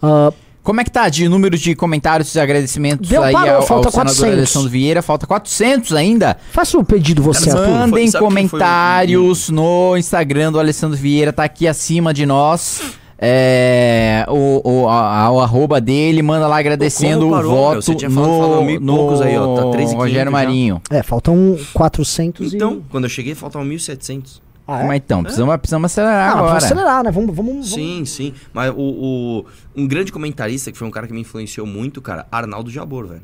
[0.02, 0.34] Ah,
[0.68, 3.88] Como é que tá de número de comentários e agradecimentos Deu, aí parou, ao, falta
[3.88, 4.38] ao senador 400.
[4.38, 5.02] Alessandro Vieira?
[5.02, 6.36] Falta 400 ainda?
[6.52, 11.70] faça um pedido você, Cara, Mandem foi comentários no Instagram do Alessandro Vieira, tá aqui
[11.70, 12.82] acima de nós.
[13.18, 17.82] É, o, o, a- o arroba dele, manda lá agradecendo como o parou, voto meu?
[17.82, 20.32] Você tinha falado- no, no poucos aí, ó, tá 3.500 Rogério já.
[20.32, 20.82] Marinho.
[20.92, 22.82] É, faltam 400 Então, e...
[22.92, 24.42] quando eu cheguei, faltavam 1.700.
[24.68, 24.88] Ah, é?
[24.88, 26.48] Mas então, precisamos, precisamos acelerar Ah, agora.
[26.48, 27.12] vamos acelerar, né?
[27.12, 27.70] Vamos, vamos, vamos...
[27.74, 28.34] Sim, sim.
[28.54, 32.28] Mas o, o- um grande comentarista, que foi um cara que me influenciou muito, cara,
[32.32, 33.22] Arnaldo Jabor, velho.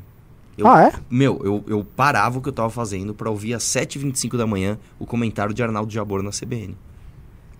[0.58, 0.94] Eu- Ah, é?
[1.10, 4.78] Meu, eu, eu parava o que eu tava fazendo pra ouvir às 7h25 da manhã
[5.00, 6.78] o comentário de Arnaldo Jabor na CBN.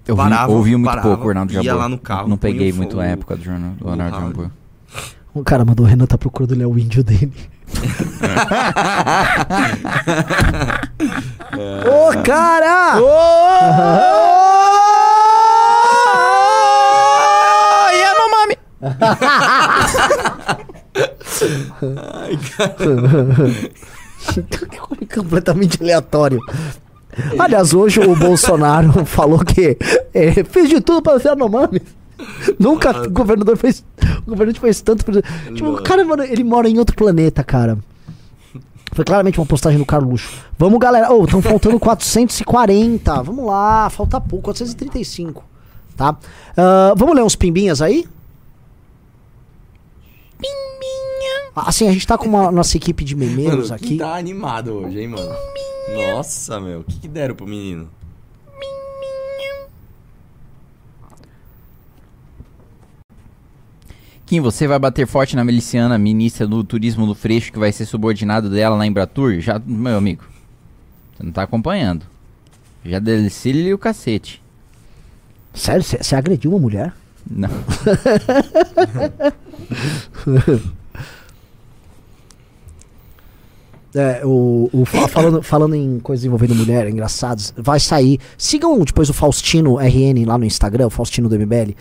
[0.08, 1.82] Eu vi- Parava, ouvi muito parava, pouco o Arnaldo ia Jabor.
[1.82, 4.28] lá no carro, Não peguei o muito a época do jornal do Arnaldo.
[4.28, 4.52] Jabor.
[5.34, 7.34] O cara mandou, o Renan tá procurando ele é o índio dele.
[11.88, 13.00] Ô, cara!
[13.02, 13.04] Oh,
[17.98, 18.58] Yanomami!
[25.14, 26.40] Completamente aleatório.
[27.40, 29.78] Aliás, hoje o Bolsonaro falou que
[30.14, 31.82] é, fez de tudo para ser Anomami.
[32.60, 33.84] Nunca o governador fez.
[34.26, 35.04] O governante fez tanto.
[35.54, 37.78] Tipo, o cara, mano, ele mora em outro planeta, cara.
[38.94, 40.30] Foi claramente uma postagem do Carluxo.
[40.58, 41.12] Vamos, galera.
[41.12, 43.24] Ô, estão faltando 440.
[43.24, 44.46] Vamos lá, falta pouco.
[44.46, 45.44] 435.
[45.98, 46.16] Tá?
[46.56, 48.06] Ah, vamos ler uns pimbinhas aí?
[50.38, 51.52] Pimbinha.
[51.56, 53.98] Assim, a gente tá com uma nossa equipe de memeiros Mano, aqui.
[53.98, 55.32] tá animado hoje, hein, mano?
[56.16, 56.80] Nossa, meu.
[56.82, 57.90] O que, que deram pro menino?
[64.40, 68.50] Você vai bater forte na miliciana ministra do turismo do Freixo, que vai ser subordinado
[68.50, 69.40] dela na Embratur?
[69.40, 70.24] Já, meu amigo,
[71.16, 72.06] você não tá acompanhando.
[72.86, 74.42] Já desci-lhe o cacete.
[75.54, 76.94] Sério, você agrediu uma mulher?
[77.30, 77.50] Não.
[83.96, 88.20] É, o, o fa- falando, falando em coisas envolvendo mulher, engraçados, vai sair.
[88.38, 91.76] Sigam depois o Faustino RN lá no Instagram, o Faustino do MBL.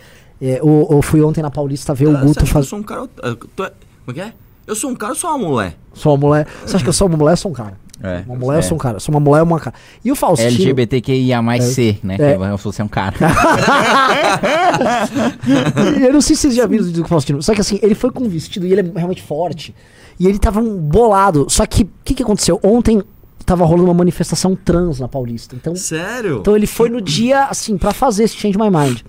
[0.45, 2.67] É, eu, eu fui ontem na Paulista ver o Ah, você Guto que Eu fazer.
[2.67, 3.03] sou um cara.
[3.21, 3.71] ah, tu é-
[4.05, 4.33] Como é que é?
[4.67, 5.77] Eu sou um cara ou sou uma mulher?
[5.93, 6.47] Sou uma mulher.
[6.65, 7.33] Você acha que eu sou uma mulher?
[7.33, 7.77] Eu sou um cara.
[8.01, 8.99] É, Uma mulher, eu sou um cara.
[8.99, 9.75] Sou uma mulher, uma cara.
[10.03, 10.49] E o Faustino.
[10.49, 12.15] LGBTQIA mais C, né?
[12.19, 12.33] É.
[12.57, 13.15] Que você é um cara.
[16.05, 17.41] eu não sei se vocês já viram o vídeo do Faustino.
[17.41, 19.73] Só que assim, ele foi com um vestido e ele é realmente forte.
[20.19, 21.47] E ele tava um bolado.
[21.49, 22.59] Só que, o que, que aconteceu?
[22.63, 23.01] Ontem
[23.45, 25.55] tava rolando uma manifestação trans na Paulista.
[25.55, 26.39] Então, Sério?
[26.41, 28.99] então ele foi no dia, assim, pra fazer esse Change My Mind.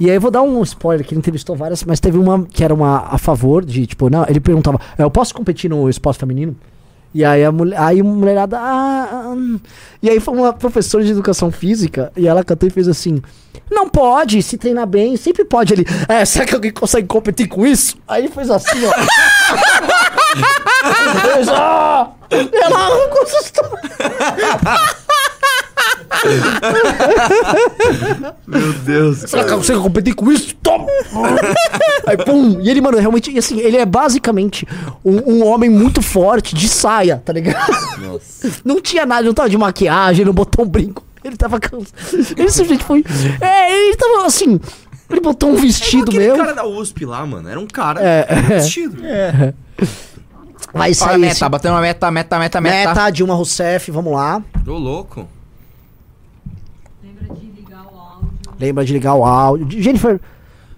[0.00, 2.64] E aí eu vou dar um spoiler, que ele entrevistou várias, mas teve uma que
[2.64, 6.56] era uma a favor de, tipo, não, ele perguntava, eu posso competir no esporte feminino?
[7.12, 9.58] E aí a mulher, aí mulherada, ah, hum."
[10.00, 13.20] e aí foi uma professora de educação física, e ela cantou e fez assim,
[13.70, 15.74] não pode, se treinar bem, sempre pode.
[15.74, 17.96] Ele, é, será que alguém consegue competir com isso?
[18.08, 18.92] Aí fez assim, ó.
[21.34, 23.64] Fez, "Ah!" E ela arrancou assustou.
[28.46, 29.18] Meu Deus.
[29.18, 30.54] Será que eu consigo competir com isso?
[30.56, 30.86] Toma!
[32.06, 32.60] Aí, pum!
[32.60, 34.66] E ele, mano, realmente, e assim, ele é basicamente
[35.04, 37.70] um, um homem muito forte de saia, tá ligado?
[38.00, 38.50] Nossa.
[38.64, 41.04] Não tinha nada, não tava de maquiagem, não botou um brinco.
[41.22, 41.92] Ele tava cansado.
[42.36, 43.04] Ele simplesmente foi.
[43.40, 44.58] É, ele tava assim.
[45.10, 46.36] Ele botou um vestido Aquele meu.
[46.36, 47.48] cara da USP lá, mano.
[47.48, 48.34] Era um cara É, é.
[48.42, 48.96] vestido.
[50.72, 51.48] Vai Olha a sair meta, esse...
[51.48, 52.88] batendo uma meta, meta, meta, meta.
[52.90, 54.40] Meta, Dilma Rousseff, vamos lá.
[54.66, 55.28] Ô, louco.
[57.02, 58.30] Lembra de ligar o áudio.
[58.60, 59.82] Lembra de ligar o áudio.
[59.82, 60.20] Jennifer.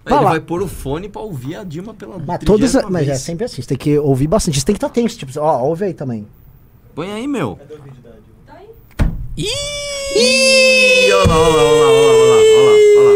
[0.05, 0.31] Ele Fala.
[0.31, 3.61] vai pôr o fone pra ouvir a Dilma pela Mas, todas, mas é sempre assim,
[3.63, 4.59] você tem que ouvir bastante.
[4.59, 6.27] Você tem que estar tenso, tipo, ó, ouve aí também.
[6.95, 7.59] Põe aí, meu.
[8.47, 8.69] Tá aí.
[9.37, 13.13] Ih, olha lá, olha lá, olha lá, olha lá, olha lá,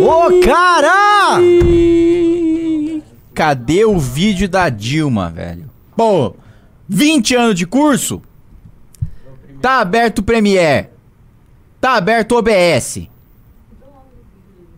[0.00, 0.26] olha lá.
[0.26, 1.40] Ô, cara!
[3.34, 5.68] Cadê o vídeo da Dilma, velho?
[5.96, 6.34] Pô,
[6.88, 8.22] 20 anos de curso?
[9.60, 10.88] Tá aberto o Premiere.
[11.80, 13.09] Tá aberto o OBS.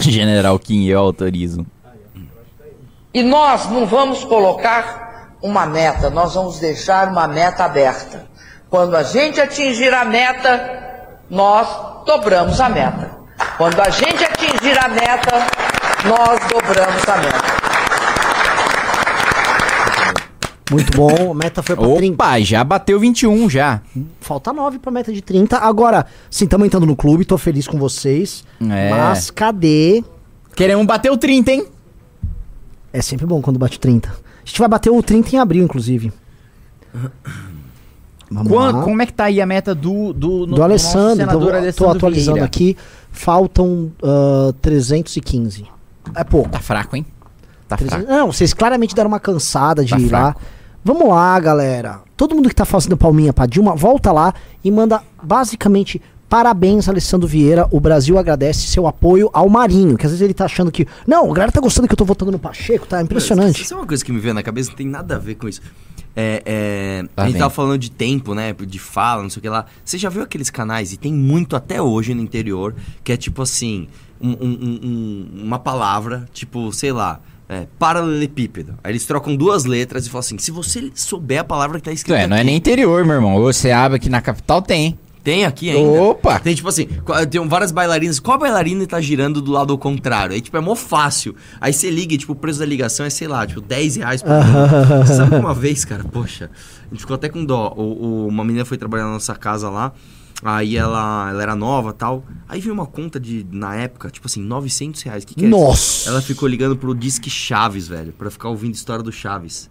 [0.08, 1.66] General Kim, eu autorizo.
[3.12, 8.26] E nós não vamos colocar uma meta, nós vamos deixar uma meta aberta.
[8.68, 11.68] Quando a gente atingir a meta, nós
[12.06, 13.10] dobramos a meta.
[13.56, 15.46] Quando a gente atingir a meta,
[16.04, 17.49] nós dobramos a meta.
[20.70, 21.32] Muito bom.
[21.32, 22.14] A meta foi pra 30.
[22.14, 23.80] Opa, já bateu 21 já.
[24.20, 25.58] Falta 9 pra meta de 30.
[25.58, 28.44] Agora, sim, estamos entrando no clube, tô feliz com vocês.
[28.60, 28.90] É.
[28.90, 30.04] Mas cadê?
[30.54, 31.66] Queremos bater o 30, hein?
[32.92, 34.08] É sempre bom quando bate 30.
[34.08, 34.12] A
[34.44, 36.12] gente vai bater o 30 em abril, inclusive.
[38.30, 38.82] Vamos Quan- lá.
[38.84, 41.50] como é que tá aí a meta do do, no- do Alessandro, nosso senador tô,
[41.50, 42.46] tô Alessandro atualizando Vieira?
[42.46, 42.76] aqui.
[43.10, 45.66] Faltam ah, 315.
[46.14, 46.48] É pouco.
[46.48, 47.04] Tá fraco, hein?
[47.68, 48.18] Tá 300 fraco.
[48.20, 50.36] Não, vocês claramente deram uma cansada de Tá ir lá.
[50.84, 52.00] Vamos lá, galera.
[52.16, 54.32] Todo mundo que tá fazendo palminha pra Dilma, volta lá
[54.64, 57.66] e manda basicamente parabéns, Alessandro Vieira.
[57.70, 60.86] O Brasil agradece seu apoio ao Marinho, que às vezes ele tá achando que.
[61.06, 63.62] Não, a galera tá gostando que eu tô votando no Pacheco, tá impressionante.
[63.62, 65.48] Isso é uma coisa que me veio na cabeça, não tem nada a ver com
[65.48, 65.60] isso.
[66.16, 68.52] É, é, a gente tava falando de tempo, né?
[68.52, 69.66] De fala, não sei o que lá.
[69.84, 73.42] Você já viu aqueles canais, e tem muito até hoje no interior, que é tipo
[73.42, 73.86] assim,
[74.20, 78.74] um- um- um- uma palavra, tipo, sei lá, é, paralelepípedo.
[78.84, 81.92] Aí eles trocam duas letras e falam assim: se você souber a palavra que tá
[81.92, 83.40] escrita é, não é aqui, nem interior, meu irmão.
[83.42, 84.96] Você abre aqui na capital, tem.
[85.22, 86.00] Tem aqui ainda.
[86.00, 86.38] Opa!
[86.40, 86.88] Tem tipo assim,
[87.30, 88.18] tem várias bailarinas.
[88.18, 90.34] Qual bailarina tá girando do lado ao contrário?
[90.34, 91.34] Aí tipo, é mó fácil.
[91.60, 94.22] Aí você liga e tipo, o preço da ligação é, sei lá, tipo, 10 reais
[94.22, 94.30] por
[95.06, 96.50] sabe uma vez, cara, poxa,
[96.86, 97.74] a gente ficou até com dó.
[97.76, 99.92] O, o- uma menina foi trabalhar na nossa casa lá.
[100.42, 102.24] Aí ela, ela era nova tal.
[102.48, 105.24] Aí veio uma conta de, na época, tipo assim, 900 reais.
[105.24, 105.58] Que que é isso?
[105.58, 106.08] Nossa!
[106.08, 109.70] Ela ficou ligando pro Disque Chaves, velho, pra ficar ouvindo história do Chaves.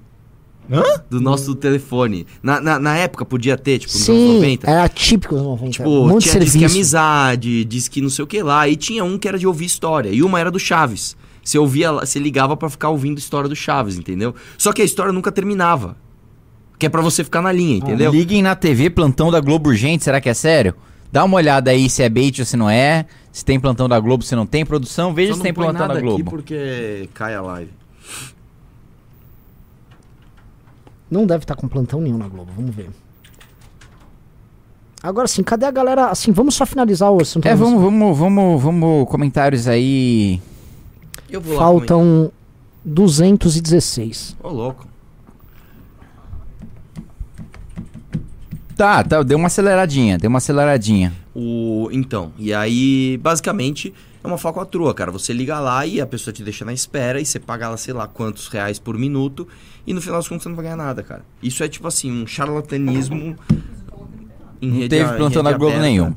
[1.09, 2.27] Do nosso telefone.
[2.43, 4.69] Na, na, na época podia ter, tipo, nos anos Sim, 90.
[4.69, 5.71] era típico dos 90.
[5.71, 8.67] Tipo, um monte tinha disque amizade, disque não sei o que lá.
[8.69, 10.09] E tinha um que era de ouvir história.
[10.09, 11.17] E uma era do Chaves.
[11.43, 14.35] Você ouvia, você ligava pra ficar ouvindo história do Chaves, entendeu?
[14.57, 15.97] Só que a história nunca terminava.
[16.79, 18.09] Que é pra você ficar na linha, entendeu?
[18.09, 20.73] Liguem na TV, plantão da Globo urgente, será que é sério?
[21.11, 23.05] Dá uma olhada aí se é bait ou se não é.
[23.31, 24.65] Se tem plantão da Globo, se não tem.
[24.65, 26.29] Produção, veja Só se tem plantão nada da aqui Globo.
[26.31, 27.71] porque cai a live.
[31.11, 32.89] Não deve estar com plantão nenhum na Globo, vamos ver.
[35.01, 36.07] Agora sim, cadê a galera?
[36.07, 37.45] Assim, vamos só finalizar o assunto.
[37.45, 40.41] É, vamos, vamos, vamos, vamos, comentários aí.
[41.29, 41.59] Eu vou lá.
[41.59, 42.31] Faltam
[42.85, 44.35] 216.
[44.39, 44.51] comentar.
[44.51, 44.87] Ô, louco.
[48.79, 51.11] Tá, tá, deu uma aceleradinha, deu uma aceleradinha.
[51.35, 53.93] O, então, e aí, basicamente,
[54.23, 55.11] é uma falcatrua, cara.
[55.11, 57.93] Você liga lá e a pessoa te deixa na espera e você paga lá, sei
[57.93, 59.45] lá, quantos reais por minuto
[59.85, 61.25] e no final das contas você não vai ganhar nada, cara.
[61.43, 63.35] Isso é tipo assim, um charlatanismo
[64.61, 65.81] em Não rede teve a- em plantão rede Globo aberta.
[65.85, 66.15] nenhum.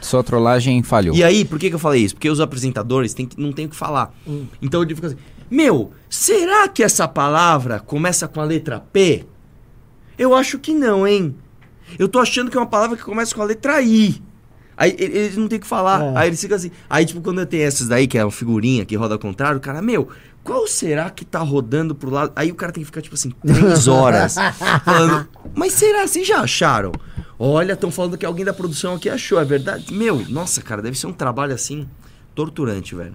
[0.00, 1.14] Sua trollagem falhou.
[1.14, 2.16] E aí, por que, que eu falei isso?
[2.16, 4.12] Porque os apresentadores têm que- não tem o que falar.
[4.60, 5.16] Então ele fica assim:
[5.48, 9.24] Meu, será que essa palavra começa com a letra P?
[10.18, 11.32] Eu acho que não, hein?
[11.98, 14.22] Eu tô achando que é uma palavra que começa com a letra I.
[14.76, 16.02] Aí eles não tem o que falar.
[16.02, 16.12] É.
[16.16, 16.70] Aí eles ficam assim.
[16.88, 19.58] Aí, tipo, quando eu tenho essas daí, que é uma figurinha que roda ao contrário,
[19.58, 20.08] o cara, meu,
[20.42, 22.32] qual será que tá rodando pro lado?
[22.34, 24.34] Aí o cara tem que ficar, tipo assim, três horas
[24.84, 25.28] falando.
[25.54, 26.06] Mas será?
[26.06, 26.92] Vocês já acharam?
[27.38, 29.92] Olha, estão falando que alguém da produção aqui achou, é verdade?
[29.92, 31.86] Meu, nossa, cara, deve ser um trabalho assim
[32.34, 33.14] torturante, velho.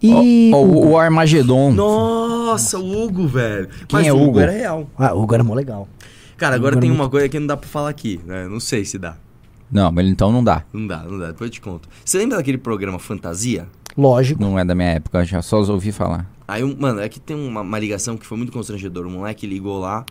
[0.00, 0.50] E.
[0.52, 1.72] Ó, ó, o, o Armagedon.
[1.72, 3.68] Nossa, o Hugo, velho.
[3.88, 4.40] Quem Mas é o Hugo Hugo?
[4.40, 4.88] era real.
[4.96, 5.88] Ah, o Hugo era mó legal.
[6.38, 8.46] Cara, agora tem uma coisa que não dá pra falar aqui, né?
[8.46, 9.16] Não sei se dá.
[9.70, 10.64] Não, mas então não dá.
[10.72, 11.26] Não dá, não dá.
[11.26, 11.88] Depois eu te conto.
[12.04, 13.66] Você lembra daquele programa Fantasia?
[13.96, 14.40] Lógico.
[14.40, 16.30] Não é da minha época, eu já só os ouvi falar.
[16.46, 19.08] Aí, um, mano, é que tem uma, uma ligação que foi muito constrangedora.
[19.08, 20.06] O moleque ligou lá.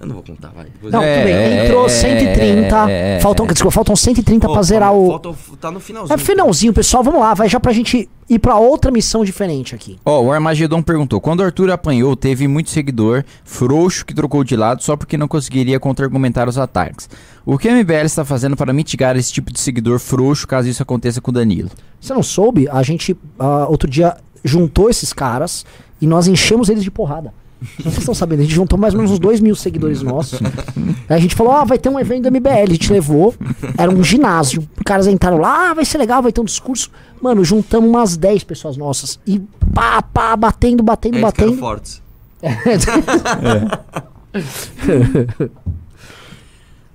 [0.00, 0.66] Eu não vou contar, vai.
[0.82, 1.14] Não, eu...
[1.14, 1.34] tudo bem.
[1.34, 2.90] É, Entrou é, 130.
[2.90, 5.08] é, é, faltam, desculpa, faltam 130 Pô, pra zerar o.
[5.08, 6.14] falta- tá no finalzinho.
[6.14, 7.02] É finalzinho, pessoal.
[7.02, 9.98] Vamos lá, vai já pra gente ir pra outra missão diferente aqui.
[10.04, 14.54] Ó, o Armagedon perguntou: quando o Arthur apanhou, teve muito seguidor frouxo que trocou de
[14.54, 17.08] lado só porque não conseguiria contra-argumentar os ataques.
[17.44, 20.82] O que a MBL está fazendo para mitigar esse tipo de seguidor frouxo caso isso
[20.82, 21.70] aconteça com o Danilo?
[22.00, 22.68] Você não soube?
[22.68, 25.66] A gente, ah, outro dia, juntou esses caras
[26.00, 27.32] e nós enchemos eles de porrada.
[27.78, 30.40] Vocês estão sabendo, a gente juntou mais ou menos uns 2 mil seguidores nossos.
[31.08, 32.62] Aí a gente falou, ó, vai ter um evento do MBL.
[32.62, 33.34] A gente levou,
[33.76, 34.60] era um ginásio.
[34.60, 36.90] Os caras entraram lá, ah, vai ser legal, vai ter um discurso.
[37.20, 39.18] Mano, juntamos umas 10 pessoas nossas.
[39.26, 39.40] E
[39.74, 41.60] pá, pá, batendo, batendo, Eles ficaram batendo.
[41.60, 42.02] fortes.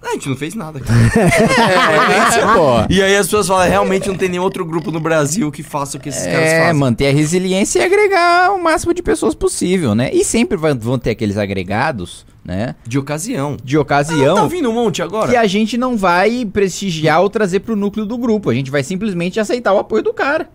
[0.05, 0.99] A gente não fez nada, cara.
[2.43, 2.93] É, pô.
[2.93, 5.97] E aí as pessoas falam, realmente não tem nenhum outro grupo no Brasil que faça
[5.97, 6.79] o que esses caras É, fazem.
[6.79, 10.11] manter a resiliência e agregar o máximo de pessoas possível, né?
[10.13, 12.75] E sempre vão ter aqueles agregados, né?
[12.85, 13.57] De ocasião.
[13.63, 14.35] De Ah, ocasião.
[14.35, 15.29] tá vindo um monte agora?
[15.31, 18.49] que a gente não vai prestigiar ou trazer pro núcleo do grupo.
[18.49, 20.49] A gente vai simplesmente aceitar o apoio do cara.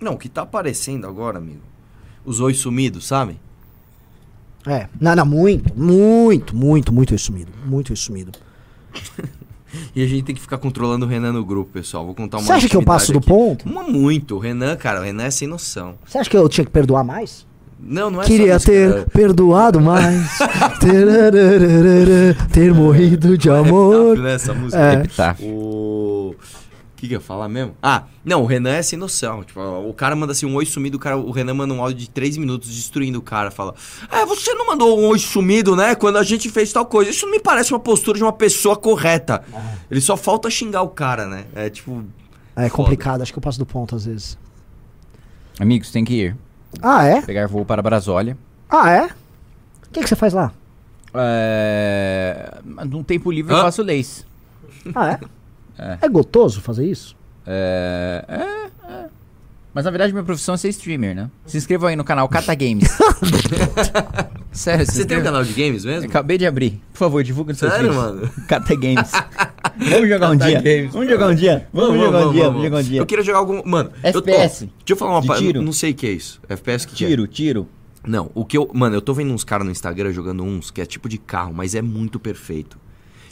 [0.00, 1.60] Não, o que tá aparecendo agora, amigo?
[2.24, 3.38] Os oi sumidos, sabe?
[4.66, 4.88] É.
[5.00, 7.52] Não, não, muito, muito, muito, muito isso sumido.
[7.66, 8.32] Muito isso sumido.
[9.94, 12.04] E a gente tem que ficar controlando o Renan no grupo, pessoal.
[12.04, 13.68] Vou contar uma Você acha que eu passo do ponto?
[13.68, 14.36] Uma muito.
[14.36, 15.96] O Renan, cara, o Renan é sem noção.
[16.06, 17.44] Você acha que eu tinha que perdoar mais?
[17.78, 19.06] Não, não é Queria só isso, ter cara.
[19.12, 20.38] perdoado mais.
[20.80, 24.16] Terarararara, ter morrido de amor.
[24.16, 24.80] Epitáfio, né, essa música.
[24.80, 24.94] É.
[24.94, 25.46] Epitáfio.
[25.48, 26.34] O.
[27.04, 27.76] O que, que eu ia falar mesmo?
[27.82, 29.42] Ah, não, o Renan é sem noção.
[29.44, 31.98] Tipo, o cara manda assim um oi sumido, o, cara, o Renan manda um áudio
[31.98, 33.50] de 3 minutos destruindo o cara.
[33.50, 33.74] Fala:
[34.10, 35.94] É, você não mandou um oi sumido, né?
[35.94, 37.10] Quando a gente fez tal coisa.
[37.10, 39.44] Isso não me parece uma postura de uma pessoa correta.
[39.90, 41.44] Ele só falta xingar o cara, né?
[41.54, 42.02] É tipo.
[42.56, 42.70] É Foda.
[42.70, 44.38] complicado, acho que eu passo do ponto às vezes.
[45.60, 46.36] Amigos, tem que ir.
[46.80, 47.20] Ah, é?
[47.20, 48.38] Pegar voo para Brasólia.
[48.70, 49.04] Ah, é?
[49.04, 50.52] O que, que você faz lá?
[51.12, 52.60] É...
[52.88, 53.62] Num tempo livre eu Hã?
[53.62, 54.24] faço leis.
[54.94, 55.20] Ah, é?
[55.78, 55.98] É.
[56.02, 57.16] É gostoso fazer isso?
[57.46, 58.24] É...
[58.28, 59.06] é, é.
[59.74, 61.30] Mas na verdade minha profissão é ser streamer, né?
[61.46, 62.88] Se inscrevam aí no canal Cata Games.
[64.52, 65.22] Sério, Você tem um inscreva.
[65.24, 66.08] canal de games mesmo?
[66.08, 66.80] Acabei de abrir.
[66.92, 68.04] Por favor, divulga no seu Sério, vídeos.
[68.04, 68.30] mano?
[68.46, 69.10] Cata Games.
[69.90, 70.60] Vamos jogar um Cata dia.
[70.62, 70.92] Games.
[70.92, 71.68] Vamos jogar um dia.
[71.72, 72.44] Vamos, jogar um dia.
[72.44, 73.00] Vamos jogar um dia.
[73.00, 73.62] Eu queria jogar algum.
[73.68, 74.60] Mano, eu tô- FPS.
[74.66, 75.44] Deixa eu falar uma parada.
[75.44, 75.60] tiro.
[75.62, 76.40] Não sei o que é isso.
[76.48, 77.08] FPS que que é?
[77.08, 77.68] Tiro, tiro.
[78.06, 78.70] Não, o que eu.
[78.72, 81.52] Mano, eu tô vendo uns caras no Instagram jogando uns que é tipo de carro,
[81.52, 82.78] mas é muito perfeito.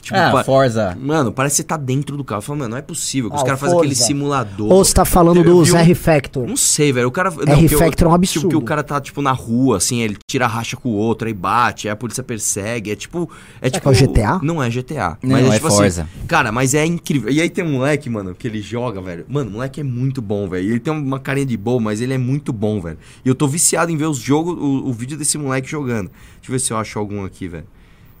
[0.03, 0.97] Tipo, ah, pa- Forza.
[0.99, 2.39] Mano, parece que você tá dentro do carro.
[2.39, 3.29] Eu falo, mano, não é possível.
[3.29, 4.69] que os Ah, caras o fazem aquele simulador.
[4.71, 6.45] Ou você tá falando Eu do vi um- R Factor?
[6.45, 7.07] Não sei, velho.
[7.07, 7.29] O cara.
[7.29, 8.49] R que eu- Factor é um Tipo, absurdo.
[8.49, 11.33] que o cara tá, tipo, na rua, assim, ele tira racha com o outro, aí
[11.33, 12.91] bate, aí a polícia persegue.
[12.91, 13.29] É tipo.
[13.61, 13.89] É que tipo.
[13.89, 14.39] é o GTA?
[14.43, 15.17] Não é GTA.
[15.23, 16.01] Não, mas é tipo Forza.
[16.03, 16.25] assim.
[16.27, 17.31] Cara, mas é incrível.
[17.31, 19.25] E aí tem um moleque, mano, que ele joga, velho.
[19.29, 20.69] Mano, o moleque é muito bom, velho.
[20.69, 22.97] Ele tem uma carinha de boa, mas ele é muito bom, velho.
[23.23, 26.09] E eu tô viciado em ver os jogos, o, o vídeo desse moleque jogando.
[26.09, 27.63] Deixa eu ver se eu acho algum aqui, velho.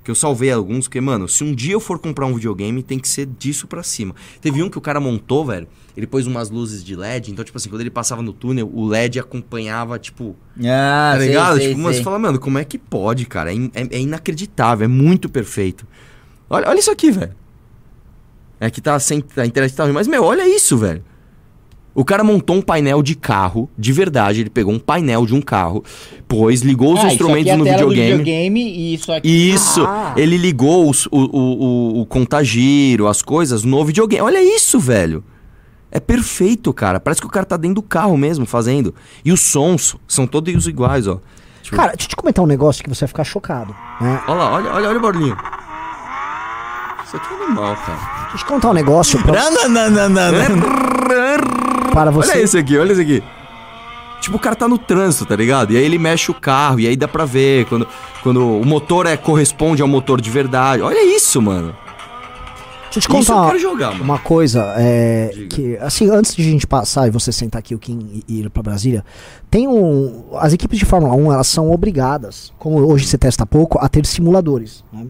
[0.03, 2.99] Que eu salvei alguns, porque, mano, se um dia eu for comprar um videogame, tem
[2.99, 4.13] que ser disso pra cima.
[4.41, 5.65] Teve um que o cara montou, velho.
[5.95, 8.85] Ele pôs umas luzes de LED, então, tipo assim, quando ele passava no túnel, o
[8.85, 10.35] LED acompanhava, tipo.
[10.59, 11.57] Ah, tá sei, ligado?
[11.57, 11.99] sei, tipo, mas sei.
[11.99, 13.53] você fala, mano, como é que pode, cara?
[13.53, 15.87] É, é- é inacreditável, é muito perfeito.
[16.49, 17.33] Olha, olha isso aqui, velho.
[18.59, 19.23] É que tá sem.
[19.37, 21.03] A internet tá ruim, mas, meu, olha isso, velho.
[21.95, 24.41] O cara montou um painel de carro, de verdade.
[24.41, 25.83] Ele pegou um painel de um carro,
[26.27, 28.11] pôs, ligou os Ah, isso instrumentos aqui é a no tela do videogame.
[28.23, 29.27] videogame e isso aqui.
[29.53, 30.13] Isso, Ah.
[30.17, 31.39] ele ligou os- o, o,
[31.97, 34.23] o, o contagiro, as coisas no videogame.
[34.23, 35.23] Olha isso, velho.
[35.91, 36.99] É perfeito, cara.
[36.99, 38.95] Parece que o cara tá dentro do carro mesmo fazendo.
[39.23, 41.19] E os sons são todos iguais, ó.
[41.61, 43.75] Tipo, Cara, deixa eu te comentar um negócio que você vai ficar chocado.
[44.01, 44.19] Né?
[44.27, 45.37] olha lá, olha, olha, olha o barulhinho.
[47.05, 47.99] Isso aqui é animal, cara.
[48.21, 50.33] Deixa eu te contar um negócio pra, Não, não, não, não, não.
[51.93, 52.31] para você.
[52.31, 53.23] Olha esse aqui, olha esse aqui.
[54.21, 55.73] Tipo, o cara tá no trânsito, tá ligado?
[55.73, 57.85] E aí ele mexe o carro, e aí dá pra ver quando,
[58.21, 60.81] quando o motor é, corresponde ao motor de verdade.
[60.81, 61.75] Olha isso, mano.
[62.93, 64.73] Deixa eu te Isso eu contar quero jogar, uma coisa.
[64.77, 68.39] É, que, assim, antes de a gente passar e você sentar aqui, o Kim, e
[68.39, 69.03] ir pra Brasília,
[69.49, 70.25] tem um.
[70.37, 74.05] As equipes de Fórmula 1, elas são obrigadas, como hoje você testa pouco, a ter
[74.05, 74.85] simuladores.
[74.93, 75.07] né?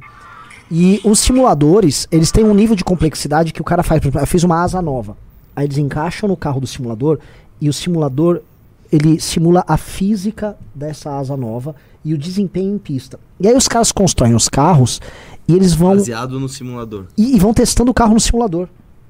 [0.72, 4.00] E os simuladores, eles têm um nível de complexidade que o cara faz.
[4.00, 5.18] Por exemplo, eu fiz uma asa nova.
[5.56, 7.20] Aí eles encaixam no carro do simulador
[7.62, 8.42] e o simulador
[8.92, 11.76] ele simula a física dessa asa nova
[12.06, 13.20] e o desempenho em pista.
[13.40, 15.02] E aí os caras constroem os carros
[15.48, 17.06] e eles vão Baseado no simulador.
[17.18, 18.68] e, e vão testando o carro no simulador.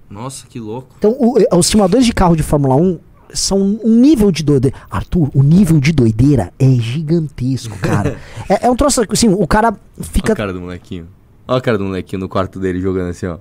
[0.10, 0.90] Nossa, que louco.
[0.98, 3.00] Então, o- eh, os simuladores de carro de Fórmula 1
[3.34, 4.78] são um nível de doideira.
[4.92, 8.18] Arthur, o nível de doideira é gigantesco, cara.
[8.48, 10.34] é, é um troço assim, o cara Olha fica.
[10.34, 11.08] a cara do molequinho.
[11.48, 13.38] Olha a cara do molequinho no quarto dele jogando assim, ó.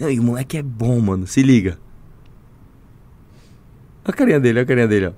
[0.00, 1.26] E o moleque é bom, mano.
[1.26, 1.78] Se liga.
[4.04, 5.12] Olha a carinha dele, olha a carinha dele, ó.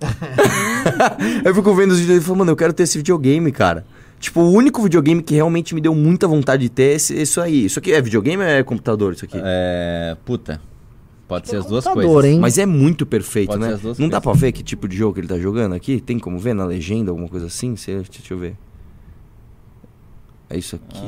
[1.44, 3.84] eu fico vendo os vídeos dele e falo, mano, eu quero ter esse videogame, cara.
[4.18, 7.40] Tipo, o único videogame que realmente me deu muita vontade de ter é esse, isso
[7.40, 7.64] aí.
[7.66, 9.38] Isso aqui é videogame ou é computador, isso aqui?
[9.42, 10.16] É.
[10.24, 10.60] Puta.
[11.28, 12.30] Pode ser as duas computador, coisas.
[12.32, 12.40] hein?
[12.40, 13.74] Mas é muito perfeito, Pode ser né?
[13.74, 14.38] as duas Não dá coisas.
[14.40, 16.00] pra ver que tipo de jogo que ele tá jogando aqui?
[16.00, 17.76] Tem como ver na legenda, alguma coisa assim?
[17.76, 18.56] Cê- Deixa eu ver.
[20.50, 20.98] É isso aqui.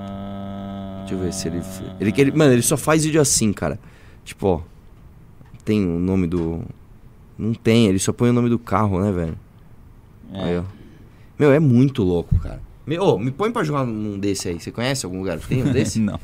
[0.00, 0.98] Ah...
[1.00, 1.60] Deixa eu ver se ele,
[2.00, 2.14] ele.
[2.16, 3.78] ele- Mano, ele só faz vídeo assim, cara.
[4.24, 4.60] Tipo, ó.
[5.70, 6.62] Tem o nome do.
[7.38, 9.38] Não tem, ele só põe o nome do carro, né, velho?
[10.34, 10.42] É.
[10.42, 10.64] Aí, ó.
[11.38, 12.60] Meu, é muito louco, cara.
[12.84, 14.58] Meu, ô, me põe pra jogar num desse aí.
[14.58, 16.00] Você conhece algum lugar que tem um desse?
[16.00, 16.18] Não.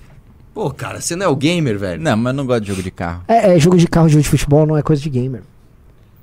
[0.53, 2.03] Pô, cara, você não é o gamer, velho?
[2.03, 3.23] Não, mas eu não gosto de jogo de carro.
[3.29, 5.45] É, é, jogo de carro, jogo de futebol não é coisa de gamer.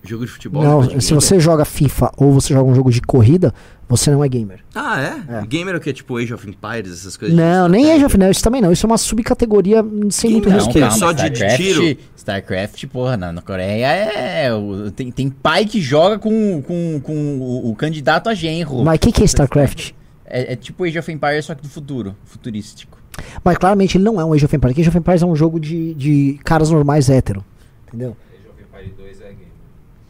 [0.05, 0.61] Jogo de futebol.
[0.63, 1.01] Não, se gamer?
[1.21, 3.53] você joga FIFA ou você joga um jogo de corrida,
[3.87, 4.59] você não é gamer.
[4.75, 5.45] Ah, é?
[5.47, 5.93] Gamer é o que?
[5.93, 7.37] Tipo Age of Empires, essas coisas?
[7.37, 7.89] Não, nem?
[7.91, 8.69] Age of não, isso também não.
[8.71, 10.87] Isso é uma subcategoria sem muito Gamer, respeito.
[10.89, 10.97] calma.
[10.97, 11.97] só de- de StarCraft, tiro?
[12.17, 14.53] StarCraft, porra, na, na Coreia é.
[14.53, 18.83] o- tem, tem pai que joga com, com, com o, o candidato a genro.
[18.83, 19.91] Mas o que, que é StarCraft?
[20.25, 22.97] É, é tipo Age of Empires, só que do futuro, futurístico.
[23.43, 24.77] Mas claramente ele não é um Age of Empires.
[24.79, 27.43] Age of Empires é um jogo de, de caras normais hétero.
[27.87, 28.17] Entendeu?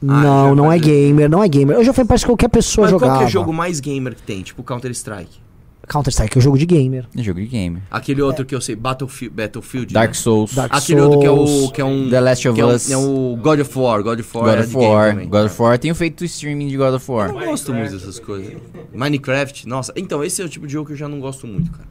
[0.08, 1.78] Ah, não, não é gamer, não é gamer.
[1.78, 3.12] Age of Empires qualquer pessoa Mas jogava.
[3.14, 4.42] qual que é o jogo mais gamer que tem?
[4.42, 5.42] Tipo Counter-Strike.
[5.88, 7.06] Counter-Strike é o jogo de gamer.
[7.18, 7.82] É jogo de game.
[7.92, 10.14] Aquele outro que eu sei, Battlefield, Battlefield Dark né?
[10.14, 10.54] Souls.
[10.56, 11.72] Dark Aquele outro que é o Souls.
[11.74, 12.90] que é um The Last of que é um- Us.
[12.92, 14.46] É o God of War, God of War.
[14.46, 15.10] God é of War.
[15.12, 15.28] também.
[15.28, 15.78] God of War.
[15.78, 17.30] Tenho feito streaming de God of War.
[17.30, 18.54] Eu não gosto muito dessas coisas.
[18.94, 19.92] Minecraft, nossa.
[19.98, 21.88] Então, esse é o tipo de jogo que eu já não gosto muito, cara.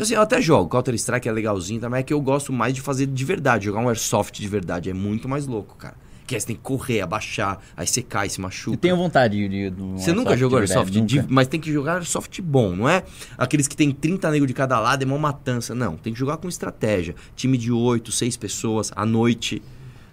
[0.00, 0.68] Assim, eu até jogo.
[0.70, 2.00] Counter-Strike é legalzinho também.
[2.00, 3.64] É que eu gosto mais de fazer de verdade.
[3.66, 4.90] Jogar um airsoft de verdade.
[4.90, 5.94] É muito mais louco, cara.
[6.28, 7.58] Que aí você tem que correr, abaixar.
[7.74, 8.76] Aí você cai, se machuca.
[8.76, 9.48] Eu tenho vontade de.
[9.48, 10.92] de, de um Você nunca jogou airsoft?
[10.92, 11.26] De- nunca.
[11.30, 13.02] mas tem que jogar airsoft bom, não é?
[13.38, 15.74] Aqueles que tem 30 negros de cada lado, é uma matança.
[15.74, 17.14] Não, tem que jogar com estratégia.
[17.34, 19.62] Time de 8, 6 pessoas, à noite.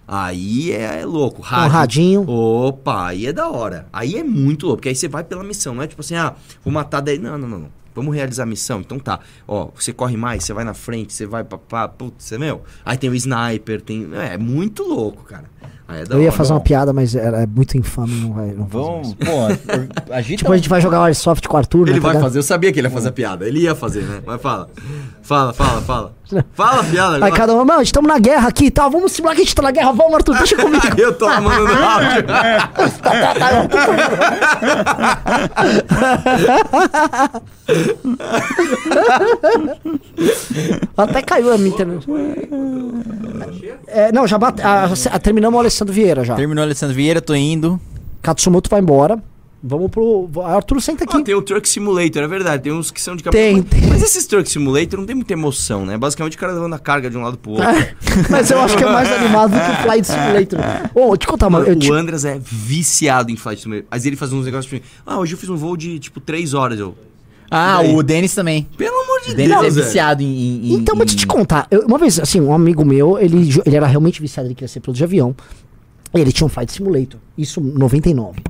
[0.08, 1.42] Aí é, louco.
[1.42, 1.72] Um Rádio.
[1.72, 2.24] radinho.
[2.30, 3.86] Opa, aí é da hora.
[3.92, 6.34] Aí é muito louco, porque aí você vai pela missão, não é tipo assim, ah,
[6.64, 7.18] vou matar daí.
[7.18, 7.86] Não, não, não, não.
[7.94, 8.80] Vamos realizar a missão.
[8.80, 9.20] Então tá.
[9.48, 11.56] Ó, você corre mais, você vai na frente, você vai pra.
[11.58, 12.62] pra putz, você, meu.
[12.84, 14.06] Aí tem o sniper, tem.
[14.12, 15.44] É, é muito louco, cara.
[15.88, 18.46] Aí é da Eu ia fazer uma piada, mas era é muito infame, não vai.
[18.46, 21.82] Não fazer Vamos, pô, agita Tipo, a gente vai jogar o Airsoft com o Arthur,
[21.88, 22.00] Ele né?
[22.00, 23.46] vai pegar- fazer, eu sabia que ele ia fazer a piada.
[23.46, 24.20] Ele ia fazer, né?
[24.26, 24.68] Mas fala.
[25.22, 26.12] Fala, fala, fala.
[26.54, 28.90] Fala a piada Aí cada um, não, estamos na guerra aqui e tal.
[28.90, 29.92] Vamos simular que a gente tá na guerra.
[29.92, 30.82] Vamos, Arthur, deixa comigo.
[30.96, 32.26] Eu tô mandando áudio.
[40.96, 42.06] Até caiu a minha internet.
[43.86, 46.34] É, não, já bate, a- a- terminamos o Alessandro Vieira já.
[46.34, 47.80] Terminou Alessandro Vieira, tô indo.
[48.22, 49.22] Katsumoto vai embora.
[49.62, 50.28] Vamos pro.
[50.44, 51.16] Arthur, senta aqui.
[51.16, 52.62] Ó, tem o Truck Simulator, é verdade.
[52.62, 53.86] Tem uns que são de Tem, tem.
[53.88, 55.96] Mas esses Truck Simulator não tem muita emoção, né?
[55.98, 57.66] Basicamente o cara levando a carga de um lado pro outro.
[58.30, 60.58] Mas eu acho que é mais animado do que o Flight Simulator.
[60.94, 61.74] Ô, vou te contar, mano.
[61.74, 61.90] Te...
[61.90, 63.88] o Andras é viciado em Flight Simulator.
[63.90, 66.54] Mas ele faz uns negócios tipo, ah, hoje eu fiz um voo de tipo 3
[66.54, 66.78] horas.
[66.78, 66.94] Eu,
[67.50, 67.94] Ah, daí?
[67.96, 68.68] o Denis também.
[68.76, 69.86] pelo amor de O Denis Deus, é velho.
[69.86, 70.26] viciado em.
[70.26, 71.66] em- em- Então, vou te, em- te contar.
[71.70, 74.78] Eu- uma vez, assim, um amigo meu, ele, ele era realmente viciado, ele queria ser
[74.80, 75.34] piloto de avião.
[76.20, 77.20] Ele tinha um Flight Simulator.
[77.36, 78.42] Isso em 99.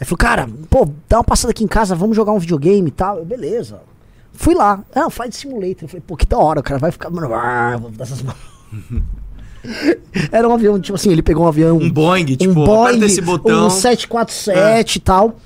[0.00, 2.92] Aí falou, cara, pô, dá uma passada aqui em casa, vamos jogar um videogame e
[2.92, 3.18] tal.
[3.18, 3.80] Eu, beleza.
[4.32, 4.82] Fui lá.
[4.94, 5.82] Ah, um Flight Simulator.
[5.82, 7.10] Eu falei, pô, que da hora, o cara vai ficar.
[7.10, 8.24] Mano, ah, vou dar essas.
[10.30, 11.78] Era um avião, tipo assim, ele pegou um avião.
[11.78, 13.66] Um Boeing, tipo, um Boeing, aperta esse botão.
[13.66, 15.36] um 747 e tal.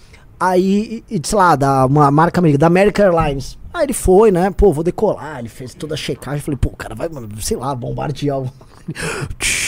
[0.40, 3.58] Aí, e, sei lá, da uma marca americana, da American Airlines.
[3.72, 4.50] Aí ele foi, né?
[4.50, 5.38] Pô, vou decolar.
[5.38, 6.40] Ele fez toda a checagem.
[6.40, 8.50] Falei, pô, o cara vai, mano, sei lá, bombardear o.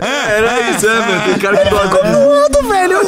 [0.00, 1.20] Era isso, é, meu.
[1.24, 1.88] Tem cara que disso.
[2.02, 2.92] Voando, velho.
[2.92, 3.04] Eu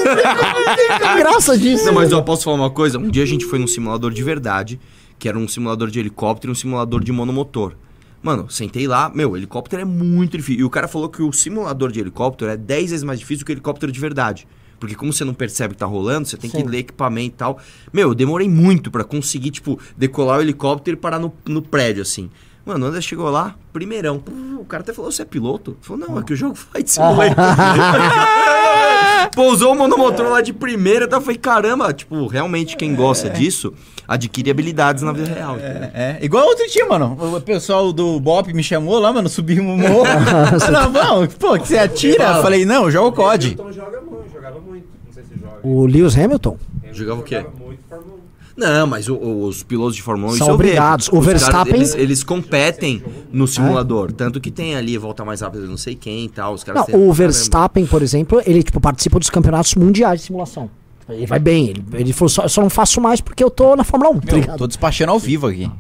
[1.01, 1.87] não graça disso.
[1.87, 2.99] Não, mas eu posso falar uma coisa?
[2.99, 4.81] Um dia a gente foi num simulador de verdade,
[5.19, 7.75] que era um simulador de helicóptero e um simulador de monomotor.
[8.23, 10.63] Mano, sentei lá, meu, o helicóptero é muito difícil.
[10.63, 13.53] E o cara falou que o simulador de helicóptero é 10 vezes mais difícil que
[13.53, 14.47] o helicóptero de verdade.
[14.81, 16.65] Porque como você não percebe que tá rolando, você tem que Sim.
[16.65, 17.59] ler equipamento e tal.
[17.93, 22.03] Meu, eu demorei muito pra conseguir, tipo, decolar o helicóptero e parar no, no prédio,
[22.03, 22.31] assim.
[22.65, 24.23] Mano, o André chegou lá, primeirão.
[24.59, 25.73] O cara até falou, você é piloto?
[25.73, 27.35] Ele falou, não, é que o jogo Flight Simulator.
[29.35, 33.75] Pousou o monomotor lá de primeira, então eu falei, caramba, tipo, realmente quem gosta disso
[34.07, 35.57] adquire habilidades na vida real.
[35.57, 35.91] entendeu?
[35.93, 37.17] É, igual outro dia, mano.
[37.37, 40.05] O pessoal do Bop me chamou lá, mano, subimos o morro.
[40.71, 42.37] não, vamos, pô, que você atira?
[42.37, 43.47] Eu falei, não, joga o COD.
[43.47, 44.87] Hamilton joga muito, jogava muito.
[45.07, 45.59] Não sei se joga.
[45.63, 46.57] O Lewis Hamilton?
[46.93, 47.37] Jogava o quê?
[47.37, 48.14] Jogava muito Fórmula 1.
[48.57, 51.09] Não, mas o- o- os pilotos de Fórmula 1 São obrigados.
[51.09, 53.03] O Os caras, Verstappen- eles, eles competem
[53.33, 54.13] no simulador.
[54.13, 56.55] Tanto que tem ali volta mais rápida, não sei quem e tal.
[56.55, 57.13] Os caras Não, o.
[57.13, 60.71] Verstappen, por exemplo, ele tipo, participa dos campeonatos mundiais de simulação.
[61.09, 61.69] Ele vai bem.
[61.71, 64.21] Ele, ele falou, só, eu só não faço mais porque eu tô na Fórmula 1,
[64.21, 64.59] tá Meu, ligado?
[64.59, 65.71] tô despachando ao vivo aqui.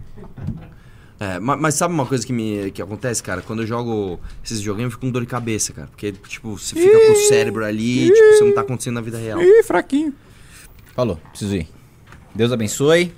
[1.20, 3.41] É, ma- mas, sabe uma coisa que me que acontece, cara?
[3.41, 5.86] Quando eu jogo esses joguinhos, eu fico com dor de cabeça, cara.
[5.86, 9.17] Porque, tipo, você fica com o cérebro ali, tipo, você não tá acontecendo na vida
[9.17, 9.41] real.
[9.41, 10.12] Ih, fraquinho.
[10.94, 11.69] Falou, preciso ir.
[12.34, 13.12] Deus abençoe.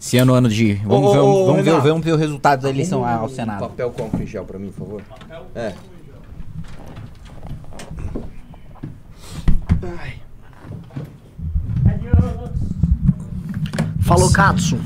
[0.00, 0.74] Esse ano, ano de.
[0.84, 3.60] Vamos, Ô, ver, ô, vamos, ver, vamos ver o resultado da eleição ao Senado.
[3.60, 5.02] Papel com em gel pra mim, por favor.
[5.54, 5.74] É.
[14.02, 14.78] Falou, Katsu.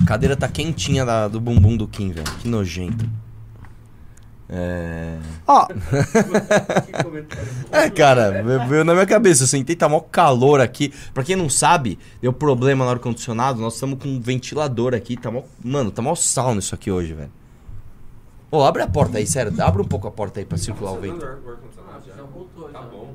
[0.00, 2.26] A cadeira tá quentinha da- do bumbum do Kim, velho.
[2.40, 3.08] Que nojento.
[4.54, 5.16] É.
[5.46, 5.66] Ó,
[7.72, 9.44] É, cara, veio- na minha cabeça.
[9.44, 10.92] Eu sentei, tá mó calor aqui.
[11.14, 13.60] Pra quem não sabe, deu problema no ar-condicionado.
[13.60, 15.16] Nós estamos com um ventilador aqui.
[15.16, 15.42] Tá mó.
[15.64, 17.30] Mano, tá mó sauna isso aqui hoje, velho.
[18.50, 19.54] Ô, abre a porta aí, sério.
[19.62, 21.18] Abre um pouco a porta aí pra circular o vento.
[21.20, 21.34] já?
[22.24, 22.86] Voltou, Tá já.
[22.88, 23.14] bom.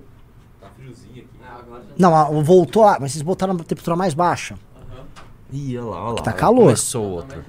[0.60, 1.28] Tá friozinho aqui.
[1.40, 1.62] Já
[2.00, 2.84] Não, voltou.
[3.00, 4.56] Mas vocês botaram a temperatura mais baixa.
[5.54, 6.22] Ih, olha lá, olha lá.
[6.24, 6.64] Tá calor.
[6.64, 7.46] Começou tá outro.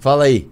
[0.00, 0.50] Fala aí.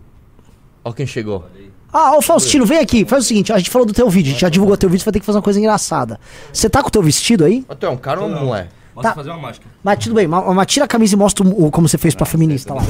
[0.84, 1.46] Ó quem chegou.
[1.92, 3.04] Ah, ô Faustino, vem aqui.
[3.04, 5.00] Faz o seguinte, a gente falou do teu vídeo, a gente já divulgou teu vídeo,
[5.00, 6.20] você vai ter que fazer uma coisa engraçada.
[6.52, 7.64] Você tá com o teu vestido aí?
[7.78, 8.68] Tu é um cara ou uma mulher?
[9.02, 9.12] Tá.
[9.14, 9.66] fazer uma mágica.
[9.84, 12.24] Mas tudo bem, mas, mas tira a camisa e mostra o, como você fez pra
[12.24, 12.82] feminista lá.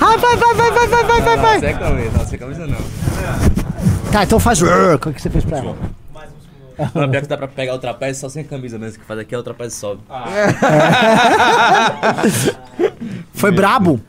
[0.00, 1.60] Ah, vai, vai, vai, vai, vai, vai, vai, vai.
[1.60, 2.78] Sem camisa, não, sem camisa não.
[4.10, 4.66] Tá, então faz o
[4.98, 5.76] que você fez pra ela.
[6.94, 9.34] Não, pior que dá pra pegar o trapézio só sem camisa mesmo, que faz aqui
[9.34, 10.00] é o trapézio sobe.
[13.32, 14.00] Foi brabo?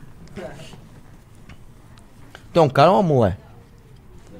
[2.52, 3.38] Tu é um cara ou uma mulher?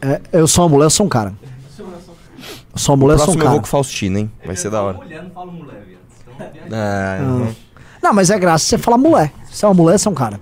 [0.05, 1.33] É, eu sou uma mulher, eu sou um cara.
[1.79, 3.51] Eu sou uma mulher, eu sou um Próximo eu cara.
[3.53, 4.31] vou com o Faustino, hein?
[4.45, 4.99] Vai ser da hora.
[4.99, 7.23] Mulher não fala mulher, viado.
[7.23, 7.55] Uhum.
[8.03, 9.33] Não, mas é graça você falar mulher.
[9.51, 10.39] Se é uma mulher, você é um cara.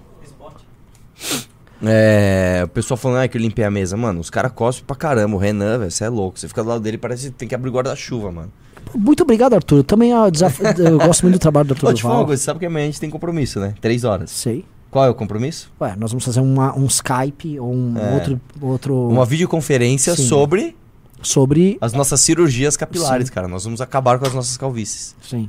[1.84, 3.96] É, o pessoal falando ah, que eu limpei a mesa.
[3.96, 5.36] Mano, os caras cospem pra caramba.
[5.36, 6.40] O Renan, velho, você é louco.
[6.40, 8.52] Você fica do lado dele parece que tem que abrir o guarda-chuva, mano.
[8.94, 9.78] Muito obrigado, Arthur.
[9.78, 12.58] Eu também ah, desaf- eu gosto muito do trabalho do Arthur Vou te você sabe
[12.58, 13.74] que amanhã a gente tem compromisso, né?
[13.80, 14.30] Três horas.
[14.30, 14.64] Sei.
[14.92, 15.72] Qual é o compromisso?
[15.80, 18.14] Ué, nós vamos fazer uma- um Skype ou um É.
[18.14, 20.28] outro, outro Uma videoconferência Sim.
[20.28, 20.76] sobre
[21.22, 21.78] sobre.
[21.80, 23.32] as nossas cirurgias capilares, Sim.
[23.34, 23.48] cara.
[23.48, 25.16] Nós vamos acabar com as nossas calvícies.
[25.22, 25.48] Sim.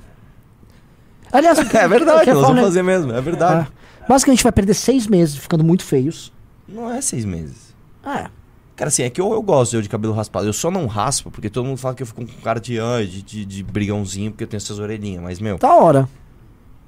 [1.31, 3.67] Aliás, É verdade, nós falar vamos um fazer mesmo, é verdade.
[3.69, 4.07] É.
[4.07, 6.31] Basicamente, a gente vai perder seis meses ficando muito feios.
[6.67, 7.75] Não é seis meses.
[8.05, 8.27] É.
[8.75, 10.45] Cara, assim, é que eu, eu gosto eu de cabelo raspado.
[10.47, 13.05] Eu só não raspo, porque todo mundo fala que eu fico com cara de, ai,
[13.05, 15.22] de, de, de brigãozinho, porque eu tenho essas orelhinhas.
[15.22, 16.07] Mas, meu, Da hora.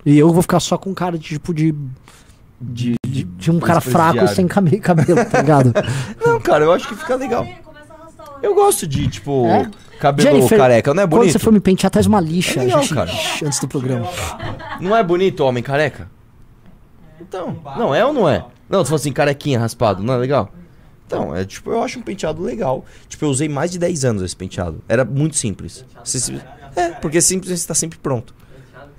[0.05, 1.73] E eu vou ficar só com cara de tipo de.
[2.59, 5.73] De, de, de um cara fraco sem came- cabelo, tá ligado?
[6.25, 7.43] Não, cara, eu acho que fica legal.
[7.45, 9.69] O Eu gosto de, tipo, É?
[9.99, 11.31] cabelo Jennifer, careca, não é Quando bonito?
[11.33, 13.11] você for me pentear, traz uma lixa É legal, gente, cara.
[13.43, 14.07] antes do programa.
[14.79, 16.09] Não é bonito homem careca?
[17.19, 18.45] Então, não é ou não é?
[18.69, 20.51] Não, tu falou assim, carequinha raspado, não é legal?
[21.07, 22.83] Então, é tipo, eu acho um penteado legal.
[23.07, 24.81] Tipo, eu usei mais de 10 anos esse penteado.
[24.87, 25.85] Era muito simples.
[26.03, 26.39] Você
[26.75, 28.33] É, porque simples você tá sempre pronto.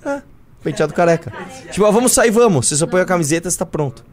[0.04, 0.22] É,
[0.66, 1.32] penteado careca.
[1.70, 2.66] Tipo, ah, vamos sair, vamos.
[2.66, 4.04] Você só põe a camiseta e você tá pronto.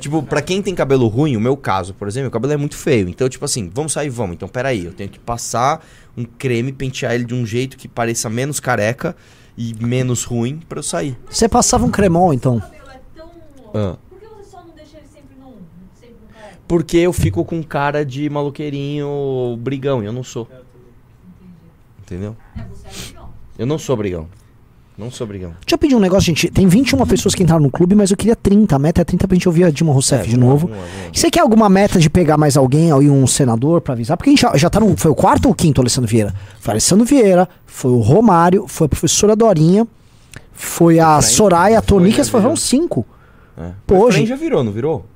[0.00, 2.76] Tipo, pra quem tem cabelo ruim, o meu caso, por exemplo, meu cabelo é muito
[2.76, 3.08] feio.
[3.08, 4.34] Então, tipo assim, vamos sair, vamos.
[4.34, 5.84] Então, peraí, eu tenho que passar
[6.16, 9.16] um creme, pentear ele de um jeito que pareça menos careca
[9.56, 11.18] e menos ruim pra eu sair.
[11.28, 12.62] Você passava um cremol, então.
[12.92, 13.30] é tão.
[13.74, 13.96] Ah.
[14.08, 15.54] Por que você só não deixa ele sempre no.
[15.98, 16.58] Sempre no careca?
[16.68, 20.48] Porque eu fico com cara de maloqueirinho brigão, e eu não sou.
[22.02, 22.36] Entendeu?
[22.56, 23.18] É, você é.
[23.58, 24.28] Eu não sou brigão.
[24.98, 25.50] Não sou brigão.
[25.60, 26.50] Deixa eu pedir um negócio, gente.
[26.50, 28.74] Tem 21 pessoas que entraram no clube, mas eu queria 30.
[28.74, 30.66] A meta é 30 pra gente ouvir a Dilma Rousseff É, de novo.
[30.66, 31.10] lá, vamos lá.
[31.12, 34.16] Você quer alguma meta de pegar mais alguém aí, um senador pra avisar?
[34.16, 34.96] Porque a gente já, já tá no.
[34.96, 36.34] Foi o quarto ou o quinto, Alessandro Vieira?
[36.58, 39.86] Foi o Alessandro Vieira, foi o Romário, foi a professora Dorinha,
[40.52, 43.06] foi a Soraya, a Tonicas, foram cinco.
[43.56, 43.70] É.
[43.86, 45.06] Pô, hoje- já virou, não virou?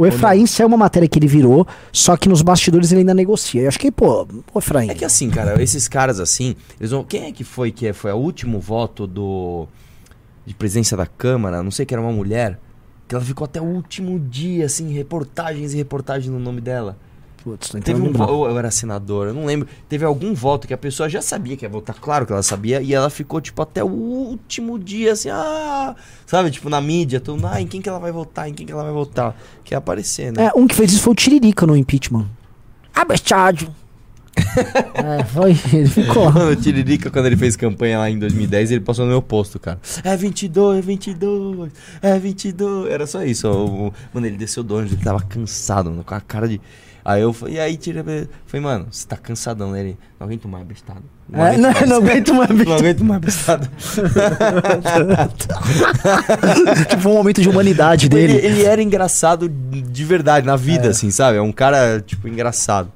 [0.00, 3.62] O Efraim saiu uma matéria que ele virou, só que nos bastidores ele ainda negocia.
[3.62, 4.88] Eu acho que, pô, o Efraim.
[4.90, 7.04] É que assim, cara, esses caras assim, eles vão.
[7.04, 9.66] Quem é que foi que é- foi o último voto do.
[10.46, 11.62] de presidência da Câmara?
[11.62, 12.58] Não sei que era uma mulher.
[13.06, 16.96] Que ela ficou até o último dia, assim, reportagens e reportagens no nome dela.
[17.42, 19.66] Putz, não Teve um vo- ou eu era senador, eu não lembro.
[19.88, 22.82] Teve algum voto que a pessoa já sabia que ia votar, claro que ela sabia,
[22.82, 25.96] e ela ficou, tipo, até o último dia, assim, ah,
[26.26, 28.66] sabe, tipo, na mídia, todo mundo, ah, em quem que ela vai votar, em quem
[28.66, 29.34] que ela vai votar.
[29.64, 30.46] Quer aparecer, né?
[30.46, 32.26] É, um que fez isso foi o Tiririca no impeachment.
[32.94, 33.74] Abestádio.
[34.94, 36.30] é, foi, ele ficou.
[36.32, 39.58] Mano, o Tiririca, quando ele fez campanha lá em 2010, ele passou no meu posto,
[39.58, 39.78] cara.
[40.04, 42.90] É 22, é 22, é 22.
[42.90, 43.48] Era só isso.
[43.48, 46.60] ó, o- Mano, ele desceu do ônibus, ele tava cansado, mano, com a cara de.
[47.04, 48.28] Aí eu e aí, Tiririca?
[48.46, 49.80] Falei, mano, você tá cansadão, né?
[49.80, 51.02] Ele, não aguento mais, bestado.
[51.32, 53.68] É, não, não aguento mais, Não aguento mais, bestado.
[56.88, 58.46] tipo um momento de humanidade Tipo, ele, dele.
[58.46, 61.38] ele era engraçado de verdade, na vida, assim, sabe?
[61.38, 62.90] É um cara, tipo, engraçado.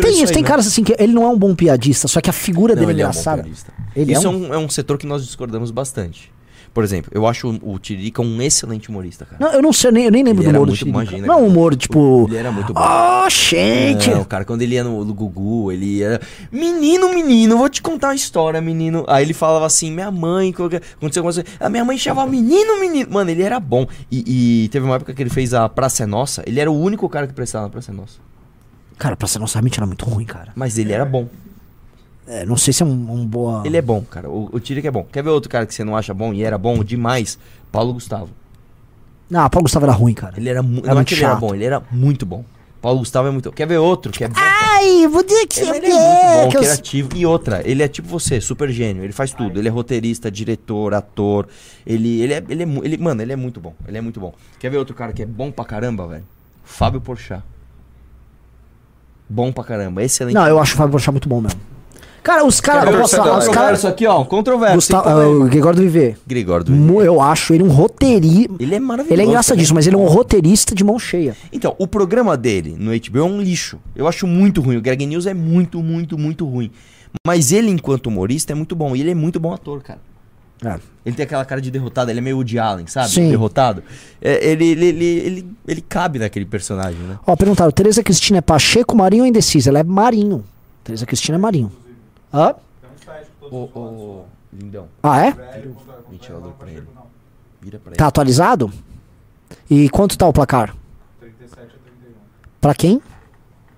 [0.00, 0.48] Tem isso, aí, tem né?
[0.48, 2.92] caras assim que ele não é um bom piadista, só que a figura Não, dele
[2.92, 3.46] é ele é um engraçada.
[3.94, 4.48] ele Isso é é um...
[4.48, 6.32] um, é um setor que nós discordamos bastante.
[6.74, 9.36] Por exemplo, eu acho o, o Tiririca um excelente humorista, cara.
[9.44, 11.02] Não, eu não sei, nem, eu nem lembro Ele do humor do muito- Tiririca.
[11.02, 11.48] imagina, Não é cara.
[11.50, 12.26] humor, tipo...
[12.28, 12.80] Ele era muito bom.
[12.80, 14.10] Oh, gente!
[14.10, 16.18] Não, cara, quando ele ia no, no Gugu, ele ia.
[16.50, 19.04] Menino, menino, vou te contar uma história, menino.
[19.06, 21.44] Aí ele falava assim: minha mãe, qualquer- aconteceu alguma coisa.
[21.60, 23.10] A minha mãe chamava menino, menino.
[23.12, 23.86] Mano, ele era bom.
[24.10, 26.42] E, e teve uma época que ele fez a Praça é Nossa.
[26.46, 28.18] Ele era o único cara que prestava na Praça é Nossa.
[28.98, 30.52] Cara, pra ser nossa realmente era muito ruim, cara.
[30.54, 31.28] Mas ele era bom.
[32.26, 33.62] É, não sei se é um, um boa...
[33.66, 34.30] Ele é bom, cara.
[34.30, 35.04] O, o Tiririca é bom.
[35.10, 37.38] Quer ver outro cara que você não acha bom e era bom demais?
[37.72, 38.30] Paulo Gustavo.
[39.28, 40.34] Não, Paulo Gustavo era ruim, cara.
[40.36, 42.44] Ele era, mu- Era não é muito ele era bom, ele era muito bom.
[42.80, 43.50] Paulo Gustavo é muito.
[43.52, 44.34] Quer ver outro que é bom?
[44.36, 47.08] Ai, vou dizer que Ele, você ele é muito bom, que eu- criativo.
[47.16, 49.02] E outra, ele é tipo você, super gênio.
[49.04, 49.58] Ele faz tudo.
[49.58, 51.48] Ele é roteirista, diretor, ator.
[51.86, 53.72] Ele, ele, é, ele, é, ele, mano, ele é muito bom.
[53.86, 54.34] Ele é muito bom.
[54.58, 56.24] Quer ver outro cara que é bom pra caramba, velho?
[56.64, 57.42] Fábio Porchat.
[59.28, 60.34] Bom pra caramba, excelente.
[60.34, 61.60] Não, eu acho o Fábio Porchat muito bom mesmo.
[62.22, 62.94] Cara, os caras.
[62.94, 63.46] eu posso falar, Os caras.
[63.48, 64.74] Controverso aqui, ó, controverso.
[64.76, 66.16] Gustavo, o Gregório do Viver.
[66.26, 68.54] Gregório do Mu- Eu acho ele um roteirista.
[68.60, 69.12] Ele é maravilhoso.
[69.14, 71.36] Ele é engraçadíssimo, mas ele é um roteirista de mão cheia.
[71.52, 73.78] Então, o programa dele no HBO é um lixo.
[73.96, 74.76] Eu acho muito ruim.
[74.76, 76.70] O Greg News é muito, muito, muito ruim.
[77.26, 78.94] Mas ele, enquanto humorista, é muito bom.
[78.94, 79.98] E ele é muito bom ator, cara.
[80.64, 80.78] É.
[81.04, 83.10] Ele tem aquela cara de derrotado, ele é meio Woody Allen, sabe?
[83.10, 83.30] Sim.
[83.30, 83.82] Derrotado.
[84.20, 87.18] É, ele, ele, ele, ele, ele cabe naquele personagem, né?
[87.26, 89.70] Ó, perguntaram: Tereza Cristina é Pacheco, Marinho ou indecisa?
[89.70, 90.44] Ela é Marinho.
[90.84, 91.72] Tereza Cristina é Marinho.
[92.32, 92.54] Hã?
[93.50, 94.88] Ô, ô, lindão.
[95.02, 95.32] Ah, é?
[96.10, 96.86] Ventilador pra ele.
[97.60, 98.72] Vira pra Tá atualizado?
[99.70, 100.74] E quanto tá o placar?
[101.20, 102.14] 37 a 31.
[102.60, 103.00] Pra quem?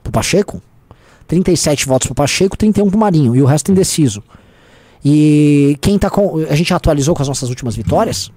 [0.03, 0.63] Pro Pacheco?
[1.27, 3.35] 37 votos pro Pacheco, 31 pro Marinho.
[3.35, 4.23] E o resto indeciso.
[5.05, 6.39] E quem tá com.
[6.49, 8.31] A gente atualizou com as nossas últimas vitórias?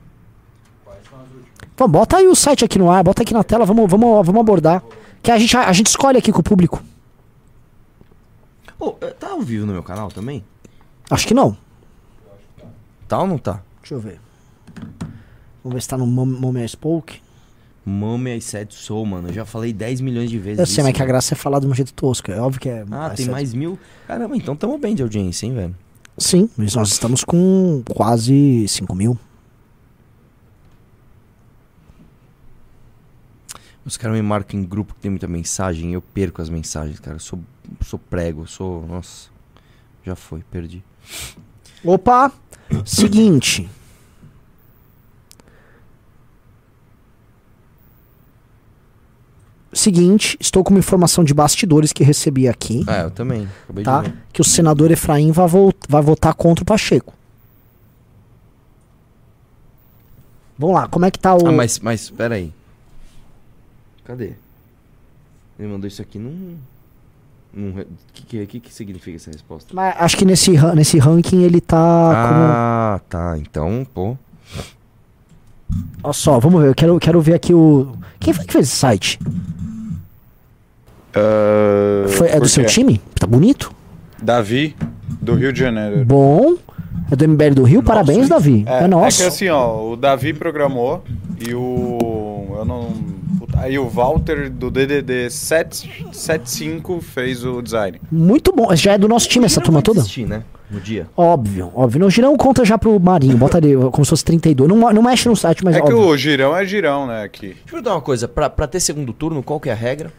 [1.76, 4.42] Pô, bota aí o site aqui no ar, bota aqui na tela, vamos, vamos, vamos
[4.42, 4.84] abordar.
[5.22, 6.82] Que a gente, a gente escolhe aqui com o público.
[8.80, 10.44] Ô, é, tá ao vivo no meu canal também?
[11.10, 11.58] Acho que não.
[13.08, 13.62] Tá ou não tá?
[13.82, 14.20] Deixa eu ver.
[15.64, 17.22] Vamos ver se tá no Mom- Momia Spoke.
[17.86, 19.30] Mommy I Said Soul, mano.
[19.30, 20.60] Eu já falei 10 milhões de vezes.
[20.60, 21.14] Eu sei, mas que a mano.
[21.14, 22.30] graça é falar de um jeito tosco.
[22.32, 22.84] É óbvio que é.
[22.92, 23.80] Ah, é tem mais mil?
[24.06, 25.76] Caramba, então tamo bem de audiência, hein, velho?
[26.18, 29.18] Sim, mas nós estamos com quase 5 mil.
[33.88, 37.16] Os caras me marcam em grupo que tem muita mensagem eu perco as mensagens, cara.
[37.16, 37.40] Eu sou,
[37.86, 38.86] sou prego, sou.
[38.86, 39.30] Nossa.
[40.06, 40.84] Já foi, perdi.
[41.86, 42.32] Opa!
[42.86, 43.70] Seguinte.
[49.74, 53.48] Seguinte, estou com uma informação de bastidores que recebi aqui, Ah, eu também.
[53.66, 54.02] Acabei tá?
[54.02, 54.18] de ver.
[54.32, 57.14] Que o senador Efraim vai, vol- vai votar contra o Pacheco.
[60.58, 61.46] Vamos lá, como é que tá o.
[61.48, 62.52] Ah, mas, mas, peraí.
[64.08, 64.32] Cadê?
[65.60, 66.56] Ele mandou isso aqui num.
[67.54, 67.72] num.
[67.82, 69.74] O que, que, que, que significa essa resposta?
[69.76, 71.78] Mas acho que nesse, nesse ranking ele tá
[72.96, 73.38] Ah, tá.
[73.38, 74.16] Então, pô.
[74.16, 74.20] como.
[76.02, 76.70] Olha só, vamos ver.
[76.70, 77.98] Eu quero, quero ver aqui o.
[78.18, 79.20] Quem foi que fez esse site?
[82.10, 82.70] Foi, é do seu quê?
[82.70, 83.02] time?
[83.20, 83.72] Tá bonito?
[84.24, 84.74] Davi,
[85.22, 86.06] do Rio de Janeiro.
[86.06, 86.56] Bom.
[87.12, 87.84] É do MBL do Rio?
[87.84, 88.64] Parabéns, Davi.
[88.68, 89.18] É, É, nosso.
[89.22, 91.04] que assim, ó, o Davi programou
[91.46, 92.56] e o.
[92.58, 93.17] Eu não.
[93.58, 98.00] Aí o Walter do DDD 775 fez o design.
[98.12, 98.74] Muito bom.
[98.76, 100.02] Já é do nosso time essa turma toda?
[100.02, 100.44] Assistir, né?
[100.70, 101.08] No dia.
[101.16, 102.02] Óbvio, óbvio.
[102.02, 103.38] Não, girão conta já pro Marinho.
[103.38, 104.70] Bota ali como se fosse 32.
[104.70, 107.24] Não, não mexe no site, mas é é que o girão é girão, né?
[107.24, 107.48] Aqui.
[107.48, 108.28] Deixa eu perguntar uma coisa.
[108.28, 110.12] Pra, pra ter segundo turno, qual que é a regra?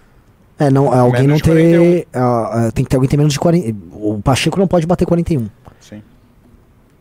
[0.59, 2.09] É, não, é, alguém Menos não ter.
[2.13, 3.77] ah, tem que ter alguém que tem menos de 40.
[3.93, 5.49] O Pacheco não pode bater 41.
[5.81, 6.03] Sim.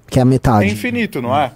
[0.08, 0.68] Que é a É metade.
[0.72, 1.52] infinito, não é?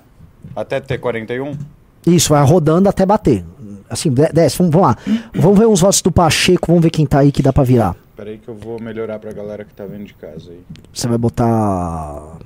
[0.56, 1.56] Até ter 41?
[2.06, 3.44] Isso, vai rodando até bater.
[3.90, 4.98] Assim, de- desce, vamos, vamos lá.
[5.36, 7.96] Vamos ver uns votos do Pacheco, vamos ver quem tá aí que dá pra virar.
[8.16, 10.62] Peraí que eu vou melhorar pra galera que tá vendo de casa aí.
[10.94, 12.38] Você vai botar.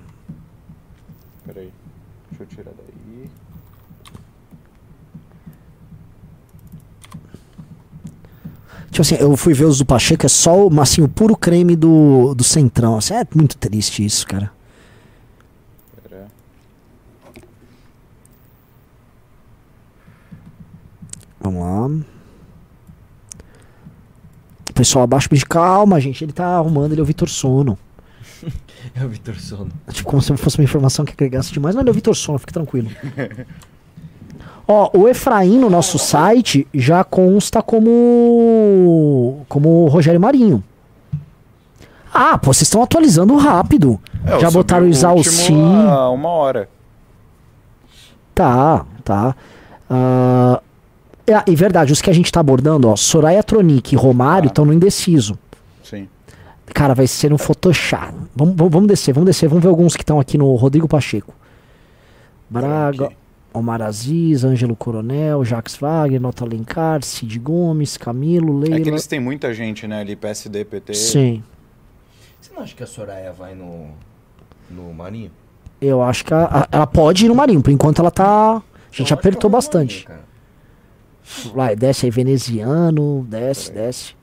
[1.46, 1.70] Peraí.
[2.32, 3.30] Deixa eu tirar daí.
[8.90, 11.76] Tipo assim, eu fui ver os do Pacheco, é só o- assim, o puro creme
[11.76, 12.98] do, do Centrão.
[12.98, 14.52] Assim, é muito triste isso, cara.
[16.08, 16.28] Pera.
[21.46, 22.06] Vamos lá.
[24.74, 26.24] Pessoal, abaixo de calma, gente.
[26.24, 27.78] Ele tá arrumando, ele é o Vitor Sono.
[28.94, 29.72] É o Vitor Sono.
[29.90, 31.74] Tipo, como se fosse uma informação que agregasse demais.
[31.74, 32.88] Não, ele é o Vitor Sono, fique tranquilo.
[34.68, 39.44] Ó, o Efraim no nosso site já consta como.
[39.50, 40.64] como Rogério Marinho.
[42.14, 44.00] Ah, pô, vocês estão atualizando rápido.
[44.24, 44.90] É, já botaram o
[45.90, 46.70] há uma hora.
[48.36, 49.36] Tá, tá.
[49.90, 50.62] Ah,
[51.28, 54.66] é, e verdade, os que a gente tá abordando, ó, Soraya Tronic e Romário estão
[54.66, 55.38] no indeciso.
[55.84, 56.08] Sim.
[56.74, 58.14] Cara, vai ser um Photoshop.
[58.36, 59.48] Vamos, vamos, vamos descer, vamos descer.
[59.48, 61.34] Vamos ver alguns que estão aqui no Rodrigo Pacheco.
[62.50, 63.10] Braga,
[63.54, 68.88] Omar Aziz, Ângelo Coronel, Jacques Wagner, Nota Alencar, Cid Gomes, Camilo, É que Leila.
[68.90, 70.02] eles têm muita gente, né?
[70.02, 70.94] Ali, PSD, PT.
[70.94, 71.44] Sim,
[72.42, 73.88] Você não acha que a Soraya vai no.
[74.70, 75.32] no Marinho?
[75.82, 77.62] eu acho que a- a- ela pode ir no Marinho.
[77.62, 78.58] Por enquanto ela tá.
[78.58, 80.08] A gente apertou bastante.
[81.54, 84.16] Vai, desce aí, veneziano, desce, desce.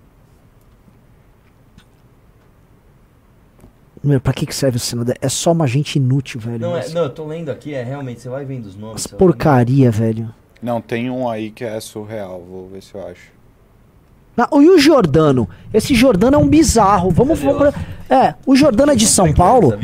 [4.02, 5.12] Meu, pra que que serve o Senado?
[5.20, 6.58] É só uma gente inútil, velho.
[6.58, 8.96] Não, é, não, eu tô lendo aqui, é realmente, você vai vendo os nomes.
[8.96, 10.34] As você vai porcaria, velho.
[10.60, 12.44] Não, tem um aí que é surreal.
[12.48, 13.30] Vou ver se eu acho.
[14.36, 15.48] E o Jordano?
[15.74, 17.10] Esse Jordano é um bizarro.
[17.10, 17.40] Vamos.
[17.40, 17.74] vamos
[18.08, 19.78] é, o Jordano é de São Paulo.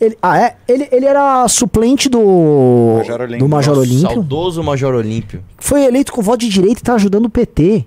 [0.00, 0.56] Ele, ah, é?
[0.66, 2.96] Ele, ele era suplente do.
[2.98, 3.38] Major Olímpio.
[3.38, 4.10] Do Major Olímpio.
[4.10, 5.44] Saudoso Major Olímpio.
[5.56, 7.86] Foi eleito com voto de direita e tá ajudando o PT.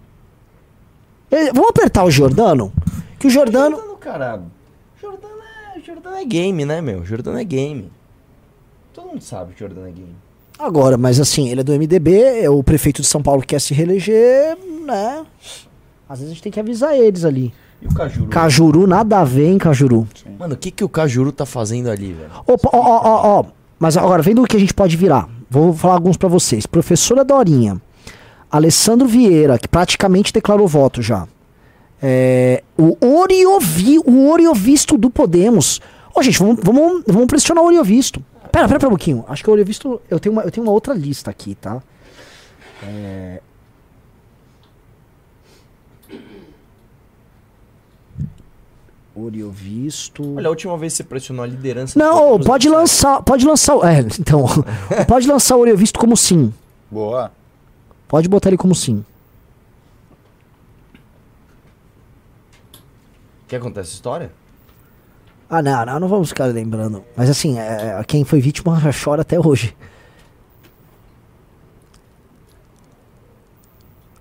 [1.29, 2.71] Ele- vamos apertar o Jordano?
[3.19, 3.75] Que o Jordano.
[3.75, 4.41] Jordano, cara.
[5.01, 5.33] Jordano
[5.75, 7.03] é, Jordano é game, né, meu?
[7.03, 7.91] Jordano é game.
[8.93, 10.15] Todo mundo sabe que Jordano é game.
[10.57, 13.73] Agora, mas assim, ele é do MDB, é o prefeito de São Paulo quer se
[13.73, 15.23] reeleger, né?
[16.09, 17.53] Às vezes a gente tem que avisar eles ali.
[17.81, 18.27] E o Cajuru?
[18.27, 20.07] Cajuru, nada a ver em Cajuru.
[20.39, 22.29] Mano, o que, que o Cajuru tá fazendo ali, velho?
[22.45, 23.45] Opa, ó, ó, ó, ó.
[23.79, 25.29] Mas agora, vendo o que a gente pode virar.
[25.49, 26.65] Vou falar alguns pra vocês.
[26.65, 27.79] Professora Dorinha.
[28.49, 31.27] Alessandro Vieira, que praticamente declarou voto já.
[32.01, 35.79] É, o Oriovi, o Oriovisto do Podemos.
[36.15, 38.23] Ô, gente, vamos, vamos, vamos pressionar o Oriovisto.
[38.51, 39.25] Pera, pera, pera um pouquinho.
[39.27, 40.01] Acho que o Oriovisto.
[40.09, 41.81] Eu tenho uma, eu tenho uma outra lista aqui, tá?
[42.83, 43.41] É...
[49.25, 50.35] Oriovisto.
[50.37, 51.97] Olha, a última vez que você pressionou a liderança...
[51.97, 53.21] Não, pode lançar.
[53.23, 53.75] Pode lançar.
[53.75, 54.45] o- É, então.
[55.07, 56.53] pode lançar o Oriovisto como sim.
[56.91, 57.31] Boa.
[58.07, 59.03] Pode botar ele como sim.
[63.47, 64.31] Quer contar essa história?
[65.49, 67.03] Ah, não, não, não vamos ficar lembrando.
[67.15, 69.75] Mas assim, é, quem foi vítima chora até hoje.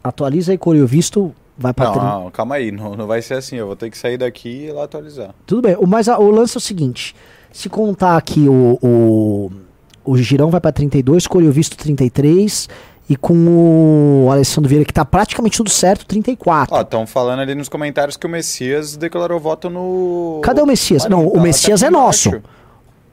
[0.02, 1.34] Atualiza aí, Coreo Visto.
[1.59, 2.70] Vai pra Não, trin- não, calma aí.
[2.70, 3.57] Não, não vai ser assim.
[3.57, 5.35] Eu vou ter que sair daqui e lá atualizar.
[5.47, 7.15] Tudo bem, mas a- o lance é o seguinte:
[7.52, 9.51] se contar aqui o, o,
[10.05, 12.68] o Girão vai pra 32, Coreo Visto 33,
[13.09, 16.75] e com o Alessandro Vieira, que tá praticamente tudo certo, 34.
[16.75, 20.41] Ó, estão falando ali nos comentários que o Messias declarou voto no.
[20.43, 21.05] Cadê o Messias?
[21.05, 22.43] Marinho, Não, tá- o Messias tá é aqui nosso.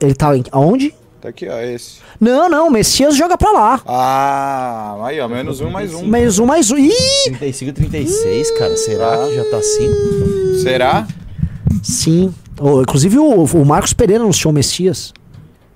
[0.01, 0.93] Ele tá em, aonde?
[1.23, 1.99] Tá aqui, ó, esse.
[2.19, 3.81] Não, não, o Messias joga pra lá.
[3.85, 6.05] Ah, aí, ó, menos um, mais um.
[6.05, 6.77] Mais um, mais um.
[6.77, 6.91] Ih!
[7.27, 8.75] 35 36, cara.
[8.75, 9.89] Será que já tá assim?
[10.61, 11.07] Será?
[11.81, 12.35] Sim.
[12.59, 15.13] Ô, inclusive o, o Marcos Pereira anunciou o Messias.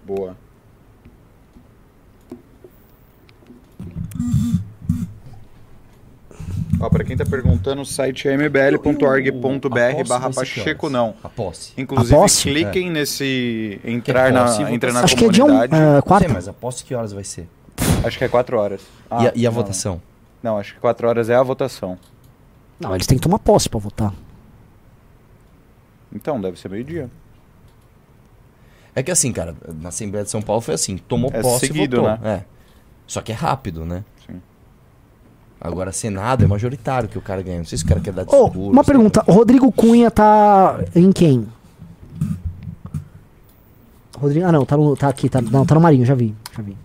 [0.05, 0.35] Boa.
[6.79, 11.15] Ó, pra quem tá perguntando, o site é mbl.org.br barra Pacheco não.
[11.23, 11.73] A posse.
[11.75, 12.43] Inclusive, A posse?
[12.43, 15.81] cliquem nesse entrar na, posse, entrar na Acho que é dia um, comunidade.
[15.81, 16.29] é, Sei, quarta.
[16.29, 17.47] mas a posse que horas vai ser?
[18.03, 18.81] Acho que é 4 horas.
[19.09, 19.55] Ah, e a, e a não.
[19.55, 20.01] votação?
[20.43, 21.97] Não, acho que 4 horas é a votação.
[22.79, 24.13] Não, eles têm que tomar posse pra votar.
[26.13, 27.09] Então, deve ser meio-dia.
[28.95, 31.97] É que assim, cara, na Assembleia de São Paulo foi assim, tomou É posse seguido,
[31.97, 32.17] e votou.
[32.19, 32.39] né?
[32.41, 32.45] É.
[33.05, 34.03] Só que é rápido, né?
[35.59, 37.57] Agora, Senado é majoritário que o cara ganha.
[37.57, 38.59] Não sei se o cara quer dar discurso.
[38.59, 39.23] uma pergunta.
[39.27, 41.47] Rodrigo Cunha tá em quem?
[44.19, 45.29] Rodrigo, ah, não, tá, no, tá aqui.
[45.29, 46.35] Tá, não, tá no Marinho, já vi.
[46.55, 46.75] Já vi.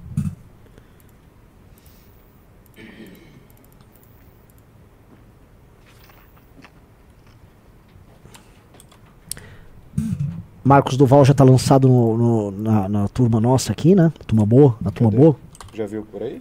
[10.64, 14.12] Marcos Duval já tá lançado no- no- na, na turma nossa aqui, né?
[14.26, 15.36] Turma boa, na turma boa.
[15.74, 16.40] Já viu por aí?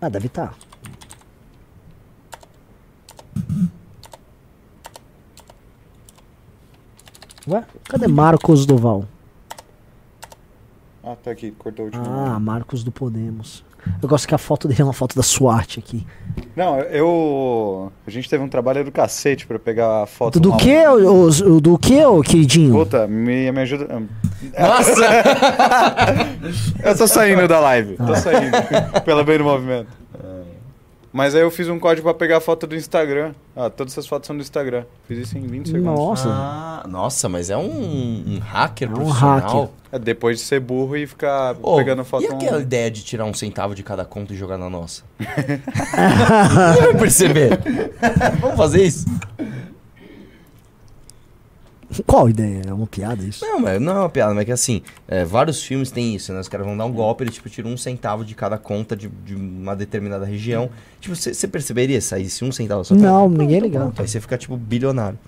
[0.00, 0.54] Ah, deve estar.
[7.48, 7.64] Ué?
[7.84, 9.04] Cadê Marcos Duval?
[11.04, 12.04] Ah, tá aqui, cortou o último.
[12.06, 13.64] Ah, Marcos do Podemos.
[14.00, 16.06] Eu gosto que a foto dele é uma foto da SWAT aqui.
[16.54, 17.90] Não, eu.
[18.06, 21.26] A gente teve um trabalho do cacete pra pegar a foto Do uma- que, o,
[21.56, 22.72] o- do que, ô queridinho?
[22.72, 23.88] Puta, me, me ajuda.
[24.56, 25.00] Nossa!
[26.84, 27.96] Eu tô saindo da live.
[27.98, 28.06] Ah.
[28.06, 29.02] Tô saindo.
[29.04, 29.88] pelo bem do movimento.
[31.12, 33.34] Mas aí eu fiz um código pra pegar a foto do Instagram.
[33.54, 34.84] Ah, todas essas fotos são do Instagram.
[35.06, 35.84] Fiz isso em 20 segundos.
[35.94, 36.28] Nossa.
[36.30, 39.38] Ah, nossa, mas é um, um hacker É um profissional.
[39.40, 39.68] hacker.
[39.92, 43.04] É depois de ser burro e ficar Ô, pegando foto e aquela um- ideia de
[43.04, 45.02] tirar um centavo de cada conta e jogar na nossa?
[45.20, 47.60] Ninguém vai perceber.
[48.40, 49.04] Vamos fazer isso?
[52.06, 52.62] Qual ideia?
[52.68, 53.44] É uma piada isso?
[53.44, 56.32] Não, mas não é uma piada, mas é que assim, é, vários filmes têm isso,
[56.32, 56.40] né?
[56.40, 59.08] Os caras vão dar um golpe, eles tipo, tiram um centavo de cada conta de,
[59.08, 60.70] de uma determinada região.
[61.00, 63.92] Tipo, você perceberia sair se um centavo só Não, ninguém é legal.
[63.96, 65.18] Aí você fica, tipo, bilionário.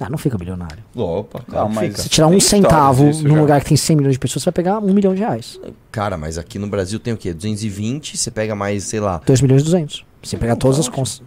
[0.00, 0.82] Ah, não fica bilionário.
[0.96, 2.02] Opa, claro Não, fica.
[2.02, 3.40] Se tirar um centavo num já.
[3.40, 5.60] lugar que tem 100 milhões de pessoas, você vai pegar um milhão de reais.
[5.92, 7.32] Cara, mas aqui no Brasil tem o quê?
[7.32, 9.20] 220, você pega mais, sei lá.
[9.24, 10.04] 2 milhões e 200.
[10.22, 10.96] Você pegar todas as ótimo.
[10.96, 11.22] contas.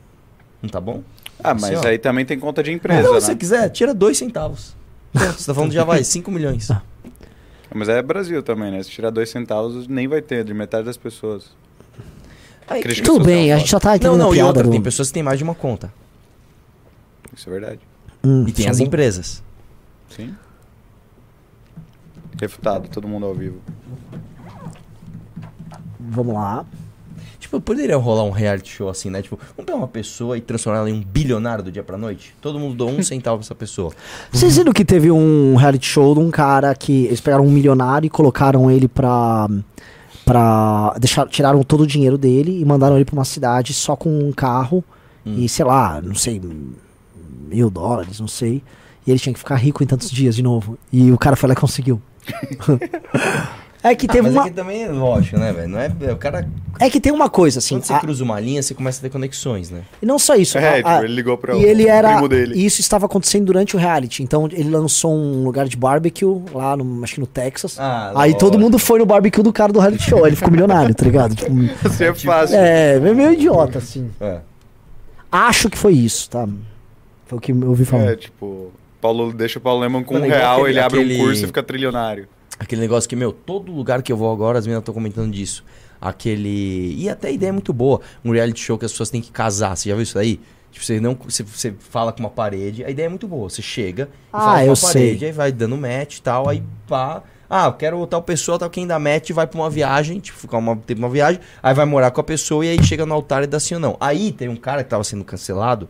[0.61, 1.03] Não tá bom?
[1.51, 3.19] Ah, mas Assim, aí também tem conta de Não, empresa, se né?
[3.19, 4.75] você quiser, tira dois centavos.
[5.13, 6.69] Pronto, você tá falando já vai, 5 milhões.
[7.73, 8.81] Mas é Brasil também, né?
[8.83, 11.51] Se tirar dois centavos, nem vai ter, de metade das pessoas.
[12.67, 14.81] Aí, Tudo bem, a gente só tá Não, entendendo não, a e outra, do- tem
[14.81, 15.93] pessoas que têm mais de uma conta.
[17.35, 17.79] Isso é verdade.
[18.23, 18.85] Hum, E tem as bom.
[18.85, 19.43] empresas.
[20.09, 20.33] Sim.
[22.39, 23.59] Refutado, todo mundo ao vivo.
[25.99, 26.65] Vamos lá.
[27.45, 29.21] Tipo, poderia rolar um reality show assim, né?
[29.21, 32.33] Tipo, vamos pegar uma pessoa e transformar ela em um bilionário do dia pra noite?
[32.41, 33.91] Todo mundo doa um centavo pra essa pessoa.
[34.31, 38.07] Vocês viram que teve um reality show de um cara que eles pegaram um milionário
[38.07, 39.47] e colocaram ele pra.
[40.25, 44.09] pra deixar, tiraram todo o dinheiro dele e mandaram ele pra uma cidade só com
[44.09, 44.83] um carro
[45.23, 45.35] Hum.
[45.39, 46.41] e sei lá, não sei.
[47.47, 48.63] mil dólares, não sei.
[49.05, 50.77] E ele tinha que ficar rico em tantos dias de novo.
[50.91, 52.01] E o cara foi lá e conseguiu.
[53.91, 54.41] é que Ah, teve mas uma.
[54.45, 55.67] aqui também é lógico, né, velho?
[55.69, 56.47] Não é, o cara,
[56.79, 57.75] É que tem uma coisa, assim.
[57.75, 59.81] quando você a- cruza uma linha, você começa a ter conexões, né?
[60.01, 60.57] E não só isso.
[60.57, 62.13] É, a- tipo, a- ele ligou para E ele era.
[62.13, 62.55] primo dele.
[62.55, 64.23] E isso estava acontecendo durante o reality.
[64.23, 67.77] Então ele lançou um lugar de barbecue lá, no, acho que no Texas.
[67.79, 68.39] Ah, Aí lógico.
[68.39, 70.25] todo mundo foi no barbecue do cara do reality show.
[70.25, 71.35] Ele ficou milionário, tá ligado?
[71.35, 71.51] Tipo,
[71.87, 72.55] Isso é fácil.
[72.57, 74.09] é, é meio idiota, assim.
[74.19, 74.39] É.
[75.31, 76.47] Acho que foi isso, tá?
[77.25, 78.11] Foi o que eu ouvi falar.
[78.11, 80.99] É, tipo, Paulo, deixa o Paulo Lemon com um Mano, igual real, aquele- ele abre
[80.99, 82.27] aquele- um curso e fica trilionário.
[82.59, 85.63] Aquele negócio que, meu, todo lugar que eu vou agora, as meninas estão comentando disso.
[85.99, 86.95] Aquele.
[86.97, 88.01] E até a ideia é muito boa.
[88.23, 89.75] Um reality show que as pessoas têm que casar.
[89.75, 90.39] Você já viu isso aí?
[90.71, 91.17] Tipo, você não.
[91.25, 93.49] Você, você fala com uma parede, a ideia é muito boa.
[93.49, 95.27] Você chega Ah, fala com eu uma parede, sei.
[95.27, 97.23] aí vai dando match e tal, aí pá.
[97.49, 100.57] Ah, eu quero tal pessoa, tal quem dá match vai pra uma viagem, tipo, ficar
[100.57, 103.43] uma, teve uma viagem, aí vai morar com a pessoa e aí chega no altar
[103.43, 103.95] e dá sim ou não.
[103.99, 105.87] Aí tem um cara que tava sendo cancelado,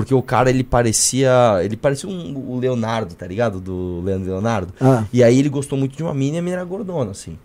[0.00, 1.30] porque o cara ele parecia.
[1.62, 3.60] Ele parecia um, o Leonardo, tá ligado?
[3.60, 4.72] Do Leandro Leonardo.
[4.80, 5.04] Ah.
[5.12, 7.38] E aí ele gostou muito de uma mina e a mina era gordona, assim.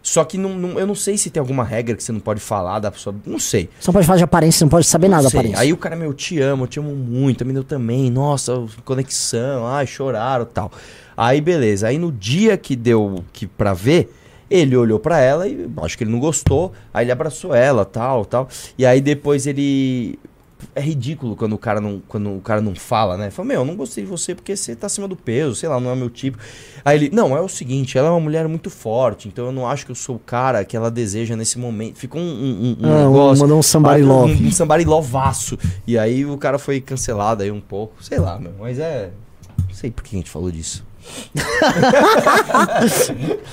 [0.00, 2.40] Só que não, não- eu não sei se tem alguma regra que você não pode
[2.40, 3.14] falar da pessoa.
[3.26, 3.68] Não sei.
[3.78, 5.58] Você não pode falar de aparência, você não pode saber nada da aparência.
[5.58, 8.08] Aí o cara, meu, eu te amo, eu te amo muito, a mina eu também,
[8.10, 10.70] nossa, conexão, ai, choraram tal.
[11.16, 14.14] Aí beleza, aí no dia que deu que pra ver,
[14.48, 18.24] ele olhou pra ela e acho que ele não gostou, aí ele abraçou ela, tal,
[18.24, 18.48] tal.
[18.78, 20.18] E aí depois ele
[20.74, 23.30] é ridículo quando o cara não, quando o cara não fala, né?
[23.30, 25.78] Fala, meu, eu não gostei de você porque você tá acima do peso, sei lá,
[25.80, 26.36] não é meu tipo.
[26.84, 29.66] Aí ele, não, é o seguinte, ela é uma mulher muito forte, então eu não
[29.68, 31.96] acho que eu sou o cara que ela deseja nesse momento.
[31.98, 33.42] Ficou um, um, um Ah, um- negócio.
[33.42, 34.44] mandou um somebody Ah, love.
[34.44, 35.58] Um, um somebody lovaço.
[35.86, 39.10] E aí o cara foi cancelado aí um pouco, sei lá, meu, mas é.
[39.68, 40.84] Não sei por que a gente falou disso.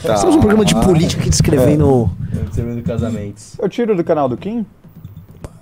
[0.03, 0.13] Tá.
[0.15, 2.09] Estamos um programa de política aqui descrevendo.
[2.47, 3.55] Observando casamentos.
[3.59, 4.65] Eu tiro do canal do Kim?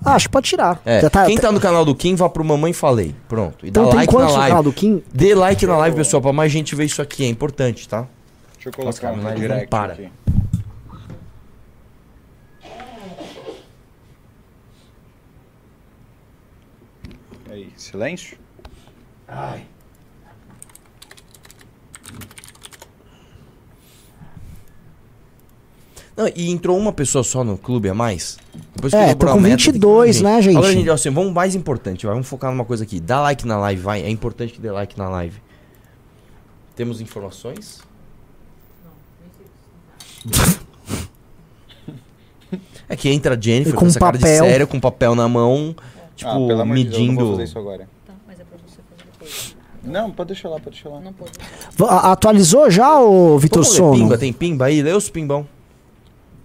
[0.05, 0.81] Ah, acho que pode tirar.
[0.85, 3.15] É, Já tá- quem tá no canal do Kim, vá pro Mamãe Falei.
[3.29, 3.65] Pronto.
[3.65, 4.49] E Então dá tem like na quantos no live.
[4.51, 5.03] canal do Kim?
[5.13, 7.23] Dê like na live, pessoal, pra mais gente ver isso aqui.
[7.23, 8.05] É importante, tá?
[8.55, 9.93] Deixa eu Nossa, colocar cara, um direct não para.
[9.93, 10.09] aqui.
[17.49, 18.37] Aí, silêncio?
[19.27, 19.65] Ai.
[26.15, 28.37] Não, e entrou uma pessoa só no clube a mais?
[28.75, 30.57] Depois É, dobrou tô com meta, tem que 22, ter mais né, gente?
[30.57, 32.99] Agora, gente, assim, vamos mais importante, vai, vamos focar numa coisa aqui.
[32.99, 34.03] Dá like na live, vai.
[34.03, 35.41] É importante que dê like na live.
[36.75, 37.81] Temos informações?
[42.87, 44.45] É que entra a Jennifer E com, com essa cara de papel.
[44.45, 45.75] sério, com papel na mão,
[46.15, 47.31] tipo, ah, pelo amor de Deus, eu não vou medindo.
[47.31, 47.89] fazer isso agora.
[48.05, 49.55] Tá, mas é pra você fazer depois.
[49.83, 50.99] Não, pode deixar lá, pode deixar lá.
[50.99, 51.31] Não pode.
[51.89, 53.93] Atualizou já, ô Vitor Sono?
[53.93, 54.81] Pimba, tem pimba aí?
[54.81, 55.47] Lê os pimbão.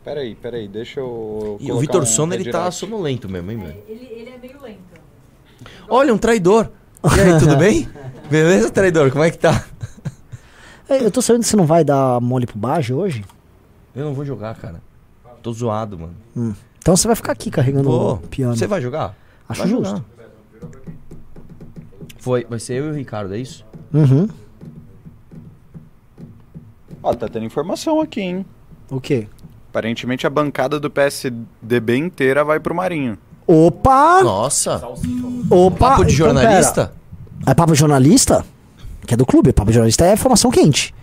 [0.08, 1.58] Peraí, peraí, deixa eu.
[1.60, 3.82] E o Vitor um Sono, ele tá sonolento mesmo, hein, velho?
[3.86, 4.78] Ele, ele é meio lento.
[5.86, 6.70] Olha, um traidor.
[7.04, 7.86] E aí, tudo bem?
[8.30, 9.10] Beleza, traidor?
[9.10, 9.66] Como é que tá?
[10.88, 13.22] Eu tô sabendo que você não vai dar mole pro Baje hoje?
[13.94, 14.80] Eu não vou jogar, cara.
[15.42, 16.14] Tô zoado, mano.
[16.34, 16.54] Hum.
[16.78, 18.56] Então você vai ficar aqui carregando Pô, o piano.
[18.56, 19.14] você vai jogar?
[19.46, 19.88] Acho Vai justo.
[19.88, 20.04] jogar.
[22.18, 23.62] Foi, vai ser eu e o Ricardo, é isso?
[23.92, 24.26] Uhum.
[27.02, 28.46] Ó, tá tendo informação aqui, hein?
[28.90, 29.28] O quê?
[29.70, 33.18] Aparentemente a bancada do PSDB inteira vai pro Marinho.
[33.46, 34.22] Opa!
[34.22, 34.82] Nossa.
[35.50, 35.90] Opa!
[35.90, 36.86] Papo de então, jornalista?
[36.86, 36.98] pera.
[37.46, 38.44] É papo de jornalista?
[39.06, 39.52] Que é do clube.
[39.52, 40.94] Papo de jornalista é informação quente.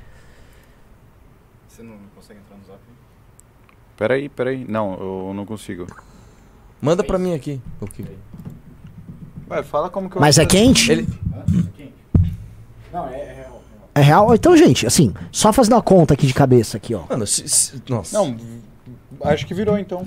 [1.68, 2.80] Você não consegue entrar no zap?
[3.98, 4.66] Peraí, peraí.
[4.68, 5.88] Não, eu não consigo.
[6.82, 7.61] Manda pra mim aqui.
[9.48, 10.92] Vai, fala como que eu Mas é quente?
[10.92, 11.08] Ele...
[12.92, 13.50] Não, é, é.
[13.95, 14.35] É real?
[14.35, 17.03] Então, gente, assim, só fazendo a conta aqui de cabeça aqui, ó.
[17.09, 18.17] Mano, se, se- nossa.
[18.17, 18.35] Não,
[19.24, 20.03] acho que virou então.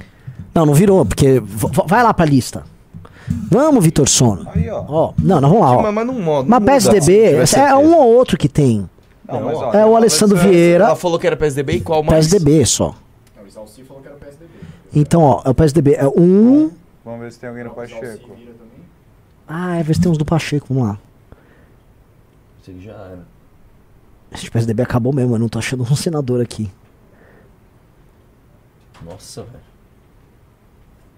[0.55, 1.41] Não, não virou, porque.
[1.87, 2.65] vai lá pra lista.
[3.51, 4.47] Vamos, Vitor Sono.
[4.55, 4.85] Aí, ó.
[4.89, 5.83] Ó, não, não, vamos lá, ó.
[5.83, 6.49] Mas, mas não modo.
[6.49, 8.89] Mas PSDB é um ou outro que tem.
[9.27, 12.27] Não, mas, ó, É o Alessandro Vieira, Ela falou que era PSDB e qual mais?
[12.29, 12.95] PSDB só.
[13.37, 14.51] Não, o Salsi falou que era PSDB.
[14.95, 15.95] Então, ó, é o PSDB.
[15.95, 16.71] É um.
[17.05, 18.31] Vamos ver se tem alguém no Pacheco.
[19.47, 20.99] Ah, é ver se tem uns do Pacheco, vamos lá.
[22.63, 23.38] Isso aqui já era.
[24.33, 26.71] Esse PSDB acabou mesmo, eu não tô achando um senador aqui.
[29.05, 29.69] Nossa, velho.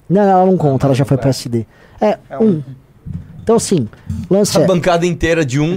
[0.08, 1.66] Não, ela não conta, ela já foi PSD.
[2.00, 2.44] É, É um.
[2.58, 2.62] um.
[3.42, 3.88] Então, assim,
[4.30, 5.76] lance A é, bancada inteira de um.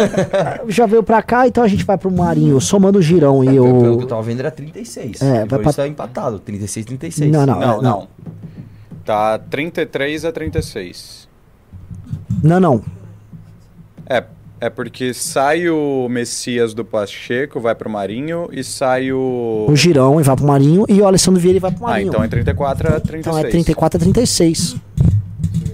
[0.68, 3.80] já veio pra cá, então a gente vai pro Marinho, somando o girão e Pelo
[3.80, 4.06] que eu o.
[4.06, 5.20] tava vendo era 36.
[5.20, 6.38] É, vai Depois pra- tá empatado.
[6.38, 7.30] 36, 36.
[7.30, 8.08] Não, não, Não, é, não.
[9.04, 11.28] Tá 33 a 36.
[12.42, 12.82] Não, não.
[14.06, 14.24] É,
[14.62, 19.66] é porque sai o Messias do Pacheco, vai pro Marinho, e sai o.
[19.68, 22.10] O girão e vai pro Marinho e o Alessandro Vieira e vai pro Ah, Marinho.
[22.10, 23.26] então é 34 a 36.
[23.26, 24.76] Então é 34 a 36.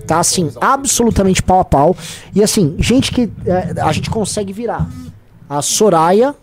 [0.06, 1.94] Tá assim, absolutamente pau a pau.
[2.34, 4.88] E assim, gente que é, a gente consegue virar.
[5.50, 6.34] A Soraya,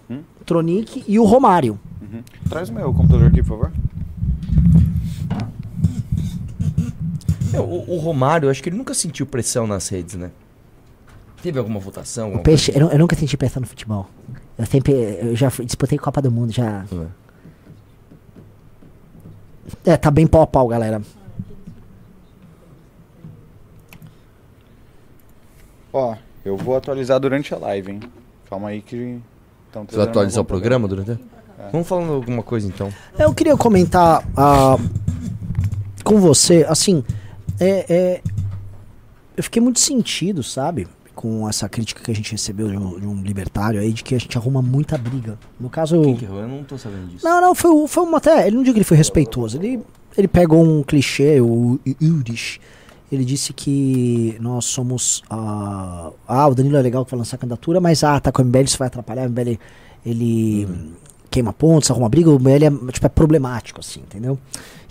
[0.46, 1.80] Tronic e o Romário.
[2.00, 2.22] Uhum.
[2.48, 3.72] Traz o meu computador aqui, por favor.
[7.52, 10.30] É, o, o Romário, eu acho que ele nunca sentiu pressão nas redes, né?
[11.46, 12.24] Teve alguma votação?
[12.24, 14.10] O alguma Peixe, eu, eu nunca senti pressão no futebol.
[14.58, 14.94] Eu sempre.
[14.94, 16.84] Eu já fui- disputei Copa do Mundo, já.
[19.86, 21.04] É, tá bem pau a pau, galera.
[25.94, 28.00] Ó, eu vou atualizar durante a live, hein?
[28.50, 29.22] Calma aí que...
[29.70, 31.14] Então, Você vai atualizar o programa durante a...
[31.14, 31.70] É.
[31.72, 32.92] Vamos falando alguma coisa então.
[33.20, 34.78] Eu queria comentar ah,
[36.04, 37.04] com você, assim,
[37.60, 38.22] é, é,
[39.38, 40.88] eu fiquei muito sentido, sabe?
[41.16, 44.14] Com essa crítica que a gente recebeu de um, de um libertário aí, de que
[44.14, 45.40] a gente arruma muita briga.
[45.60, 46.02] No caso.
[46.02, 46.42] Quem que errou?
[46.42, 47.26] Eu não tô sabendo disso.
[47.26, 48.48] Não, não, foi, foi uma até.
[48.48, 49.58] Ele não digo que ele foi respeitoso.
[49.58, 49.82] Ele,
[50.18, 52.60] ele pegou um clichê, o Urish.
[53.12, 55.24] Ele disse que nós somos.
[55.30, 58.46] ah, ah, o Danilo é legal que vai lançar candidatura, mas ah, tá com o
[58.46, 59.26] MBL, isso vai atrapalhar.
[59.26, 59.58] O MBL
[60.06, 60.68] ele
[61.30, 62.30] queima pontos, arruma briga.
[62.30, 64.38] O MBL é, tipo, é problemático, assim, entendeu?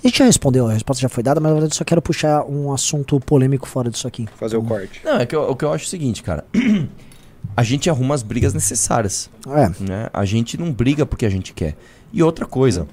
[0.03, 2.03] A gente já respondeu, a resposta já foi dada, mas na verdade eu só quero
[2.03, 4.29] puxar um assunto polêmico fora disso aqui.
[4.37, 5.01] Fazer o corte.
[5.03, 6.45] Não, é que eu, o que eu acho é o seguinte, cara.
[7.57, 9.31] A gente arruma as brigas necessárias.
[9.47, 9.69] É.
[9.83, 10.09] Né?
[10.13, 11.77] A gente não briga porque a gente quer.
[12.13, 12.89] E outra coisa,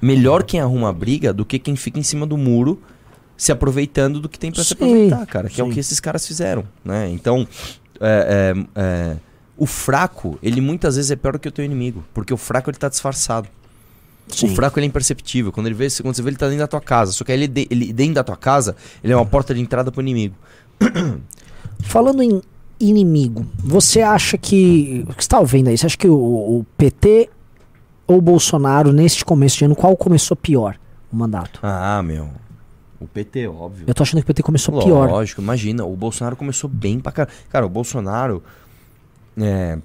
[0.00, 2.80] melhor quem arruma a briga do que quem fica em cima do muro
[3.36, 5.48] se aproveitando do que tem pra se Sim, aproveitar, cara.
[5.48, 5.74] Que é o sim.
[5.74, 7.08] que esses caras fizeram, né?
[7.10, 7.46] Então,
[8.00, 9.16] é, é, é,
[9.56, 12.04] o fraco, ele muitas vezes é pior do que o teu inimigo.
[12.14, 13.48] Porque o fraco, ele tá disfarçado.
[14.28, 14.46] Sim.
[14.52, 15.52] O fraco, ele é imperceptível.
[15.52, 17.12] Quando, ele vê, quando você vê, ele tá dentro da tua casa.
[17.12, 19.60] Só que aí ele, de- ele dentro da tua casa, ele é uma porta de
[19.60, 20.34] entrada pro inimigo.
[21.80, 22.40] Falando em
[22.80, 25.04] inimigo, você acha que.
[25.08, 25.76] O que você tá ouvindo aí?
[25.78, 27.28] Você acha que o, o PT
[28.06, 30.76] ou o Bolsonaro, neste começo de ano, qual começou pior
[31.12, 31.60] o mandato?
[31.62, 32.28] Ah, meu.
[32.98, 33.84] O PT, óbvio.
[33.86, 35.08] Eu tô achando que o PT começou pior.
[35.08, 35.84] Lógico, imagina.
[35.84, 37.36] O Bolsonaro começou bem pra caralho.
[37.50, 38.42] Cara, o Bolsonaro.
[39.38, 39.78] É.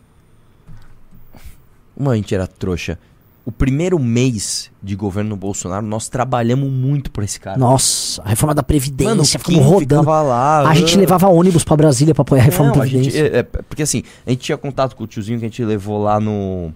[1.95, 2.97] Uma gente era trouxa.
[3.43, 7.57] O primeiro mês de governo Bolsonaro, nós trabalhamos muito pra esse cara.
[7.57, 10.07] Nossa, a reforma da Previdência, Mano, ficamos rodando.
[10.09, 10.99] lá, a gente ah.
[10.99, 13.35] levava ônibus pra Brasília pra apoiar a reforma Não, da a gente- Previdência.
[13.35, 16.01] é, é, porque assim, a gente tinha contato com o tiozinho que a gente levou
[16.03, 16.71] lá no.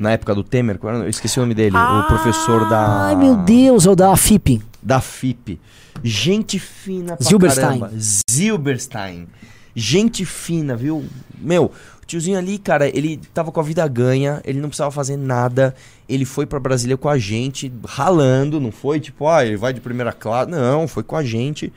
[0.00, 1.76] Na época do Temer, eu esqueci o nome dele.
[1.76, 3.06] o professor da.
[3.06, 4.60] Ai, meu Deus, é o da FIP.
[4.82, 5.60] Da FIP.
[6.02, 7.78] Gente fina pra Zilberstein.
[7.80, 7.92] caramba.
[8.28, 9.28] Zilberstein.
[9.74, 11.04] Gente fina, viu?
[11.38, 11.70] Meu,
[12.12, 15.74] tiozinho ali, cara, ele tava com a vida ganha, ele não precisava fazer nada.
[16.08, 19.80] Ele foi pra Brasília com a gente, ralando, não foi tipo, ah, ele vai de
[19.80, 20.50] primeira classe.
[20.50, 21.72] Não, foi com a gente.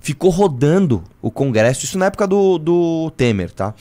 [0.00, 3.74] Ficou rodando o Congresso, isso na época do, do Temer, tá?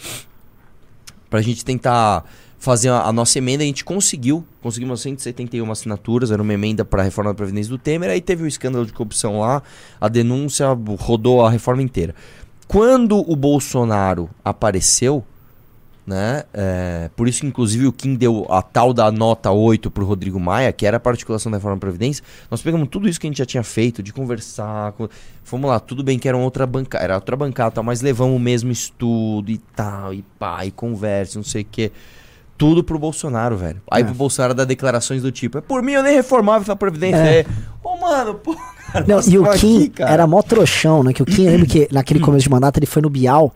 [1.29, 2.23] Pra gente tentar
[2.59, 4.45] fazer a, a nossa emenda, a gente conseguiu.
[4.61, 8.09] Conseguimos 171 assinaturas, era uma emenda para reforma da Previdência do Temer.
[8.09, 9.63] Aí teve o escândalo de corrupção lá,
[9.99, 10.67] a denúncia
[10.99, 12.13] rodou a reforma inteira.
[12.67, 15.23] Quando o Bolsonaro apareceu,
[16.07, 16.43] né?
[16.53, 20.71] é, por isso, inclusive, o Kim deu a tal da nota 8 pro Rodrigo Maia,
[20.71, 22.23] que era a articulação da reforma da Previdência.
[22.49, 24.93] Nós pegamos tudo isso que a gente já tinha feito, de conversar.
[24.93, 25.09] com-
[25.43, 28.39] Fomos lá, tudo bem que era outra bancada, era outra bancada, tal, mas levamos o
[28.39, 31.91] mesmo estudo e tal, e pá, e conversa, não sei o quê.
[32.57, 33.79] Tudo pro Bolsonaro, velho.
[33.91, 34.05] Aí É.
[34.05, 37.17] pro Bolsonaro dar declarações do tipo, é por mim eu nem reformava a Previdência.
[37.17, 37.39] É.
[37.41, 37.45] É.
[37.83, 38.55] Ô, mano, pô.
[38.91, 41.13] cara, Não, e o Kim aqui, era mó trouxão, né?
[41.13, 43.53] Que o Kim, eu lembro que naquele começo de mandato ele foi no Bial.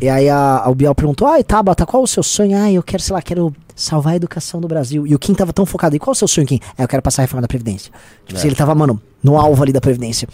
[0.00, 2.56] E aí a, o Bial perguntou: Ai, Tabata, qual o seu sonho?
[2.56, 5.06] Ah, eu quero, sei lá, quero salvar a educação do Brasil.
[5.06, 5.94] E o Kim tava tão focado.
[5.94, 6.60] E qual o seu sonho, Kim?
[6.76, 7.92] Ah, eu quero passar a reforma da Previdência.
[8.26, 8.38] Tipo É.
[8.38, 10.28] assim, ele tava, mano, no alvo ali da Previdência.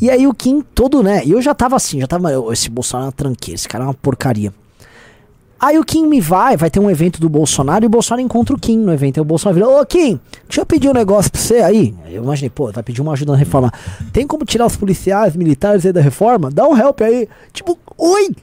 [0.00, 1.22] E aí o Kim todo, né?
[1.24, 2.22] E eu já tava assim, já tava.
[2.24, 4.52] "Mano, Esse Bolsonaro é uma tranqueira, esse cara é uma porcaria.
[5.58, 8.52] Aí o Kim me vai, vai ter um evento do Bolsonaro e o Bolsonaro encontra
[8.54, 9.18] o Kim no evento.
[9.18, 11.58] Aí o Bolsonaro vira, ô Kim, deixa eu pedir um negócio pra você.
[11.60, 13.72] Aí Eu imaginei, pô, vai pedir uma ajuda na reforma.
[14.12, 16.50] Tem como tirar os policiais, militares aí da reforma?
[16.50, 17.28] Dá um help aí.
[17.52, 18.34] Tipo, oi!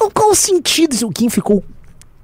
[0.00, 0.94] Qual, qual o sentido?
[1.06, 1.62] O Kim ficou,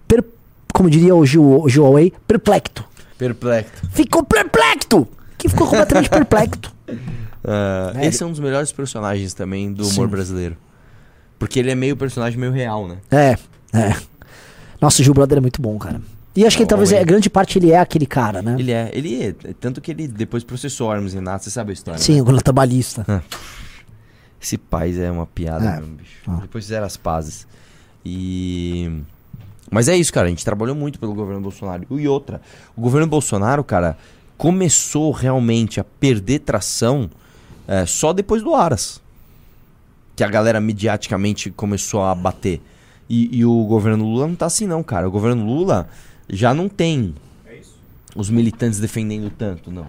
[0.09, 0.25] per-
[0.73, 2.83] como diria o Gil, o Gil Away, perplexo.
[3.19, 3.87] Perplexo.
[3.91, 5.07] Ficou perplexo!
[5.37, 6.61] Que ficou completamente perplexo.
[7.49, 10.11] Ah, Né, esse é um dos melhores personagens também do humor Sim.
[10.11, 10.57] brasileiro.
[11.39, 12.97] Porque ele é meio personagem meio real, né?
[13.09, 13.37] É,
[13.73, 13.97] é.
[14.81, 16.01] Nossa, o Gil Brother é muito bom, cara.
[16.35, 18.57] E acho que talvez ele- é, grande parte ele é aquele cara, né?
[18.59, 19.33] Ele é, ele é.
[19.61, 22.01] Tanto que ele depois processou Hermes e Renato, você sabe a história.
[22.01, 22.23] Sim, né?
[22.33, 23.23] o trabalhista.
[24.43, 25.77] Esse pais é uma piada, É.
[25.77, 26.41] mesmo, bicho.
[26.41, 27.47] Depois fizeram as pazes.
[28.09, 29.03] E.
[29.69, 30.27] Mas é isso, cara.
[30.29, 31.85] A gente trabalhou muito pelo governo Bolsonaro.
[31.91, 32.41] E outra,
[32.77, 33.99] o governo Bolsonaro, cara,
[34.39, 37.11] começou realmente a perder tração
[37.67, 39.01] é, só depois do Aras.
[40.15, 42.63] Que a galera mediaticamente começou a bater.
[43.11, 45.09] E, e o governo Lula não tá assim, não, cara.
[45.09, 45.89] O governo Lula
[46.29, 47.15] já não tem
[48.15, 49.87] os militantes defendendo tanto, não.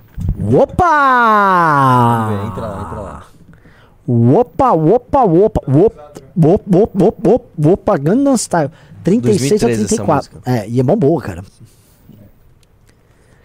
[0.60, 2.30] Opa!
[2.48, 3.28] Entra lá, entra lá.
[4.08, 8.72] Opa, opa, opa, opa, opa, opa, opa, opa, opa, Gangnam Style.
[9.04, 10.16] 36 a 2013 essa 34.
[10.36, 10.42] música.
[10.50, 11.44] É, e é mó boa, cara.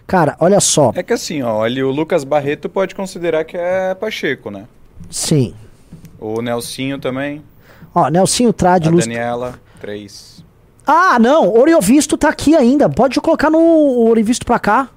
[0.07, 0.91] Cara, olha só.
[0.95, 4.65] É que assim, ó, ali o Lucas Barreto pode considerar que é Pacheco, né?
[5.09, 5.53] Sim.
[6.19, 7.41] O Nelsinho também.
[7.93, 9.05] Ó, Nelsinho Trad, a Luz.
[9.05, 10.43] Daniela, três.
[10.85, 12.89] Ah, não, Oriovisto tá aqui ainda.
[12.89, 14.89] Pode colocar no Oriovisto pra cá.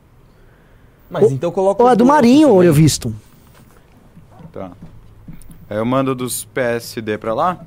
[1.09, 2.59] Mas então coloca Ó, os é do Marinho, também.
[2.59, 3.15] Oriovisto.
[4.53, 4.73] Tá.
[5.69, 7.61] Aí eu mando dos PSD pra lá?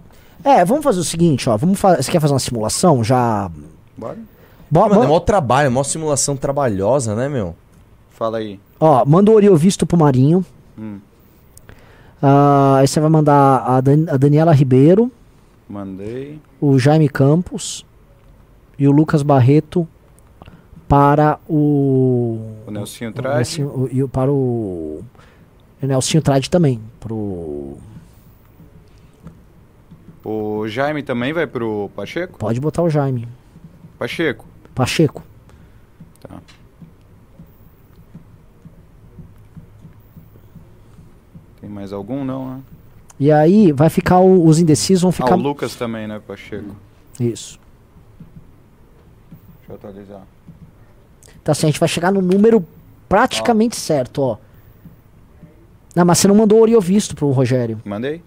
[0.44, 1.58] É, vamos fazer o seguinte, ó.
[1.58, 3.04] Vamos fa- Você quer fazer uma simulação?
[3.04, 3.52] Já.
[3.98, 4.18] Bora.
[4.72, 7.56] Bo- Mano, é mó trabalho, é mó simulação trabalhosa, né, meu?
[8.12, 8.60] Fala aí.
[8.80, 10.46] Ó, manda o Oriovisto pro Marinho.
[10.78, 11.00] Hum.
[12.22, 15.12] Ah, aí você vai mandar a, Dan- a Daniela Ribeiro,
[15.68, 16.40] Mandei.
[16.62, 17.86] o Jaime Campos
[18.78, 19.88] e o Lucas Barreto
[20.88, 22.40] para o.
[22.68, 23.36] O Nelsinho o Trade.
[23.38, 25.04] Nelsinho- o- e para o.
[25.82, 26.80] O Nelsinho Trade também.
[27.00, 27.78] Pro.
[30.32, 32.38] O Jaime também vai pro Pacheco?
[32.38, 33.28] Pode botar o Jaime.
[33.98, 34.46] Pacheco.
[34.76, 35.24] Pacheco.
[36.22, 36.40] Tá.
[41.60, 42.24] Tem mais algum?
[42.24, 42.62] Não, né?
[43.20, 45.36] E aí vai ficar o- os indecisos vão Ah, ficar.
[45.36, 46.76] o Lucas também, né, Pacheco?
[47.20, 47.60] Isso.
[49.58, 50.22] Deixa eu atualizar.
[51.42, 52.66] Então assim, a gente vai chegar no número
[53.10, 54.38] praticamente certo, ó.
[55.96, 57.82] Não, mas você não mandou o Oriovisto pro Rogério.
[57.84, 58.22] Mandei?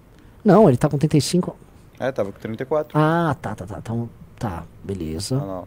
[0.45, 1.57] Não, ele tá com 35.
[2.03, 2.99] É, tava com 34.
[2.99, 3.79] Ah, tá, tá, tá.
[3.79, 5.37] Então, tá, beleza.
[5.37, 5.65] Lá, ó.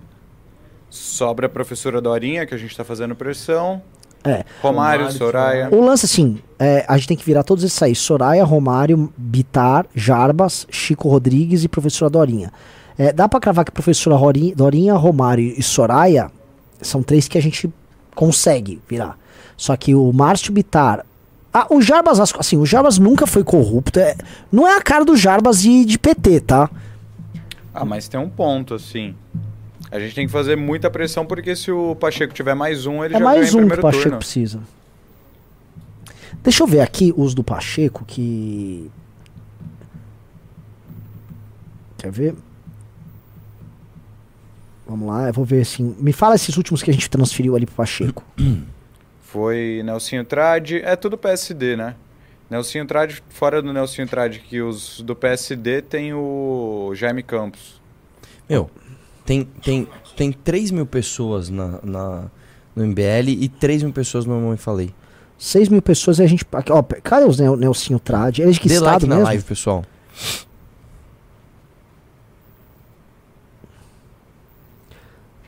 [0.90, 3.82] Sobra a professora Dorinha, que a gente tá fazendo pressão.
[4.22, 4.44] É.
[4.62, 5.70] Romário, Soraya.
[5.72, 9.86] O lance, assim, é, a gente tem que virar todos esses aí: Soraya, Romário, Bitar,
[9.96, 12.52] Jarbas, Chico Rodrigues e professora Dorinha.
[12.98, 14.18] É, dá pra cravar que professora
[14.56, 16.30] Dorinha, Romário e Soraya
[16.82, 17.72] são três que a gente
[18.14, 19.18] consegue virar.
[19.56, 21.06] Só que o Márcio Bitar.
[21.58, 23.98] Ah, o Jarbas, as- assim, o Jarbas nunca foi corrupto.
[23.98, 24.18] é-
[24.52, 26.70] não é a cara do Jarbas de, de PT, tá?
[27.74, 29.16] Ah, mas tem um ponto, assim.
[29.90, 33.16] A gente tem que fazer muita pressão, porque se o Pacheco tiver mais um, ele
[33.16, 34.18] é já mais ganha em um que o primeiro Pacheco turno.
[34.18, 34.60] precisa.
[36.44, 38.92] Deixa eu ver aqui os do Pacheco que.
[41.98, 42.36] Quer ver?
[44.86, 45.96] Vamos lá, eu vou ver assim.
[46.00, 48.24] Me fala esses últimos que a gente transferiu ali pro Pacheco.
[49.36, 51.96] Foi Nelsinho Trade, é tudo PSD, né?
[52.50, 57.82] Nelsinho Trade, fora do Nelsinho Trade, que os do PSD tem o Jaime Campos.
[58.50, 58.72] Meu,
[59.26, 62.32] tem, tem, tem 3 mil pessoas na, na,
[62.74, 64.96] no MBL e 3 mil pessoas no Mamãe Falei.
[65.38, 66.46] 6 mil pessoas e a gente.
[66.70, 68.42] Ó, cadê os Nel, Nelsinho Trade?
[68.42, 69.28] Ele é de que Dê estado like na mesmo?
[69.28, 69.84] live, pessoal.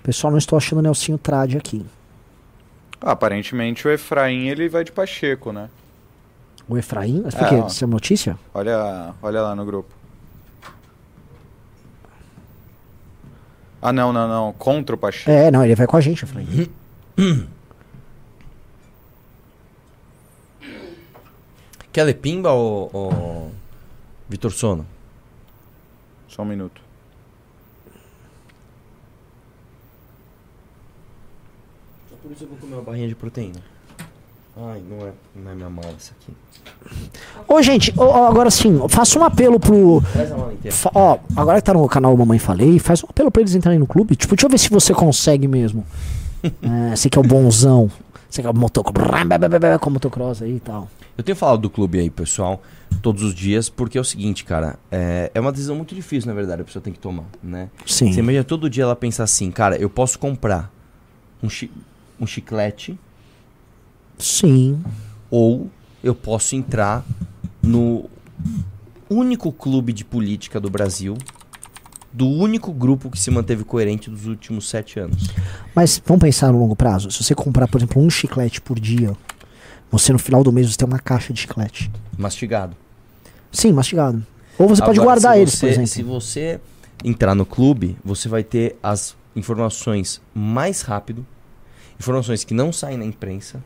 [0.04, 1.86] Pessoal, não estou achando o Nelsinho Trade aqui.
[3.02, 5.70] Ah, aparentemente o Efraim ele vai de Pacheco, né?
[6.68, 7.22] O Efraim?
[7.24, 7.56] Mas É, por quê?
[7.56, 7.68] ó.
[7.68, 8.38] Isso é uma notícia?
[8.54, 9.90] Olha, olha lá no grupo.
[13.82, 14.54] Ah, não, não, não.
[14.54, 15.30] Contra o Pacheco.
[15.30, 16.70] É, não, ele vai com a gente, Efraim.
[21.92, 23.52] Quer ler pimba ou, ou
[24.30, 24.86] Vitor Sono?
[26.28, 26.82] Só um minuto.
[32.28, 33.60] Por isso eu vou comer uma barrinha de proteína.
[34.60, 36.34] Ai, não é, não é minha mala essa aqui.
[37.48, 40.02] Ô, gente, ô, ó, agora sim, faça um apelo pro.
[40.14, 40.76] Traz a mala inteira.
[40.76, 43.80] Fa- ó, agora que tá no canal Mamãe Falei, faz um apelo pra eles entrarem
[43.80, 44.16] no clube.
[44.16, 45.86] Tipo, deixa eu ver se você consegue mesmo.
[46.44, 47.90] é, você que é o bonzão.
[48.30, 49.22] Você que é o motocross,
[49.80, 50.90] com motocross aí e tal.
[51.18, 52.62] Eu tenho falado do clube aí, pessoal,
[53.02, 56.36] todos os dias, porque é o seguinte, cara, é, é uma decisão muito difícil, na
[56.36, 57.70] verdade, a pessoa tem que tomar, né?
[57.88, 58.14] Sim.
[58.14, 60.72] Você imagina todo dia ela pensar assim, cara, eu posso comprar
[61.42, 61.72] um, chi
[62.20, 62.98] um chiclete
[64.18, 64.82] Sim.
[65.30, 65.70] ou
[66.04, 67.04] eu posso entrar
[67.62, 68.10] no
[69.10, 71.18] único clube de política do Brasil,
[72.12, 75.28] do único grupo que se manteve coerente dos últimos sete anos.
[75.76, 77.12] Mas vamos pensar no longo prazo.
[77.12, 79.14] Se você comprar, por exemplo, um chiclete por dia,
[79.92, 81.92] você no final do mês você tem uma caixa de chiclete.
[82.18, 82.76] Mastigado.
[83.52, 84.26] Sim, mastigado.
[84.58, 85.88] Ou você pode Agora, guardar se eles, você- por exemplo.
[85.88, 86.60] Se você
[87.04, 91.26] entrar no clube, você vai ter as informações mais rápido,
[92.00, 93.64] informações que não saem na imprensa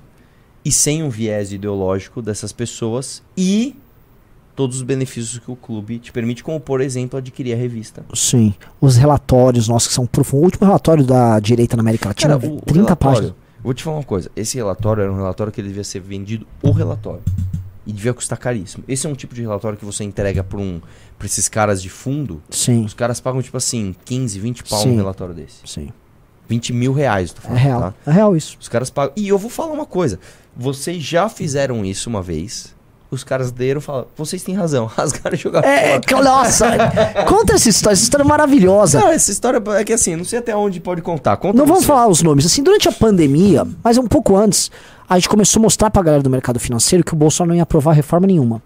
[0.64, 3.76] e sem um viés ideológico dessas pessoas e
[4.56, 8.04] todos os benefícios que o clube te permite, como por exemplo adquirir a revista.
[8.14, 8.54] Sim.
[8.80, 10.42] Os relatórios nossos que são profundos.
[10.42, 13.36] O último relatório da direita na América Latina, Cara, o- o 30 relatório- páginas.
[13.64, 16.72] Vou te falar uma coisa, esse relatório era um relatório que devia ser vendido o
[16.72, 17.22] relatório.
[17.86, 18.84] E devia custar caríssimo.
[18.88, 20.80] Esse é um tipo de relatório que você entrega para um,
[21.18, 22.42] pra esses caras de fundo.
[22.50, 22.86] Sim.
[22.86, 24.92] Os caras pagam, tipo assim, 15, 20 pau Sim.
[24.92, 25.58] um relatório desse.
[25.66, 25.90] Sim.
[26.52, 27.60] 20 mil reais, tô É falando.
[27.60, 27.82] real.
[27.82, 27.94] Tá?
[28.12, 28.58] É real isso.
[28.60, 29.14] Os caras pagam.
[29.16, 30.20] E eu vou falar uma coisa.
[30.56, 32.76] Vocês já fizeram isso uma vez
[33.10, 36.24] Os caras leram e falaram, vocês têm razão, rasgaram e jogaram É, fora.
[36.24, 36.66] nossa,
[37.28, 39.00] conta essa história, essa história é maravilhosa.
[39.00, 41.36] Não, essa história é que assim, não sei até onde pode contar.
[41.38, 42.46] Conta Não vamos falar os nomes.
[42.46, 44.70] Assim, durante a pandemia, mas um pouco antes,
[45.10, 47.64] a gente começou a mostrar pra galera do mercado financeiro que o Bolsonaro não ia
[47.64, 48.62] aprovar reforma nenhuma.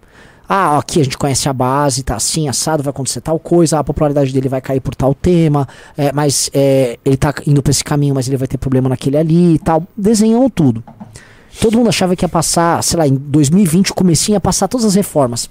[0.48, 3.84] Ah, aqui a gente conhece a base, tá assim, assado, vai acontecer tal coisa, a
[3.84, 5.66] popularidade dele vai cair por tal tema,
[5.96, 9.16] é, mas é, ele tá indo pra esse caminho, mas ele vai ter problema naquele
[9.16, 9.82] ali e tal.
[9.96, 10.84] Desenhou tudo.
[11.60, 14.86] Todo mundo achava que ia passar, sei lá, em 2020, o comecinho ia passar todas
[14.86, 15.50] as reformas.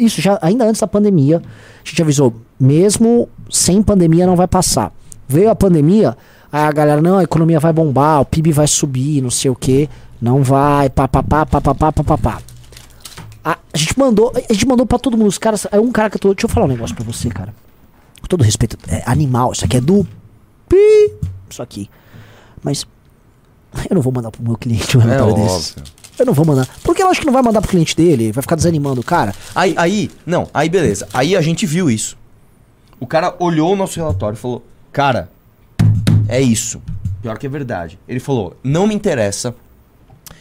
[0.00, 4.92] Isso já ainda antes da pandemia, a gente avisou, mesmo sem pandemia não vai passar.
[5.28, 6.16] Veio a pandemia,
[6.50, 9.88] a galera, não, a economia vai bombar, o PIB vai subir, não sei o que,
[10.20, 12.45] não vai, papapá, papapá, papapá.
[13.48, 16.10] A, a gente mandou, a gente mandou pra todo mundo, os caras, aí um cara
[16.10, 17.54] que eu tô, deixa eu falar um negócio pra você, cara.
[18.20, 20.04] Com todo respeito, é animal, isso aqui é do
[20.68, 21.12] pi,
[21.48, 21.88] isso aqui.
[22.60, 22.84] Mas
[23.88, 25.46] eu não vou mandar pro meu cliente um É relatório óbvio.
[25.46, 25.76] desses.
[26.18, 26.66] Eu não vou mandar.
[26.82, 29.32] Porque eu acho que não vai mandar pro cliente dele, vai ficar desanimando o cara.
[29.54, 31.06] Aí, aí, não, aí beleza.
[31.14, 32.16] Aí a gente viu isso.
[32.98, 35.30] O cara olhou o nosso relatório e falou: Cara,
[36.26, 36.82] é isso.
[37.22, 37.98] Pior que é verdade.
[38.08, 39.54] Ele falou: Não me interessa.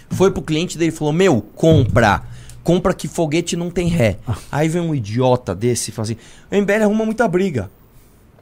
[0.10, 2.24] Foi pro cliente dele e falou: Meu, compra.
[2.66, 4.18] Compra que foguete não tem ré.
[4.52, 6.18] Aí vem um idiota desse e fala assim:
[6.52, 7.70] O MBL arruma muita briga.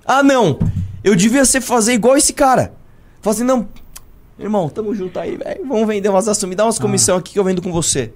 [0.06, 0.58] Ah, não!
[1.04, 2.74] Eu devia ser fazer igual esse cara.
[3.22, 3.68] Fala assim: Não,
[4.40, 5.68] irmão, tamo junto aí, velho.
[5.68, 6.50] Vamos vender umas ações.
[6.50, 8.14] Me dá umas comissão aqui que eu vendo com você.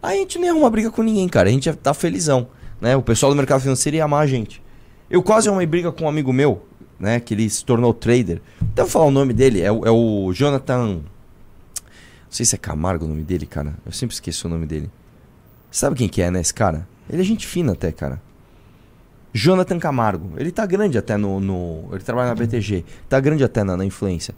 [0.00, 1.48] Aí a gente nem arruma briga com ninguém, cara.
[1.48, 2.46] A gente tá felizão.
[2.80, 2.94] Né?
[2.94, 4.62] O pessoal do mercado financeiro ia amar a gente.
[5.10, 6.62] Eu quase arrumei briga com um amigo meu,
[6.96, 7.18] né?
[7.18, 8.40] Que ele se tornou trader.
[8.72, 9.62] Até vou falar o nome dele.
[9.62, 11.00] É, é o Jonathan.
[12.36, 13.72] Não sei se é Camargo o nome dele, cara.
[13.86, 14.90] Eu sempre esqueço o nome dele.
[15.70, 16.86] Sabe quem que é, né, esse cara?
[17.08, 18.20] Ele é gente fina até, cara.
[19.32, 20.32] Jonathan Camargo.
[20.36, 21.40] Ele tá grande até no.
[21.40, 22.84] no- ele trabalha na BTG.
[23.08, 24.34] Tá grande até na, na influência.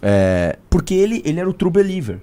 [0.00, 2.20] É, porque ele, ele era o true believer.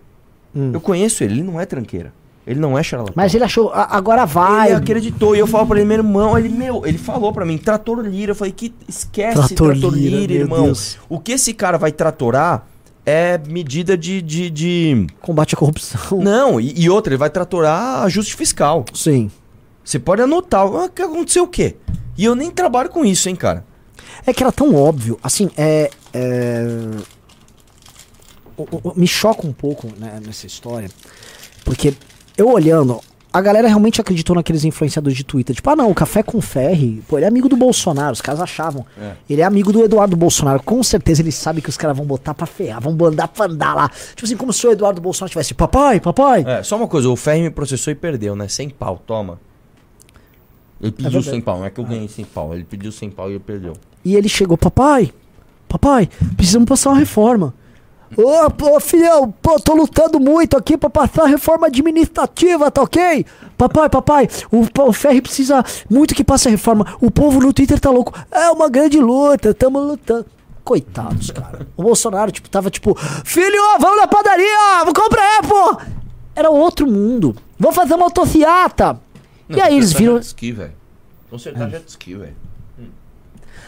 [0.74, 2.14] Eu conheço ele, ele não é tranqueira.
[2.48, 3.14] Ele não é charlatão.
[3.14, 4.67] Mas ele achou, "A- agora vai.
[4.69, 5.35] Ele acreditou.
[5.35, 8.32] E eu falo pra ele, meu irmão, ele, meu, ele falou pra mim, trator lira.
[8.32, 10.64] Eu falei, que esquece Trator trator, lira, lira, irmão.
[10.64, 10.98] Deus.
[11.09, 12.66] O que esse cara vai tratorar
[13.06, 14.22] é medida de.
[14.22, 16.19] de, de- Combate à corrupção.
[16.19, 18.84] Não, e, e outra, ele vai tratorar ajuste fiscal.
[18.93, 19.30] Sim.
[19.84, 20.66] Você pode anotar.
[20.67, 21.75] Ah, que aconteceu o quê?
[22.17, 23.66] E eu nem trabalho com isso, hein, cara.
[24.25, 25.19] É que era tão óbvio.
[25.22, 25.90] Assim, é.
[26.14, 26.66] é...
[28.58, 30.90] o- o- me choca um pouco né, nessa história.
[31.64, 31.93] Porque
[32.38, 33.00] eu olhando,
[33.35, 35.53] a galera realmente acreditou naqueles influenciadores de Twitter.
[35.53, 38.14] Tipo, ah não, o Café com Ferre, pô, ele é amigo do Bolsonaro.
[38.14, 38.85] Os caras achavam.
[38.97, 39.11] É.
[39.30, 40.64] Ele é amigo do Eduardo Bolsonaro.
[40.64, 43.73] Com certeza ele sabe que os caras vão botar pra ferrar, vão mandar pra andar
[43.75, 43.89] lá.
[43.89, 46.45] Tipo assim, como se o Eduardo Bolsonaro tivesse, papai, papai.
[46.47, 48.47] É, só uma coisa, o Ferri me processou e perdeu, né?
[48.47, 49.38] Sem pau, toma.
[50.81, 51.31] Ele pediu verdade.
[51.31, 52.53] 100 pau, não é que eu ganhei 100 pau.
[52.53, 53.73] Ele pediu 100 pau e ele perdeu.
[54.05, 55.11] E ele chegou, papai,
[55.67, 56.07] papai,
[56.38, 57.53] precisamos passar uma reforma.
[58.17, 63.25] Ô, pô, filhão, pô, tô lutando muito aqui pra passar a reforma administrativa, tá ok?
[63.58, 66.95] Papai, papai, o, o Ferri precisa muito que passe a reforma.
[67.01, 68.14] O povo no Twitter tá louco.
[68.32, 70.25] É uma grande luta, tamo lutando.
[70.64, 71.67] Coitados, cara.
[71.77, 75.77] O Bolsonaro, tipo, tava tipo, filho, vamos na padaria, compra aí, pô.
[76.35, 77.35] Era outro mundo.
[77.58, 79.00] Vamos fazer uma motociata.
[79.50, 80.16] e aí eles viram...
[80.16, 80.74] Jet ski, velho.
[81.30, 82.35] Consertar jet ski, velho.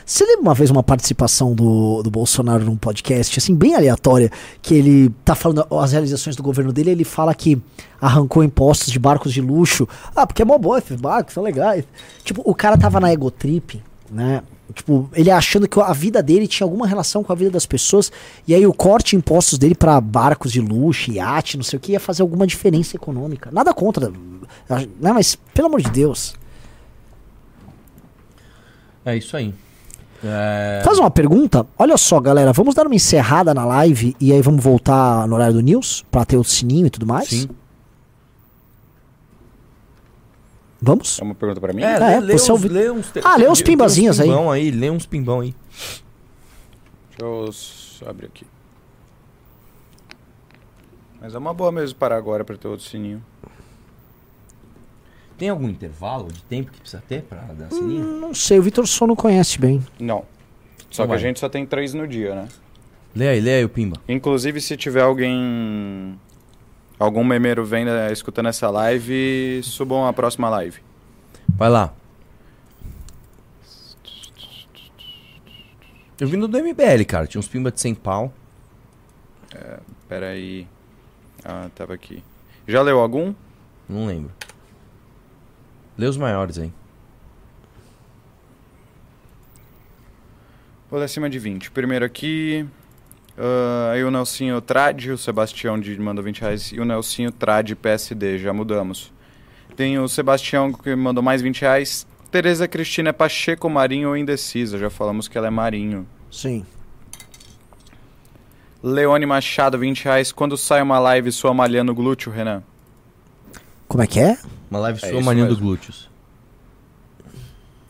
[0.08, 4.74] Você lembra uma vez uma participação do, do Bolsonaro num podcast, assim, bem aleatória, que
[4.74, 7.62] ele tá falando as realizações do governo dele, ele fala que
[8.00, 9.86] arrancou impostos de barcos de luxo.
[10.16, 11.84] Ah, porque é mó bom esses barcos, são legais.
[12.24, 14.44] Tipo, o cara tava na egotrip, né?
[14.74, 18.10] Tipo, ele achando que a vida dele tinha alguma relação com a vida das pessoas,
[18.48, 21.82] e aí o corte de impostos dele pra barcos de luxo, iate, não sei o
[21.82, 23.50] que, ia fazer alguma diferença econômica.
[23.52, 24.88] Nada contra, né?
[25.02, 26.34] Mas, pelo amor de Deus.
[29.04, 29.54] É isso aí.
[30.24, 30.82] É...
[30.84, 31.66] Faz uma pergunta.
[31.78, 35.54] Olha só, galera, vamos dar uma encerrada na live e aí vamos voltar no horário
[35.54, 37.28] do news pra ter o sininho e tudo mais?
[37.30, 37.48] Sim.
[40.82, 41.20] Vamos?
[41.20, 41.82] É uma pergunta pra mim?
[41.84, 44.28] É, É, lê, lê você uns, ouvi- lê uns te- Ah, lê uns pimbazinhos aí.
[44.28, 44.72] pimbão aí.
[44.72, 45.56] Lê uns pimbão aí.
[47.18, 48.46] Deixa eu abrir aqui.
[51.20, 53.24] Mas é uma boa mesmo parar agora pra ter outro sininho.
[55.38, 58.04] Tem algum intervalo de tempo que precisa ter pra dar sininho?
[58.20, 59.86] Não sei, o Vitor só não conhece bem.
[60.00, 60.26] Não.
[60.90, 62.48] Só Então que a gente só tem três no dia, né?
[63.16, 63.98] Lê aí, lê aí o pimba.
[64.08, 66.20] Inclusive, se tiver alguém.
[67.00, 70.80] Algum memeiro vendo, eh, escutando essa live, subam a próxima live.
[71.56, 71.94] Vai lá.
[76.20, 77.28] Eu vim do MBL, cara.
[77.28, 78.34] Tinha uns pimba de 100 pau.
[80.10, 80.68] Pera aí.
[81.46, 82.24] Ah, tava aqui.
[82.68, 83.34] Já leu algum?
[83.88, 84.32] Não lembro.
[85.98, 86.72] Lê os maiores aí.
[90.90, 91.72] Vou ler acima de 20.
[91.72, 92.66] Primeiro aqui.
[93.38, 97.76] Ah, aí o Nelsinho Trad, o Sebastião de mandou 20 reais e o Nelsinho Trad
[97.76, 99.14] PSD, já mudamos.
[99.76, 102.08] Tem o Sebastião que mandou mais 20 reais.
[102.32, 106.08] Tereza Cristina é Pacheco Marinho ou indecisa, já falamos que ela é Marinho.
[106.32, 106.66] Sim.
[108.82, 110.32] Leone Machado, 20 reais.
[110.32, 112.64] Quando sai uma live sua malhando glúteo, Renan?
[113.88, 114.38] Como é que é?
[114.70, 115.56] Uma live É sua isso manhã mesmo.
[115.56, 116.10] do glúteos.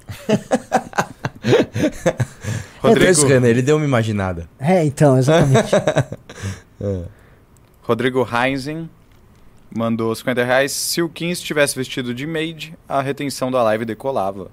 [2.81, 4.47] Rodrigo, Esse Renan, ele deu uma imaginada.
[4.59, 5.72] É, então, exatamente.
[7.81, 8.89] Rodrigo Heinzen
[9.75, 10.72] mandou 50 reais.
[10.72, 14.49] Se o Kim estivesse vestido de maid, a retenção da live decolava.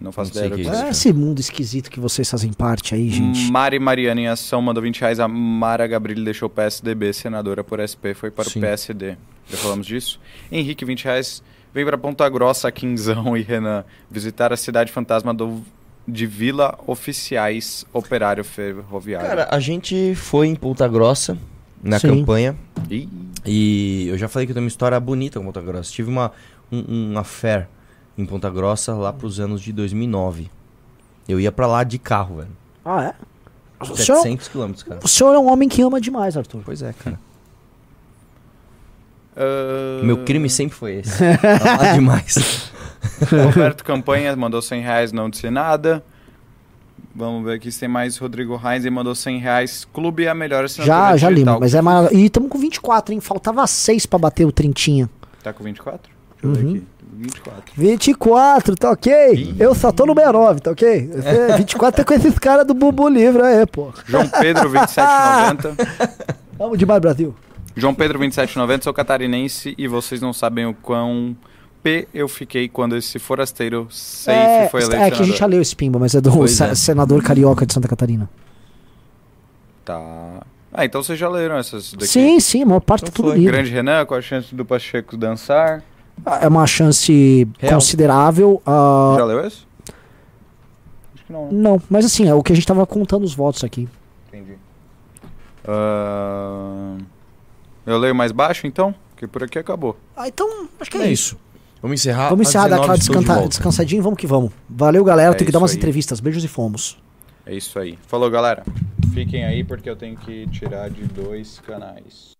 [0.00, 3.10] Não faço Não ideia que é é esse mundo esquisito que vocês fazem parte aí,
[3.10, 3.50] gente.
[3.50, 5.18] Mari Mariana em ação mandou 20 reais.
[5.18, 8.60] A Mara Gabrilli deixou o PSDB, senadora por SP, foi para Sim.
[8.60, 9.16] o PSD.
[9.50, 10.20] Já falamos disso.
[10.52, 11.42] Henrique, 20 reais.
[11.78, 15.62] Vem para Ponta Grossa, Quinzão e Renan visitar a cidade fantasma do,
[16.08, 19.28] de Vila Oficiais Operário Ferroviário.
[19.28, 21.38] Cara, a gente foi em Ponta Grossa
[21.80, 22.08] na Sim.
[22.08, 22.56] campanha.
[22.90, 23.08] Ih,
[23.46, 25.92] E eu já falei que eu tenho uma história bonita com Ponta Grossa.
[25.92, 26.32] Tive uma,
[26.72, 27.68] um, um affair
[28.18, 30.50] em Ponta Grossa lá pros anos de 2009.
[31.28, 32.56] Eu ia pra lá de carro, velho.
[32.84, 33.14] Ah, é?
[33.84, 34.98] O senhor, 700 quilômetros, cara.
[35.00, 36.60] o senhor é um homem que ama demais, Arthur.
[36.64, 37.20] Pois é, cara.
[39.38, 41.22] Ah, Meu crime sempre foi esse.
[41.24, 42.70] Amar demais.
[43.44, 46.02] Roberto Campanha mandou 100 reais, não disse nada.
[47.14, 48.16] Vamos ver aqui se tem mais.
[48.16, 49.86] Rodrigo Heinz mandou 100 reais.
[49.92, 51.54] Clube é a melhor assinatura Já, já digital.
[51.54, 52.16] limo, mas é maravilhoso.
[52.22, 53.20] E estamos com 24, hein?
[53.20, 55.08] Faltava 6 pra bater o trintinha.
[55.42, 56.10] Tá com 24?
[56.42, 56.74] Deixa eu ver Uhum.
[56.76, 56.86] aqui.
[57.20, 57.62] 24.
[57.76, 59.56] 24, tá ok?
[59.58, 61.10] Eu só tô no 69, tá ok?
[61.12, 63.92] Esse 24 é com esses caras do Bubu Livre, aí, pô.
[64.06, 65.74] João Pedro, 27,90.
[66.56, 67.34] Vamos demais, Brasil.
[67.78, 68.82] João Pedro, 27,90.
[68.84, 71.36] Sou catarinense e vocês não sabem o quão
[71.82, 75.36] P eu fiquei quando esse forasteiro safe é, foi eleito é que a gente já
[75.36, 75.50] senador.
[75.50, 76.74] leu esse pimba, mas é do é.
[76.74, 78.28] senador carioca de Santa Catarina.
[79.84, 80.42] Tá.
[80.72, 82.06] Ah, então vocês já leram essas daqui.
[82.08, 83.38] Sim, sim, a maior parte tá Então tudo foi.
[83.38, 83.52] lido.
[83.52, 85.82] Grande Renan, qual a chance do Pacheco dançar?
[86.40, 87.74] É uma chance Real.
[87.74, 88.60] considerável.
[88.66, 89.66] ah, Já leu esse?
[91.14, 91.44] Acho que não.
[91.44, 91.48] né?
[91.52, 93.88] não, mas assim, é o que a gente tava contando os votos aqui.
[94.28, 94.54] Entendi.
[95.66, 96.96] Ah,
[97.94, 98.94] eu leio mais baixo então?
[99.10, 99.96] Porque por aqui acabou.
[100.16, 101.36] Ah, então, acho que é, É isso.
[101.80, 102.28] Vamos encerrar.
[102.30, 103.48] Vamos encerrar 19 daquela estou de descanta- volta.
[103.50, 104.52] descansadinha, vamos que vamos.
[104.68, 105.30] Valeu, galera.
[105.32, 105.76] É Tem que dar isso umas aí.
[105.76, 106.20] entrevistas.
[106.20, 106.98] Beijos e fomos.
[107.46, 107.98] É isso aí.
[108.06, 108.64] Falou, galera.
[109.14, 112.37] Fiquem aí porque eu tenho que tirar de dois canais.